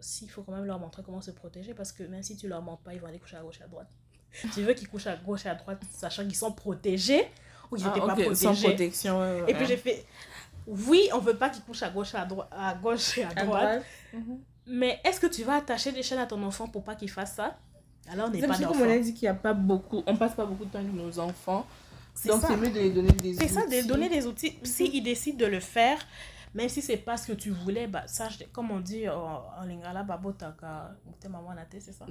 s'il 0.00 0.30
faut 0.30 0.42
quand 0.42 0.52
même 0.52 0.64
leur 0.64 0.78
montrer 0.78 1.02
comment 1.02 1.20
se 1.20 1.30
protéger, 1.30 1.74
parce 1.74 1.92
que 1.92 2.02
même 2.04 2.22
si 2.22 2.36
tu 2.36 2.48
leur 2.48 2.62
montres 2.62 2.82
pas, 2.82 2.94
ils 2.94 3.00
vont 3.00 3.08
aller 3.08 3.18
coucher 3.18 3.36
à 3.36 3.42
gauche 3.42 3.60
et 3.60 3.64
à 3.64 3.68
droite. 3.68 3.88
tu 4.54 4.62
veux 4.62 4.72
qu'ils 4.72 4.88
couchent 4.88 5.08
à 5.08 5.16
gauche 5.16 5.44
et 5.44 5.50
à 5.50 5.54
droite, 5.54 5.82
sachant 5.92 6.22
qu'ils 6.22 6.34
sont 6.36 6.52
protégés 6.52 7.28
ou 7.70 7.76
qu'ils 7.76 7.84
Ah, 7.86 7.88
n'étaient 7.90 8.00
pas 8.00 8.14
ok, 8.14 8.20
protégés. 8.22 8.34
Sans 8.34 8.54
protection, 8.54 9.20
ouais, 9.20 9.42
ouais, 9.42 9.50
Et 9.50 9.54
puis 9.54 9.66
j'ai 9.66 9.76
fait, 9.76 10.06
oui, 10.66 11.08
on 11.14 11.18
veut 11.18 11.36
pas 11.36 11.48
qu'il 11.50 11.62
couche 11.62 11.82
à 11.82 11.90
gauche, 11.90 12.14
à, 12.14 12.24
droite 12.24 12.48
à 12.52 12.74
gauche 12.74 13.18
et 13.18 13.24
à 13.24 13.28
À 13.28 13.44
droite. 13.44 13.46
droite. 13.62 13.84
Mhm. 14.14 14.38
Mais 14.68 15.00
est-ce 15.04 15.18
que 15.20 15.26
tu 15.26 15.42
vas 15.42 15.56
attacher 15.56 15.90
des 15.92 16.02
chaînes 16.02 16.18
à 16.20 16.26
ton 16.26 16.42
enfant 16.42 16.68
pour 16.68 16.84
pas 16.84 16.94
qu'il 16.94 17.10
fasse 17.10 17.34
ça? 17.34 17.58
Alors 18.10 18.28
on 18.28 18.30
n'est 18.30 18.40
pas 18.40 18.54
que 18.54 18.62
comme 18.64 18.72
d'enfant. 18.72 18.84
on 18.86 18.90
a 18.90 18.98
dit 18.98 19.12
qu'il 19.14 19.22
n'y 19.26 19.28
a 19.28 19.34
pas 19.34 19.52
beaucoup, 19.54 20.02
on 20.06 20.16
passe 20.16 20.34
pas 20.34 20.44
beaucoup 20.44 20.64
de 20.64 20.70
temps 20.70 20.78
avec 20.78 20.92
nos 20.92 21.18
enfants. 21.18 21.66
C'est 22.14 22.28
Donc 22.28 22.42
ça. 22.42 22.48
c'est 22.48 22.56
mieux 22.56 22.68
de 22.70 22.78
les 22.78 22.90
donner 22.90 23.10
des 23.12 23.34
C'est 23.34 23.48
ça, 23.48 23.62
de 23.66 23.74
outils. 23.78 23.86
donner 23.86 24.08
des 24.08 24.26
outils. 24.26 24.58
S'ils 24.62 25.02
décident 25.02 25.38
de 25.38 25.46
le 25.46 25.60
faire, 25.60 25.98
même 26.54 26.68
si 26.68 26.82
c'est 26.82 26.96
pas 26.98 27.16
ce 27.16 27.28
que 27.28 27.32
tu 27.32 27.50
voulais, 27.50 27.86
bah, 27.86 28.02
ça, 28.06 28.28
je- 28.28 28.44
comme 28.52 28.70
on 28.70 28.80
dit 28.80 29.08
en, 29.08 29.42
en 29.58 29.64
lingala, 29.64 30.02
babotaka, 30.02 30.94
c'est 31.80 31.92
ça? 31.92 32.04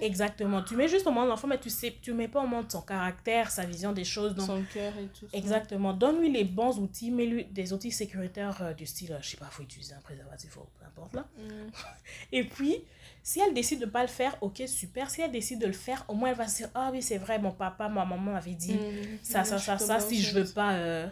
Exactement. 0.00 0.62
Tu 0.62 0.76
mets 0.76 0.88
juste 0.88 1.06
au 1.06 1.10
monde 1.10 1.28
l'enfant, 1.28 1.48
mais 1.48 1.58
tu 1.58 1.70
sais, 1.70 1.96
tu 2.00 2.12
mets 2.12 2.28
pas 2.28 2.42
au 2.42 2.46
monde 2.46 2.70
son 2.70 2.82
caractère, 2.82 3.50
sa 3.50 3.64
vision 3.64 3.92
des 3.92 4.04
choses. 4.04 4.34
Donc, 4.34 4.46
Son 4.46 4.62
cœur 4.64 4.92
et 4.98 5.06
tout 5.08 5.28
ça. 5.28 5.36
Exactement. 5.36 5.92
Donne-lui 5.92 6.30
les 6.30 6.44
bons 6.44 6.78
outils, 6.78 7.10
mets-lui 7.10 7.44
des 7.46 7.72
outils 7.72 7.90
sécuritaires 7.92 8.62
euh, 8.62 8.74
du 8.74 8.86
style, 8.86 9.12
euh, 9.12 9.18
je 9.22 9.30
sais 9.30 9.36
pas, 9.36 9.46
faut 9.46 9.62
utiliser 9.62 9.94
un 9.94 10.00
préservatif 10.00 10.56
ou 10.56 10.60
peu 10.78 10.84
importe 10.86 11.14
là. 11.14 11.26
Mhm. 11.38 11.70
Et 12.32 12.44
puis, 12.44 12.76
si 13.22 13.40
elle 13.40 13.54
décide 13.54 13.80
de 13.80 13.86
pas 13.86 14.02
le 14.02 14.08
faire, 14.08 14.36
ok, 14.40 14.62
super. 14.66 15.10
Si 15.10 15.20
elle 15.20 15.32
décide 15.32 15.60
de 15.60 15.66
le 15.66 15.72
faire, 15.72 16.04
au 16.08 16.14
moins 16.14 16.30
elle 16.30 16.36
va 16.36 16.48
se 16.48 16.58
dire, 16.58 16.70
ah 16.74 16.90
oui, 16.92 17.02
c'est 17.02 17.18
vrai, 17.18 17.38
mon 17.38 17.52
papa, 17.52 17.88
ma 17.88 18.04
maman 18.04 18.32
m'avait 18.32 18.54
dit 18.54 18.74
Mhm. 18.76 19.18
ça, 19.22 19.44
ça, 19.44 19.58
ça, 19.58 19.78
ça. 19.78 20.00
Si 20.00 20.20
je 20.22 20.38
veux 20.38 20.52
pas, 20.54 20.72
euh, 20.74 21.08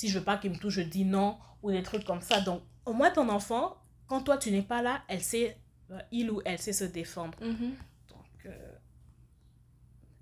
si 0.00 0.08
je 0.08 0.18
veux 0.18 0.24
pas 0.24 0.38
qu'il 0.38 0.50
me 0.50 0.56
touche, 0.56 0.74
je 0.74 0.80
dis 0.80 1.04
non 1.04 1.38
ou 1.62 1.70
des 1.70 1.82
trucs 1.82 2.04
comme 2.06 2.22
ça. 2.22 2.40
Donc, 2.40 2.62
au 2.86 2.94
moins 2.94 3.10
ton 3.10 3.28
enfant, 3.28 3.76
quand 4.06 4.22
toi 4.22 4.38
tu 4.38 4.50
n'es 4.50 4.62
pas 4.62 4.80
là, 4.80 5.02
elle 5.08 5.20
sait, 5.22 5.58
euh, 5.90 5.98
il 6.10 6.30
ou 6.30 6.40
elle 6.46 6.58
sait 6.58 6.72
se 6.72 6.84
défendre. 6.84 7.38
Mhm. 7.42 7.74
Donc, 8.08 8.46
euh, 8.46 8.72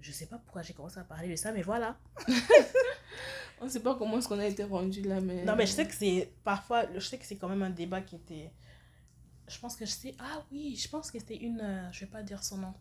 je 0.01 0.11
sais 0.11 0.27
pas 0.27 0.39
pourquoi 0.39 0.63
j'ai 0.63 0.73
commencé 0.75 0.99
à 0.99 1.05
parler 1.05 1.29
de 1.31 1.37
ça, 1.37 1.53
mais 1.53 1.63
voilà. 1.63 1.97
On 3.61 3.69
sait 3.69 3.81
pas 3.81 3.95
comment 3.95 4.19
est-ce 4.19 4.29
qu'on 4.29 4.39
a 4.41 4.47
été 4.47 4.65
rendu 4.65 5.03
là, 5.03 5.21
mais. 5.21 5.45
Non, 5.45 5.55
mais 5.57 5.67
je 5.67 5.73
sais 5.73 5.87
que 5.87 5.95
c'est 5.95 6.33
parfois, 6.45 6.87
je 6.95 6.99
sais 7.01 7.19
que 7.19 7.25
c'est 7.27 7.37
quand 7.37 7.49
même 7.49 7.63
un 7.63 7.71
débat 7.71 8.01
qui 8.01 8.17
était. 8.17 8.53
Je 9.47 9.59
pense 9.61 9.77
que 9.77 9.87
je 9.87 9.91
sais. 9.93 10.15
Ah 10.19 10.45
oui, 10.51 10.75
je 10.77 10.89
pense 10.89 11.11
que 11.13 11.19
c'était 11.21 11.37
une. 11.37 11.61
euh, 11.63 11.93
je 11.93 12.01
vais 12.01 12.11
pas 12.11 12.23
dire 12.25 12.43
son 12.43 12.59
nom. 12.59 12.75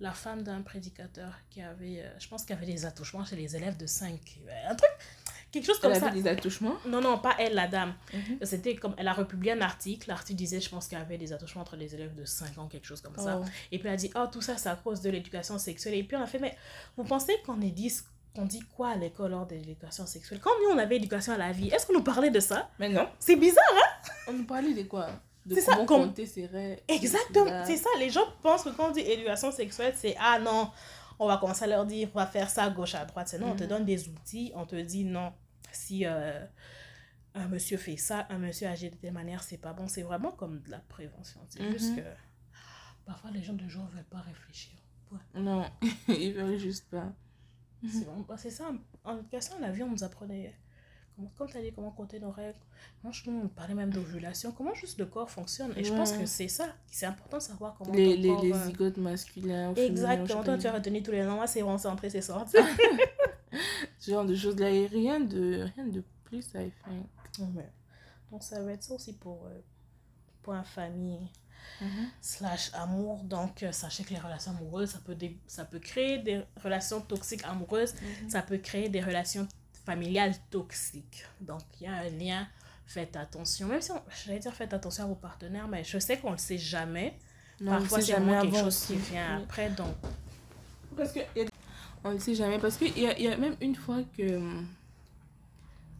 La 0.00 0.12
femme 0.12 0.42
d'un 0.42 0.60
prédicateur 0.62 1.32
qui 1.50 1.62
avait. 1.62 2.02
euh, 2.02 2.18
je 2.18 2.28
pense 2.28 2.42
qu'il 2.44 2.54
y 2.54 2.58
avait 2.58 2.66
des 2.66 2.84
attouchements 2.84 3.24
chez 3.24 3.36
les 3.36 3.56
élèves 3.56 3.76
de 3.78 3.86
5. 3.86 4.40
Un 4.68 4.74
truc. 4.74 4.90
Quelque 5.54 5.66
chose 5.66 5.76
Elle 5.82 5.90
comme 5.92 6.00
ça. 6.00 6.06
avait 6.08 6.20
des 6.22 6.28
attouchements? 6.28 6.74
Non, 6.86 7.00
non, 7.00 7.18
pas 7.18 7.34
elle, 7.38 7.54
la 7.54 7.66
dame. 7.68 7.94
Mhm. 8.12 8.38
C'était 8.42 8.76
comme. 8.76 8.94
Elle 8.98 9.08
a 9.08 9.12
republié 9.12 9.52
un 9.52 9.60
article. 9.60 10.08
L'article 10.08 10.36
disait, 10.38 10.60
je 10.60 10.68
pense 10.68 10.86
qu'il 10.88 10.98
y 10.98 11.00
avait 11.00 11.18
des 11.18 11.32
attouchements 11.32 11.62
entre 11.62 11.76
les 11.76 11.94
élèves 11.94 12.14
de 12.14 12.24
5 12.24 12.58
ans, 12.58 12.66
quelque 12.66 12.86
chose 12.86 13.00
comme 13.00 13.16
ça. 13.16 13.40
Oh. 13.42 13.44
Et 13.72 13.78
puis 13.78 13.88
elle 13.88 13.94
a 13.94 13.96
dit, 13.96 14.10
oh, 14.14 14.24
tout 14.30 14.40
ça, 14.42 14.56
c'est 14.56 14.68
à 14.68 14.76
cause 14.76 15.00
de 15.00 15.10
l'éducation 15.10 15.58
sexuelle. 15.58 15.94
Et 15.94 16.02
puis 16.04 16.16
on 16.16 16.22
a 16.22 16.26
fait, 16.26 16.38
mais 16.38 16.56
vous 16.96 17.04
pensez 17.04 17.32
qu'on 17.46 17.60
est 17.60 17.70
dit, 17.70 17.92
qu'on 18.34 18.44
dit 18.46 18.60
quoi 18.76 18.90
à 18.90 18.96
l'école 18.96 19.30
lors 19.30 19.46
de 19.46 19.54
l'éducation 19.54 20.06
sexuelle? 20.06 20.40
Quand 20.42 20.50
nous, 20.62 20.74
on 20.74 20.78
avait 20.78 20.96
éducation 20.96 21.32
à 21.32 21.38
la 21.38 21.52
vie, 21.52 21.68
est-ce 21.68 21.86
qu'on 21.86 21.92
nous 21.94 22.02
parlait 22.02 22.30
de 22.30 22.40
ça? 22.40 22.68
Mais 22.78 22.88
non. 22.88 23.08
C'est 23.18 23.36
bizarre, 23.36 23.64
hein? 23.74 24.10
On 24.28 24.32
nous 24.32 24.44
parlait 24.44 24.74
de 24.74 24.82
quoi? 24.82 25.08
De 25.46 25.54
C'est 25.54 25.60
ça, 25.60 25.72
comment 25.74 25.84
comme- 25.86 26.02
compter 26.08 26.26
ses 26.26 26.46
règles. 26.46 26.80
Exactement. 26.88 27.64
C'est 27.66 27.76
ça, 27.76 27.90
les 27.98 28.08
gens 28.10 28.24
pensent 28.42 28.62
que 28.64 28.70
quand 28.70 28.88
on 28.88 28.92
dit 28.92 29.00
éducation 29.00 29.52
sexuelle, 29.52 29.94
c'est, 29.96 30.16
ah 30.18 30.38
non, 30.38 30.70
on 31.18 31.28
va 31.28 31.36
commencer 31.36 31.64
à 31.64 31.66
leur 31.68 31.84
dire, 31.84 32.08
on 32.14 32.18
va 32.18 32.26
faire 32.26 32.48
ça 32.50 32.64
à 32.64 32.70
gauche, 32.70 32.94
à 32.94 33.04
droite. 33.04 33.28
C'est 33.28 33.38
non, 33.38 33.50
on 33.52 33.54
te 33.54 33.62
Mhm. 33.64 33.68
donne 33.68 33.84
des 33.84 34.08
outils, 34.08 34.50
on 34.56 34.64
te 34.66 34.74
dit, 34.76 35.04
non, 35.04 35.32
si 35.74 36.04
euh, 36.06 36.44
un 37.34 37.48
monsieur 37.48 37.76
fait 37.76 37.96
ça, 37.96 38.26
un 38.30 38.38
monsieur 38.38 38.68
agit 38.68 38.90
de 38.90 38.96
telle 38.96 39.12
manière, 39.12 39.42
c'est 39.42 39.58
pas 39.58 39.72
bon. 39.72 39.88
C'est 39.88 40.02
vraiment 40.02 40.30
comme 40.32 40.60
de 40.62 40.70
la 40.70 40.78
prévention. 40.78 41.40
C'est 41.48 41.68
juste 41.72 41.90
Mhm. 41.90 41.96
que 41.96 42.08
parfois 43.06 43.30
les 43.32 43.42
gens 43.42 43.54
de 43.54 43.68
jour 43.68 43.84
ne 43.84 43.90
veulent 43.90 44.04
pas 44.04 44.20
réfléchir. 44.20 44.72
Ouais. 45.12 45.40
Non, 45.40 45.64
ils 46.08 46.32
veulent 46.32 46.58
juste 46.58 46.88
pas. 46.90 47.12
C'est 47.86 48.06
bon, 48.06 48.24
bah, 48.26 48.36
ça. 48.38 48.70
En 49.04 49.18
éducation 49.18 49.56
à 49.58 49.60
la 49.60 49.70
vie, 49.70 49.82
on 49.82 49.90
nous 49.90 50.02
apprenait, 50.04 50.54
comment, 51.14 51.30
comme 51.36 51.48
tu 51.48 51.58
as 51.58 51.60
dit, 51.60 51.70
comment 51.72 51.90
compter 51.90 52.18
nos 52.18 52.30
règles. 52.30 52.58
Franchement, 53.00 53.42
on 53.44 53.48
parlait 53.48 53.74
même 53.74 53.90
d'ovulation, 53.92 54.52
comment 54.52 54.72
juste 54.72 54.98
le 54.98 55.04
corps 55.04 55.30
fonctionne. 55.30 55.72
Et 55.76 55.84
je 55.84 55.92
pense 55.92 56.12
que 56.12 56.24
c'est 56.24 56.48
ça. 56.48 56.74
C'est 56.86 57.04
important 57.04 57.36
de 57.36 57.42
savoir 57.42 57.74
comment 57.76 57.92
Les, 57.92 58.14
ton 58.14 58.22
les, 58.22 58.28
corps, 58.28 58.42
les 58.44 58.52
euh, 58.52 58.66
zigotes 58.66 58.96
masculins. 58.96 59.74
Exactement. 59.74 60.40
je 60.40 60.44
Toi, 60.46 60.56
tu 60.58 60.66
as 60.66 60.72
retenu 60.72 61.02
tous 61.02 61.10
les 61.10 61.24
noms. 61.24 61.46
C'est 61.46 61.62
bon, 61.62 61.76
c'est 61.76 61.88
entré, 61.88 62.08
c'est 62.08 62.22
sorti. 62.22 62.56
Ce 64.04 64.10
genre 64.10 64.24
de 64.26 64.34
choses 64.34 64.58
là. 64.58 64.70
Et 64.70 64.86
rien 64.86 65.20
de, 65.20 65.66
rien 65.74 65.86
de 65.86 66.02
plus, 66.24 66.46
I 66.54 66.70
think. 66.84 67.06
Ouais. 67.56 67.70
Donc, 68.30 68.42
ça 68.42 68.60
va 68.62 68.72
être 68.72 68.82
ça 68.82 68.94
aussi 68.94 69.12
pour 69.14 69.46
euh, 69.46 69.60
point 70.42 70.62
famille 70.62 71.28
Mhm. 71.80 72.08
slash 72.20 72.70
amour. 72.74 73.24
Donc, 73.24 73.62
euh, 73.62 73.72
sachez 73.72 74.04
que 74.04 74.10
les 74.10 74.18
relations 74.20 74.52
amoureuses, 74.52 74.90
ça 74.90 74.98
peut, 75.04 75.16
ça 75.46 75.64
peut 75.64 75.78
créer 75.78 76.18
des 76.18 76.44
relations 76.62 77.00
toxiques 77.00 77.42
amoureuses. 77.44 77.94
Mhm. 77.94 78.28
Ça 78.30 78.42
peut 78.42 78.58
créer 78.58 78.88
des 78.90 79.00
relations 79.00 79.48
familiales 79.86 80.34
toxiques. 80.50 81.24
Donc, 81.40 81.62
il 81.80 81.84
y 81.84 81.86
a 81.86 81.94
un 81.94 82.10
lien. 82.10 82.46
Faites 82.86 83.16
attention. 83.16 83.66
Même 83.68 83.80
si, 83.80 83.92
on- 83.92 84.02
j'allais 84.26 84.38
dire 84.40 84.52
faites 84.52 84.74
attention 84.74 85.04
à 85.04 85.06
vos 85.06 85.14
partenaires, 85.14 85.66
mais 85.66 85.82
je 85.84 85.98
sais 85.98 86.18
qu'on 86.18 86.32
le 86.32 86.36
sait 86.38 86.58
jamais. 86.58 87.18
Non, 87.60 87.72
Parfois, 87.78 88.00
c'est 88.02 88.12
vraiment 88.12 88.42
quelque 88.42 88.58
chose 88.58 88.84
qui 88.84 88.96
vient 88.96 89.38
Oui. 89.38 89.44
après. 89.44 89.70
Donc, 89.70 89.94
Parce 90.96 91.12
que 91.12 91.20
y 91.34 91.40
a- 91.40 91.46
on 92.04 92.12
ne 92.12 92.18
sait 92.18 92.34
jamais. 92.34 92.58
Parce 92.58 92.76
qu'il 92.76 92.96
y 92.98 93.06
a, 93.06 93.18
il 93.18 93.24
y 93.24 93.28
a 93.28 93.36
même 93.36 93.56
une 93.60 93.74
fois 93.74 94.02
que 94.16 94.36
hum, 94.36 94.66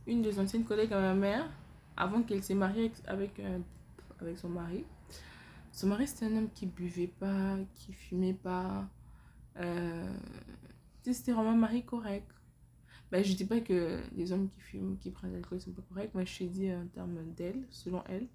une 0.06 0.22
des 0.22 0.38
anciennes 0.38 0.64
collègues 0.64 0.92
à 0.92 1.00
ma 1.00 1.14
mère, 1.14 1.48
avant 1.96 2.22
qu'elle 2.22 2.42
s'est 2.42 2.54
mariée 2.54 2.92
avec, 3.06 3.36
avec, 3.36 3.40
euh, 3.40 3.58
avec 4.20 4.38
son 4.38 4.50
mari, 4.50 4.84
son 5.72 5.88
mari 5.88 6.06
c'était 6.06 6.26
un 6.26 6.36
homme 6.36 6.50
qui 6.54 6.66
buvait 6.66 7.08
pas, 7.08 7.56
qui 7.74 7.92
fumait 7.92 8.34
pas. 8.34 8.88
Euh, 9.56 10.14
c'était 11.02 11.32
vraiment 11.32 11.50
un 11.50 11.56
mari 11.56 11.84
correct. 11.84 12.30
Ben, 13.10 13.22
je 13.22 13.34
dis 13.34 13.44
pas 13.44 13.60
que 13.60 14.00
les 14.16 14.32
hommes 14.32 14.48
qui 14.48 14.60
fument, 14.60 14.98
qui 14.98 15.10
prennent 15.10 15.30
de 15.30 15.36
l'alcool 15.36 15.60
sont 15.60 15.72
pas 15.72 15.82
corrects, 15.82 16.10
mais 16.14 16.26
je 16.26 16.38
te 16.38 16.44
dis 16.44 16.72
en 16.72 16.86
termes 16.88 17.32
d'elle, 17.36 17.64
selon 17.70 18.02
elle. 18.08 18.26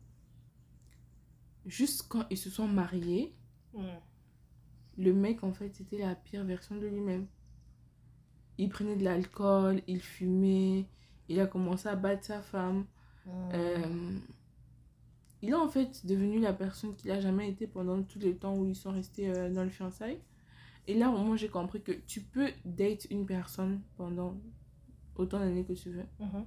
Juste 1.66 2.08
quand 2.08 2.26
ils 2.30 2.38
se 2.38 2.50
sont 2.50 2.68
mariés, 2.68 3.36
hmm. 3.74 3.84
le 4.98 5.14
mec, 5.14 5.44
en 5.44 5.52
fait, 5.52 5.76
c'était 5.76 5.98
la 5.98 6.16
pire 6.16 6.46
version 6.46 6.76
de 6.78 6.88
lui-même. 6.88 7.28
Il 8.60 8.68
prenait 8.68 8.98
de 8.98 9.06
l'alcool, 9.06 9.82
il 9.88 10.02
fumait, 10.02 10.86
il 11.30 11.40
a 11.40 11.48
commencé 11.48 11.88
à 11.88 11.96
battre 11.96 12.26
sa 12.26 12.42
femme. 12.42 12.86
Hmm. 13.26 13.50
Euh, 13.54 14.20
il 15.42 15.52
est 15.52 15.54
en 15.54 15.70
fait 15.70 16.06
devenu 16.06 16.42
la 16.42 16.52
personne 16.52 16.94
qu'il 16.94 17.10
a 17.12 17.22
jamais 17.22 17.48
été 17.50 17.68
pendant 17.68 18.04
tout 18.04 18.20
le 18.20 18.36
temps 18.36 18.54
où 18.58 18.66
ils 18.66 18.76
sont 18.76 18.92
restés 18.92 19.30
euh, 19.30 19.50
dans 19.50 19.64
le 19.64 19.70
fiançailles. 19.70 20.20
Et 20.88 20.94
là, 20.94 21.10
moi, 21.10 21.38
j'ai 21.38 21.48
compris 21.48 21.82
que 21.82 21.94
tu 21.94 22.20
peux 22.20 22.50
date 22.66 23.08
une 23.10 23.26
personne 23.26 23.80
pendant 23.96 24.36
autant 25.16 25.40
d'années 25.40 25.64
que 25.64 25.74
tu 25.74 25.92
veux. 25.92 26.06
Mhm. 26.20 26.46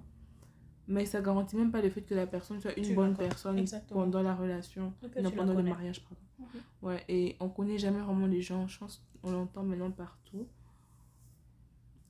Mais 0.88 1.06
ça 1.06 1.22
garantit 1.22 1.56
même 1.56 1.70
pas 1.70 1.80
le 1.80 1.88
fait 1.88 2.02
que 2.02 2.14
la 2.14 2.26
personne 2.26 2.60
soit 2.60 2.76
une 2.76 2.84
Tu 2.84 2.94
bonne 2.94 3.16
personne 3.16 3.58
Exactement. 3.58 4.02
pendant 4.02 4.20
la 4.20 4.34
relation, 4.34 4.92
non 5.18 5.30
pendant 5.30 5.54
le 5.54 5.62
mariage, 5.62 6.02
pardon. 6.02 6.20
Mhm. 6.40 6.60
Ouais, 6.82 7.04
et 7.08 7.36
on 7.40 7.48
connaît 7.48 7.78
jamais 7.78 8.00
vraiment 8.00 8.26
les 8.26 8.42
gens. 8.42 8.66
Je 8.66 8.78
pense 8.78 9.02
qu'on 9.22 9.30
l'entend 9.30 9.62
maintenant 9.62 9.90
partout. 9.90 10.46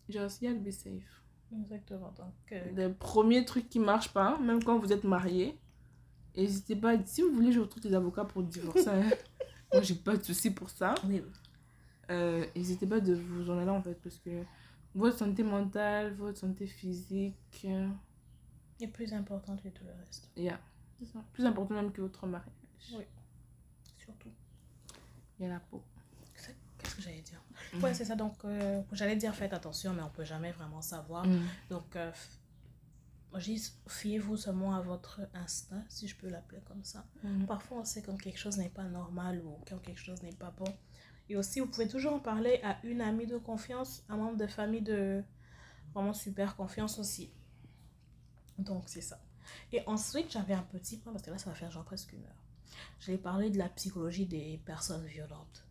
Just, 0.09 0.41
to 0.41 0.55
be 0.61 0.71
safe. 0.71 1.23
Exactement. 1.55 2.13
Donc, 2.13 2.33
euh, 2.53 2.73
Le 2.89 2.95
premier 2.95 3.45
truc 3.45 3.69
qui 3.69 3.79
marche 3.79 4.13
pas, 4.13 4.39
même 4.39 4.63
quand 4.65 4.79
vous 4.79 4.93
êtes 4.93 5.05
mariés, 5.05 5.59
n'hésitez 6.37 6.77
pas. 6.77 6.97
Si 7.05 7.23
vous 7.23 7.33
voulez, 7.33 7.53
je 7.53 7.61
retrouve 7.61 7.83
des 7.83 7.95
avocats 7.95 8.25
pour 8.25 8.43
divorcer. 8.43 8.89
hein. 8.89 9.11
Moi, 9.73 9.83
j'ai 9.83 9.95
pas 9.95 10.17
de 10.17 10.23
souci 10.23 10.51
pour 10.51 10.69
ça. 10.71 10.95
oui, 11.07 11.23
Euh, 12.11 12.45
N'hésitez 12.57 12.87
pas 12.87 13.01
de 13.01 13.15
vous 13.15 13.51
en 13.51 13.59
aller 13.59 13.71
en 13.71 13.83
fait, 13.83 13.95
parce 14.03 14.19
que 14.19 14.43
votre 14.95 15.17
santé 15.19 15.43
mentale, 15.43 16.13
votre 16.15 16.39
santé 16.39 16.67
physique, 16.67 17.37
euh, 17.65 17.89
est 18.81 18.89
plus 18.89 19.13
important 19.15 19.57
que 19.57 19.69
tout 19.69 19.85
le 19.85 19.93
reste. 19.93 20.31
yeah. 20.37 20.59
c'est 20.99 21.07
ça. 21.07 21.25
Plus 21.33 21.47
important 21.47 21.75
même 21.75 21.93
que 21.93 22.03
votre 22.03 22.27
mariage. 22.27 22.53
Oui. 22.95 23.05
Surtout. 23.99 24.31
Il 25.39 25.45
y 25.45 25.47
a 25.47 25.53
la 25.55 25.61
peau. 25.61 25.83
Qu'est-ce 26.79 26.97
que 26.97 27.03
j'allais 27.03 27.23
dire? 27.23 27.42
Ouais, 27.81 27.95
c'est 27.95 28.05
ça. 28.05 28.17
Donc, 28.17 28.35
euh, 28.45 28.83
j'allais 28.93 29.17
dire 29.17 29.35
faites 29.35 29.53
attention, 29.53 29.93
mais 29.95 30.03
on 30.03 30.11
peut 30.11 30.25
jamais 30.25 30.53
vraiment 30.53 30.83
savoir. 30.83 31.27
Mm. 31.27 31.41
Donc, 31.71 31.97
euh, 31.97 32.11
je 33.39 33.53
fiez-vous 33.89 34.37
seulement 34.37 34.75
à 34.75 34.81
votre 34.81 35.21
instinct, 35.35 35.83
si 35.89 36.07
je 36.07 36.17
peux 36.17 36.29
l'appeler 36.29 36.61
comme 36.67 36.85
ça. 36.85 37.05
Mhm. 37.23 37.47
Parfois, 37.47 37.79
on 37.79 37.85
sait 37.85 38.03
quand 38.03 38.17
quelque 38.17 38.39
chose 38.39 38.59
n'est 38.59 38.69
pas 38.69 38.85
normal 38.85 39.41
ou 39.45 39.59
quand 39.69 39.79
quelque 39.79 40.01
chose 40.01 40.23
n'est 40.23 40.35
pas 40.35 40.51
bon. 40.51 40.73
Et 41.29 41.37
aussi, 41.37 41.61
vous 41.61 41.67
pouvez 41.67 41.89
toujours 41.89 42.15
en 42.15 42.19
parler 42.19 42.61
à 42.63 42.79
une 42.85 43.01
amie 43.01 43.27
de 43.27 43.39
confiance, 43.39 44.05
un 44.09 44.17
membre 44.17 44.37
de 44.37 44.47
famille 44.47 44.83
de 44.83 45.23
vraiment 45.95 46.13
super 46.13 46.57
confiance 46.57 46.99
aussi. 46.99 47.33
Donc, 48.59 48.85
c'est 48.87 49.01
ça. 49.01 49.19
Et 49.73 49.83
ensuite, 49.87 50.31
j'avais 50.31 50.55
un 50.55 50.63
petit 50.63 50.99
point, 50.99 51.13
parce 51.13 51.25
que 51.25 51.31
là, 51.31 51.39
ça 51.39 51.51
va 51.51 51.57
faire 51.57 51.71
genre 51.71 51.85
presque 51.85 52.13
une 52.13 52.25
heure. 52.25 52.45
J'ai 53.01 53.19
parlé 53.19 53.51
de 53.51 53.59
la 53.59 53.69
psychologie 53.71 54.27
des 54.27 54.61
personnes 54.65 55.05
violentes. 55.07 55.65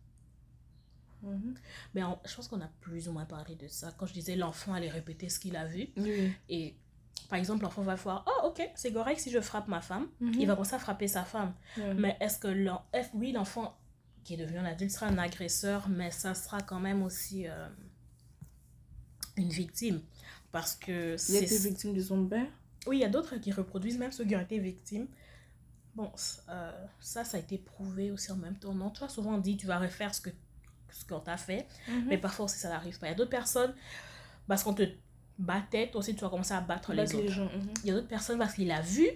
Mhm. 1.22 1.54
Mais 1.94 2.02
on- 2.04 2.18
je 2.24 2.34
pense 2.34 2.48
qu'on 2.48 2.60
a 2.60 2.68
plus 2.80 3.08
ou 3.08 3.12
moins 3.12 3.24
parlé 3.24 3.54
de 3.54 3.68
ça. 3.68 3.92
Quand 3.96 4.06
je 4.06 4.12
disais 4.12 4.36
l'enfant 4.36 4.74
allait 4.74 4.90
répéter 4.90 5.28
ce 5.28 5.38
qu'il 5.38 5.56
a 5.56 5.66
vu. 5.66 5.88
Et 6.48 6.74
par 7.28 7.38
exemple, 7.38 7.62
l'enfant 7.62 7.82
va 7.82 7.94
voir, 7.94 8.24
oh 8.26 8.48
ok, 8.48 8.68
c'est 8.74 8.92
correct 8.92 9.20
si 9.20 9.30
je 9.30 9.40
frappe 9.40 9.68
ma 9.68 9.80
femme. 9.80 10.08
Mhm. 10.20 10.34
Il 10.40 10.46
va 10.46 10.54
commencer 10.54 10.74
à 10.74 10.78
frapper 10.78 11.08
sa 11.08 11.24
femme. 11.24 11.54
Mais 11.96 12.16
est-ce 12.20 12.38
que 12.38 12.48
l'en- 12.48 12.84
est-ce- 12.92 13.10
oui, 13.14 13.32
l'enfant 13.32 13.76
qui 14.24 14.34
est 14.34 14.36
devenu 14.36 14.58
un 14.58 14.64
adulte 14.64 14.90
sera 14.92 15.06
un 15.06 15.18
agresseur, 15.18 15.88
mais 15.88 16.10
ça 16.10 16.34
sera 16.34 16.60
quand 16.60 16.78
même 16.80 17.02
aussi 17.02 17.48
euh, 17.48 17.68
une 19.36 19.48
victime. 19.48 20.00
Parce 20.50 20.76
que 20.76 21.16
Il 21.30 21.36
a 21.36 21.40
été 21.40 21.56
victime 21.58 21.94
de 21.94 22.02
son 22.02 22.26
père? 22.26 22.46
Oui, 22.86 22.98
il 22.98 23.00
y 23.00 23.04
a 23.04 23.08
d'autres 23.08 23.36
qui 23.36 23.52
reproduisent, 23.52 23.98
même 23.98 24.12
ceux 24.12 24.24
qui 24.24 24.36
ont 24.36 24.40
été 24.40 24.58
victimes. 24.58 25.06
Bon, 25.94 26.10
euh, 26.48 26.86
ça, 27.00 27.24
ça 27.24 27.36
a 27.36 27.40
été 27.40 27.58
prouvé 27.58 28.10
aussi 28.10 28.30
en 28.32 28.36
même 28.36 28.56
temps. 28.56 28.74
Non, 28.74 28.90
tu 28.90 28.98
vois, 29.00 29.08
souvent 29.08 29.34
on 29.34 29.38
dit, 29.38 29.56
tu 29.56 29.66
vas 29.66 29.78
refaire 29.78 30.14
ce 30.14 30.20
que 30.20 30.30
ce 30.92 31.04
qu'on 31.04 31.20
t'a 31.20 31.36
fait. 31.36 31.66
Mhm. 31.88 32.04
Mais 32.08 32.18
parfois 32.18 32.44
aussi, 32.46 32.58
ça 32.58 32.68
n'arrive 32.68 32.98
pas. 32.98 33.06
Il 33.06 33.10
y 33.10 33.12
a 33.12 33.16
d'autres 33.16 33.30
personnes, 33.30 33.74
parce 34.48 34.62
qu'on 34.62 34.74
te 34.74 34.82
battait, 35.38 35.88
toi 35.90 36.00
aussi, 36.00 36.14
tu 36.14 36.20
vas 36.22 36.28
commencer 36.30 36.54
à 36.54 36.60
battre 36.60 36.92
les 36.92 37.14
autres. 37.14 37.28
gens. 37.30 37.44
mhm. 37.44 37.74
Il 37.84 37.88
y 37.88 37.90
a 37.90 37.94
d'autres 37.94 38.08
personnes, 38.08 38.38
parce 38.38 38.54
qu'il 38.54 38.70
a 38.70 38.80
vu 38.80 39.08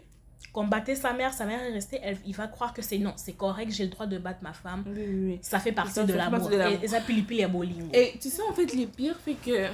qu'on 0.53 0.67
battait 0.67 0.95
sa 0.95 1.13
mère, 1.13 1.33
sa 1.33 1.45
mère 1.47 1.61
est 1.63 1.73
restée, 1.73 1.99
elle, 2.03 2.19
il 2.27 2.35
va 2.35 2.47
croire 2.47 2.73
que 2.75 2.83
c'est 2.83 2.99
non, 2.99 3.13
c'est 3.17 3.33
correct, 3.35 3.71
j'ai 3.73 3.85
le 3.85 3.91
droit 3.91 4.07
de 4.07 4.19
battre 4.19 4.41
ma 4.43 4.53
femme. 4.53 4.85
Oui, 4.87 4.93
oui, 5.07 5.25
oui. 5.33 5.39
Ça 5.43 5.59
fait 5.59 5.73
partie 5.73 5.93
Ça 5.95 6.05
de 6.05 6.13
fait 6.13 6.19
l'amour. 6.19 6.39
partie 6.41 6.53
de 6.55 6.59
l'amour. 6.59 6.79
Et, 6.83 6.85
et 6.85 6.89
ça, 6.89 7.01
pili 7.01 7.41
est 7.41 7.47
bolingo. 7.49 7.91
Et 7.93 8.19
tu 8.21 8.29
sais, 8.31 8.43
en 8.43 8.53
fait, 8.53 8.73
les 8.73 8.87
pires 8.87 9.17
fait 9.19 9.35
que. 9.35 9.69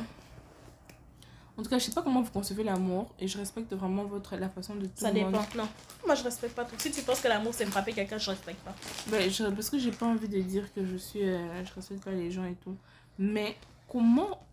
En 1.59 1.63
tout 1.63 1.69
cas, 1.69 1.79
je 1.79 1.85
sais 1.85 1.93
pas 1.93 2.03
comment 2.03 2.23
vous 2.23 2.31
concevez 2.31 2.65
l'amour 2.65 3.15
et 3.19 3.29
je 3.29 3.37
respecte 3.37 3.73
vraiment 3.75 4.05
votre, 4.05 4.37
la 4.37 4.49
façon 4.49 4.75
de 4.75 4.87
tout 4.87 4.93
Ça 4.95 5.13
monde. 5.13 5.33
dépend. 5.33 5.45
Non, 5.57 5.69
moi 6.07 6.15
je 6.15 6.23
respecte 6.25 6.55
pas 6.55 6.65
tout. 6.65 6.75
Si 6.79 6.91
tu 6.91 7.03
penses 7.03 7.21
que 7.21 7.29
l'amour 7.29 7.53
c'est 7.53 7.67
frapper 7.67 7.93
quelqu'un, 7.93 8.17
je 8.19 8.31
respecte 8.31 8.61
pas. 8.65 8.75
Ben, 9.09 9.31
je- 9.31 9.45
parce 9.45 9.69
que 9.69 9.79
j'ai 9.79 9.91
pas 9.91 10.07
envie 10.07 10.29
de 10.29 10.41
dire 10.41 10.73
que 10.73 10.85
je 10.87 10.97
suis. 10.97 11.23
euh, 11.23 11.65
je 11.65 11.73
respecte 11.75 12.05
pas 12.05 12.11
les 12.13 12.31
gens 12.31 12.45
et 12.47 12.55
tout. 12.55 12.77
Mais 13.19 13.57
comment 13.87 14.47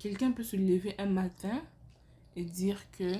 quelqu'un 0.00 0.32
peut 0.32 0.42
se 0.42 0.56
lever 0.56 0.96
un 0.98 1.06
matin 1.06 1.62
et 2.34 2.42
dire 2.42 2.80
que 2.98 3.12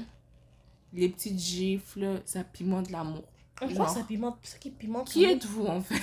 les 0.93 1.09
petites 1.09 1.39
gifles, 1.39 2.23
ça 2.25 2.43
pimente 2.43 2.91
l'amour? 2.91 3.23
Pourquoi 3.55 3.87
ça 3.87 4.03
pimente? 4.03 4.39
Ce 4.43 4.57
qui 4.57 4.71
pimente. 4.71 5.09
qui 5.09 5.25
êtes-vous 5.25 5.67
en 5.67 5.81
fait? 5.81 6.03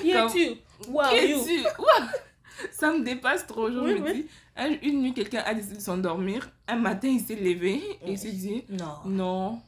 Qui 0.00 0.10
es-tu? 0.12 0.54
Qui 0.82 0.90
you? 0.90 1.38
es-tu? 1.40 1.66
Ça 2.72 2.90
me 2.92 3.04
dépasse 3.04 3.46
trop. 3.46 3.70
Je 3.70 3.78
Oui, 3.78 3.94
me 4.00 4.00
oui. 4.04 4.14
dis, 4.14 4.26
une 4.66 5.02
nuit, 5.02 5.14
quelqu'un 5.14 5.42
a 5.46 5.54
décidé 5.54 5.76
de 5.76 5.80
s'endormir. 5.80 6.50
Un 6.66 6.76
matin, 6.76 7.08
il 7.08 7.20
s'est 7.20 7.36
levé 7.36 7.74
et 8.02 8.12
il 8.12 8.18
s'est 8.18 8.32
dit 8.32 8.64
Non. 8.68 8.94
non, 9.06 9.62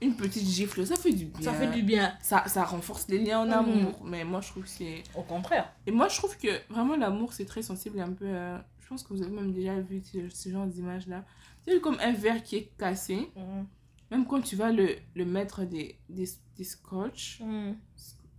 une 0.00 0.16
petite 0.16 0.46
gifle, 0.48 0.84
ça 0.84 0.96
fait 0.96 1.12
du 1.12 1.26
bien. 1.26 1.42
Ça 1.42 1.52
fait 1.52 1.70
du 1.70 1.82
bien. 1.82 2.12
Ça, 2.20 2.48
ça 2.48 2.64
renforce 2.64 3.06
les 3.08 3.18
liens 3.18 3.40
en 3.40 3.46
Mhm. 3.46 3.52
amour. 3.52 4.04
Mais 4.04 4.24
moi, 4.24 4.40
je 4.40 4.48
trouve 4.48 4.64
que 4.64 4.68
c'est. 4.68 5.04
Au 5.14 5.22
contraire. 5.22 5.72
Et 5.86 5.92
moi, 5.92 6.08
je 6.08 6.16
trouve 6.16 6.36
que 6.36 6.48
vraiment 6.72 6.96
l'amour, 6.96 7.32
c'est 7.32 7.44
très 7.44 7.62
sensible 7.62 7.98
et 7.98 8.02
un 8.02 8.12
peu. 8.12 8.24
euh, 8.26 8.58
Je 8.80 8.88
pense 8.88 9.04
que 9.04 9.14
vous 9.14 9.22
avez 9.22 9.30
même 9.30 9.52
déjà 9.52 9.78
vu 9.80 10.02
ce, 10.02 10.48
genre 10.50 10.66
d'image-là. 10.66 11.24
C'est 11.64 11.80
comme 11.80 11.96
un 12.00 12.12
verre 12.12 12.42
qui 12.42 12.56
est 12.56 12.72
cassé. 12.76 13.30
Mhm. 13.36 13.66
Même 14.10 14.26
quand 14.26 14.42
tu 14.42 14.56
vas 14.56 14.70
le, 14.72 14.96
le 15.14 15.24
mettre 15.24 15.64
des, 15.64 15.98
des, 16.10 16.28
des 16.58 16.64
scotch. 16.64 17.40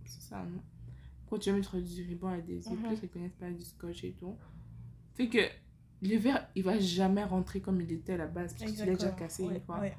C'est 0.04 0.20
ça, 0.22 0.36
non? 0.44 0.60
Quand 1.28 1.38
tu 1.38 1.50
vas 1.50 1.56
mettre 1.56 1.78
du 1.78 2.06
ruban 2.06 2.28
adhésif, 2.28 2.70
Mhm. 2.70 2.82
peut-être 2.82 3.00
qu'ils 3.00 3.08
connaissent 3.08 3.32
pas 3.40 3.50
du 3.50 3.62
scotch 3.64 4.04
et 4.04 4.12
tout. 4.12 4.36
Fait 5.16 5.28
que 5.28 5.38
le 6.08 6.16
verre, 6.18 6.46
il 6.54 6.62
va 6.62 6.78
jamais 6.78 7.24
rentrer 7.24 7.60
comme 7.60 7.80
il 7.80 7.90
était 7.92 8.14
à 8.14 8.16
la 8.18 8.26
base. 8.26 8.54
Parce 8.58 8.70
qu'il 8.72 8.80
est 8.80 8.92
déjà 8.94 9.10
cassé 9.10 9.44
Ouais, 9.44 9.54
une 9.54 9.60
fois. 9.60 9.80
ouais. 9.80 9.96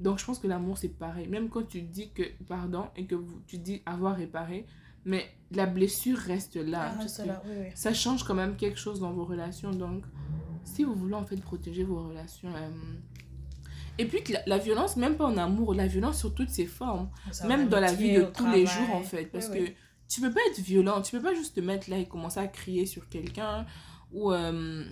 Donc 0.00 0.18
je 0.18 0.24
pense 0.24 0.38
que 0.38 0.46
l'amour 0.46 0.78
c'est 0.78 0.88
pareil. 0.96 1.26
Même 1.28 1.48
quand 1.48 1.66
tu 1.66 1.82
dis 1.82 2.10
que 2.12 2.22
pardon 2.46 2.86
et 2.96 3.04
que 3.06 3.16
vous, 3.16 3.40
tu 3.46 3.58
dis 3.58 3.82
avoir 3.84 4.16
réparé, 4.16 4.64
mais 5.04 5.26
la 5.50 5.66
blessure 5.66 6.16
reste 6.18 6.54
là. 6.56 6.94
Ah, 6.98 7.02
oui, 7.02 7.50
oui. 7.60 7.66
Ça 7.74 7.92
change 7.92 8.22
quand 8.22 8.34
même 8.34 8.54
quelque 8.56 8.78
chose 8.78 9.00
dans 9.00 9.12
vos 9.12 9.24
relations. 9.24 9.72
Donc 9.72 10.04
si 10.64 10.84
vous 10.84 10.94
voulez 10.94 11.14
en 11.14 11.24
fait 11.24 11.40
protéger 11.40 11.82
vos 11.82 12.08
relations. 12.08 12.48
euh, 12.54 12.70
Et 13.98 14.04
puis 14.06 14.22
la, 14.32 14.40
la 14.46 14.58
violence, 14.58 14.96
même 14.96 15.16
pas 15.16 15.26
en 15.26 15.36
amour, 15.36 15.74
la 15.74 15.88
violence 15.88 16.18
sur 16.20 16.32
toutes 16.32 16.50
ses 16.50 16.66
formes. 16.66 17.10
Ça, 17.32 17.48
même 17.48 17.68
dans 17.68 17.80
la 17.80 17.92
vie 17.92 18.14
de 18.14 18.22
tous 18.22 18.46
les 18.46 18.66
jours 18.66 18.94
en 18.94 19.02
fait. 19.02 19.24
Parce 19.26 19.48
oui. 19.48 19.64
que 19.64 19.70
tu 20.08 20.20
peux 20.20 20.30
pas 20.30 20.40
être 20.50 20.60
violent, 20.60 21.02
tu 21.02 21.16
peux 21.16 21.22
pas 21.22 21.34
juste 21.34 21.56
te 21.56 21.60
mettre 21.60 21.90
là 21.90 21.98
et 21.98 22.06
commencer 22.06 22.38
à 22.38 22.46
crier 22.46 22.86
sur 22.86 23.08
quelqu'un 23.08 23.66
ou. 24.12 24.30
euh, 24.32 24.84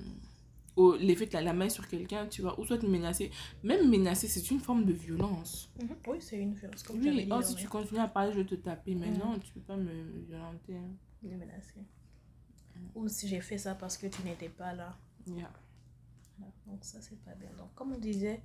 ou 0.76 0.92
lever 0.92 1.28
la, 1.32 1.40
la 1.42 1.52
main 1.52 1.68
sur 1.68 1.88
quelqu'un, 1.88 2.26
tu 2.26 2.42
vois, 2.42 2.58
ou 2.60 2.64
soit 2.66 2.78
te 2.78 2.86
menacer. 2.86 3.30
Même 3.62 3.88
menacer, 3.90 4.28
c'est 4.28 4.50
une 4.50 4.60
forme 4.60 4.84
de 4.84 4.92
violence. 4.92 5.70
Mhm. 5.80 5.96
Oui, 6.06 6.18
c'est 6.20 6.38
une 6.38 6.54
violence. 6.54 6.82
Comme 6.82 7.00
tu 7.00 7.08
avais 7.08 7.18
Oui, 7.18 7.24
dit, 7.24 7.32
oh, 7.32 7.42
si 7.42 7.54
tu 7.54 7.68
continues 7.68 8.00
à 8.00 8.08
parler, 8.08 8.32
je 8.32 8.38
vais 8.40 8.46
te 8.46 8.54
taper. 8.56 8.94
Mais 8.94 9.10
Mm. 9.10 9.18
non, 9.18 9.38
tu 9.38 9.52
peux 9.52 9.60
pas 9.60 9.76
me 9.76 9.92
violenter. 10.28 10.76
hein. 10.76 10.90
Il 11.22 11.32
est 11.32 11.36
menacé. 11.36 11.80
Ou 12.94 13.08
si 13.08 13.28
j'ai 13.28 13.40
fait 13.40 13.58
ça 13.58 13.74
parce 13.74 13.96
que 13.96 14.06
tu 14.06 14.22
n'étais 14.22 14.48
pas 14.48 14.72
là. 14.74 14.96
Yeah. 15.26 15.50
Voilà. 16.38 16.52
Donc 16.66 16.84
ça, 16.84 17.00
c'est 17.00 17.18
pas 17.24 17.34
bien. 17.34 17.50
Donc 17.58 17.74
comme 17.74 17.92
on 17.92 17.98
disait, 17.98 18.42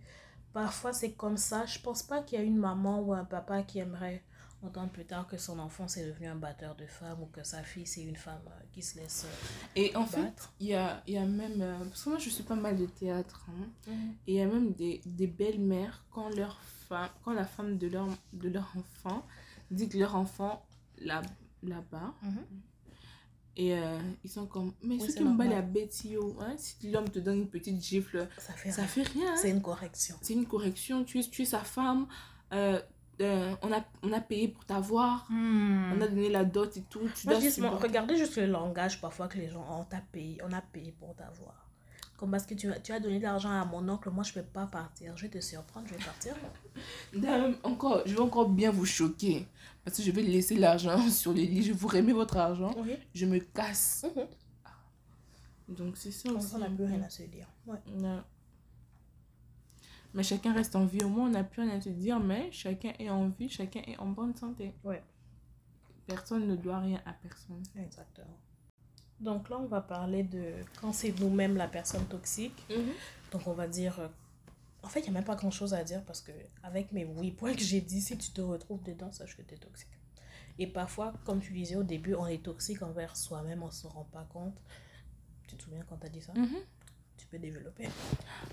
parfois 0.54 0.94
c'est 0.94 1.14
comme 1.14 1.38
ça. 1.38 1.66
Je 1.66 1.80
pense 1.80 2.04
pas 2.04 2.22
qu'il 2.24 2.40
y 2.40 2.42
a 2.42 2.46
une 2.46 2.58
maman 2.58 3.02
ou 3.02 3.14
un 3.14 3.26
papa 3.26 3.64
qui 3.64 3.80
aimerait 3.80 4.24
entendre 4.64 4.92
plus 4.92 5.06
tard 5.06 5.28
que 5.28 5.38
son 5.38 5.58
enfant 5.60 5.88
c'est 5.88 6.06
devenu 6.06 6.28
un 6.28 6.36
batteur 6.36 6.76
de 6.76 6.86
femmes 6.86 7.22
ou 7.22 7.26
que 7.28 7.44
sa 7.44 7.64
fille 7.64 7.88
c'est 7.88 8.02
une 8.04 8.16
femme 8.16 8.42
euh, 8.48 8.64
qui 8.72 8.82
se 8.84 8.98
laisse 8.98 9.26
Et 9.76 9.96
en 9.96 10.06
fait, 10.06 10.50
il 10.60 10.68
y 10.68 10.74
a, 10.76 11.02
y 11.08 11.18
a 11.18 11.26
même. 11.26 11.62
euh, 11.62 11.80
parce 11.86 12.04
que 12.04 12.10
moi, 12.10 12.20
je 12.20 12.30
suis 12.30 12.44
pas 12.44 12.56
mal 12.56 12.78
de 12.78 12.86
théâtre. 12.86 13.46
hein. 13.50 13.68
Mhm. 13.92 14.14
Et 14.28 14.34
il 14.34 14.36
y 14.36 14.42
a 14.42 14.46
même 14.48 14.74
des, 14.74 15.02
des 15.06 15.28
belles-mères, 15.28 16.04
quand, 16.12 16.30
leur 16.30 16.60
femme, 16.88 17.10
quand 17.24 17.34
la 17.34 17.46
femme 17.46 17.78
de 17.78 17.88
leur, 17.88 18.08
de 18.34 18.50
leur 18.50 18.72
enfant 18.78 19.26
dit 19.72 19.88
que 19.90 19.98
leur 19.98 20.16
enfant 20.16 20.66
là- 21.00 21.22
là-bas, 21.64 22.14
Mhm. 22.22 22.46
et 23.58 23.74
euh, 23.78 24.00
ils 24.24 24.30
sont 24.30 24.46
comme, 24.46 24.74
mais 24.82 24.96
Oui, 25.02 25.10
ce 25.12 25.16
qui 25.18 25.24
me 25.24 25.36
bat 25.38 25.46
la 25.46 25.62
bête, 25.62 26.04
yo, 26.06 26.38
hein, 26.40 26.56
si 26.58 26.90
l'homme 26.92 27.10
te 27.10 27.20
donne 27.20 27.40
une 27.40 27.50
petite 27.50 27.82
gifle, 27.84 28.28
Ça 28.38 28.54
fait 28.54 28.72
ça 28.72 28.84
rien. 28.86 29.34
hein. 29.34 29.36
C'est 29.36 29.50
une 29.50 29.62
correction. 29.62 30.16
C'est 30.22 30.34
une 30.34 30.46
correction, 30.46 31.04
tu 31.04 31.20
es, 31.20 31.24
tu 31.24 31.42
es 31.42 31.46
sa 31.46 31.60
femme, 31.60 32.08
euh, 32.54 32.82
euh, 33.22 33.54
on, 33.62 33.72
a, 33.72 33.82
on 34.04 34.12
a 34.14 34.20
payé 34.22 34.48
pour 34.50 34.66
t'avoir, 34.66 35.26
Hmm. 35.30 35.94
on 35.96 36.02
a 36.02 36.08
donné 36.08 36.30
la 36.30 36.44
dot 36.46 36.76
et 36.78 36.82
tout, 36.90 37.08
tu 37.16 37.28
Moi, 37.28 37.38
dois 37.40 37.70
regardez 37.78 38.18
juste 38.18 38.38
le 38.38 38.48
langage 38.48 39.00
parfois 39.02 39.28
que 39.28 39.38
les 39.38 39.50
gens 39.50 39.66
ont 39.80 39.84
t'a 39.86 40.02
payé, 40.12 40.40
on 40.48 40.52
a 40.54 40.62
payé 40.62 40.92
pour 41.00 41.16
t'avoir. 41.16 41.68
Comme 42.18 42.30
parce 42.32 42.46
que 42.46 42.54
tu, 42.54 42.72
as- 42.72 42.80
tu 42.80 42.92
as 42.92 43.00
donné 43.00 43.18
de 43.18 43.24
l'argent 43.24 43.50
à 43.50 43.66
mon 43.66 43.88
oncle, 43.90 44.10
moi 44.12 44.24
je 44.24 44.32
peux 44.34 44.44
pas 44.44 44.68
partir. 44.68 45.18
Je 45.18 45.24
vais 45.24 45.30
te 45.30 45.40
surprendre, 45.42 45.88
je 45.88 45.96
vais 45.96 46.04
partir. 46.04 46.36
Encore, 47.64 48.04
je 48.06 48.14
vais 48.14 48.20
encore 48.22 48.48
bien 48.50 48.70
vous 48.72 48.86
choquer. 48.86 49.48
Parce 49.84 49.98
que 49.98 50.04
je 50.04 50.12
vais 50.12 50.22
laisser 50.22 50.56
l'argent 50.56 51.00
sur 51.10 51.32
le 51.34 51.40
lit. 51.42 51.64
Je 51.64 51.74
vous 51.74 51.88
remets 51.88 52.14
votre 52.14 52.38
argent. 52.38 52.76
Je 53.16 53.26
me 53.26 53.40
casse. 53.40 54.06
Mhm. 54.16 55.76
Donc 55.76 55.98
c'est 55.98 56.12
ça 56.12 56.30
aussi. 56.32 56.54
on 56.56 56.60
n'a 56.60 56.70
plus 56.70 56.86
rien 56.86 57.02
à 57.02 57.10
se 57.10 57.24
dire. 57.24 57.48
Ouais. 57.66 57.78
Non. 57.88 58.22
Mais 60.14 60.24
chacun 60.24 60.54
reste 60.54 60.76
en 60.76 60.86
vie. 60.86 61.04
Au 61.04 61.10
moins, 61.10 61.28
on 61.28 61.32
n'a 61.32 61.44
plus 61.44 61.62
rien 61.62 61.78
à 61.78 61.82
se 61.82 61.90
dire. 61.90 62.20
Mais 62.20 62.52
chacun 62.52 62.94
est 63.00 63.10
en 63.10 63.30
vie. 63.30 63.50
Chacun 63.50 63.82
est 63.88 63.98
en 63.98 64.08
bonne 64.10 64.36
santé. 64.36 64.74
Ouais. 64.84 65.02
Personne 66.08 66.48
ne 66.48 66.56
doit 66.56 66.80
rien 66.80 67.02
à 67.06 67.14
personne. 67.14 67.64
Exactement. 67.78 68.38
Donc 69.20 69.50
là, 69.50 69.58
on 69.60 69.68
va 69.68 69.82
parler 69.82 70.24
de 70.24 70.54
quand 70.82 70.92
c'est 70.94 71.18
nous-mêmes 71.20 71.56
la 71.56 71.68
personne 71.68 72.06
toxique. 72.06 72.66
Donc 73.32 73.48
on 73.48 73.54
va 73.54 73.68
dire... 73.68 74.00
euh, 74.00 74.08
En 74.84 74.88
fait, 74.90 75.02
il 75.02 75.04
n'y 75.04 75.10
a 75.10 75.14
même 75.14 75.24
pas 75.24 75.36
grand-chose 75.36 75.74
à 75.76 75.84
dire 75.84 76.04
parce 76.04 76.22
que 76.22 76.32
avec 76.64 76.92
mes 76.92 77.06
oui 77.06 77.32
points 77.32 77.54
que 77.54 77.62
j'ai 77.62 77.82
dit, 77.82 78.02
si 78.02 78.18
tu 78.18 78.32
te 78.32 78.42
retrouves 78.42 78.82
dedans, 78.84 79.12
sache 79.12 79.38
que 79.38 79.44
tu 79.44 79.54
es 79.54 79.58
toxique. 79.58 79.88
Et 80.58 80.68
parfois, 80.68 81.14
comme 81.24 81.40
tu 81.40 81.54
disais 81.54 81.76
au 81.76 81.84
début, 81.84 82.16
on 82.16 82.26
est 82.28 82.44
toxique 82.44 82.82
envers 82.82 83.16
soi-même, 83.16 83.62
on 83.64 83.68
ne 83.68 83.72
se 83.72 83.86
rend 83.88 84.06
pas 84.06 84.26
compte. 84.26 84.58
Tu 85.48 85.56
te 85.56 85.64
souviens 85.64 85.84
quand 85.88 85.98
tu 85.98 86.08
as 86.08 86.10
dit 86.10 86.22
ça? 86.22 86.34
Mhm. 86.36 86.58
Peux 87.32 87.40
développer. 87.40 87.88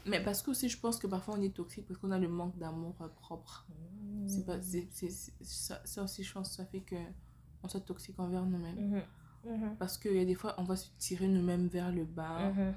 Mais 0.07 0.22
parce 0.22 0.41
que 0.43 0.51
aussi, 0.53 0.68
je 0.68 0.79
pense 0.79 0.97
que 0.99 1.07
parfois 1.07 1.35
on 1.39 1.43
est 1.43 1.55
toxique 1.55 1.87
parce 1.87 1.99
qu'on 1.99 2.11
a 2.12 2.18
le 2.18 2.29
manque 2.29 2.57
d'amour 2.59 2.95
euh, 3.01 3.09
propre. 3.09 3.66
C'est 4.26 4.45
pas, 4.47 4.61
c'est, 4.62 4.89
c'est- 4.91 5.11
c'est- 5.11 5.33
ça, 5.43 5.81
ça 5.85 6.03
aussi, 6.03 6.22
je 6.22 6.33
pense, 6.33 6.53
ça 6.57 6.64
fait 6.64 6.81
que 6.81 6.97
on 7.62 7.68
soit 7.68 7.81
toxique 7.81 8.18
envers 8.18 8.45
nous-mêmes. 8.47 8.91
Mhm. 8.91 9.03
Mhm. 9.53 9.76
Parce 9.79 9.99
qu'il 9.99 10.14
y 10.14 10.20
a 10.20 10.24
des 10.24 10.35
fois, 10.35 10.55
on 10.59 10.64
va 10.64 10.76
se 10.76 10.89
tirer 10.99 11.26
nous-mêmes 11.29 11.66
vers 11.68 11.91
le 11.93 12.05
bas. 12.05 12.51
Mhm. 12.51 12.74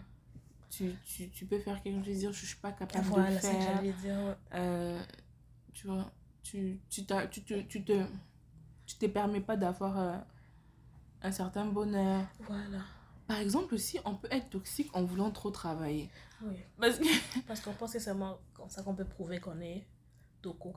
Tu, 0.69 0.93
tu, 1.05 1.29
tu 1.29 1.45
peux 1.45 1.59
faire 1.59 1.81
quelque 1.83 2.05
chose, 2.05 2.17
dire 2.17 2.31
je 2.31 2.45
suis 2.45 2.57
pas 2.57 2.71
capable 2.71 3.03
de 3.05 3.09
Voilà, 3.09 3.35
que 3.35 3.41
faire. 3.47 3.81
dire. 3.81 4.37
Euh, 4.53 5.01
tu 5.73 5.87
vois, 5.87 6.09
tu, 6.43 6.79
tu, 6.89 7.05
t'as- 7.05 7.27
tu, 7.27 7.43
te, 7.43 7.61
tu 7.61 7.83
te 7.83 8.05
tu 8.85 8.95
te 8.97 9.05
permets 9.05 9.41
pas 9.41 9.55
d'avoir 9.57 9.97
euh, 9.99 10.17
un 11.21 11.31
certain 11.31 11.65
bonheur. 11.65 12.25
Voilà. 12.39 12.79
Par 13.31 13.39
exemple, 13.39 13.73
aussi, 13.75 13.97
on 14.03 14.15
peut 14.15 14.27
être 14.29 14.49
toxique 14.49 14.89
en 14.93 15.03
voulant 15.05 15.31
trop 15.31 15.51
travailler. 15.51 16.09
Oui. 16.43 16.55
Parce 16.77 16.97
que, 16.99 17.05
Parce 17.47 17.61
qu'on 17.61 17.71
pense 17.71 17.93
que 17.93 17.99
c'est 17.99 18.03
seulement 18.05 18.39
comme 18.53 18.69
ça 18.69 18.83
qu'on 18.83 18.93
peut 18.93 19.05
prouver 19.05 19.39
qu'on 19.39 19.61
est 19.61 19.87
Toko. 20.41 20.73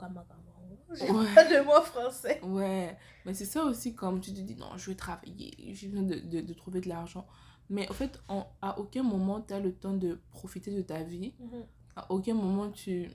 J'ai 0.93 1.11
Ouais. 1.11 1.35
pas 1.35 1.45
de 1.45 1.65
mots 1.65 1.83
français. 1.83 2.41
ouais, 2.45 2.97
mais 3.27 3.35
c'est 3.35 3.45
ça 3.45 3.65
aussi, 3.65 3.95
comme 3.95 4.21
tu 4.21 4.33
te 4.33 4.41
dis, 4.41 4.55
non, 4.55 4.69
je 4.77 4.91
vais 4.91 4.95
travailler, 4.97 5.51
j'ai 5.75 5.89
besoin 5.89 6.07
de, 6.07 6.15
de, 6.21 6.41
de 6.43 6.55
trouver 6.55 6.81
de 6.81 6.89
l'argent. 6.89 7.27
Mais 7.71 7.91
en 7.91 7.95
fait, 7.95 8.21
en- 8.29 8.47
à 8.63 8.79
aucun 8.79 9.03
moment, 9.03 9.41
tu 9.41 9.53
as 9.53 9.59
le 9.59 9.75
temps 9.75 9.95
de 9.95 10.21
profiter 10.31 10.71
de 10.71 10.83
ta 10.83 11.03
vie. 11.03 11.35
Mhm. 11.41 11.65
À 11.97 12.13
aucun 12.13 12.35
moment, 12.35 12.71
tu 12.71 13.11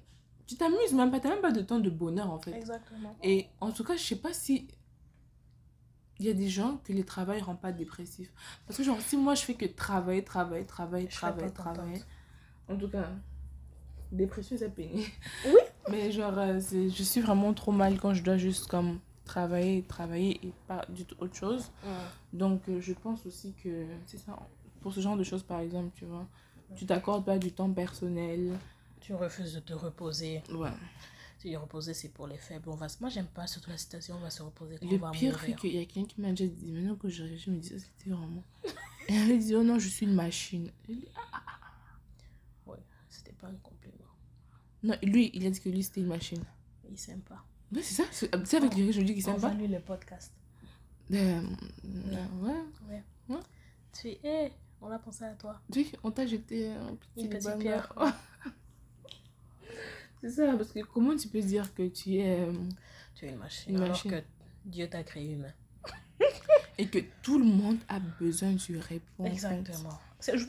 tu 0.48 0.56
t'amuses 0.58 0.94
même 0.94 1.12
pas, 1.12 1.20
tu 1.20 1.28
même 1.28 1.42
pas 1.42 1.52
de 1.52 1.62
temps 1.62 1.80
de 1.80 1.92
bonheur, 1.92 2.30
en 2.32 2.40
fait. 2.40 2.54
Exactement. 2.54 3.16
Et 3.24 3.48
en 3.62 3.72
tout 3.72 3.84
cas, 3.84 3.96
je 3.96 4.04
sais 4.04 4.16
pas 4.16 4.34
si 4.34 4.68
il 6.20 6.26
y 6.26 6.30
a 6.30 6.34
des 6.34 6.50
gens 6.50 6.80
que 6.84 6.94
le 6.94 7.04
travail 7.04 7.42
rend 7.42 7.56
pas 7.56 7.72
dépressif. 7.72 8.30
Parce 8.68 8.78
que 8.78 8.84
genre, 8.84 9.00
si 9.02 9.16
moi 9.18 9.36
je 9.36 9.44
fais 9.44 9.54
que 9.54 9.66
travailler, 9.66 10.24
travailler, 10.24 10.66
travailler, 10.66 11.08
travailler, 11.08 11.52
travailler. 11.52 12.02
En 12.68 12.76
tout 12.76 12.90
cas, 12.90 13.10
dépression, 14.12 14.58
c'est 14.58 14.74
pénible. 14.74 15.10
Oui. 15.46 15.60
Mais 15.90 16.12
genre, 16.12 16.38
euh, 16.38 16.60
je 16.60 17.04
suis 17.04 17.22
vraiment 17.22 17.54
trop 17.54 17.72
mal 17.72 18.00
quand 18.00 18.14
je 18.14 18.22
dois 18.22 18.38
juste 18.38 18.68
comme 18.68 19.00
travailler, 19.24 19.84
travailler 19.84 20.40
et 20.46 20.54
pas 20.68 20.86
du 20.90 21.06
tout 21.06 21.16
autre 21.20 21.36
chose. 21.36 21.72
Donc, 22.34 22.62
euh, 22.68 22.82
je 22.82 22.94
pense 22.94 23.26
aussi 23.26 23.54
que 23.64 23.86
c'est 24.06 24.18
ça. 24.18 24.38
Pour 24.82 24.94
ce 24.94 25.00
genre 25.00 25.18
de 25.18 25.24
choses, 25.24 25.44
par 25.44 25.60
exemple, 25.62 25.92
tu 25.96 26.06
vois, 26.06 26.28
tu 26.76 26.86
t'accordes 26.86 27.26
pas 27.26 27.38
du 27.38 27.52
temps 27.52 27.72
personnel. 27.72 28.58
Tu 29.00 29.14
refuses 29.14 29.54
de 29.54 29.60
te 29.60 29.74
reposer. 29.74 30.44
Ouais. 30.52 30.70
Tu 31.40 31.48
dis 31.48 31.56
reposer, 31.56 31.94
c'est 31.94 32.10
pour 32.10 32.28
les 32.28 32.38
faibles. 32.38 32.68
On 32.70 32.76
va... 32.76 32.90
se- 32.90 32.98
Moi, 33.00 33.10
j'aime 33.10 33.28
pas 33.28 33.48
surtout 33.48 33.70
la 33.70 33.78
citation 33.78 34.16
on 34.18 34.20
va 34.20 34.30
se 34.30 34.42
reposer 34.44 34.78
quand 34.78 34.90
Le 34.90 34.96
on 34.98 35.00
va 35.00 35.12
pire, 35.12 35.40
c'est 35.40 35.56
qu'il 35.56 35.74
y 35.74 35.78
a 35.80 35.86
quelqu'un 35.86 36.06
qui 36.08 36.20
m'a 36.22 36.30
déjà 36.32 36.48
dit, 36.48 36.72
maintenant 36.72 36.96
que 36.98 37.08
je 37.08 37.24
réfléchis, 37.24 37.46
je 37.46 37.52
me 37.52 37.58
dis, 37.60 37.70
ça 37.70 37.76
c'était 37.80 38.10
vraiment. 38.10 38.44
Et 39.08 39.14
elle 39.16 39.28
me 39.36 39.40
dit, 39.40 39.56
oh 39.56 39.64
non, 39.64 39.80
je 39.80 39.88
suis 39.88 40.06
une 40.06 40.14
machine. 40.16 40.70
Dit, 40.88 41.06
Ah. 41.16 41.42
Ouais, 42.66 42.78
c'était 43.10 43.32
pas 43.32 43.48
un 43.48 43.56
compliment. 43.56 43.96
Non, 44.84 44.96
lui, 45.02 45.32
il 45.34 45.46
a 45.48 45.50
dit 45.50 45.60
que 45.62 45.70
lui, 45.70 45.82
c'était 45.84 46.02
une 46.02 46.08
machine. 46.08 46.44
Il 46.92 46.98
s'aime 46.98 47.22
pas. 47.22 47.44
Ouais, 47.74 47.82
c'est 47.84 48.04
ça, 48.04 48.04
c'est 48.12 48.58
avec 48.58 48.76
lui 48.76 48.88
que 48.88 48.92
je 48.92 49.00
lui 49.00 49.06
dis 49.08 49.14
qu'il 49.14 49.24
s'aime 49.24 49.40
pas. 49.40 49.50
value 49.50 49.70
le 49.72 49.80
podcast. 49.80 50.34
Euh, 51.12 51.42
euh, 51.86 52.26
ouais. 52.42 53.42
Tu 53.94 54.10
es, 54.10 54.20
hé, 54.24 54.52
on 54.82 54.88
a 54.92 55.00
pensé 55.00 55.24
à 55.24 55.34
toi. 55.36 55.60
Tu 55.72 55.84
sais, 55.86 55.98
on 56.04 56.12
t'a 56.12 56.26
jeté 56.28 56.70
un 56.72 56.96
petit, 56.96 57.24
Une 57.24 57.30
petite 57.30 57.58
pierre. 57.60 57.94
c'est 60.22 60.30
ça, 60.30 60.54
parce 60.58 60.72
que 60.72 60.80
comment 60.82 61.16
tu 61.16 61.28
peux 61.28 61.42
dire 61.42 61.74
que 61.74 61.88
tu 61.88 62.16
es. 62.18 62.40
euh, 62.42 62.52
Tu 63.16 63.26
es 63.26 63.30
une 63.30 63.38
machine. 63.38 63.72
Une 63.72 63.78
alors 63.78 63.90
machine? 63.90 64.12
que 64.12 64.24
Dieu 64.66 64.88
t'a 64.90 65.04
créé 65.04 65.32
humain. 65.34 65.52
et 66.78 66.88
que 66.88 67.00
tout 67.22 67.38
le 67.40 67.46
monde 67.46 67.78
a 67.88 68.00
besoin 68.20 68.52
d'une 68.52 68.80
réponse. 68.80 69.28
Exactement. 69.28 69.98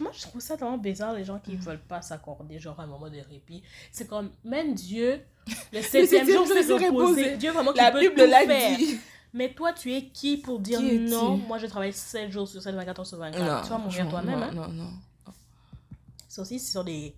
Moi, 0.01 0.11
je 0.13 0.23
trouve 0.23 0.41
ça 0.41 0.57
tellement 0.57 0.79
bizarre, 0.79 1.15
les 1.15 1.25
gens 1.25 1.39
qui 1.39 1.53
Mhm. 1.53 1.61
veulent 1.61 1.81
pas 1.83 2.03
s'accorder, 2.03 2.59
genre, 2.59 2.79
un 2.81 2.87
moment 2.87 3.09
de 3.09 3.19
répit. 3.19 3.63
C'est 3.93 4.09
comme, 4.09 4.31
même 4.45 4.75
Dieu, 4.75 5.21
le 5.73 5.81
septième 5.83 6.27
jour, 6.27 6.45
jour, 6.45 6.49
c'est 6.49 6.61
il 6.63 6.67
se 6.67 6.73
reposer. 6.73 6.91
reposait. 7.23 7.37
Dieu, 7.37 7.53
vraiment, 7.53 7.73
qui 7.73 7.79
La 7.79 7.91
Bible 7.93 8.17
l'a 8.25 8.47
faire. 8.47 8.77
dit. 8.79 8.99
Mais 9.33 9.55
toi, 9.55 9.73
tu 9.73 9.93
es 9.95 10.07
qui 10.07 10.39
pour 10.39 10.59
dire 10.59 10.81
Qui 10.81 10.99
non, 10.99 11.37
moi, 11.37 11.59
je 11.59 11.67
travaille 11.67 11.93
7 11.93 12.33
jours 12.33 12.49
sur 12.49 12.61
7, 12.61 12.75
24 12.75 12.99
heures 12.99 13.07
sur 13.07 13.19
24. 13.19 13.45
Non, 13.45 13.63
tu 13.63 13.69
vas 13.69 13.79
mourir 13.79 14.09
toi-même. 14.09 14.41
non, 14.41 14.47
Hein? 14.47 14.53
Non, 14.53 14.69
non. 14.69 14.91
C'est 16.29 16.41
aussi 16.41 16.59
sur 16.59 16.83
des, 16.85 17.15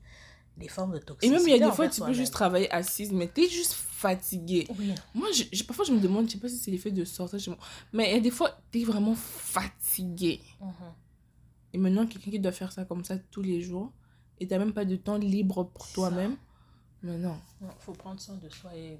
des 0.56 0.68
formes 0.68 0.92
de 0.92 0.98
Et 0.98 1.00
toxicité. 1.00 1.36
même, 1.38 1.46
il 1.48 1.50
y 1.58 1.62
a 1.62 1.66
des 1.68 1.74
fois, 1.74 1.88
tu 1.88 2.00
peux 2.02 2.12
juste 2.12 2.32
travailler 2.32 2.70
assise, 2.72 3.12
mais 3.12 3.26
t'es 3.28 3.48
juste 3.48 3.72
fatigué. 3.72 4.66
Oui. 4.78 4.94
Moi, 5.14 5.28
je, 5.34 5.44
je- 5.52 5.64
parfois, 5.64 5.84
je 5.84 5.92
me 5.92 6.00
demande, 6.00 6.26
je 6.28 6.32
sais 6.32 6.38
pas 6.38 6.48
si 6.48 6.58
c'est 6.58 6.70
l'effet 6.70 6.90
de 6.90 7.04
sortir 7.04 7.38
chez 7.38 7.50
moi, 7.50 7.58
mais 7.92 8.10
il 8.10 8.14
y 8.14 8.18
a 8.18 8.20
des 8.20 8.30
fois, 8.30 8.58
t'es 8.70 8.84
vraiment 8.84 9.14
fatigué. 9.14 10.40
Mhm. 10.60 10.72
Et 11.74 11.78
maintenant, 11.78 12.06
quelqu'un 12.06 12.30
qui 12.30 12.40
doit 12.40 12.52
faire 12.52 12.70
ça 12.72 12.84
comme 12.84 13.04
ça 13.04 13.16
tous 13.30 13.42
les 13.42 13.62
jours, 13.62 13.92
et 14.40 14.46
t'as 14.46 14.58
même 14.58 14.72
pas 14.72 14.84
de 14.84 14.96
temps 14.96 15.16
libre 15.16 15.64
pour 15.64 15.88
toi-même, 15.92 16.36
mais 17.02 17.16
non. 17.16 17.36
Il 17.60 17.68
faut 17.78 17.92
prendre 17.92 18.20
soin 18.20 18.36
de 18.36 18.48
soi 18.50 18.74
et 18.76 18.98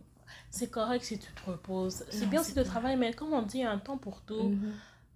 c'est 0.51 0.71
correct 0.71 1.05
si 1.05 1.19
tu 1.19 1.31
te 1.33 1.51
reposes. 1.51 2.05
C'est 2.11 2.27
bien 2.31 2.43
si 2.43 2.55
tu 2.55 2.63
travailles, 2.65 2.97
mais 2.97 3.13
comme 3.13 3.33
on 3.33 3.43
dit, 3.43 3.59
il 3.59 3.61
y 3.61 3.65
a 3.65 3.71
un 3.73 3.79
temps 3.79 3.99
pour 3.99 4.23
tout. 4.23 4.49
Mhm. 4.51 4.73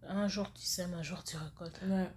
Un 0.09 0.29
jour 0.29 0.53
tu 0.53 0.63
sèmes, 0.67 0.95
un 0.95 1.03
jour 1.03 1.25
tu 1.25 1.37
récoltes. 1.37 1.81
Ouais. 1.89 2.11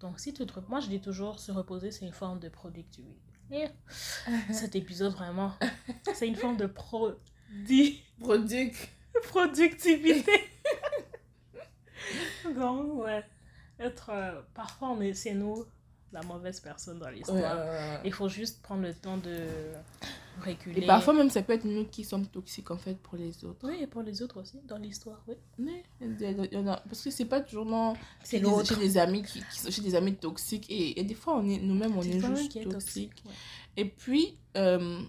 Donc 0.00 0.20
si 0.20 0.32
tu 0.32 0.46
te 0.46 0.52
reposes, 0.52 0.70
moi 0.70 0.80
je 0.80 0.88
dis 0.88 1.00
toujours, 1.00 1.38
se 1.40 1.50
reposer 1.50 1.90
c'est 1.90 2.06
une 2.06 2.12
forme 2.12 2.38
de 2.38 2.48
productivité. 2.48 3.20
Et 3.50 3.66
cet 4.52 4.74
épisode 4.76 5.12
vraiment, 5.12 5.52
c'est 6.14 6.26
une 6.26 6.36
forme 6.36 6.56
de 6.56 6.66
Product. 6.66 7.20
productivité. 9.24 10.32
Donc 12.54 13.04
ouais, 13.04 13.24
être 13.80 14.10
euh, 14.10 14.40
parfois 14.54 14.90
on 14.90 15.00
est 15.00 15.14
c'est 15.14 15.34
nous 15.34 15.64
la 16.12 16.22
mauvaise 16.22 16.60
personne 16.60 16.98
dans 16.98 17.06
Ouais, 17.06 17.14
l'histoire. 17.14 17.56
ouais, 17.56 17.62
ouais. 17.70 18.00
Il 18.04 18.12
faut 18.12 18.28
juste 18.28 18.62
prendre 18.62 18.82
le 18.82 18.94
temps 18.94 19.16
de 19.16 19.38
Et 20.74 20.86
parfois, 20.86 21.14
même, 21.14 21.30
ça 21.30 21.42
peut 21.42 21.52
être 21.54 21.64
nous 21.64 21.84
qui 21.86 22.04
sommes 22.04 22.26
toxiques, 22.26 22.70
en 22.70 22.76
fait, 22.78 22.96
pour 22.98 23.16
les 23.16 23.44
autres. 23.44 23.68
Oui, 23.68 23.76
et 23.82 23.86
pour 23.86 24.02
les 24.02 24.22
autres 24.22 24.40
aussi, 24.40 24.58
dans 24.66 24.76
l'histoire, 24.78 25.22
oui. 25.28 25.34
Mais, 25.58 25.82
parce 26.88 27.02
que 27.02 27.10
c'est 27.10 27.24
pas 27.24 27.40
toujours 27.40 27.66
non, 27.66 27.94
C'est 28.22 28.38
l'autre. 28.38 28.66
chez 28.68 28.76
des 28.76 28.98
amis 28.98 29.22
qui, 29.22 29.40
qui 29.70 29.80
des 29.80 29.94
amis 29.94 30.14
toxiques 30.14 30.66
et, 30.70 31.00
et 31.00 31.04
des 31.04 31.14
fois 31.14 31.36
on 31.38 31.48
est 31.48 31.58
nous-mêmes 31.58 31.96
on 31.96 32.02
est 32.02 32.12
juste 32.12 32.22
toxiques 32.26 32.68
toxique. 32.68 33.22
ouais. 33.26 33.32
et 33.76 33.84
puis 33.84 34.36
euh, 34.56 35.00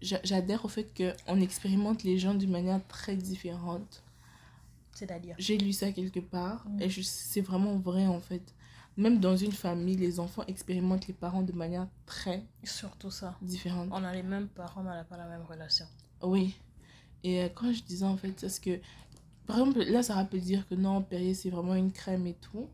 j'adhère 0.00 0.64
au 0.64 0.68
fait 0.68 0.92
que 0.94 1.12
on 1.26 1.40
expérimente 1.40 2.02
les 2.04 2.18
gens 2.18 2.34
d'une 2.34 2.50
manière 2.50 2.80
très 2.86 3.16
différente 3.16 4.02
C'est-à-dire. 4.92 5.34
j'ai 5.38 5.58
lu 5.58 5.72
ça 5.72 5.92
quelque 5.92 6.20
part 6.20 6.64
Mm. 6.68 6.82
et 6.82 6.90
c'est 7.02 7.40
vraiment 7.40 7.76
vrai 7.76 8.06
en 8.06 8.20
fait 8.20 8.42
même 8.96 9.20
dans 9.20 9.36
une 9.36 9.52
famille 9.52 9.96
les 9.96 10.20
enfants 10.20 10.44
expérimentent 10.46 11.06
les 11.06 11.14
parents 11.14 11.42
de 11.42 11.52
manière 11.52 11.86
très 12.06 12.44
Surtout 12.62 13.10
ça. 13.10 13.36
différente 13.40 13.88
On 13.90 14.04
a 14.04 14.12
les 14.12 14.22
mêmes 14.22 14.48
parents, 14.48 14.82
mais 14.82 14.90
on 14.90 14.94
n'a 14.94 15.04
pas 15.04 15.16
la 15.16 15.26
même 15.26 15.42
relation. 15.42 15.86
Oui. 16.22 16.54
Et 17.24 17.42
euh, 17.42 17.48
quand 17.54 17.72
je 17.72 17.82
disais 17.82 18.04
en 18.04 18.16
fait, 18.16 18.32
parce 18.40 18.58
que, 18.58 18.80
par 19.46 19.58
exemple, 19.58 19.82
là, 19.84 20.02
ça 20.02 20.22
peut 20.24 20.38
dire 20.38 20.66
que 20.68 20.74
non, 20.74 21.02
Perrier, 21.02 21.34
c'est 21.34 21.50
vraiment 21.50 21.74
une 21.74 21.92
crème 21.92 22.26
et 22.26 22.34
tout. 22.34 22.68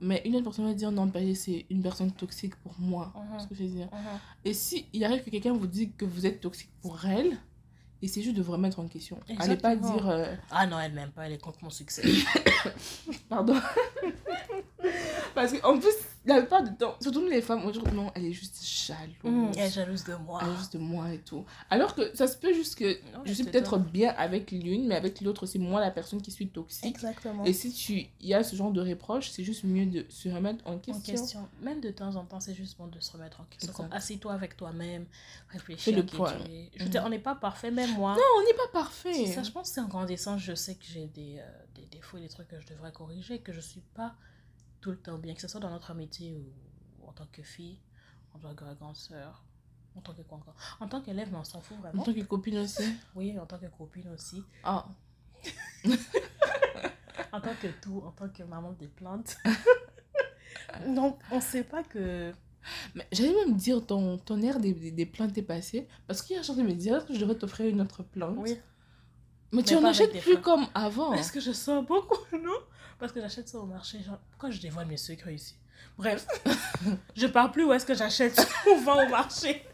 Mais 0.00 0.22
une 0.24 0.36
autre 0.36 0.44
personne 0.44 0.66
va 0.66 0.74
dire 0.74 0.92
non, 0.92 1.08
Perrier, 1.08 1.34
c'est 1.34 1.66
une 1.70 1.82
personne 1.82 2.12
toxique 2.12 2.54
pour 2.56 2.74
moi. 2.78 3.12
C'est 3.32 3.44
ce 3.44 3.48
que 3.48 3.54
je 3.54 3.62
veux 3.64 3.68
dire. 3.68 3.88
Mhm. 3.92 4.18
Et 4.44 4.54
si 4.54 4.86
il 4.92 5.04
arrive 5.04 5.22
que 5.22 5.30
quelqu'un 5.30 5.52
vous 5.52 5.66
dit 5.66 5.92
que 5.92 6.04
vous 6.04 6.26
êtes 6.26 6.40
toxique 6.40 6.70
pour 6.80 7.04
elle, 7.04 7.36
essayez 8.02 8.24
juste 8.24 8.36
de 8.36 8.42
vous 8.42 8.52
remettre 8.52 8.78
en 8.80 8.86
question. 8.88 9.18
Allez 9.38 9.56
pas 9.56 9.72
Exactement. 9.74 9.94
dire. 9.94 10.08
euh, 10.10 10.34
Ah 10.50 10.66
non, 10.66 10.78
elle 10.80 10.92
m'aime 10.92 11.10
pas, 11.10 11.26
elle 11.26 11.32
est 11.32 11.38
contre 11.42 11.58
mon 11.62 11.70
succès. 11.70 12.02
pardon. 13.28 13.56
Parce 15.34 15.52
qu'en 15.58 15.78
plus, 15.78 15.94
la 16.34 16.40
plupart 16.40 16.62
du 16.62 16.74
temps, 16.76 16.94
surtout 17.00 17.26
les 17.26 17.42
femmes, 17.42 17.62
on 17.64 17.70
dit 17.70 17.80
non, 17.92 18.10
elle 18.14 18.26
est 18.26 18.32
juste 18.32 18.64
jalouse. 18.64 19.14
Hum, 19.24 19.50
elle 19.56 19.66
est 19.66 19.70
jalouse 19.70 20.04
de 20.04 20.14
moi. 20.14 20.40
Elle 20.42 20.52
est 20.52 20.56
juste 20.56 20.72
de 20.74 20.78
moi 20.78 21.12
et 21.12 21.18
tout. 21.18 21.44
Alors 21.70 21.94
que 21.94 22.14
ça 22.16 22.26
se 22.26 22.36
peut 22.36 22.52
juste 22.52 22.76
que 22.76 22.94
Non, 23.12 23.22
je 23.24 23.32
suis 23.32 23.44
peut-être 23.44 23.78
bien 23.78 24.14
avec 24.16 24.50
l'une, 24.50 24.86
mais 24.86 24.94
avec 24.96 25.20
l'autre, 25.20 25.46
c'est 25.46 25.58
moi 25.58 25.80
la 25.80 25.90
personne 25.90 26.20
qui 26.22 26.30
suis 26.30 26.48
toxique. 26.48 26.84
Exactement. 26.84 27.44
Et 27.44 27.52
si 27.52 27.72
tu 27.72 28.06
y 28.20 28.34
a 28.34 28.42
ce 28.44 28.56
genre 28.56 28.72
de 28.72 28.80
reproche, 28.80 29.30
c'est 29.30 29.44
juste 29.44 29.64
mieux 29.64 29.86
de 29.86 30.06
se 30.08 30.28
remettre 30.28 30.66
en 30.66 30.78
question. 30.78 30.94
En 31.14 31.16
question. 31.18 31.48
Même 31.62 31.80
de 31.80 31.90
temps 31.90 32.14
en 32.16 32.24
temps, 32.24 32.40
c'est 32.40 32.54
juste 32.54 32.76
bon 32.78 32.86
de 32.86 33.00
se 33.00 33.12
remettre 33.12 33.40
en 33.40 33.44
question. 33.44 33.88
Assis-toi 33.90 34.32
avec 34.32 34.56
toi-même, 34.56 35.06
Fais 35.48 35.58
réfléchis 35.58 35.92
le 35.92 36.00
à 36.00 36.02
qui 36.02 36.16
point. 36.16 36.34
Je 36.74 36.78
veux 36.80 36.84
Mhm. 36.86 36.90
dire, 36.90 37.02
on 37.06 37.08
n'est 37.10 37.18
pas 37.18 37.34
parfait, 37.34 37.70
même 37.70 37.92
moi. 37.94 38.14
Non, 38.14 38.22
on 38.38 38.44
n'est 38.46 38.56
pas 38.56 38.68
parfait. 38.72 39.26
Ça, 39.26 39.42
je 39.42 39.50
pense 39.50 39.68
que 39.68 39.74
c'est 39.74 39.80
en 39.80 39.88
grandissant, 39.88 40.38
je 40.38 40.54
sais 40.54 40.74
que 40.74 40.84
j'ai 40.84 41.06
des, 41.06 41.36
euh, 41.38 41.50
des 41.74 41.86
défauts 41.86 42.18
et 42.18 42.20
des 42.20 42.28
trucs 42.28 42.48
que 42.48 42.60
je 42.60 42.66
devrais 42.66 42.92
corriger, 42.92 43.38
que 43.38 43.52
je 43.52 43.60
suis 43.60 43.82
pas 43.94 44.14
tout 44.80 44.90
le 44.90 44.96
temps 44.98 45.18
bien, 45.18 45.34
que 45.34 45.40
ce 45.40 45.48
soit 45.48 45.60
dans 45.60 45.70
notre 45.70 45.90
amitié 45.90 46.34
ou 46.34 47.06
en 47.08 47.12
tant 47.12 47.26
que 47.32 47.42
fille, 47.42 47.78
en 48.34 48.38
tant 48.38 48.54
que 48.54 48.64
grande 48.74 48.96
sœur, 48.96 49.42
en 49.96 50.00
tant 50.00 50.14
que 50.14 50.22
quoi 50.22 50.38
encore. 50.38 50.54
En 50.80 50.88
tant 50.88 51.00
qu'élève, 51.00 51.28
mais 51.32 51.38
on 51.38 51.44
s'en 51.44 51.60
fout 51.60 51.76
En 51.78 51.80
vraiment. 51.80 52.02
tant 52.04 52.12
que 52.14 52.20
copine 52.22 52.58
aussi. 52.58 52.84
Oui, 53.14 53.38
en 53.38 53.46
tant 53.46 53.58
que 53.58 53.66
copine 53.66 54.08
aussi. 54.10 54.42
Ah, 54.64 54.86
En 57.32 57.40
tant 57.40 57.54
que 57.60 57.68
tout, 57.82 58.02
en 58.06 58.10
tant 58.12 58.28
que 58.28 58.42
maman 58.42 58.72
des 58.72 58.86
plantes. 58.88 59.36
Donc, 60.86 61.18
on 61.30 61.40
sait 61.40 61.64
pas 61.64 61.82
que. 61.82 62.32
mais 62.94 63.06
j'allais 63.12 63.34
même 63.34 63.54
dire 63.56 63.84
ton, 63.84 64.18
ton 64.18 64.40
air 64.42 64.60
des, 64.60 64.72
des, 64.72 64.90
des 64.92 65.06
plantes 65.06 65.36
est 65.36 65.42
passé. 65.42 65.86
Parce 66.06 66.22
qu'il 66.22 66.34
y 66.34 66.36
a 66.36 66.40
un 66.40 66.42
genre 66.42 66.56
de 66.56 66.62
me 66.62 66.72
dire 66.72 67.04
que 67.06 67.14
je 67.14 67.20
devrais 67.20 67.36
t'offrir 67.36 67.66
une 67.68 67.80
autre 67.80 68.02
plante. 68.02 68.38
Mais 69.52 69.62
tu 69.62 69.74
Mais 69.74 69.76
en 69.78 69.82
pas 69.82 69.88
avec 69.88 70.00
achètes 70.10 70.22
plus 70.22 70.40
comme 70.40 70.66
avant. 70.74 71.12
Est-ce 71.14 71.32
que 71.32 71.40
je 71.40 71.52
sens 71.52 71.84
beaucoup, 71.86 72.18
non? 72.36 72.58
Parce 72.98 73.12
que 73.12 73.20
j'achète 73.20 73.48
ça 73.48 73.58
au 73.58 73.66
marché. 73.66 74.02
Genre, 74.02 74.18
pourquoi 74.30 74.50
je 74.50 74.60
dévoile 74.60 74.86
mes 74.86 74.96
secrets 74.96 75.34
ici? 75.34 75.56
Bref, 75.96 76.26
je 77.16 77.26
parle 77.26 77.52
plus 77.52 77.64
où 77.64 77.72
est-ce 77.72 77.86
que 77.86 77.94
j'achète 77.94 78.38
souvent 78.64 79.04
au 79.04 79.08
marché. 79.08 79.64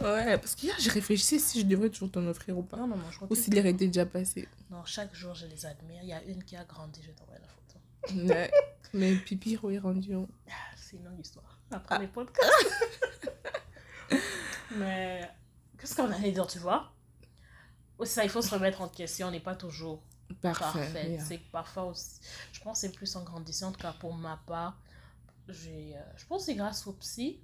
Ouais, 0.00 0.38
parce 0.38 0.54
qu'hier, 0.54 0.74
j'ai 0.78 0.90
réfléchi 0.90 1.38
si 1.38 1.60
je 1.60 1.66
devrais 1.66 1.90
toujours 1.90 2.10
t'en 2.10 2.26
offrir 2.26 2.56
ou 2.56 2.62
pas. 2.62 2.78
Non, 2.78 2.86
non, 2.86 2.96
non, 2.96 3.10
je 3.10 3.16
crois 3.16 3.28
Ou 3.30 3.34
que- 3.34 3.40
s'il 3.40 3.56
est 3.58 3.60
était 3.68 3.86
déjà 3.86 4.06
passé. 4.06 4.48
Non, 4.70 4.82
chaque 4.86 5.14
jour, 5.14 5.34
je 5.34 5.46
les 5.46 5.66
admire. 5.66 6.00
Il 6.02 6.08
y 6.08 6.12
a 6.14 6.22
une 6.24 6.42
qui 6.44 6.56
a 6.56 6.64
grandi, 6.64 7.02
je 7.02 7.10
t'envoie 7.12 7.36
la 7.38 7.46
photo. 7.48 8.26
Ouais. 8.32 8.50
Mais 8.94 9.14
Pipi 9.16 9.54
est 9.54 9.78
rendu. 9.78 10.14
Ah, 10.48 10.52
C'est 10.76 10.96
une 10.96 11.04
longue 11.04 11.20
histoire. 11.20 11.58
Après 11.70 11.98
les 11.98 12.06
podcasts. 12.06 12.48
Mais 14.76 15.28
qu'est-ce 15.78 15.94
qu'on 15.94 16.10
allait 16.10 16.32
dire, 16.32 16.46
tu 16.46 16.58
vois? 16.58 16.90
Aussi, 17.98 18.12
ça, 18.14 18.24
il 18.24 18.30
faut 18.30 18.42
se 18.42 18.50
remettre 18.54 18.80
en 18.80 18.88
question. 18.88 19.28
On 19.28 19.30
n'est 19.30 19.40
pas 19.40 19.54
toujours 19.56 20.02
Parfait. 20.40 20.62
parfait. 20.62 21.10
yeah. 21.10 21.24
C'est 21.24 21.38
que 21.38 21.50
parfois 21.50 21.84
aussi, 21.84 22.20
je 22.52 22.60
pense 22.60 22.80
que 22.80 22.86
c'est 22.86 22.92
plus 22.92 23.16
en 23.16 23.24
grandissant, 23.24 23.68
en 23.68 23.72
tout 23.72 23.80
cas 23.80 23.94
pour 23.98 24.14
ma 24.14 24.36
part, 24.46 24.78
j'ai, 25.48 25.96
euh, 25.96 26.00
je 26.16 26.26
pense 26.26 26.42
que 26.42 26.46
c'est 26.46 26.54
grâce 26.54 26.86
au 26.86 26.92
psy. 26.94 27.40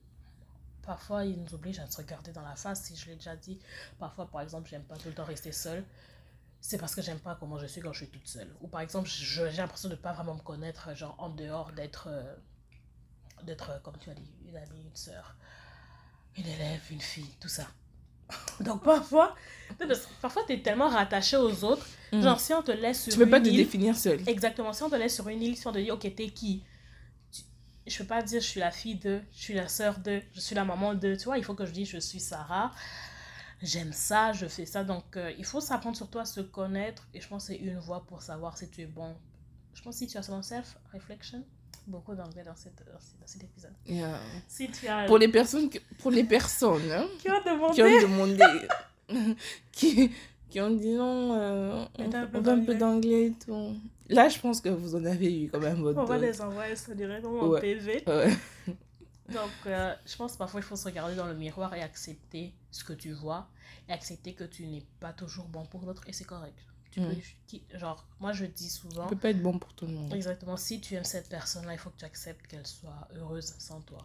Parfois, 0.83 1.25
il 1.25 1.41
nous 1.43 1.55
oblige 1.55 1.79
à 1.79 1.87
se 1.87 1.97
regarder 1.97 2.33
dans 2.33 2.43
la 2.43 2.57
face, 2.57 2.83
si 2.83 2.95
je 2.97 3.07
l'ai 3.07 3.17
déjà 3.17 3.35
dit. 3.37 3.59
Parfois, 3.99 4.27
par 4.27 4.43
exemple, 4.43 4.69
j'aime 4.69 4.83
pas 4.85 4.97
tout 4.97 5.09
le 5.09 5.15
temps 5.15 5.25
rester 5.25 5.51
seule. 5.51 5.83
C'est 6.61 6.79
parce 6.79 6.95
que 6.95 7.01
j'aime 7.03 7.19
pas 7.19 7.37
comment 7.37 7.59
je 7.59 7.67
suis 7.67 7.81
quand 7.81 7.93
je 7.93 8.05
suis 8.05 8.09
toute 8.09 8.27
seule. 8.27 8.55
Ou 8.61 8.69
par 8.69 8.83
exemple, 8.83 9.09
j'ai 9.09 9.51
l'impression 9.51 9.89
de 9.89 9.95
pas 9.95 10.13
vraiment 10.13 10.35
me 10.35 10.41
connaître, 10.41 10.95
genre 10.95 11.15
en 11.19 11.31
dehors 11.31 11.73
d'être, 11.73 12.09
euh, 12.11 12.35
d'être, 13.45 13.71
euh, 13.71 13.79
comme 13.81 13.97
tu 13.99 14.11
as 14.11 14.15
dit, 14.15 14.31
une 14.47 14.57
amie, 14.57 14.83
une 14.85 14.97
soeur, 14.97 15.37
une 16.37 16.47
élève, 16.47 16.83
une 16.91 17.01
fille, 17.01 17.35
tout 17.41 17.49
ça. 17.49 17.67
Donc 18.61 18.83
parfois, 18.83 19.35
parfois 20.21 20.43
tu 20.47 20.53
es 20.55 20.63
tellement 20.63 20.89
rattaché 20.89 21.37
aux 21.37 21.65
autres 21.65 21.87
Mm. 22.13 22.23
Genre, 22.23 22.39
si 22.41 22.53
on 22.55 22.63
te 22.63 22.71
laisse 22.71 23.03
sur 23.03 23.13
Tu 23.13 23.19
peux 23.19 23.27
pas 23.29 23.39
une 23.39 23.45
te 23.45 23.49
île, 23.49 23.57
définir 23.57 23.97
seul. 23.97 24.21
exactement, 24.27 24.73
si 24.73 24.83
on 24.85 24.91
te 24.91 24.95
laisse 24.95 25.15
sur 25.15 25.29
une 25.29 25.43
île, 25.43 25.57
si 25.57 25.67
on 25.67 25.73
te 25.73 25.79
dit, 25.79 25.91
ok, 25.91 26.03
t'es 26.15 26.31
qui? 26.31 26.65
Tu- 27.33 27.43
Je 27.87 27.99
peux 27.99 28.07
pas 28.07 28.23
dire, 28.23 28.41
je 28.41 28.47
suis 28.47 28.61
la 28.61 28.71
fille 28.71 28.97
de, 28.97 29.23
je 29.33 29.39
suis 29.43 29.55
la 29.55 29.69
sœur 29.69 29.99
de, 30.01 30.23
je 30.35 30.41
suis 30.41 30.55
la 30.55 30.65
maman 30.65 30.95
de, 30.95 31.15
tu 31.17 31.25
vois, 31.25 31.39
il 31.39 31.45
faut 31.45 31.55
que 31.55 31.67
je 31.67 31.73
dise, 31.73 31.89
je 31.91 31.99
suis 31.99 32.21
Sarah, 32.21 32.73
j'aime 33.63 33.93
ça, 33.93 34.33
je 34.33 34.47
fais 34.47 34.67
ça. 34.67 34.85
Donc, 34.85 35.17
euh, 35.17 35.33
il 35.39 35.45
faut 35.45 35.61
s'apprendre 35.61 35.97
surtout 35.97 36.19
à 36.21 36.25
se 36.27 36.41
connaître, 36.41 37.09
et 37.15 37.21
je 37.21 37.29
pense 37.29 37.49
que 37.49 37.55
c'est 37.55 37.59
une 37.61 37.79
voie 37.79 38.05
pour 38.07 38.23
savoir 38.23 38.57
si 38.59 38.71
tu 38.71 38.83
es 38.83 38.87
bon. 38.87 39.17
Je 39.75 39.83
pense 39.83 39.95
que 39.97 39.99
si 40.01 40.07
tu 40.09 40.19
as 40.19 40.23
son 40.23 40.43
self-reflection, 40.43 41.45
beaucoup 41.87 42.15
d'anglais 42.15 42.43
dans, 42.45 42.57
cette, 42.57 42.77
dans 42.93 42.99
cet- 43.01 43.21
dans 43.21 43.27
cet 43.27 43.45
épisode. 43.45 43.73
Yeah. 43.87 44.19
Si 44.49 44.71
tu 44.71 44.87
as... 44.89 45.05
Pour 45.07 45.19
les 45.19 45.29
personnes, 45.29 45.69
que- 45.71 45.79
pour 45.99 46.11
les 46.11 46.25
personnes 46.25 46.91
hein, 46.93 47.07
Qui 47.19 47.31
ont 47.31 47.43
demandé... 47.45 47.75
qui 47.75 47.83
ont 47.83 48.01
demandé, 48.03 48.45
qui, 49.73 50.11
qui 50.51 50.61
ont 50.61 50.71
dit 50.71 50.95
non, 50.95 51.35
euh, 51.35 51.85
on, 51.99 52.05
on 52.05 52.41
veut 52.41 52.53
un 52.53 52.65
peu 52.65 52.75
d'anglais 52.75 53.27
et 53.27 53.33
tout. 53.33 53.75
Là, 54.09 54.29
je 54.29 54.39
pense 54.39 54.61
que 54.61 54.69
vous 54.69 54.95
en 54.97 55.05
avez 55.05 55.43
eu 55.45 55.49
quand 55.51 55.61
même 55.61 55.81
votre 55.81 55.99
On 55.99 56.05
va 56.05 56.19
les 56.19 56.41
envoyer 56.41 56.77
ça 56.77 56.95
directement 56.95 57.43
Ouais. 57.49 57.59
en 57.59 57.61
PV. 57.61 58.05
Ouais. 58.07 58.33
Donc, 59.33 59.51
euh, 59.67 59.95
je 60.05 60.17
pense 60.17 60.37
parfois, 60.37 60.61
il 60.61 60.65
faut 60.65 60.77
se 60.77 60.85
regarder 60.85 61.17
dans 61.17 61.27
le 61.27 61.35
miroir 61.35 61.75
et 61.75 61.83
accepter 61.83 62.53
ce 62.71 62.85
que 62.85 62.93
tu 62.93 63.13
vois 63.13 63.49
et 63.89 63.93
accepter 63.93 64.35
que 64.35 64.45
tu 64.45 64.67
n'es 64.67 64.83
pas 65.01 65.13
toujours 65.15 65.47
bon 65.47 65.65
pour 65.65 65.87
l'autre 65.87 66.03
et 66.07 66.13
c'est 66.13 66.25
correct. 66.25 66.59
Tu 66.95 67.01
Mm. 67.01 67.09
peux, 67.09 67.17
qui- 67.49 67.65
genre, 67.75 68.07
moi, 68.21 68.33
je 68.33 68.45
dis 68.45 68.71
souvent, 68.71 69.07
On 69.07 69.09
peut 69.09 69.17
pas 69.17 69.31
être 69.31 69.43
bon 69.43 69.59
pour 69.59 69.73
tout 69.75 69.85
le 69.85 69.93
monde. 69.95 70.15
exactement, 70.15 70.57
si 70.57 70.81
tu 70.81 70.95
aimes 70.95 71.03
cette 71.03 71.29
personne-là, 71.29 71.73
il 71.73 71.79
faut 71.79 71.91
que 71.91 71.97
tu 71.99 72.05
acceptes 72.05 72.47
qu'elle 72.47 72.65
soit 72.69 73.09
heureuse 73.17 73.53
sans 73.59 73.81
toi. 73.81 74.01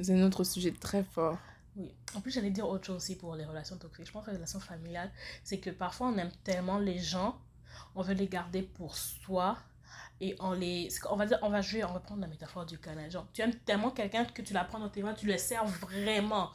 C'est 0.00 0.12
un 0.12 0.22
autre 0.24 0.44
sujet 0.44 0.70
très 0.72 1.02
fort. 1.02 1.36
Oui. 1.74 1.92
En 2.14 2.20
plus, 2.20 2.30
j'allais 2.30 2.50
dire 2.50 2.68
autre 2.68 2.86
chose 2.86 2.96
aussi 2.96 3.16
pour 3.16 3.34
les 3.34 3.44
relations 3.44 3.76
toxiques. 3.76 4.06
Je 4.06 4.12
pense 4.12 4.24
que 4.24 4.30
les 4.30 4.36
relations 4.36 4.60
familiales, 4.60 5.10
c'est 5.42 5.58
que 5.58 5.70
parfois, 5.70 6.08
on 6.08 6.16
aime 6.16 6.30
tellement 6.44 6.78
les 6.78 7.00
gens, 7.00 7.36
on 7.96 8.02
veut 8.02 8.14
les 8.14 8.28
garder 8.28 8.62
pour 8.62 8.96
soi, 8.96 9.58
et 10.20 10.36
on 10.38 10.52
les 10.52 10.88
on 11.10 11.16
va 11.16 11.26
dire 11.26 11.38
on 11.42 11.50
va 11.50 11.60
jouer 11.60 11.82
on 11.84 11.92
va 11.92 12.00
prendre 12.00 12.20
la 12.22 12.26
métaphore 12.26 12.64
du 12.64 12.78
canal 12.78 13.10
genre 13.10 13.26
tu 13.34 13.42
aimes 13.42 13.54
tellement 13.66 13.90
quelqu'un 13.90 14.24
que 14.24 14.40
tu 14.40 14.54
la 14.54 14.64
prends 14.64 14.78
dans 14.78 14.88
tes 14.88 15.02
mains 15.02 15.12
tu 15.12 15.26
le 15.26 15.36
sers 15.36 15.62
vraiment 15.66 16.50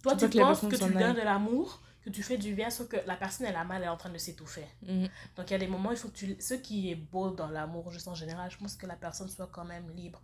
toi 0.00 0.14
tu, 0.14 0.28
penses 0.28 0.60
que 0.60 0.76
tu 0.76 0.84
lui 0.88 0.94
donnes 0.96 1.16
de 1.16 1.22
l'amour 1.22 1.82
que 2.04 2.10
tu 2.10 2.22
fais 2.22 2.36
du 2.36 2.54
bien 2.54 2.68
sauf 2.70 2.86
que 2.88 2.96
la 3.06 3.16
personne 3.16 3.46
elle 3.46 3.56
a 3.56 3.64
mal 3.64 3.78
elle 3.82 3.86
est 3.86 3.90
en 3.90 3.96
train 3.96 4.10
de 4.10 4.18
s'étouffer 4.18 4.66
Mhm. 4.82 5.08
donc 5.36 5.48
il 5.48 5.52
y 5.52 5.54
a 5.56 5.58
des 5.58 5.66
moments 5.66 5.90
il 5.90 5.96
faut 5.96 6.08
que 6.08 6.16
tu 6.16 6.36
ce 6.40 6.54
qui 6.54 6.90
est 6.90 6.94
beau 6.94 7.30
dans 7.30 7.48
l'amour 7.48 7.90
juste 7.90 8.08
en 8.08 8.14
général 8.14 8.50
je 8.50 8.58
pense 8.58 8.74
que 8.76 8.86
la 8.86 8.96
personne 8.96 9.28
soit 9.28 9.48
quand 9.50 9.64
même 9.64 9.90
libre 9.96 10.20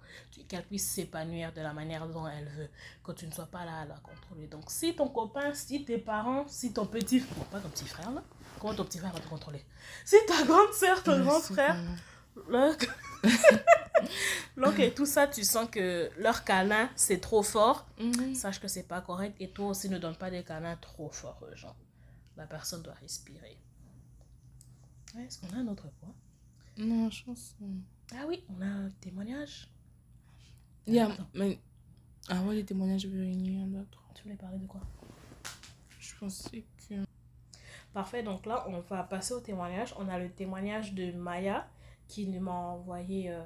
qu'elle 0.49 0.65
puisse 0.65 0.87
s'épanouir 0.89 1.53
de 1.53 1.61
la 1.63 1.73
manière 1.73 2.07
dont 2.09 2.27
elle 2.29 2.49
veut 2.49 2.69
que 3.05 3.13
tu 3.13 3.27
ne 3.27 3.33
sois 3.33 3.47
pas 3.47 3.65
là 3.65 3.81
à 3.81 3.85
la 3.87 3.95
contrôler 3.97 4.47
donc 4.47 4.65
si 4.71 4.95
ton 4.95 5.09
copain 5.09 5.55
si 5.55 5.85
tes 5.85 5.99
parents 5.99 6.45
si 6.49 6.73
ton 6.73 6.87
petit 6.87 7.21
pas 7.51 7.61
ton 7.61 7.69
petit 7.71 7.87
frère 7.87 8.11
là 8.11 8.23
comment 8.59 8.75
ton 8.75 8.85
petit 8.85 8.99
frère 8.99 9.13
va 9.13 9.21
te 9.21 9.29
contrôler? 9.29 9.65
Si 10.05 10.17
ta 10.29 10.45
grande 10.45 10.73
soeur 10.75 11.03
ton 11.03 11.19
grand 11.25 11.41
frère. 11.41 11.77
L'oncle 12.49 12.91
l'oncle 14.57 14.83
et 14.83 14.95
tout 14.95 15.07
ça, 15.07 15.27
tu 15.27 15.45
sens 15.45 15.69
que 15.71 16.11
leur 16.19 16.45
câlin, 16.45 16.89
c'est 16.97 17.21
trop 17.21 17.43
fort. 17.43 17.87
Mhm. 17.99 18.35
Sache 18.35 18.61
que 18.61 18.69
c'est 18.69 18.87
pas 18.87 19.01
correct. 19.01 19.37
Et 19.41 19.51
toi 19.51 19.69
aussi, 19.69 19.89
ne 19.89 19.99
donne 19.99 20.17
pas 20.17 20.31
des 20.31 20.43
câlins 20.45 20.77
trop 20.77 21.11
forts 21.11 21.43
aux 21.43 21.57
gens. 21.57 21.77
La 22.37 22.47
personne 22.47 22.83
doit 22.83 22.95
respirer. 22.95 23.59
Ouais, 25.15 25.25
Est-ce 25.25 25.39
qu'on 25.41 25.55
a 25.55 25.61
un 25.61 25.69
autre 25.69 25.89
point? 26.01 26.15
Non, 26.79 27.11
je 27.11 27.25
pense. 27.25 27.57
Ah 28.13 28.25
oui, 28.27 28.45
on 28.49 28.61
a 28.63 28.67
un 28.67 28.91
témoignage. 29.01 29.69
Il 30.87 30.95
y 30.95 30.99
a. 31.01 31.11
Attends, 31.11 31.27
Mais... 31.35 31.59
Ah 32.29 32.43
ouais, 32.43 32.55
les 32.55 32.65
témoignages, 32.65 33.03
je 33.03 33.09
réunir 33.09 33.67
d'autres. 33.67 34.03
Tu 34.15 34.23
voulais 34.23 34.37
parler 34.37 34.59
de 34.59 34.67
quoi? 34.67 34.81
Je 35.99 36.15
pensais 36.17 36.65
que. 36.89 36.95
Parfait, 37.93 38.23
donc 38.23 38.47
là, 38.47 38.65
on 38.69 38.79
va 38.81 39.03
passer 39.03 39.35
au 39.35 39.41
témoignage. 39.41 39.95
On 39.99 40.09
a 40.09 40.19
le 40.19 40.31
témoignage 40.31 40.95
de 40.95 41.11
Maya 41.11 41.69
qui 42.11 42.27
nous 42.27 42.41
m'a 42.41 42.53
envoyé 42.53 43.31
euh, 43.31 43.43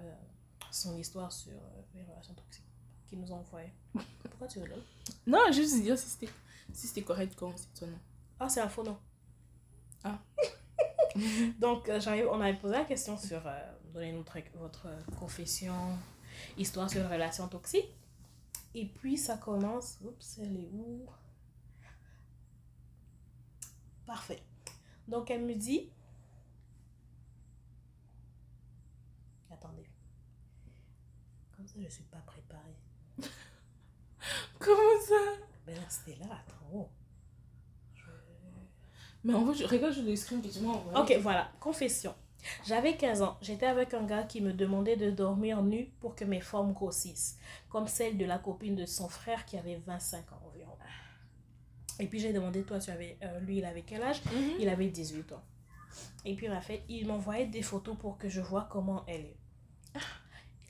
son 0.70 0.96
histoire 0.96 1.30
sur 1.30 1.52
euh, 1.52 1.82
les 1.94 2.02
relations 2.02 2.34
toxiques. 2.34 2.64
Qui 3.06 3.16
nous 3.18 3.30
a 3.30 3.34
envoyé. 3.34 3.68
Pourquoi 4.22 4.48
tu 4.48 4.58
rigoles? 4.58 4.82
Non, 5.26 5.52
juste 5.52 5.82
dire 5.82 5.98
si 5.98 6.08
c'était 6.08 6.32
si 6.72 6.88
c'était 6.88 7.02
correct 7.02 7.34
quand 7.36 7.52
c'est 7.56 7.72
ton 7.78 7.86
nom? 7.86 7.98
Ah, 8.40 8.48
c'est 8.48 8.60
un 8.60 8.68
faux 8.68 8.82
nom. 8.82 8.96
Ah. 10.02 10.18
Donc, 11.60 11.88
euh, 11.88 12.00
j'arrive, 12.00 12.26
on 12.30 12.40
avait 12.40 12.58
posé 12.58 12.74
la 12.74 12.84
question 12.84 13.16
sur 13.16 13.46
euh, 13.46 13.72
donnez-nous 13.92 14.24
votre, 14.24 14.38
votre 14.56 14.86
confession, 15.18 15.74
histoire 16.58 16.90
sur 16.90 17.08
relation 17.08 17.46
toxique. 17.48 17.94
Et 18.74 18.86
puis, 18.86 19.16
ça 19.16 19.36
commence. 19.36 19.98
Oups, 20.02 20.38
elle 20.42 20.56
est 20.56 20.70
où? 20.72 21.06
Parfait. 24.06 24.42
Donc, 25.06 25.30
elle 25.30 25.44
me 25.44 25.54
dit. 25.54 25.90
Attendez. 29.64 29.86
Comme 31.56 31.66
ça, 31.66 31.74
je 31.82 31.88
suis 31.88 32.04
pas 32.04 32.18
préparée. 32.26 32.76
Comment 34.58 35.00
ça? 35.06 35.14
Ben 35.66 35.74
là, 35.76 35.82
c'était 35.88 36.18
là, 36.18 36.26
attends. 36.26 36.66
oh. 36.74 36.88
Je- 37.94 38.02
Mais 39.24 39.34
en 39.34 39.46
fait, 39.46 39.54
je 39.62 39.64
regarde, 39.66 39.92
je 39.94 40.02
le 40.02 40.14
screen 40.16 40.42
que 40.42 40.48
tu 40.48 40.60
m'as 40.60 40.70
envoyé. 40.72 40.98
Ok, 40.98 41.22
voilà. 41.22 41.50
Confession. 41.60 42.14
J'avais 42.66 42.96
15 42.96 43.22
ans. 43.22 43.38
J'étais 43.40 43.64
avec 43.66 43.94
un 43.94 44.04
gars 44.04 44.24
qui 44.24 44.42
me 44.42 44.52
demandait 44.52 44.96
de 44.96 45.10
dormir 45.10 45.62
nu 45.62 45.86
pour 46.00 46.14
que 46.14 46.26
mes 46.26 46.42
formes 46.42 46.74
grossissent, 46.74 47.38
comme 47.70 47.88
celle 47.88 48.18
de 48.18 48.26
la 48.26 48.38
copine 48.38 48.76
de 48.76 48.84
son 48.84 49.08
frère 49.08 49.46
qui 49.46 49.56
avait 49.56 49.76
25 49.86 50.30
ans 50.32 50.42
environ. 50.46 50.76
Et 52.00 52.06
puis 52.06 52.18
j'ai 52.18 52.32
demandé, 52.34 52.64
toi, 52.64 52.78
tu 52.80 52.90
avais, 52.90 53.16
euh, 53.22 53.40
lui, 53.40 53.58
il 53.58 53.64
avait 53.64 53.82
quel 53.82 54.02
âge? 54.02 54.22
Mhm. 54.26 54.56
Il 54.58 54.68
avait 54.68 54.88
18 54.88 55.32
ans. 55.32 55.42
Et 56.26 56.34
puis 56.34 56.46
il 56.46 56.52
m'a 56.52 56.60
fait, 56.60 56.82
il 56.88 57.06
m'envoyait 57.06 57.46
des 57.46 57.62
photos 57.62 57.96
pour 57.96 58.18
que 58.18 58.28
je 58.28 58.40
vois 58.40 58.66
comment 58.70 59.04
elle 59.06 59.20
est. 59.22 59.36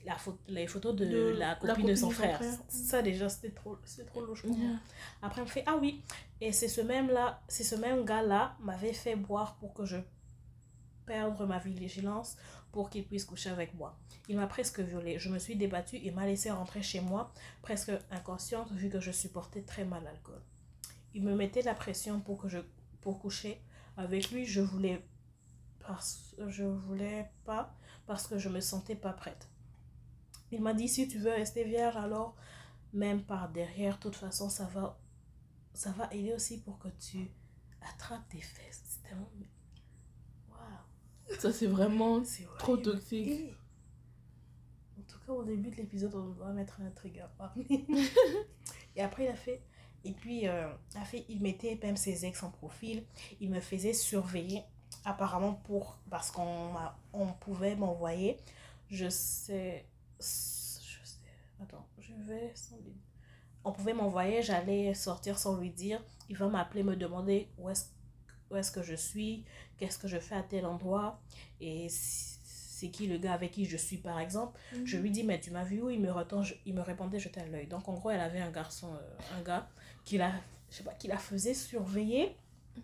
La 0.05 0.17
photo, 0.19 0.37
les 0.47 0.67
photos 0.67 0.95
de, 0.95 1.05
De 1.05 1.35
la 1.37 1.55
copine 1.55 1.87
de 1.87 1.95
son 1.95 2.11
frère. 2.11 2.35
frère. 2.35 2.59
Ça 2.67 3.01
déjà, 3.01 3.27
c'était 3.27 3.49
trop, 3.49 3.77
c'est 3.85 4.05
trop 4.05 4.23
louche 4.23 4.43
pour 4.43 4.55
moi. 4.55 4.67
Yeah. 4.69 4.79
Après, 5.23 5.41
il 5.41 5.45
me 5.45 5.49
fait 5.49 5.63
Ah 5.65 5.77
oui, 5.81 6.03
et 6.41 6.51
c'est 6.51 6.67
ce 6.67 6.81
même 6.81 7.07
là, 7.09 7.41
c'est 7.47 7.63
ce 7.63 7.73
même 7.73 8.05
gars-là 8.05 8.55
m'avait 8.59 8.93
fait 8.93 9.15
boire 9.15 9.55
pour 9.55 9.73
que 9.73 9.83
je 9.83 9.97
perdre 11.05 11.45
ma 11.45 11.59
vigilance 11.59 12.35
pour 12.71 12.89
qu'il 12.89 13.05
puisse 13.05 13.25
coucher 13.25 13.49
avec 13.49 13.73
moi. 13.73 13.97
Il 14.27 14.35
m'a 14.35 14.47
presque 14.47 14.79
violée. 14.79 15.17
Je 15.17 15.29
me 15.29 15.39
suis 15.39 15.55
débattue 15.55 15.97
et 15.97 16.11
m'a 16.11 16.25
laissé 16.25 16.51
rentrer 16.51 16.81
chez 16.81 16.99
moi, 16.99 17.31
presque 17.61 17.91
inconsciente 18.11 18.71
vu 18.71 18.89
que 18.89 18.99
je 18.99 19.11
supportais 19.11 19.61
très 19.61 19.85
mal 19.85 20.03
l'alcool. 20.03 20.41
Il 21.13 21.23
me 21.23 21.35
mettait 21.35 21.61
la 21.61 21.73
pression 21.73 22.19
pour 22.19 22.41
que 22.41 22.49
je 22.49 22.59
pour 23.01 23.19
coucher 23.19 23.61
avec 23.97 24.31
lui. 24.31 24.45
Je 24.45 24.61
voulais 24.61 25.01
parce 25.79 26.35
je 26.47 26.63
voulais 26.63 27.29
pas 27.45 27.73
parce 28.05 28.27
que 28.27 28.37
je 28.37 28.49
me 28.49 28.59
sentais 28.59 28.95
pas 28.95 29.13
prête. 29.13 29.49
Il 30.51 30.61
m'a 30.61 30.73
dit 30.73 30.87
si 30.87 31.07
tu 31.07 31.19
veux 31.19 31.31
rester 31.31 31.63
vierge 31.63 31.97
alors 31.97 32.35
même 32.95 33.23
par 33.23 33.49
derrière, 33.49 33.97
de 33.97 34.01
toute 34.01 34.15
façon, 34.15 34.49
ça 34.49 34.65
va, 34.65 34.97
ça 35.73 35.91
va 35.91 36.11
aider 36.13 36.33
aussi 36.33 36.61
pour 36.61 36.79
que 36.79 36.87
tu 36.99 37.29
attrapes 37.81 38.27
tes 38.29 38.41
fesses. 38.41 38.83
C'est 38.85 39.03
tellement... 39.03 39.29
Waouh, 40.49 41.39
Ça, 41.39 41.51
c'est 41.51 41.67
vraiment 41.67 42.23
c'est 42.23 42.47
trop 42.57 42.77
toxique. 42.77 43.53
En 44.97 45.01
tout 45.03 45.19
cas, 45.25 45.33
au 45.33 45.43
début 45.43 45.69
de 45.69 45.75
l'épisode, 45.75 46.15
on 46.15 46.29
doit 46.29 46.53
mettre 46.53 46.79
un 46.81 46.89
trigger. 46.91 47.25
et 48.95 49.01
après, 49.01 49.25
il 49.25 49.29
a 49.29 49.35
fait... 49.35 49.61
Et 50.05 50.13
puis, 50.13 50.47
euh, 50.47 50.71
il 50.93 50.97
a 50.97 51.03
fait, 51.03 51.25
il 51.29 51.41
mettait 51.41 51.79
même 51.81 51.97
ses 51.97 52.25
ex 52.25 52.43
en 52.43 52.51
profil. 52.51 53.05
Il 53.41 53.49
me 53.49 53.59
faisait 53.59 53.93
surveiller, 53.93 54.61
apparemment, 55.05 55.53
pour 55.53 55.97
parce 56.09 56.31
qu'on 56.31 56.71
on 57.13 57.27
pouvait 57.27 57.75
m'envoyer. 57.75 58.37
Je 58.89 59.09
sais... 59.09 59.85
Je 60.19 60.23
sais... 61.03 61.19
Attends, 61.61 61.87
je 61.99 62.13
vais... 62.27 62.51
sans 62.55 62.77
lui- 62.77 62.97
On 63.63 63.71
pouvait 63.71 63.93
m'envoyer, 63.93 64.41
j'allais 64.43 64.93
sortir 64.93 65.37
sans 65.39 65.57
lui 65.57 65.71
dire. 65.71 66.01
Il 66.29 66.37
va 66.37 66.47
m'appeler, 66.47 66.83
me 66.83 66.95
demander 66.95 67.49
où 67.57 67.69
est-ce 67.69 67.85
où 68.51 68.55
est-ce 68.55 68.71
que 68.71 68.83
je 68.83 68.93
suis, 68.93 69.43
qu'est-ce 69.77 69.97
que 69.97 70.07
je 70.07 70.19
fais 70.19 70.35
à 70.35 70.43
tel 70.43 70.67
endroit, 70.67 71.19
et 71.59 71.87
c'est 71.89 72.89
qui 72.91 73.07
le 73.07 73.17
gars 73.17 73.33
avec 73.33 73.53
qui 73.53 73.65
je 73.65 73.75
suis, 73.75 73.97
par 73.97 74.19
exemple. 74.19 74.57
Je 74.85 74.97
lui 74.97 75.09
dis, 75.09 75.23
mais 75.23 75.39
tu 75.39 75.49
m'as 75.49 75.63
vu 75.63 75.81
où? 75.81 75.89
Il 75.89 75.99
me, 75.99 76.11
retend, 76.11 76.43
je- 76.43 76.53
il 76.67 76.75
me 76.75 76.81
répondait, 76.81 77.17
jeter 77.19 77.43
l'œil. 77.47 77.65
Donc, 77.65 77.89
en 77.89 77.93
gros, 77.95 78.11
elle 78.11 78.19
avait 78.19 78.41
un 78.41 78.51
garçon, 78.51 78.93
euh, 78.93 79.37
un 79.39 79.41
gars, 79.41 79.67
qui 80.03 80.19
la, 80.19 80.31
je 80.69 80.75
sais 80.77 80.83
pas, 80.83 80.93
qui 80.93 81.07
la 81.07 81.17
faisait 81.17 81.55
surveiller. 81.55 82.37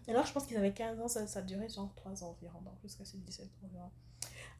Là, 0.07 0.23
je 0.25 0.31
pense 0.31 0.45
qu'ils 0.45 0.57
avaient 0.57 0.73
15 0.73 0.99
ans, 1.01 1.07
ça, 1.07 1.25
ça 1.27 1.41
durait 1.41 1.69
genre 1.69 1.93
3 1.95 2.23
ans 2.23 2.29
environ, 2.37 2.61
donc 2.61 2.73
jusqu'à 2.83 3.05
ses 3.05 3.17
17 3.17 3.45
ans 3.45 3.67
environ. 3.67 3.89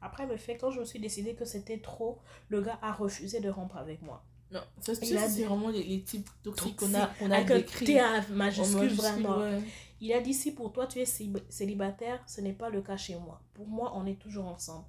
Après, 0.00 0.26
le 0.26 0.36
fait, 0.36 0.56
quand 0.56 0.70
je 0.70 0.80
me 0.80 0.84
suis 0.84 0.98
décidé 0.98 1.34
que 1.34 1.44
c'était 1.44 1.78
trop, 1.78 2.18
le 2.48 2.60
gars 2.60 2.78
a 2.82 2.92
refusé 2.92 3.40
de 3.40 3.48
rompre 3.48 3.76
avec 3.76 4.02
moi. 4.02 4.24
Non, 4.50 4.60
ça, 4.80 4.94
c'est 4.94 5.06
dit- 5.28 5.44
vraiment 5.44 5.68
les, 5.70 5.82
les 5.82 6.02
types 6.02 6.28
toxiques 6.42 6.76
qu'on 6.76 6.92
a, 6.94 7.06
qu'on 7.18 7.30
a 7.30 7.36
Avec 7.36 7.50
un 7.50 7.56
décrits. 7.56 7.86
T 7.86 8.00
à 8.00 8.18
En 8.20 8.34
majuscule, 8.34 8.76
majuscule, 8.80 8.98
vraiment. 9.22 9.38
ouais. 9.38 9.60
Il 10.00 10.12
a 10.12 10.20
dit 10.20 10.34
si 10.34 10.52
pour 10.52 10.72
toi 10.72 10.86
tu 10.86 10.98
es 11.00 11.04
célib- 11.06 11.48
célibataire, 11.48 12.22
ce 12.26 12.40
n'est 12.40 12.52
pas 12.52 12.68
le 12.68 12.82
cas 12.82 12.96
chez 12.96 13.16
moi. 13.16 13.40
Pour 13.54 13.66
moi, 13.68 13.92
on 13.94 14.04
est 14.04 14.18
toujours 14.20 14.46
ensemble. 14.46 14.84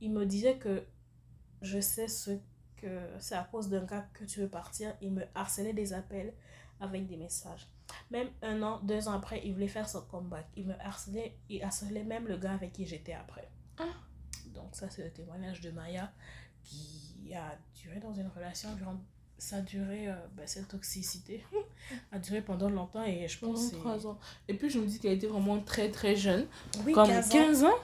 Il 0.00 0.10
me 0.10 0.24
disait 0.26 0.56
que 0.56 0.82
je 1.62 1.78
sais 1.80 2.08
ce 2.08 2.32
que 2.76 2.98
c'est 3.20 3.34
à 3.36 3.44
cause 3.44 3.68
d'un 3.68 3.84
gars 3.84 4.08
que 4.14 4.24
tu 4.24 4.40
veux 4.40 4.48
partir. 4.48 4.96
Il 5.00 5.12
me 5.12 5.22
harcelait 5.34 5.74
des 5.74 5.92
appels 5.92 6.32
avec 6.80 7.06
des 7.06 7.16
messages. 7.16 7.68
Même 8.10 8.28
un 8.42 8.62
an, 8.62 8.80
deux 8.82 9.08
ans 9.08 9.12
après, 9.12 9.42
il 9.44 9.52
voulait 9.54 9.68
faire 9.68 9.88
son 9.88 10.02
comeback. 10.02 10.46
Il 10.56 10.66
me 10.66 10.74
harcelait, 10.80 11.36
il 11.48 11.62
harcelait 11.62 12.04
même 12.04 12.26
le 12.26 12.36
gars 12.36 12.52
avec 12.52 12.72
qui 12.72 12.86
j'étais 12.86 13.14
après. 13.14 13.48
Ah. 13.78 13.84
Donc 14.54 14.68
ça, 14.72 14.88
c'est 14.90 15.02
le 15.04 15.10
témoignage 15.10 15.60
de 15.60 15.70
Maya 15.70 16.12
qui 16.62 17.34
a 17.34 17.58
duré 17.74 18.00
dans 18.00 18.14
une 18.14 18.28
relation 18.28 18.70
environ 18.70 18.98
ça 19.36 19.56
a 19.56 19.60
duré, 19.60 20.08
euh, 20.08 20.14
ben, 20.36 20.46
cette 20.46 20.68
toxicité 20.68 21.44
a 22.12 22.18
duré 22.18 22.40
pendant 22.40 22.70
longtemps 22.70 23.04
et 23.04 23.26
je 23.28 23.38
pense 23.38 23.40
Pendant 23.40 23.54
que 23.60 23.70
c'est- 23.70 23.76
trois 23.76 24.06
ans. 24.06 24.18
Et 24.48 24.54
puis, 24.54 24.70
je 24.70 24.78
me 24.78 24.86
dis 24.86 24.98
qu'elle 24.98 25.12
était 25.14 25.26
vraiment 25.26 25.60
très, 25.60 25.90
très 25.90 26.16
jeune. 26.16 26.46
Oui, 26.84 26.92
Comme 26.92 27.08
15 27.08 27.28
15 27.28 27.64
ans. 27.64 27.74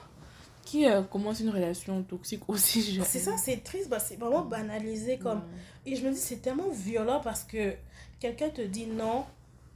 qui 0.63 0.87
euh, 0.87 1.03
commence 1.03 1.39
une 1.39 1.49
relation 1.49 2.01
toxique 2.03 2.47
aussi 2.47 2.81
jeune. 2.81 3.03
C'est 3.05 3.19
ça, 3.19 3.37
c'est 3.37 3.57
triste, 3.63 3.89
bah, 3.89 3.99
c'est 3.99 4.15
vraiment 4.15 4.45
banalisé 4.45 5.17
comme... 5.19 5.39
Ouais. 5.39 5.91
Et 5.91 5.95
je 5.95 6.07
me 6.07 6.13
dis, 6.13 6.19
c'est 6.19 6.37
tellement 6.41 6.69
violent 6.69 7.19
parce 7.19 7.43
que 7.43 7.75
quelqu'un 8.19 8.49
te 8.49 8.61
dit 8.61 8.87
non, 8.87 9.25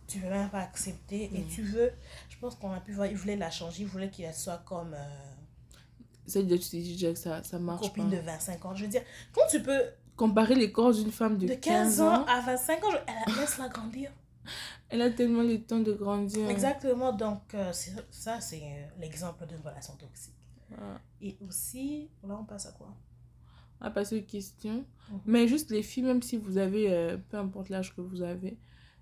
tu 0.08 0.20
veux 0.20 0.30
même 0.30 0.50
pas 0.50 0.60
accepter 0.62 1.26
et 1.34 1.40
Mm. 1.42 1.48
tu 1.48 1.62
veux... 1.64 1.92
Je 2.30 2.38
pense 2.38 2.56
qu'on 2.56 2.72
a 2.72 2.80
pu 2.80 2.92
voir, 2.94 3.08
il 3.08 3.16
voulait 3.18 3.36
la 3.36 3.50
changer, 3.52 3.84
il 3.84 3.88
voulait 3.88 4.10
qu'elle 4.10 4.34
soit 4.34 4.62
comme 4.66 4.94
euh, 4.94 5.08
Ça, 6.28 6.42
tu 6.42 6.48
te 6.48 6.76
dis 6.76 6.94
déjà 6.94 7.12
que 7.14 7.20
ça, 7.20 7.44
ça 7.44 7.60
marche 7.60 7.82
copine 7.88 8.10
pas. 8.10 8.16
de 8.18 8.22
25 8.22 8.66
ans. 8.66 8.76
Je 8.76 8.84
veux 8.84 8.90
dire, 8.90 9.04
quand 9.34 9.46
tu 9.50 9.62
peux, 9.62 9.82
Comparer 10.16 10.56
les 10.56 10.72
corps 10.72 10.94
d'une 10.94 11.12
femme 11.12 11.38
de, 11.38 11.46
de 11.48 11.54
15 11.56 12.00
ans 12.02 12.24
à 12.26 12.40
25 12.42 12.84
ans, 12.86 12.92
je- 12.92 12.98
elle 13.08 13.36
laisse 13.36 13.58
la 13.58 13.68
grandir. 13.68 14.12
elle 14.90 15.02
a 15.02 15.10
tellement 15.10 15.42
le 15.44 15.62
temps 15.62 15.80
de 15.80 15.92
grandir. 15.92 16.50
Exactement, 16.50 17.12
donc 17.12 17.42
euh, 17.54 17.74
ça, 18.12 18.40
c'est 18.40 18.62
euh, 18.62 18.86
l'exemple 19.00 19.46
d'une 19.46 19.60
relation 19.60 19.94
toxique. 19.96 20.34
Et 21.22 21.38
aussi, 21.48 22.10
là, 22.28 22.38
on 22.40 22.44
passe 22.46 22.66
à 22.68 22.72
quoi? 22.72 22.94
On 23.82 23.86
va 23.86 23.92
passer 23.92 24.20
aux 24.20 24.24
questions. 24.24 24.86
Mhm. 25.12 25.20
Mais 25.26 25.48
juste 25.48 25.70
les 25.72 25.84
filles, 25.84 26.04
même 26.04 26.22
si 26.22 26.38
vous 26.38 26.58
avez, 26.58 26.92
euh, 26.94 27.18
peu 27.30 27.38
importe 27.38 27.70
l'âge 27.70 27.94
que 27.96 28.02
vous 28.02 28.22
avez, 28.22 28.58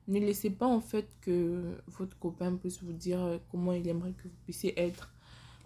ne 0.07 0.19
laissez 0.19 0.49
pas 0.49 0.67
en 0.67 0.81
fait 0.81 1.07
que 1.21 1.77
votre 1.87 2.17
copain 2.19 2.55
puisse 2.55 2.81
vous 2.83 2.93
dire 2.93 3.21
euh, 3.23 3.37
comment 3.51 3.71
il 3.73 3.87
aimerait 3.87 4.11
que 4.11 4.23
vous 4.23 4.35
puissiez 4.45 4.77
être. 4.79 5.09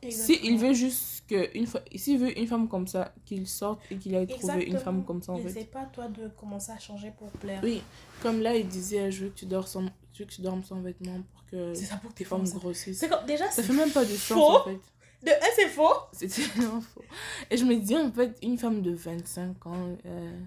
Si 0.09 0.39
il 0.43 0.59
veut 0.59 0.73
juste 0.73 1.23
que 1.27 1.49
une 1.57 1.65
fois, 1.65 1.81
s'il 1.95 2.19
veut 2.19 2.37
une 2.37 2.45
femme 2.47 2.67
comme 2.67 2.85
ça, 2.87 3.13
qu'il 3.25 3.47
sorte 3.47 3.79
et 3.89 3.97
qu'il 3.97 4.15
aille 4.15 4.27
trouver 4.27 4.65
une 4.65 4.77
femme 4.77 5.03
comme 5.03 5.23
ça 5.23 5.31
en 5.33 5.37
il 5.37 5.43
fait. 5.43 5.61
C'est 5.61 5.71
pas 5.71 5.85
toi 5.85 6.07
de 6.07 6.27
commencer 6.29 6.71
à 6.71 6.77
changer 6.77 7.11
pour 7.17 7.31
plaire. 7.31 7.59
Oui, 7.63 7.81
comme 8.21 8.39
là 8.41 8.55
il 8.55 8.67
disait, 8.67 9.11
je 9.11 9.23
veux 9.25 9.29
que 9.31 9.39
tu 9.39 9.45
dors 9.47 9.67
sans, 9.67 9.81
je 10.13 10.19
veux 10.19 10.25
que 10.25 10.33
tu 10.33 10.41
dormes 10.41 10.63
sans 10.63 10.79
vêtements 10.81 11.19
pour 11.33 11.45
que 11.47 11.73
C'est 11.73 11.85
ça 11.85 11.97
pour 11.97 12.13
tes 12.13 12.25
femmes. 12.25 12.43
grossissent. 12.47 12.99
C'est 12.99 13.09
comme 13.09 13.25
déjà 13.25 13.45
Ça 13.45 13.53
c'est 13.53 13.63
fait 13.63 13.73
même 13.73 13.89
pas 13.91 14.05
de 14.05 14.09
sens 14.15 14.27
faux. 14.37 14.57
en 14.57 14.63
fait. 14.65 14.79
de 15.23 15.31
un 15.31 15.51
c'est 15.55 15.67
faux. 15.69 15.95
C'était 16.13 16.41
vraiment 16.43 16.79
faux. 16.81 17.01
Et 17.49 17.57
je 17.57 17.65
me 17.65 17.75
dis 17.77 17.97
en 17.97 18.11
fait, 18.11 18.37
une 18.43 18.59
femme 18.59 18.83
de 18.83 18.91
25 18.93 19.65
ans, 19.65 19.97
euh, 20.05 20.39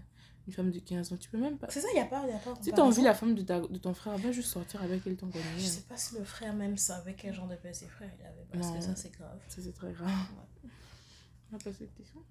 une 0.47 0.53
femme 0.53 0.71
de 0.71 0.79
15 0.81 1.13
ans, 1.13 1.17
tu 1.17 1.31
peux 1.31 1.39
même 1.39 1.59
pas. 1.59 1.69
C'est 1.71 1.81
ça, 1.81 1.89
il 1.93 1.97
y 1.97 2.01
a 2.01 2.07
pas, 2.07 2.27
y 2.27 2.33
a 2.33 2.39
pas. 2.39 2.55
Si 2.61 2.73
t'as 2.73 2.83
envie 2.83 3.03
la 3.03 3.15
femme 3.15 3.35
de, 3.35 3.43
ta, 3.43 3.61
de 3.61 3.79
ton 3.79 3.95
frère, 3.95 4.17
va 4.19 4.33
juste 4.33 4.51
sortir 4.51 4.83
avec 4.83 5.07
elle 5.07 5.17
ton 5.17 5.29
Je 5.29 5.33
connaît. 5.33 5.61
sais 5.61 5.83
pas 5.83 5.97
si 5.97 6.17
le 6.19 6.25
frère 6.25 6.55
même 6.55 6.77
savait 6.77 7.15
quel 7.15 7.33
genre 7.35 7.47
de 7.49 7.57
petit 7.57 7.87
frère 7.87 8.11
il 8.19 8.27
avait 8.27 8.45
parce 8.53 8.67
Non. 8.69 8.75
que 8.79 8.81
ça 8.85 8.97
c'est 8.97 9.13
grave. 9.13 9.39
Ça 9.49 9.63
c'est 9.63 9.73
très 9.73 9.93
grave. 9.93 10.11
On 11.53 11.57
va 11.57 11.59
passer 11.59 11.69
à 11.69 11.73
cette 11.79 11.95
question. 11.95 12.25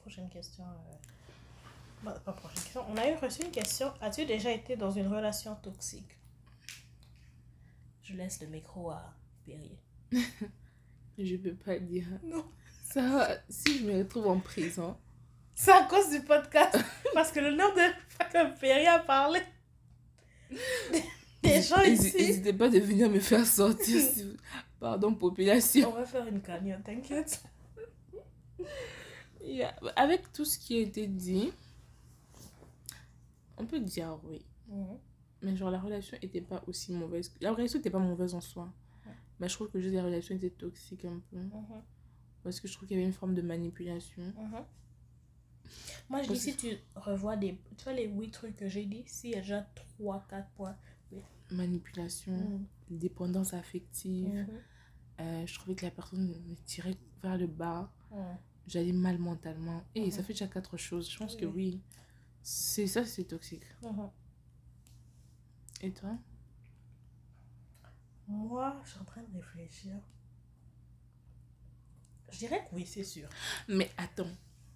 Prochaine 0.00 0.28
question. 0.28 0.64
euh, 0.64 0.94
bah, 2.04 2.20
pas 2.24 2.32
prochaine 2.32 2.62
question. 2.62 2.84
On 2.90 2.96
a 2.96 3.08
eu 3.10 3.14
reçu 3.16 3.42
une 3.42 3.50
question. 3.50 3.92
As-tu 4.00 4.26
déjà 4.26 4.50
été 4.50 4.76
dans 4.76 4.90
une 4.90 5.06
relation 5.08 5.54
toxique? 5.56 6.18
Je 8.02 8.14
laisse 8.14 8.40
le 8.42 8.48
micro 8.48 8.90
à 8.90 9.14
Perrier. 9.46 9.78
Je 11.18 11.36
peux 11.36 11.54
pas 11.54 11.78
dire. 11.78 12.06
Non. 12.22 12.44
Ça, 12.82 13.38
si 13.48 13.78
je 13.78 13.84
me 13.86 13.98
retrouve 13.98 14.26
en 14.28 14.38
prison, 14.40 14.96
C'est 15.54 15.70
à 15.72 15.84
cause 15.84 16.10
du 16.10 16.20
podcast. 16.20 16.76
parce 17.14 17.30
que 17.32 17.40
le 17.40 17.50
nom 17.52 17.68
de 17.74 17.80
fois 18.08 18.26
que 18.26 18.58
Perrier 18.60 18.88
a 18.88 18.98
parlé. 18.98 19.40
Des 21.42 21.62
gens 21.62 21.82
ici. 21.82 22.14
N'hésitez 22.16 22.52
pas 22.52 22.68
de 22.68 22.78
venir 22.78 23.08
me 23.10 23.20
faire 23.20 23.46
sortir. 23.46 24.00
si 24.14 24.22
vous- 24.24 24.36
Pardon, 24.80 25.14
population. 25.14 25.88
On 25.90 25.92
va 25.94 26.04
faire 26.04 26.26
une 26.26 26.40
cagnotte, 26.42 26.84
t'inquiète. 26.84 27.42
Yeah. 29.42 29.74
Avec 29.96 30.32
tout 30.32 30.44
ce 30.44 30.58
qui 30.58 30.76
a 30.76 30.80
été 30.80 31.06
dit, 31.06 31.52
on 33.56 33.66
peut 33.66 33.80
dire 33.80 34.18
oui. 34.24 34.44
Mais 35.42 35.54
genre, 35.56 35.70
la 35.70 35.78
relation 35.80 36.16
était 36.22 36.40
pas 36.40 36.62
aussi 36.66 36.92
mauvaise. 36.92 37.32
La 37.40 37.52
relation 37.52 37.78
était 37.78 37.90
pas 37.90 37.98
mauvaise 37.98 38.34
en 38.34 38.40
soi. 38.40 38.72
Ouais. 39.06 39.12
Mais 39.38 39.48
je 39.48 39.54
trouve 39.54 39.68
que 39.70 39.78
juste 39.80 39.94
la 39.94 40.02
relation 40.02 40.34
était 40.34 40.50
toxique 40.50 41.04
un 41.04 41.20
peu. 41.30 41.36
Parce 42.42 42.60
que 42.60 42.68
je 42.68 42.74
trouve 42.74 42.88
qu'il 42.88 42.96
y 42.96 43.00
avait 43.00 43.06
une 43.06 43.12
forme 43.14 43.34
de 43.34 43.42
manipulation. 43.42 44.22
Mhm. 44.22 44.64
Moi, 46.08 46.22
je 46.22 46.32
dis, 46.32 46.38
si 46.38 46.56
tu 46.56 46.76
revois 46.94 47.36
des. 47.36 47.58
Tu 47.76 47.84
vois 47.84 47.92
les 47.92 48.06
8 48.06 48.30
trucs 48.30 48.56
que 48.56 48.68
j'ai 48.68 48.84
dit, 48.86 49.02
s'il 49.06 49.30
y 49.30 49.34
a 49.34 49.40
déjà 49.40 49.66
3-4 49.98 50.48
points. 50.56 50.76
Manipulation, 51.50 52.32
Mhm. 52.32 52.66
dépendance 52.90 53.52
affective. 53.54 54.28
Mhm. 54.28 54.60
Euh, 55.20 55.46
je 55.46 55.54
trouvais 55.54 55.74
que 55.76 55.84
la 55.84 55.90
personne 55.90 56.26
me 56.26 56.54
tirait 56.64 56.96
vers 57.22 57.36
le 57.38 57.46
bas. 57.46 57.92
Mhm. 58.10 58.36
J'allais 58.66 58.92
mal 58.92 59.18
mentalement. 59.18 59.84
Et 59.94 60.10
ça 60.10 60.18
Mhm. 60.20 60.24
fait 60.24 60.32
déjà 60.32 60.48
quatre 60.48 60.76
choses. 60.76 61.10
Je 61.10 61.18
pense 61.18 61.36
que 61.36 61.44
Oui. 61.44 61.52
oui. 61.54 61.82
C'est 62.42 62.86
ça, 62.86 63.04
c'est 63.04 63.24
toxique. 63.24 63.64
Mhm. 63.82 64.10
Et 65.82 65.92
toi? 65.92 66.16
Moi, 68.26 68.80
je 68.84 68.90
suis 68.90 69.00
en 69.00 69.04
train 69.04 69.22
de 69.22 69.36
réfléchir. 69.38 69.96
Je 72.32 72.38
dirais 72.38 72.66
que 72.68 72.74
oui, 72.74 72.86
c'est 72.86 73.04
sûr. 73.04 73.28
Mais 73.68 73.90
attends, 73.96 74.30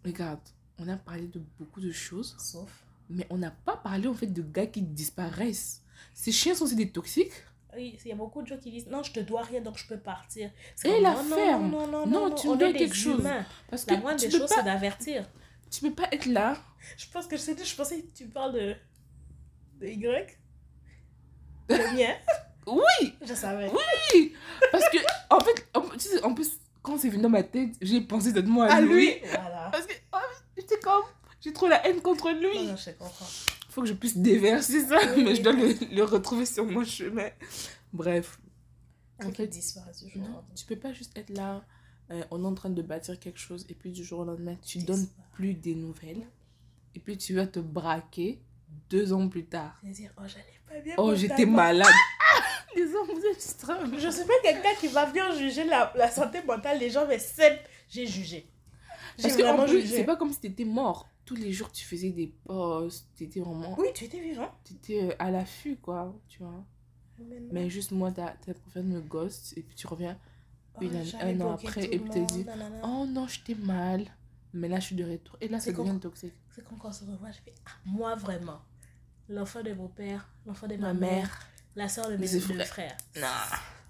regarde. 0.05 0.41
On 0.79 0.89
a 0.89 0.97
parlé 0.97 1.27
de 1.27 1.41
beaucoup 1.59 1.81
de 1.81 1.91
choses, 1.91 2.37
Sauf. 2.39 2.71
mais 3.11 3.27
on 3.31 3.39
n'a 3.39 3.51
pas 3.51 3.77
parlé 3.77 4.07
en 4.07 4.15
fait 4.15 4.27
de 4.29 4.43
gars 4.43 4.67
qui 4.67 4.83
disparaissent. 4.83 5.83
Ces 6.15 6.31
chiens 6.33 6.55
sont 6.55 6.65
aussi 6.65 6.77
des 6.77 6.91
toxiques. 6.91 7.33
Oui, 7.77 7.99
il 8.03 8.09
y 8.09 8.13
a 8.13 8.15
beaucoup 8.15 8.43
de 8.43 8.47
gens 8.47 8.57
qui 8.57 8.71
disent 8.71 8.87
non, 8.87 9.03
je 9.03 9.13
te 9.13 9.21
dois 9.21 9.43
rien 9.43 9.61
donc 9.61 9.77
je 9.77 9.87
peux 9.87 9.99
partir. 9.99 10.51
Et 10.85 10.89
comme, 10.91 11.03
la 11.03 11.15
non, 11.15 11.25
non, 11.25 11.37
ferme. 11.37 11.71
Non, 11.71 11.87
non, 11.89 12.07
Non, 12.07 12.29
non, 12.31 12.35
tu 12.35 12.49
on 12.49 12.57
dois 12.57 12.73
quelque 12.73 12.95
chose. 12.95 13.21
humains. 13.21 13.45
Parce 13.71 13.85
que 13.85 13.93
La 13.95 14.01
moindre 14.01 14.21
tu 14.21 14.29
des 14.29 14.39
choses, 14.39 14.49
pas, 14.49 14.57
c'est 14.57 14.63
d'avertir. 14.65 15.29
tu 15.71 15.81
peux 15.81 15.93
pas 15.95 16.09
être 16.13 16.27
là. 16.27 16.57
Je 16.97 17.07
pense 17.13 17.27
que 17.27 17.37
je 17.37 17.43
sais, 17.43 17.57
je 17.63 17.77
pensais 17.77 18.01
que 18.03 18.17
tu 18.17 18.27
parles 18.27 18.53
de. 18.55 18.75
de 19.81 19.87
Y. 19.89 20.39
Le 21.69 21.77
mien. 21.97 22.15
Oui, 22.67 23.15
Je 23.27 23.35
savais. 23.35 23.71
oui. 24.15 24.35
Parce 24.73 24.89
que, 24.91 24.99
en 25.31 25.41
fait, 25.41 25.67
en, 25.75 25.81
tu 25.91 25.99
sais, 26.01 26.23
en 26.23 26.35
plus, 26.35 26.51
quand 26.83 26.99
c'est 26.99 27.09
venu 27.11 27.23
dans 27.23 27.29
ma 27.29 27.43
tête, 27.43 27.71
j'ai 27.83 28.01
pensé 28.01 28.33
de 28.33 28.41
moi 28.43 28.67
à, 28.67 28.77
À 28.77 28.81
lui. 28.81 29.07
lui. 29.07 29.15
Voilà. 29.25 29.69
Parce 29.73 29.87
que, 29.87 29.93
j'étais 30.69 30.81
comme, 30.81 31.03
j'ai 31.41 31.53
trop 31.53 31.69
la 31.69 31.87
haine 31.87 32.01
contre 32.01 32.31
lui. 32.31 32.57
Non, 32.59 32.73
non, 32.73 32.77
je 32.77 32.91
comprends. 32.91 33.27
faut 33.71 33.83
que 33.83 33.89
je 33.89 33.95
puisse 33.95 34.17
déverser 34.17 34.85
ça, 34.87 34.99
Oui, 35.15 35.23
mais 35.25 35.31
oui, 35.31 35.37
je 35.37 35.43
dois 35.43 35.53
oui. 35.55 35.79
le, 35.91 35.97
le 35.97 36.05
retrouver 36.05 36.47
sur 36.47 36.65
mon 36.65 36.85
chemin. 36.85 37.29
Bref. 37.93 38.39
En 39.25 39.33
fait, 39.33 39.47
disparaît 39.49 39.93
du 40.01 40.11
jour 40.11 40.23
non, 40.23 40.45
tu 40.55 40.65
peux 40.65 40.77
pas 40.77 40.93
juste 40.93 41.17
être 41.19 41.31
là, 41.31 41.65
euh, 42.11 42.23
on 42.31 42.45
est 42.45 42.47
en 42.47 42.55
train 42.55 42.71
de 42.71 42.83
bâtir 42.83 43.19
quelque 43.19 43.41
chose, 43.41 43.67
et 43.69 43.75
puis 43.75 43.91
du 43.91 44.05
jour 44.05 44.21
au 44.21 44.25
lendemain, 44.25 44.57
tu 44.65 44.79
donnes 44.79 45.09
plus 45.33 45.55
des 45.55 45.75
nouvelles, 45.75 46.25
et 46.95 47.01
puis 47.01 47.17
tu 47.19 47.35
vas 47.35 47.47
te 47.47 47.59
braquer 47.59 48.41
deux 48.91 49.13
ans 49.13 49.29
plus 49.29 49.45
tard. 49.47 49.77
Dire, 49.83 50.13
oh, 50.19 50.23
j'allais 50.27 50.45
pas 50.69 50.81
bien. 50.81 50.95
Oh, 50.99 51.15
j'étais 51.15 51.47
malade. 51.47 51.89
Les 52.77 52.85
hommes, 52.95 53.09
vous 53.13 53.25
êtes 53.33 53.41
strange. 53.43 53.89
Je 53.99 54.09
suis 54.09 54.25
pas 54.25 54.35
quelqu'un 54.43 54.75
qui 54.79 54.87
va 54.89 55.07
bien 55.07 55.35
juger 55.37 55.65
la, 55.65 55.93
la 55.97 56.11
santé 56.11 56.41
mentale 56.47 56.79
des 56.79 56.91
gens, 56.91 57.07
mais 57.09 57.19
c'est. 57.19 57.61
J'ai 57.89 58.07
jugé. 58.07 58.47
Parce 59.23 59.37
que 59.37 59.43
en 59.43 59.57
vraiment 59.57 59.67
plus, 59.67 59.87
c'est 59.87 60.05
pas 60.05 60.17
comme 60.17 60.33
si 60.33 60.41
t'étais 60.41 60.65
mort. 60.65 61.09
Tous 61.25 61.35
les 61.35 61.53
jours, 61.53 61.71
tu 61.71 61.85
faisais 61.85 62.11
des 62.11 62.29
posts, 62.45 63.09
t'étais 63.17 63.41
vraiment... 63.41 63.75
Oui, 63.79 63.89
tu 63.95 64.05
étais 64.05 64.21
vivant. 64.21 64.51
T'étais 64.65 65.03
euh, 65.11 65.15
à 65.19 65.31
l'affût, 65.31 65.77
quoi, 65.77 66.15
tu 66.29 66.39
vois. 66.43 66.65
Mais 67.53 67.69
juste 67.69 67.91
moi, 67.91 68.13
t'as 68.13 68.31
préféré 68.35 68.83
me 68.85 69.01
ghost, 69.01 69.53
et 69.57 69.63
puis 69.63 69.75
tu 69.75 69.87
reviens 69.87 70.19
Oh, 70.81 70.83
une 70.83 70.97
un 70.97 71.41
an 71.41 71.55
après, 71.55 71.85
et 71.87 71.99
puis 71.99 72.09
t'as 72.11 72.21
dit, 72.21 72.45
nanana. 72.45 72.81
Oh 72.85 73.05
non, 73.07 73.27
j'étais 73.27 73.57
mal. 73.57 74.05
Mais 74.55 74.69
là, 74.69 74.79
je 74.79 74.87
suis 74.87 74.97
de 74.97 75.05
retour. 75.05 75.37
Et 75.41 75.49
là, 75.49 75.59
ça 75.59 75.65
C'est 75.67 75.73
devient 75.73 75.89
comme- 75.91 76.01
toxique. 76.01 76.33
C'est 76.55 76.65
comme 76.65 76.79
quand 76.79 76.89
on 76.89 76.93
se 76.93 77.05
revoit, 77.05 77.31
je 77.33 77.39
fais 77.45 77.55
ah, 77.67 77.71
moi 77.85 78.15
vraiment. 78.15 78.61
L'enfant 79.29 79.63
de 79.63 79.73
mon 79.75 79.89
père, 79.89 80.31
l'enfant 80.47 80.67
de 80.69 80.77
ma, 80.77 80.95
Ma 80.95 80.95
mère, 80.95 81.11
mère. 81.17 81.49
la 81.77 81.89
soeur 81.89 82.09
de 82.11 82.17
mes 82.17 82.29
deux 82.29 82.41
frères. 82.41 82.67
frères. 82.67 82.97
Non. 83.17 83.27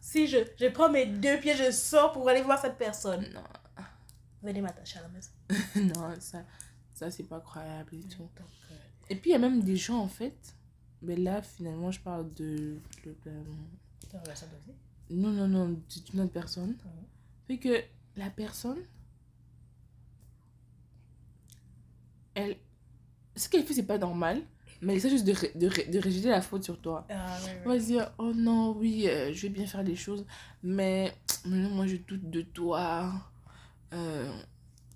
Si 0.01 0.27
je, 0.27 0.39
je 0.59 0.67
prends 0.67 0.91
mes 0.91 1.07
deux 1.07 1.39
pieds, 1.39 1.55
je 1.55 1.71
sors 1.71 2.13
pour 2.13 2.29
aller 2.29 2.41
voir 2.43 2.59
cette 2.61 2.79
personne. 2.79 3.29
Non. 3.35 3.43
Venez 4.43 4.60
m'attacher 4.60 4.98
à 4.98 5.02
la 5.02 5.09
maison. 5.09 5.31
non, 5.94 6.15
ça, 6.20 6.44
ça 6.94 7.10
c'est 7.10 7.24
pas 7.24 7.40
croyable 7.40 7.94
et 7.97 8.01
tout. 8.01 8.19
Donc, 8.19 8.31
euh, 8.70 8.74
Et 9.10 9.16
puis, 9.16 9.31
il 9.31 9.32
y 9.32 9.36
a 9.36 9.39
même 9.39 9.62
des 9.62 9.77
gens, 9.77 9.98
en 9.98 10.09
fait. 10.09 10.55
Mais 11.02 11.16
là, 11.16 11.43
finalement, 11.43 11.90
je 11.90 12.01
parle 12.01 12.32
de. 12.35 12.78
de- 13.05 13.16
de- 13.24 14.10
de 14.12 14.19
relation 14.19 14.47
toxique? 14.48 14.74
non, 15.10 15.31
non, 15.31 15.48
non, 15.48 15.81
d'une 16.10 16.20
autre 16.20 16.32
personne. 16.32 16.70
Mhm. 16.70 17.05
Fait 17.47 17.59
que 17.59 17.82
la 18.16 18.31
personne. 18.31 18.78
Elle. 22.35 22.56
Ce 23.36 23.48
qu'elle 23.48 23.65
fait, 23.65 23.74
c'est 23.74 23.86
pas 23.86 23.98
normal. 23.98 24.43
Mais 24.81 24.93
elle 24.93 24.98
essaie 24.98 25.10
juste 25.10 25.24
de, 25.27 25.32
ré- 25.32 25.52
de, 25.56 25.66
ré- 25.66 25.86
de 25.86 25.98
rejeter 25.98 26.28
la 26.28 26.40
faute 26.40 26.62
sur 26.62 26.81
toi. 26.81 27.05
Ah, 27.10 27.36
On 27.43 27.69
ouais. 27.69 27.77
va 27.78 27.81
se 27.81 27.86
dire, 27.86 28.12
oh 28.19 28.32
non, 28.32 28.77
oui, 28.77 29.09
euh, 29.09 29.32
je 29.32 29.43
vais 29.43 29.48
bien 29.48 29.66
faire 29.66 29.82
les 29.82 29.97
choses, 29.97 30.24
mais, 30.62 31.12
mais 31.44 31.56
non, 31.56 31.70
moi 31.70 31.86
je 31.89 31.97
doute 31.97 32.31
de 32.31 32.43
toi. 32.43 33.12
Euh, 33.93 34.32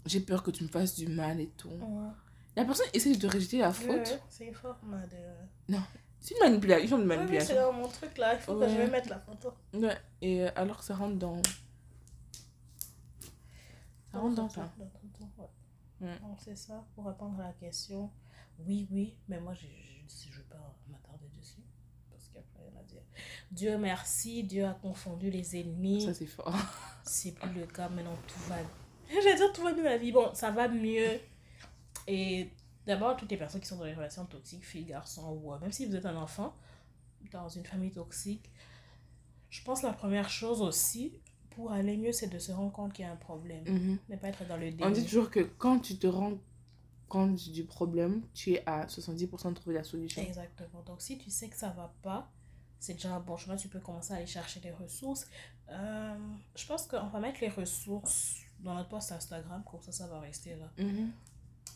J'ai 0.07 0.21
peur 0.21 0.43
que 0.43 0.51
tu 0.51 0.65
me 0.65 0.69
fasses 0.69 0.95
du 0.97 1.07
mal 1.09 1.41
et 1.41 1.49
tout. 1.51 1.69
Ouais. 1.69 2.11
La 2.57 2.65
personne 2.65 2.87
essaie 2.93 3.15
de 3.15 3.19
te 3.27 3.33
rejeter 3.33 3.59
la 3.59 3.69
Ouais, 3.69 3.75
faute. 3.75 3.89
ouais, 4.09 4.21
C'est 4.29 4.47
une 4.47 4.55
forme 4.55 5.01
de. 5.11 5.77
C'est 6.21 6.35
une 6.35 6.41
manipulation, 6.41 6.99
une 7.01 7.03
Oui, 7.05 7.09
oui, 7.09 7.15
c'est 7.15 7.17
manipulation. 7.17 7.55
dans 7.57 7.73
mon 7.73 7.89
truc 7.89 8.17
là. 8.19 8.35
Il 8.35 8.41
faut 8.41 8.55
que 8.59 8.67
je 8.69 8.73
Ouais. 8.73 8.77
vais 8.85 8.91
mettre 8.91 9.09
la 9.09 9.19
photo. 9.19 9.53
Ouais, 9.75 9.97
et 10.21 10.43
euh, 10.43 10.51
alors 10.57 10.79
que 10.79 10.85
ça 10.85 10.95
rentre 10.95 11.17
dans. 11.17 11.41
Ça 14.13 14.19
rentre 14.19 14.35
dans 14.37 14.49
ça. 14.49 14.73
Ouais. 16.01 16.19
Donc, 16.21 16.39
c'est 16.45 16.57
ça, 16.57 16.85
pour 16.95 17.07
répondre 17.07 17.41
à 17.41 17.45
la 17.49 17.53
question. 17.53 18.11
Oui, 18.67 18.87
oui, 18.91 19.17
mais 19.29 19.41
moi, 19.41 19.55
je 19.55 19.67
ne 19.67 20.35
veux 20.37 20.43
pas 20.45 20.77
m'attarder 20.91 21.29
dessus. 21.39 21.63
Parce 22.11 22.25
qu'il 22.25 22.35
n'y 22.35 22.39
a 22.41 22.43
plus 22.43 22.61
rien 22.63 22.81
à 22.81 22.85
dire. 22.85 23.03
Dieu 23.51 23.79
merci, 23.79 24.43
Dieu 24.45 24.67
a 24.67 24.75
confondu 24.75 25.31
les 25.31 25.57
ennemis. 25.61 26.03
Ça, 26.05 26.13
c'est 26.15 26.27
fort. 26.27 26.55
C'est 27.05 27.33
plus 27.33 27.53
le 27.53 27.67
cas, 27.67 27.89
maintenant 27.89 28.17
tout 28.29 28.39
va 28.49 28.57
J'allais 29.23 29.37
dire 29.37 29.53
tout 29.53 29.63
va 29.63 29.73
mieux 29.73 29.83
la 29.85 29.99
vie. 29.99 30.13
Bon, 30.13 30.31
ça 30.35 30.51
va 30.51 30.69
mieux. 30.69 31.21
Et 32.07 32.49
d'abord, 32.87 33.17
toutes 33.17 33.31
les 33.31 33.37
personnes 33.37 33.61
qui 33.61 33.67
sont 33.69 33.77
dans 33.77 33.85
des 33.85 33.95
relations 33.95 34.25
toxiques, 34.27 34.65
filles, 34.65 34.85
garçons, 34.85 35.39
ou 35.43 35.53
euh, 35.53 35.59
même 35.59 35.73
si 35.73 35.87
vous 35.87 35.95
êtes 35.97 36.07
un 36.07 36.17
enfant 36.17 36.55
dans 37.31 37.49
une 37.49 37.65
famille 37.65 37.93
toxique, 37.93 38.51
je 39.51 39.63
pense 39.63 39.83
que 39.83 39.87
la 39.87 39.93
première 39.93 40.29
chose 40.29 40.61
aussi, 40.63 41.13
pour 41.51 41.73
aller 41.73 41.97
mieux, 41.97 42.13
c'est 42.13 42.29
de 42.29 42.39
se 42.39 42.53
rendre 42.53 42.73
compte 42.73 42.93
qu'il 42.93 43.05
y 43.05 43.09
a 43.09 43.13
un 43.13 43.17
problème. 43.17 43.65
Mhm. 43.67 43.99
Ne 44.09 44.17
pas 44.17 44.29
être 44.29 44.47
dans 44.47 44.57
le 44.57 44.67
On 44.81 44.89
dit 44.91 44.95
déni. 45.01 45.05
toujours 45.05 45.31
que 45.31 45.41
quand 45.41 45.79
tu 45.79 45.97
te 45.99 46.07
rends 46.07 46.39
compte 47.09 47.51
du 47.51 47.65
problème, 47.65 48.23
tu 48.35 48.55
es 48.55 48.63
à 48.67 48.87
70% 48.87 49.51
de 49.51 49.55
trouver 49.55 49.77
la 49.77 49.85
solution. 49.85 50.23
Exactement. 50.23 50.83
Donc, 50.87 51.03
si 51.03 51.19
tu 51.19 51.31
sais 51.31 51.49
que 51.49 51.57
ça 51.57 51.69
va 51.71 51.95
pas, 52.03 52.31
c'est 52.81 52.95
déjà 52.95 53.15
un 53.15 53.21
bon 53.21 53.37
chemin. 53.37 53.57
Tu 53.57 53.69
peux 53.69 53.81
commencer 53.81 54.15
à 54.15 54.17
aller 54.17 54.27
chercher 54.27 54.61
des 54.61 54.73
ressources. 54.73 55.29
Euh, 55.69 56.17
je 56.57 56.67
pense 56.67 56.87
qu'on 56.87 57.09
va 57.09 57.21
mettre 57.21 57.41
les 57.43 57.49
ressources 57.51 58.39
dans 58.63 58.75
notre 58.75 58.89
post 58.89 59.13
Instagram, 59.13 59.63
comme 59.71 59.81
ça, 59.83 59.93
ça 59.93 60.07
va 60.07 60.21
rester 60.21 60.57
là. 60.57 60.71
Mhm. 60.79 61.11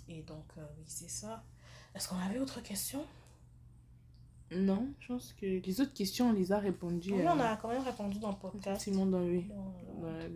Et 0.08 0.22
donc, 0.22 0.44
euh, 0.58 0.64
oui, 0.78 0.84
c'est 0.86 1.10
ça. 1.10 1.42
Est-ce 1.94 2.08
qu'on 2.08 2.18
avait 2.18 2.38
autre 2.38 2.60
question? 2.60 3.04
Non, 4.52 4.88
je 5.00 5.08
pense 5.08 5.32
que 5.32 5.46
les 5.46 5.80
autres 5.80 5.92
questions, 5.94 6.28
on 6.30 6.32
les 6.32 6.52
a 6.52 6.58
répondues. 6.58 7.12
Oui, 7.12 7.24
on 7.26 7.38
euh, 7.40 7.42
a 7.42 7.56
quand 7.56 7.68
même 7.68 7.82
répondu 7.82 8.18
dans 8.20 8.30
le 8.30 8.36
podcast. 8.36 8.82
effectivement 8.82 9.06
dans, 9.06 9.22
oui, 9.22 9.48
Dans- 9.48 10.06
la. 10.06 10.28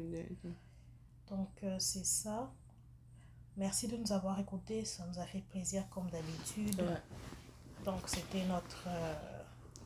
Donc, 1.28 1.50
euh, 1.62 1.76
c'est 1.78 2.04
ça. 2.04 2.50
Merci 3.56 3.86
de 3.86 3.96
nous 3.96 4.10
avoir 4.12 4.40
écoutés. 4.40 4.84
Ça 4.84 5.06
nous 5.06 5.18
a 5.20 5.26
fait 5.26 5.42
plaisir, 5.42 5.88
comme 5.90 6.10
d'habitude. 6.10 6.80
Ouais. 6.80 7.84
Donc, 7.84 8.00
c'était 8.08 8.44
notre. 8.46 8.84
euh, 8.88 9.29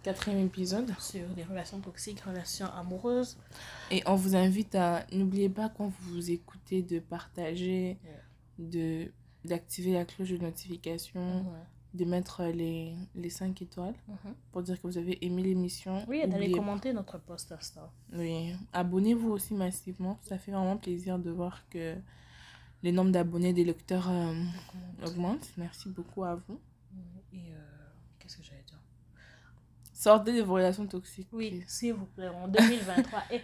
Quatrième 0.05 0.47
épisode. 0.47 0.93
sur 1.01 1.23
les 1.37 1.43
relations 1.45 1.81
toxiques, 1.81 2.21
relations 2.21 2.67
amoureuses. 2.67 3.37
Et 3.91 4.03
on 4.07 4.15
vous 4.15 4.37
invite 4.37 4.75
à. 4.75 5.05
N'oubliez 5.13 5.49
pas 5.49 5.69
quand 5.71 5.91
vous 6.03 6.31
écoutez 6.31 6.83
de 6.83 6.99
partager, 7.01 7.99
de 8.59 9.11
d'activer 9.45 9.93
la 9.93 10.05
cloche 10.07 10.31
de 10.31 10.39
notification, 10.39 11.45
de 11.93 12.05
mettre 12.07 12.45
les, 12.45 12.95
les 13.15 13.29
5 13.31 13.61
étoiles 13.63 13.95
Mhm. 14.09 14.35
pour 14.53 14.63
dire 14.63 14.81
que 14.81 14.87
vous 14.87 14.97
avez 14.99 15.23
aimé 15.25 15.43
l'émission. 15.43 16.03
Oui, 16.09 16.21
et 16.23 16.27
d'aller 16.27 16.51
commenter 16.51 16.93
notre 16.93 17.19
post 17.19 17.53
Insta. 17.53 17.91
Oui, 18.13 18.55
abonnez-vous 18.73 19.31
aussi 19.31 19.53
massivement. 19.55 20.19
Ça 20.23 20.39
fait 20.39 20.51
vraiment 20.53 20.77
plaisir 20.79 21.19
de 21.19 21.31
voir 21.31 21.63
que 21.69 21.95
les 22.83 22.91
nombres 22.93 23.13
d'abonnés 23.13 23.53
des 23.53 23.65
lecteurs 23.65 24.09
euh, 24.11 24.35
augmentent. 25.07 25.51
Merci 25.59 25.89
beaucoup 25.91 26.25
à 26.25 26.35
vous. 26.37 26.59
Et 27.33 27.37
euh, 27.53 27.59
qu'est-ce 28.19 28.39
que 28.39 28.43
j'allais 28.43 28.64
Sortez 30.05 30.33
de 30.37 30.43
vos 30.43 30.55
relations 30.55 30.87
toxiques. 30.87 31.29
Oui, 31.33 31.65
s'il 31.67 31.95
vous 31.95 32.05
plaît, 32.05 32.29
en 32.29 32.47
2023. 32.49 33.23
et 33.31 33.41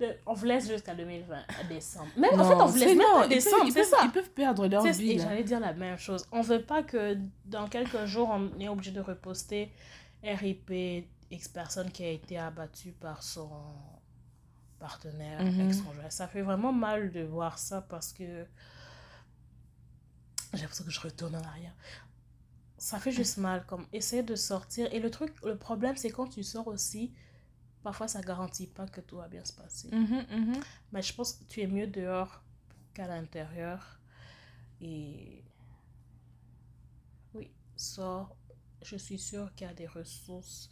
de- 0.00 0.16
on 0.26 0.34
vous 0.34 0.46
laisse 0.46 0.68
jusqu'à 0.68 0.94
2020, 0.96 1.44
à 1.60 1.64
décembre. 1.68 2.10
Même, 2.16 2.40
en 2.40 2.44
fait, 2.44 2.54
on 2.54 2.66
vous 2.66 2.76
laisse 2.78 2.96
même 2.96 3.28
décembre, 3.28 3.64
ils 3.66 3.72
c'est 3.72 3.80
peuvent- 3.82 3.88
ça. 3.88 3.98
Ils 4.04 4.10
peuvent 4.10 4.30
perdre 4.30 4.66
leur 4.66 4.82
vie. 4.84 5.18
J'allais 5.20 5.44
dire 5.44 5.60
la 5.60 5.72
même 5.74 5.96
chose. 5.98 6.26
On 6.32 6.40
veut 6.40 6.62
pas 6.62 6.82
que 6.82 7.16
dans 7.44 7.68
quelques 7.68 8.04
jours, 8.06 8.28
on 8.30 8.58
est 8.58 8.68
obligé 8.68 8.90
de 8.90 9.00
reposter 9.00 9.70
RIP 10.24 11.06
X 11.30 11.46
personne 11.48 11.90
qui 11.92 12.02
a 12.04 12.10
été 12.10 12.36
abattue 12.36 12.92
par 12.92 13.22
son 13.22 13.48
partenaire 14.80 15.40
ex-conjoint. 15.40 16.10
Ça 16.10 16.26
fait 16.26 16.42
vraiment 16.42 16.72
mal 16.72 17.12
de 17.12 17.22
voir 17.22 17.58
ça 17.58 17.80
parce 17.80 18.12
que 18.12 18.44
j'ai 20.52 20.60
l'impression 20.60 20.84
que 20.84 20.90
je 20.90 21.00
retourne 21.00 21.36
en 21.36 21.42
arrière. 21.42 21.72
Ça 22.82 22.98
fait 22.98 23.12
juste 23.12 23.36
mal, 23.38 23.64
comme 23.66 23.86
essayer 23.92 24.24
de 24.24 24.34
sortir. 24.34 24.92
Et 24.92 24.98
le 24.98 25.08
truc, 25.08 25.32
le 25.44 25.56
problème, 25.56 25.96
c'est 25.96 26.10
quand 26.10 26.26
tu 26.26 26.42
sors 26.42 26.66
aussi, 26.66 27.12
parfois 27.84 28.08
ça 28.08 28.20
garantit 28.22 28.66
pas 28.66 28.88
que 28.88 29.00
tout 29.00 29.18
va 29.18 29.28
bien 29.28 29.44
se 29.44 29.52
passer. 29.52 29.88
Mhm, 29.94 30.26
mhm. 30.30 30.60
Mais 30.90 31.00
je 31.00 31.14
pense 31.14 31.34
que 31.34 31.44
tu 31.44 31.60
es 31.60 31.68
mieux 31.68 31.86
dehors 31.86 32.42
qu'à 32.92 33.06
l'intérieur. 33.06 34.00
Et 34.80 35.44
oui, 37.34 37.52
sors. 37.76 38.36
Je 38.82 38.96
suis 38.96 39.20
sûre 39.20 39.54
qu'il 39.54 39.68
y 39.68 39.70
a 39.70 39.74
des 39.74 39.86
ressources 39.86 40.68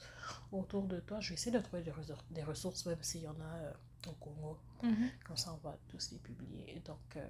autour 0.50 0.88
de 0.88 0.98
toi. 0.98 1.20
Je 1.20 1.28
vais 1.28 1.34
essayer 1.36 1.56
de 1.56 1.62
trouver 1.62 1.84
des, 1.84 1.92
ressources- 1.92 2.24
des 2.32 2.42
ressources, 2.42 2.86
même 2.86 3.02
s'il 3.02 3.22
y 3.22 3.28
en 3.28 3.40
a 3.40 3.54
euh, 3.66 3.72
au 4.08 4.12
Congo. 4.14 4.58
Mhm. 4.82 5.10
Comme 5.24 5.36
ça, 5.36 5.52
on 5.54 5.58
va 5.58 5.78
tous 5.88 6.10
les 6.10 6.18
publier. 6.18 6.82
Donc, 6.84 7.16
euh, 7.16 7.28